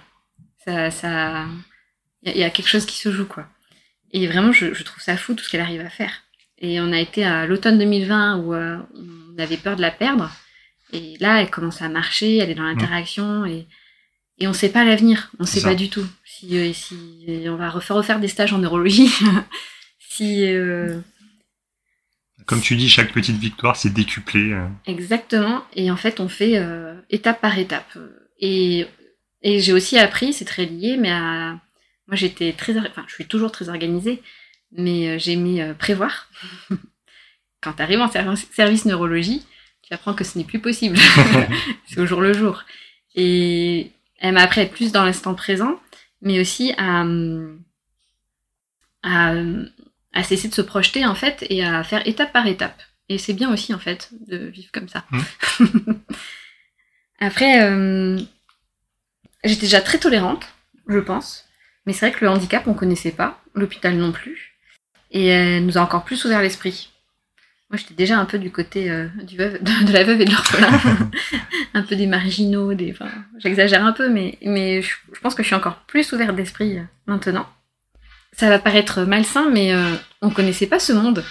Ça, 0.65 0.91
ça, 0.91 1.45
il 2.23 2.29
y, 2.29 2.31
a- 2.31 2.35
il 2.35 2.41
y 2.41 2.43
a 2.43 2.49
quelque 2.49 2.67
chose 2.69 2.85
qui 2.85 2.97
se 2.97 3.11
joue 3.11 3.25
quoi. 3.25 3.47
Et 4.11 4.27
vraiment, 4.27 4.51
je, 4.51 4.73
je 4.73 4.83
trouve 4.83 5.01
ça 5.01 5.17
fou 5.17 5.33
tout 5.33 5.43
ce 5.43 5.49
qu'elle 5.49 5.61
arrive 5.61 5.81
à 5.81 5.89
faire. 5.89 6.11
Et 6.59 6.79
on 6.81 6.91
a 6.91 6.99
été 6.99 7.23
à 7.23 7.45
l'automne 7.45 7.77
2020 7.77 8.38
où 8.38 8.53
euh, 8.53 8.77
on 8.95 9.38
avait 9.39 9.57
peur 9.57 9.75
de 9.75 9.81
la 9.81 9.91
perdre. 9.91 10.31
Et 10.93 11.15
là, 11.19 11.41
elle 11.41 11.49
commence 11.51 11.81
à 11.81 11.89
marcher, 11.89 12.38
elle 12.38 12.49
est 12.49 12.55
dans 12.55 12.63
l'interaction 12.63 13.45
et, 13.45 13.67
et 14.39 14.47
on 14.47 14.53
sait 14.53 14.69
pas 14.69 14.85
l'avenir. 14.85 15.29
On 15.39 15.45
sait 15.45 15.59
ça. 15.59 15.69
pas 15.69 15.75
du 15.75 15.89
tout. 15.89 16.07
Si, 16.25 16.57
euh, 16.57 16.71
si 16.73 16.95
on 17.49 17.55
va 17.57 17.69
refaire, 17.69 17.95
refaire 17.97 18.19
des 18.19 18.27
stages 18.27 18.53
en 18.53 18.57
neurologie. 18.59 19.09
si 19.99 20.45
euh, 20.45 20.99
Comme 22.47 22.61
tu 22.61 22.75
dis, 22.77 22.89
chaque 22.89 23.11
petite 23.11 23.37
victoire, 23.37 23.75
c'est 23.75 23.93
décuplé. 23.93 24.53
euh. 24.53 24.67
Exactement. 24.87 25.63
Et 25.75 25.91
en 25.91 25.97
fait, 25.97 26.19
on 26.19 26.29
fait 26.29 26.57
euh, 26.57 26.95
étape 27.09 27.41
par 27.41 27.57
étape. 27.59 27.97
Et, 28.39 28.87
et 29.41 29.59
j'ai 29.59 29.73
aussi 29.73 29.97
appris, 29.99 30.33
c'est 30.33 30.45
très 30.45 30.65
lié, 30.65 30.97
mais 30.97 31.11
à... 31.11 31.59
moi 32.07 32.15
j'étais 32.15 32.53
très, 32.53 32.77
enfin, 32.77 33.03
je 33.07 33.13
suis 33.13 33.25
toujours 33.25 33.51
très 33.51 33.67
organisée, 33.69 34.21
mais 34.71 35.09
euh, 35.09 35.19
j'ai 35.19 35.33
aimé 35.33 35.61
euh, 35.61 35.73
prévoir. 35.73 36.29
Quand 37.61 37.73
tu 37.73 37.81
arrives 37.81 37.99
en 38.01 38.09
service, 38.09 38.47
service 38.51 38.85
neurologie, 38.85 39.45
tu 39.81 39.93
apprends 39.93 40.13
que 40.13 40.23
ce 40.23 40.37
n'est 40.37 40.43
plus 40.45 40.59
possible. 40.59 40.97
c'est 41.87 41.99
au 41.99 42.05
jour 42.05 42.21
le 42.21 42.33
jour. 42.33 42.63
Et 43.15 43.91
elle 44.19 44.33
m'a 44.35 44.41
appris 44.41 44.61
à 44.61 44.63
être 44.63 44.73
plus 44.73 44.91
dans 44.91 45.03
l'instant 45.03 45.35
présent, 45.35 45.79
mais 46.21 46.39
aussi 46.39 46.73
à, 46.77 47.01
hum, 47.01 47.61
à, 49.03 49.31
hum, 49.31 49.69
à 50.18 50.24
cesser 50.24 50.47
de 50.47 50.53
se 50.53 50.61
projeter 50.61 51.05
en 51.05 51.15
fait 51.15 51.45
et 51.49 51.63
à 51.63 51.84
faire 51.84 52.05
étape 52.07 52.34
par 52.34 52.47
étape. 52.47 52.82
Et 53.07 53.18
c'est 53.18 53.34
bien 53.34 53.53
aussi 53.53 53.74
en 53.74 53.80
fait 53.80 54.09
de 54.28 54.38
vivre 54.38 54.70
comme 54.74 54.89
ça. 54.89 55.05
Après, 57.20 57.63
euh, 57.63 58.20
j'étais 59.43 59.61
déjà 59.61 59.80
très 59.82 59.99
tolérante, 59.99 60.47
je 60.88 60.99
pense. 60.99 61.45
Mais 61.86 61.93
c'est 61.93 62.09
vrai 62.09 62.18
que 62.18 62.26
le 62.26 62.32
handicap, 62.32 62.68
on 62.68 62.74
connaissait 62.74 63.11
pas, 63.11 63.41
l'hôpital 63.53 63.95
non 63.95 64.11
plus. 64.11 64.55
Et 65.11 65.28
elle 65.28 65.65
nous 65.65 65.78
a 65.78 65.82
encore 65.82 66.03
plus 66.03 66.26
ouvert 66.26 66.41
l'esprit. 66.41 66.89
Moi, 67.70 67.78
j'étais 67.78 67.93
déjà 67.93 68.18
un 68.18 68.26
peu 68.26 68.39
du 68.39 68.51
côté 68.51 68.89
euh, 68.89 69.07
du 69.24 69.38
veuve, 69.38 69.61
de, 69.61 69.86
de 69.86 69.93
la 69.93 70.03
veuve 70.03 70.22
et 70.22 70.26
de 70.26 70.32
l'orphelin. 70.32 70.80
un 71.74 71.84
peu 71.84 71.95
des 71.95 72.07
marginaux, 72.07 72.74
des. 72.74 72.91
Enfin, 72.91 73.09
j'exagère 73.38 73.86
un 73.86 73.93
peu, 73.93 74.09
mais, 74.09 74.38
mais 74.41 74.82
je, 74.82 74.95
je 75.13 75.20
pense 75.20 75.36
que 75.36 75.43
je 75.43 75.47
suis 75.47 75.55
encore 75.55 75.78
plus 75.88 76.11
ouverte 76.11 76.36
d'esprit 76.36 76.80
euh, 76.80 76.84
maintenant. 77.05 77.47
Ça 78.34 78.49
va 78.49 78.59
paraître 78.59 79.01
malsain, 79.01 79.49
mais 79.49 79.74
euh, 79.74 79.95
on 80.22 80.30
connaissait 80.30 80.68
pas 80.68 80.80
ce 80.80 80.93
monde. 80.93 81.24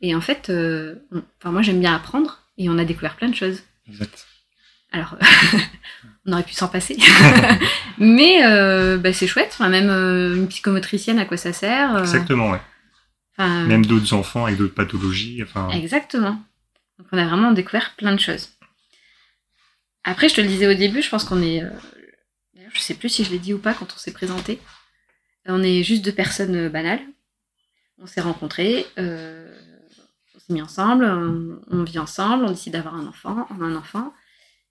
Et 0.00 0.14
en 0.14 0.20
fait, 0.20 0.48
euh, 0.50 0.96
on- 1.12 1.22
enfin, 1.38 1.50
moi, 1.52 1.62
j'aime 1.62 1.80
bien 1.80 1.94
apprendre 1.94 2.40
et 2.58 2.68
on 2.70 2.78
a 2.78 2.84
découvert 2.84 3.16
plein 3.16 3.28
de 3.28 3.34
choses. 3.34 3.62
Exact. 3.88 4.26
Alors, 4.92 5.16
on 6.26 6.32
aurait 6.32 6.42
pu 6.42 6.54
s'en 6.54 6.68
passer. 6.68 6.96
mais 7.98 8.44
euh, 8.44 8.96
bah, 8.98 9.12
c'est 9.12 9.26
chouette. 9.26 9.50
Enfin, 9.52 9.68
même 9.68 9.90
euh, 9.90 10.34
une 10.36 10.48
psychomotricienne, 10.48 11.18
à 11.18 11.24
quoi 11.26 11.36
ça 11.36 11.52
sert 11.52 11.98
Exactement, 11.98 12.50
ouais. 12.50 12.60
enfin, 13.36 13.64
Même 13.66 13.86
d'autres 13.86 14.12
enfants 14.14 14.46
avec 14.46 14.58
d'autres 14.58 14.74
pathologies. 14.74 15.42
Enfin, 15.42 15.68
Exactement. 15.70 16.42
Donc 16.98 17.08
on 17.12 17.18
a 17.18 17.26
vraiment 17.26 17.52
découvert 17.52 17.94
plein 17.96 18.14
de 18.14 18.20
choses. 18.20 18.50
Après, 20.04 20.28
je 20.28 20.34
te 20.34 20.40
le 20.40 20.48
disais 20.48 20.66
au 20.66 20.74
début, 20.74 21.02
je 21.02 21.08
pense 21.10 21.24
qu'on 21.24 21.42
est. 21.42 21.62
je 22.74 22.80
sais 22.80 22.94
plus 22.94 23.08
si 23.10 23.24
je 23.24 23.30
l'ai 23.30 23.38
dit 23.38 23.52
ou 23.54 23.58
pas 23.58 23.74
quand 23.74 23.92
on 23.94 23.98
s'est 23.98 24.12
présenté. 24.12 24.58
On 25.46 25.62
est 25.62 25.82
juste 25.82 26.04
deux 26.04 26.12
personnes 26.12 26.68
banales. 26.68 27.00
On 28.02 28.06
s'est 28.06 28.20
rencontrés, 28.22 28.86
euh, 28.98 29.54
on 30.34 30.38
s'est 30.40 30.52
mis 30.52 30.62
ensemble, 30.62 31.04
on, 31.04 31.60
on 31.70 31.82
vit 31.84 31.98
ensemble, 31.98 32.44
on 32.44 32.50
décide 32.50 32.72
d'avoir 32.72 32.94
un 32.94 33.06
enfant, 33.06 33.46
on 33.50 33.62
a 33.62 33.66
un 33.66 33.76
enfant, 33.76 34.12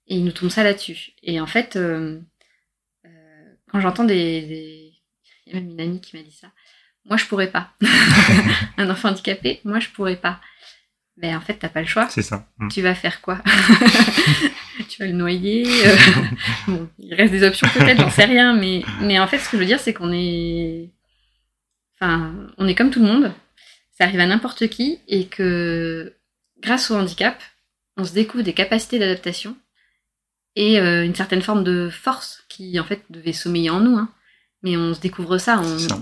et 0.08 0.16
il 0.16 0.24
nous 0.24 0.32
tombe 0.32 0.48
ça 0.50 0.64
là-dessus. 0.64 1.12
Et 1.22 1.40
en 1.40 1.46
fait, 1.46 1.76
euh, 1.76 2.18
euh, 3.06 3.54
quand 3.70 3.80
j'entends 3.80 4.04
des, 4.04 4.40
des- 4.42 4.92
Il 5.46 5.52
y 5.54 5.56
a 5.56 5.60
même 5.60 5.70
une 5.70 5.80
amie 5.80 6.00
qui 6.00 6.16
m'a 6.16 6.22
dit 6.22 6.32
ça. 6.32 6.48
Moi, 7.04 7.16
je 7.16 7.24
pourrais 7.26 7.50
pas. 7.50 7.70
un 8.76 8.90
enfant 8.90 9.08
handicapé, 9.10 9.60
moi, 9.64 9.78
je 9.80 9.88
pourrais 9.90 10.16
pas. 10.16 10.40
Ben, 11.16 11.36
en 11.36 11.40
fait, 11.40 11.54
t'as 11.54 11.68
pas 11.68 11.80
le 11.82 11.86
choix. 11.86 12.08
c'est 12.08 12.22
ça. 12.22 12.48
Mm. 12.58 12.68
Tu 12.68 12.82
vas 12.82 12.94
faire 12.94 13.20
quoi? 13.20 13.42
Tu 14.88 14.98
vas 15.02 15.06
le 15.06 15.12
noyer 15.12 15.66
euh, 15.86 15.96
bon, 16.66 16.88
Il 16.98 17.14
reste 17.14 17.32
des 17.32 17.42
options 17.44 17.68
peut-être, 17.74 18.00
j'en 18.00 18.10
sais 18.10 18.24
rien, 18.24 18.54
mais, 18.54 18.82
mais 19.02 19.20
en 19.20 19.26
fait, 19.28 19.38
ce 19.38 19.44
que 19.50 19.56
je 19.56 19.62
veux 19.62 19.66
dire, 19.66 19.78
c'est 19.78 19.92
qu'on 19.92 20.10
est. 20.12 20.90
Enfin, 22.00 22.34
on 22.58 22.66
est 22.66 22.74
comme 22.74 22.90
tout 22.90 23.00
le 23.00 23.06
monde. 23.06 23.32
Ça 23.98 24.04
arrive 24.04 24.20
à 24.20 24.26
n'importe 24.26 24.68
qui 24.68 24.98
et 25.08 25.26
que 25.26 26.14
grâce 26.60 26.90
au 26.90 26.96
handicap, 26.96 27.40
on 27.96 28.04
se 28.04 28.12
découvre 28.14 28.44
des 28.44 28.54
capacités 28.54 28.98
d'adaptation 28.98 29.56
et 30.56 30.80
euh, 30.80 31.04
une 31.04 31.14
certaine 31.14 31.42
forme 31.42 31.64
de 31.64 31.90
force 31.90 32.44
qui, 32.48 32.78
en 32.80 32.84
fait, 32.84 33.02
devait 33.10 33.32
sommeiller 33.34 33.70
en 33.70 33.80
nous. 33.80 33.96
hein. 33.96 34.08
Mais 34.62 34.76
on 34.76 34.94
se 34.94 35.00
découvre 35.00 35.38
ça. 35.38 35.60
on- 35.60 35.78
ça. 35.78 35.98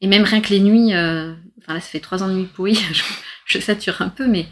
Et 0.00 0.06
même 0.06 0.24
rien 0.24 0.40
que 0.40 0.50
les 0.50 0.60
nuits, 0.60 0.94
euh, 0.94 1.34
enfin 1.60 1.74
là, 1.74 1.80
ça 1.80 1.88
fait 1.88 2.00
trois 2.00 2.22
ans 2.22 2.28
de 2.28 2.34
nuit 2.34 2.46
pourrie, 2.46 2.74
je, 2.92 3.02
je 3.46 3.58
sature 3.58 4.02
un 4.02 4.08
peu, 4.08 4.26
mais 4.26 4.46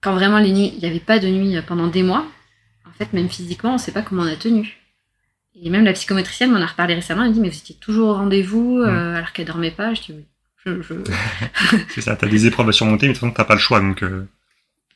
quand 0.00 0.12
vraiment 0.14 0.38
les 0.38 0.52
nuits, 0.52 0.72
il 0.74 0.80
n'y 0.80 0.86
avait 0.86 1.00
pas 1.00 1.18
de 1.18 1.28
nuit 1.28 1.56
pendant 1.66 1.86
des 1.86 2.02
mois, 2.02 2.26
en 2.86 2.92
fait, 2.92 3.12
même 3.12 3.28
physiquement, 3.30 3.70
on 3.70 3.74
ne 3.74 3.78
sait 3.78 3.92
pas 3.92 4.02
comment 4.02 4.22
on 4.22 4.26
a 4.26 4.36
tenu. 4.36 4.77
Et 5.62 5.70
même 5.70 5.84
la 5.84 5.92
psychométricienne 5.92 6.50
m'en 6.50 6.60
a 6.60 6.66
reparlé 6.66 6.94
récemment, 6.94 7.22
elle 7.22 7.30
me 7.30 7.34
dit, 7.34 7.40
mais 7.40 7.48
vous 7.48 7.56
étiez 7.58 7.76
toujours 7.76 8.10
au 8.10 8.14
rendez-vous, 8.14 8.78
euh, 8.80 9.16
alors 9.16 9.32
qu'elle 9.32 9.46
dormait 9.46 9.70
pas. 9.70 9.94
Je 9.94 10.02
dis, 10.02 10.12
oui, 10.12 10.24
je, 10.64 10.82
je- 10.82 11.76
C'est 11.88 12.00
ça. 12.00 12.16
T'as 12.16 12.28
des 12.28 12.46
épreuves 12.46 12.68
à 12.68 12.72
surmonter, 12.72 13.06
mais 13.06 13.12
de 13.12 13.18
toute 13.18 13.28
façon, 13.28 13.34
t'as 13.34 13.44
pas 13.44 13.54
le 13.54 13.60
choix. 13.60 13.80
Donc, 13.80 14.02
euh, 14.02 14.28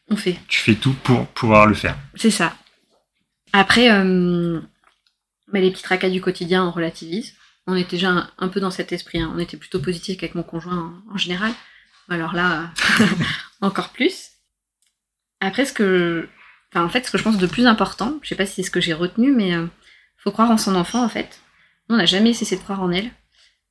on 0.08 0.16
fait. 0.16 0.38
tu 0.48 0.60
fais 0.60 0.74
tout 0.74 0.94
pour 1.02 1.26
pouvoir 1.28 1.66
le 1.66 1.74
faire. 1.74 1.96
C'est 2.14 2.30
ça. 2.30 2.54
Après, 3.52 3.90
euh, 3.90 4.60
bah, 5.52 5.60
les 5.60 5.70
petits 5.70 5.82
tracas 5.82 6.10
du 6.10 6.20
quotidien, 6.20 6.64
on 6.64 6.70
relativise. 6.70 7.34
On 7.66 7.76
était 7.76 7.96
déjà 7.96 8.28
un, 8.38 8.48
peu 8.48 8.60
dans 8.60 8.70
cet 8.70 8.92
esprit. 8.92 9.20
Hein. 9.20 9.32
On 9.34 9.38
était 9.38 9.56
plutôt 9.56 9.80
positif 9.80 10.18
avec 10.18 10.34
mon 10.34 10.42
conjoint 10.42 11.02
en, 11.12 11.16
général. 11.16 11.52
Alors 12.08 12.34
là, 12.34 12.70
encore 13.60 13.90
plus. 13.90 14.30
Après, 15.40 15.64
ce 15.64 15.72
que, 15.72 16.28
enfin, 16.72 16.84
en 16.84 16.88
fait, 16.88 17.06
ce 17.06 17.10
que 17.10 17.18
je 17.18 17.22
pense 17.22 17.38
de 17.38 17.46
plus 17.46 17.66
important, 17.66 18.18
je 18.22 18.28
sais 18.28 18.34
pas 18.34 18.46
si 18.46 18.54
c'est 18.54 18.62
ce 18.64 18.70
que 18.70 18.80
j'ai 18.80 18.94
retenu, 18.94 19.32
mais 19.32 19.54
faut 20.22 20.30
croire 20.30 20.50
en 20.50 20.58
son 20.58 20.74
enfant 20.74 21.04
en 21.04 21.08
fait. 21.08 21.40
on 21.88 21.96
n'a 21.96 22.06
jamais 22.06 22.32
cessé 22.32 22.56
de 22.56 22.62
croire 22.62 22.82
en 22.82 22.90
elle, 22.90 23.10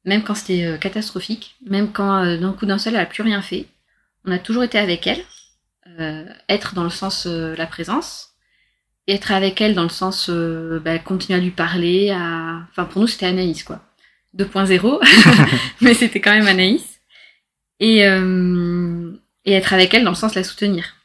même 0.06 0.24
quand 0.24 0.36
c'était 0.36 0.66
euh, 0.66 0.78
catastrophique, 0.78 1.56
même 1.66 1.91
quand 1.91 2.38
d'un 2.38 2.54
coup 2.54 2.66
d'un 2.66 2.78
seul 2.78 2.95
elle 2.95 3.02
a 3.02 3.06
plus 3.06 3.24
rien 3.24 3.41
fait. 3.41 3.68
On 4.26 4.32
a 4.32 4.39
toujours 4.39 4.64
été 4.64 4.78
avec 4.78 5.08
elle, 5.08 5.24
être 6.47 6.76
dans 6.76 6.84
le 6.84 6.89
sens 6.89 7.26
la 7.26 7.66
présence, 7.66 8.32
être 9.08 9.32
avec 9.32 9.62
elle 9.62 9.74
dans 9.76 9.84
le 9.84 9.89
sens 9.89 10.30
euh, 10.30 10.80
bah, 10.80 10.99
continuer 10.99 11.39
à 11.39 11.41
lui 11.41 11.52
parler 11.52 12.12
enfin 12.14 12.86
pour 12.86 13.02
nous 13.02 13.08
c'était 13.08 13.26
Anaïs 13.26 13.64
quoi. 13.64 13.82
2.0 14.38 15.49
mais 15.82 15.93
c'était 15.93 16.22
quand 16.22 16.32
même 16.32 16.47
Anaïs. 16.47 16.99
Et 17.80 18.06
euh, 18.06 19.12
et 19.43 19.54
être 19.54 19.74
avec 19.74 19.93
elle 19.93 20.04
dans 20.04 20.12
le 20.12 20.16
sens 20.16 20.36
la 20.36 20.43
soutenir. 20.43 20.95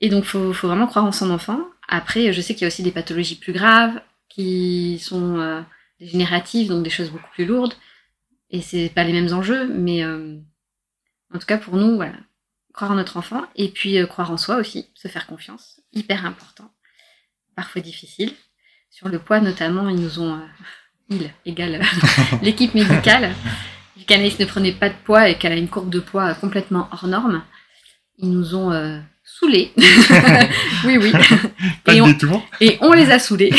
Et 0.00 0.08
donc 0.08 0.24
faut 0.24 0.52
faut 0.52 0.66
vraiment 0.66 0.86
croire 0.86 1.04
en 1.04 1.12
son 1.12 1.30
enfant. 1.30 1.60
Après 1.88 2.32
je 2.32 2.40
sais 2.40 2.54
qu'il 2.54 2.62
y 2.62 2.64
a 2.64 2.68
aussi 2.68 2.82
des 2.82 2.90
pathologies 2.90 3.36
plus 3.36 3.52
graves 3.52 4.00
qui 4.34 4.98
sont 4.98 5.38
euh, 5.38 5.62
dégénératives 6.00 6.68
donc 6.68 6.84
des 6.84 6.90
choses 6.90 7.10
beaucoup 7.10 7.30
plus 7.32 7.44
lourdes. 7.44 7.74
Et 8.50 8.60
c'est 8.60 8.90
pas 8.90 9.04
les 9.04 9.12
mêmes 9.12 9.32
enjeux 9.32 9.66
mais 9.66 10.04
en 10.04 11.38
tout 11.38 11.46
cas 11.46 11.56
pour 11.56 11.76
nous 11.76 11.96
voilà 11.96 12.18
croire 12.74 12.90
en 12.90 12.96
notre 12.96 13.16
enfant 13.16 13.46
et 13.56 13.68
puis 13.68 13.96
croire 14.06 14.30
en 14.30 14.36
soi 14.36 14.56
aussi 14.56 14.90
se 14.94 15.08
faire 15.08 15.26
confiance 15.26 15.80
hyper 15.94 16.26
important 16.26 16.70
parfois 17.54 17.82
difficile. 17.82 18.32
Sur 18.90 19.08
le 19.08 19.18
poids 19.18 19.40
notamment, 19.40 19.88
ils 19.88 20.00
nous 20.00 20.20
ont, 20.20 20.34
euh, 20.34 20.46
il 21.08 21.30
égale 21.46 21.76
euh, 21.76 22.36
l'équipe 22.42 22.74
médicale, 22.74 23.32
vu 23.96 24.04
qu'Anaïs 24.04 24.38
ne 24.38 24.44
prenait 24.44 24.72
pas 24.72 24.88
de 24.88 24.94
poids 25.04 25.28
et 25.28 25.38
qu'elle 25.38 25.52
a 25.52 25.56
une 25.56 25.68
courbe 25.68 25.90
de 25.90 26.00
poids 26.00 26.34
complètement 26.34 26.88
hors 26.92 27.06
norme, 27.06 27.42
ils 28.18 28.30
nous 28.30 28.54
ont 28.54 28.72
euh, 28.72 29.00
saoulés. 29.24 29.72
oui, 30.84 30.98
oui. 30.98 31.12
Pas 31.84 31.94
et, 31.94 31.96
de 31.96 32.02
on, 32.02 32.06
détour. 32.06 32.46
et 32.60 32.78
on 32.80 32.92
les 32.92 33.10
a 33.10 33.18
saoulés 33.18 33.52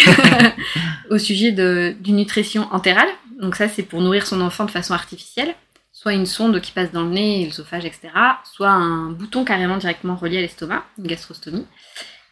au 1.10 1.18
sujet 1.18 1.52
de, 1.52 1.96
d'une 2.00 2.18
nutrition 2.18 2.68
entérale. 2.72 3.10
Donc 3.40 3.56
ça, 3.56 3.68
c'est 3.68 3.84
pour 3.84 4.02
nourrir 4.02 4.26
son 4.26 4.42
enfant 4.42 4.66
de 4.66 4.72
façon 4.72 4.94
artificielle. 4.94 5.56
Soit 5.92 6.14
une 6.14 6.26
sonde 6.26 6.60
qui 6.60 6.72
passe 6.72 6.92
dans 6.92 7.04
le 7.04 7.12
nez, 7.12 7.46
l'œsophage, 7.46 7.86
etc. 7.86 8.10
Soit 8.44 8.72
un 8.72 9.12
bouton 9.12 9.46
carrément 9.46 9.78
directement 9.78 10.16
relié 10.16 10.38
à 10.38 10.42
l'estomac, 10.42 10.86
une 10.98 11.08
gastrostomie. 11.08 11.66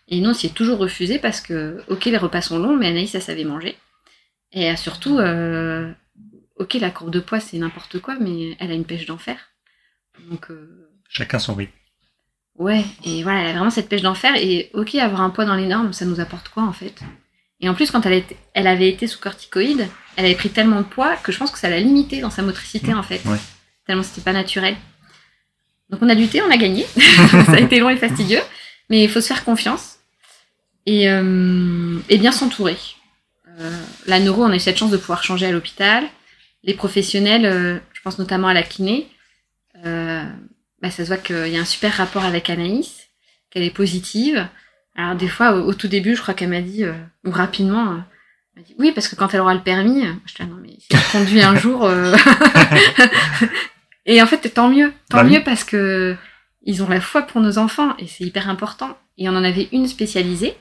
Et 0.07 0.19
non, 0.19 0.33
s'y 0.33 0.47
est 0.47 0.53
toujours 0.53 0.79
refusé 0.79 1.19
parce 1.19 1.39
que, 1.39 1.81
ok, 1.87 2.05
les 2.05 2.17
repas 2.17 2.41
sont 2.41 2.59
longs, 2.59 2.75
mais 2.75 2.87
Anaïs, 2.87 3.15
elle 3.15 3.21
savait 3.21 3.45
manger. 3.45 3.77
Et 4.51 4.75
surtout, 4.75 5.19
euh, 5.19 5.89
ok, 6.57 6.73
la 6.75 6.91
courbe 6.91 7.11
de 7.11 7.21
poids, 7.21 7.39
c'est 7.39 7.57
n'importe 7.57 7.99
quoi, 7.99 8.15
mais 8.19 8.57
elle 8.59 8.71
a 8.71 8.75
une 8.75 8.85
pêche 8.85 9.05
d'enfer. 9.05 9.37
Donc. 10.29 10.51
Euh, 10.51 10.89
Chacun 11.07 11.39
son 11.39 11.55
rythme. 11.55 11.71
Ouais, 12.61 12.85
et 13.03 13.23
voilà, 13.23 13.39
elle 13.39 13.47
a 13.47 13.53
vraiment 13.53 13.71
cette 13.71 13.89
pêche 13.89 14.03
d'enfer. 14.03 14.35
Et 14.35 14.69
ok, 14.75 14.93
avoir 14.93 15.21
un 15.21 15.31
poids 15.31 15.45
dans 15.45 15.55
les 15.55 15.65
normes, 15.65 15.93
ça 15.93 16.05
nous 16.05 16.19
apporte 16.19 16.49
quoi 16.49 16.61
en 16.61 16.73
fait? 16.73 16.93
Et 17.59 17.67
en 17.67 17.73
plus, 17.73 17.89
quand 17.89 18.05
elle, 18.05 18.23
elle 18.53 18.67
avait 18.67 18.87
été 18.87 19.07
sous 19.07 19.19
corticoïde, 19.19 19.87
elle 20.15 20.25
avait 20.25 20.35
pris 20.35 20.49
tellement 20.49 20.77
de 20.77 20.85
poids 20.85 21.15
que 21.15 21.31
je 21.31 21.39
pense 21.39 21.49
que 21.49 21.57
ça 21.57 21.71
l'a 21.71 21.79
limité 21.79 22.21
dans 22.21 22.29
sa 22.29 22.43
motricité 22.43 22.93
en 22.93 23.01
fait. 23.01 23.19
Ouais. 23.25 23.39
Tellement 23.87 24.03
c'était 24.03 24.21
pas 24.21 24.31
naturel. 24.31 24.75
Donc 25.89 26.03
on 26.03 26.09
a 26.09 26.13
du 26.13 26.27
thé, 26.27 26.39
on 26.43 26.51
a 26.51 26.57
gagné. 26.57 26.85
ça 27.47 27.53
a 27.53 27.59
été 27.59 27.79
long 27.79 27.89
et 27.89 27.97
fastidieux. 27.97 28.41
Mais 28.91 29.03
il 29.03 29.09
faut 29.09 29.21
se 29.21 29.27
faire 29.27 29.43
confiance 29.43 29.97
et, 30.85 31.09
euh, 31.09 31.97
et 32.09 32.19
bien 32.19 32.31
s'entourer. 32.31 32.77
Euh, 33.59 33.81
la 34.05 34.19
neuro, 34.19 34.43
on 34.43 34.51
a 34.51 34.55
eu 34.55 34.59
cette 34.59 34.77
chance 34.77 34.91
de 34.91 34.97
pouvoir 34.97 35.23
changer 35.23 35.47
à 35.47 35.51
l'hôpital. 35.51 36.03
Les 36.63 36.75
professionnels, 36.75 37.47
euh, 37.47 37.79
je 37.93 38.01
pense 38.03 38.19
notamment 38.19 38.49
à 38.49 38.53
la 38.53 38.61
kiné, 38.61 39.07
bah, 40.81 40.91
ça 40.91 41.03
se 41.03 41.09
voit 41.09 41.17
qu'il 41.17 41.47
y 41.47 41.57
a 41.57 41.61
un 41.61 41.65
super 41.65 41.93
rapport 41.93 42.23
avec 42.23 42.49
Anaïs, 42.49 43.09
qu'elle 43.49 43.63
est 43.63 43.75
positive. 43.75 44.47
Alors 44.95 45.15
des 45.15 45.27
fois, 45.27 45.53
au, 45.53 45.73
tout 45.73 45.87
début, 45.87 46.15
je 46.15 46.21
crois 46.21 46.33
qu'elle 46.33 46.49
m'a 46.49 46.61
dit, 46.61 46.85
ou 47.25 47.31
rapidement, 47.31 48.03
elle 48.55 48.61
m'a 48.61 48.67
dit, 48.67 48.75
oui, 48.79 48.91
parce 48.93 49.07
que 49.07 49.15
quand 49.15 49.33
elle 49.33 49.41
aura 49.41 49.53
le 49.53 49.61
permis, 49.61 50.03
je 50.25 50.33
te 50.33 50.43
dis, 50.43 50.49
non 50.49 50.57
mais 50.61 50.75
si 50.79 50.87
elle 50.91 50.99
conduit 51.11 51.41
un 51.41 51.55
jour... 51.55 51.89
et 54.05 54.21
en 54.21 54.25
fait, 54.25 54.53
tant 54.53 54.69
mieux, 54.69 54.93
tant 55.09 55.17
Bah 55.17 55.23
mieux 55.23 55.43
parce 55.43 55.63
que 55.63 56.15
ils 56.63 56.83
ont 56.83 56.89
la 56.89 57.01
foi 57.01 57.23
pour 57.23 57.41
nos 57.41 57.57
enfants 57.57 57.95
et 57.97 58.07
c'est 58.07 58.23
hyper 58.23 58.49
important. 58.49 58.97
Et 59.17 59.29
on 59.29 59.35
en 59.35 59.43
avait 59.43 59.69
une 59.71 59.87
spécialisée. 59.87 60.55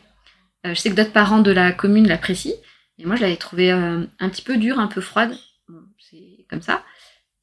Euh, 0.67 0.75
je 0.75 0.81
sais 0.81 0.91
que 0.91 0.95
d'autres 0.95 1.13
parents 1.13 1.41
de 1.41 1.51
la 1.51 1.73
commune 1.73 2.09
l'apprécient. 2.09 2.57
Et 2.99 3.07
moi, 3.07 3.17
je 3.17 3.23
l'avais 3.23 3.37
trouvée 3.37 3.73
euh, 3.73 4.05
un 4.19 4.29
petit 4.29 4.43
peu 4.43 4.57
dure, 4.57 4.79
un 4.79 4.87
peu 4.87 5.01
froide. 5.01 5.37
Bon, 5.69 5.81
c'est 5.99 6.47
comme 6.49 6.63
ça. 6.63 6.83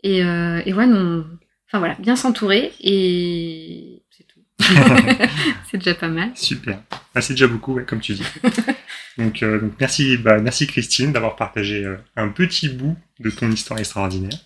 Et, 0.04 0.24
euh, 0.24 0.62
et 0.66 0.74
ouais, 0.74 0.88
non. 0.88 1.26
Enfin 1.68 1.80
voilà, 1.80 1.96
bien 1.96 2.16
s'entourer 2.16 2.72
et 2.80 4.02
c'est 4.10 4.26
tout. 4.26 4.40
c'est 5.70 5.78
déjà 5.78 5.96
pas 5.96 6.08
mal. 6.08 6.32
Super. 6.36 6.80
Ah, 7.14 7.22
c'est 7.22 7.34
déjà 7.34 7.48
beaucoup, 7.48 7.74
ouais, 7.74 7.84
comme 7.84 8.00
tu 8.00 8.14
dis. 8.14 8.24
donc, 9.18 9.44
euh, 9.44 9.60
donc 9.60 9.74
merci, 9.80 10.18
bah, 10.18 10.40
merci 10.40 10.66
Christine 10.66 11.12
d'avoir 11.12 11.36
partagé 11.36 11.84
euh, 11.84 11.98
un 12.16 12.30
petit 12.30 12.70
bout 12.70 12.96
de 13.20 13.30
ton 13.30 13.52
histoire 13.52 13.80
extraordinaire. 13.80 14.40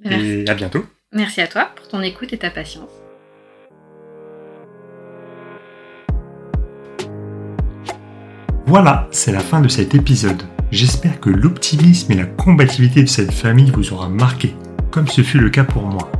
Merci. 0.00 0.26
Et 0.26 0.48
à 0.48 0.54
bientôt. 0.54 0.86
Merci 1.12 1.42
à 1.42 1.46
toi 1.46 1.70
pour 1.76 1.86
ton 1.86 2.00
écoute 2.00 2.32
et 2.32 2.38
ta 2.38 2.50
patience. 2.50 2.90
Voilà, 8.66 9.06
c'est 9.12 9.32
la 9.32 9.40
fin 9.40 9.60
de 9.60 9.68
cet 9.68 9.94
épisode. 9.94 10.42
J'espère 10.70 11.20
que 11.20 11.28
l'optimisme 11.28 12.12
et 12.12 12.16
la 12.16 12.24
combativité 12.24 13.02
de 13.02 13.08
cette 13.08 13.32
famille 13.32 13.70
vous 13.70 13.92
aura 13.92 14.08
marqué, 14.08 14.54
comme 14.90 15.06
ce 15.06 15.22
fut 15.22 15.38
le 15.38 15.50
cas 15.50 15.64
pour 15.64 15.82
moi. 15.82 16.10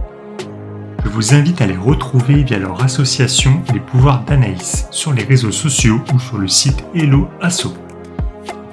Je 1.05 1.11
vous 1.11 1.35
invite 1.35 1.61
à 1.61 1.67
les 1.67 1.77
retrouver 1.77 2.43
via 2.43 2.59
leur 2.59 2.83
association 2.83 3.63
Les 3.75 3.79
Pouvoirs 3.79 4.25
d'Anaïs 4.25 4.89
sur 4.91 5.13
les 5.13 5.23
réseaux 5.23 5.53
sociaux 5.53 6.01
ou 6.15 6.19
sur 6.19 6.39
le 6.39 6.49
site 6.49 6.83
Hello 6.95 7.29
Asso. 7.43 7.75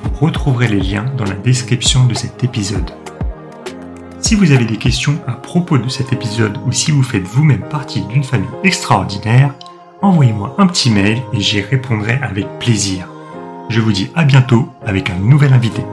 Vous 0.04 0.26
retrouverez 0.26 0.70
les 0.70 0.80
liens 0.80 1.06
dans 1.18 1.26
la 1.26 1.36
description 1.36 2.06
de 2.06 2.14
cet 2.14 2.44
épisode. 2.44 2.90
Si 4.22 4.36
vous 4.36 4.52
avez 4.52 4.66
des 4.66 4.78
questions 4.78 5.20
à 5.28 5.34
propos 5.34 5.78
de 5.78 5.90
cet 5.90 6.14
épisode 6.14 6.58
ou 6.66 6.72
si 6.72 6.92
vous 6.92 7.04
faites 7.04 7.28
vous-même 7.28 7.68
partie 7.70 8.02
d'une 8.06 8.24
famille 8.24 8.50
extraordinaire, 8.64 9.54
envoyez-moi 10.02 10.56
un 10.58 10.68
petit 10.68 10.90
mail 10.90 11.22
et 11.34 11.42
j'y 11.42 11.60
répondrai 11.60 12.18
avec 12.22 12.48
plaisir. 12.60 13.08
Je 13.70 13.82
vous 13.82 13.91
dis 13.91 14.10
à 14.16 14.24
bientôt 14.24 14.70
avec 14.86 15.10
un 15.10 15.20
nouvel 15.20 15.52
invité. 15.52 15.84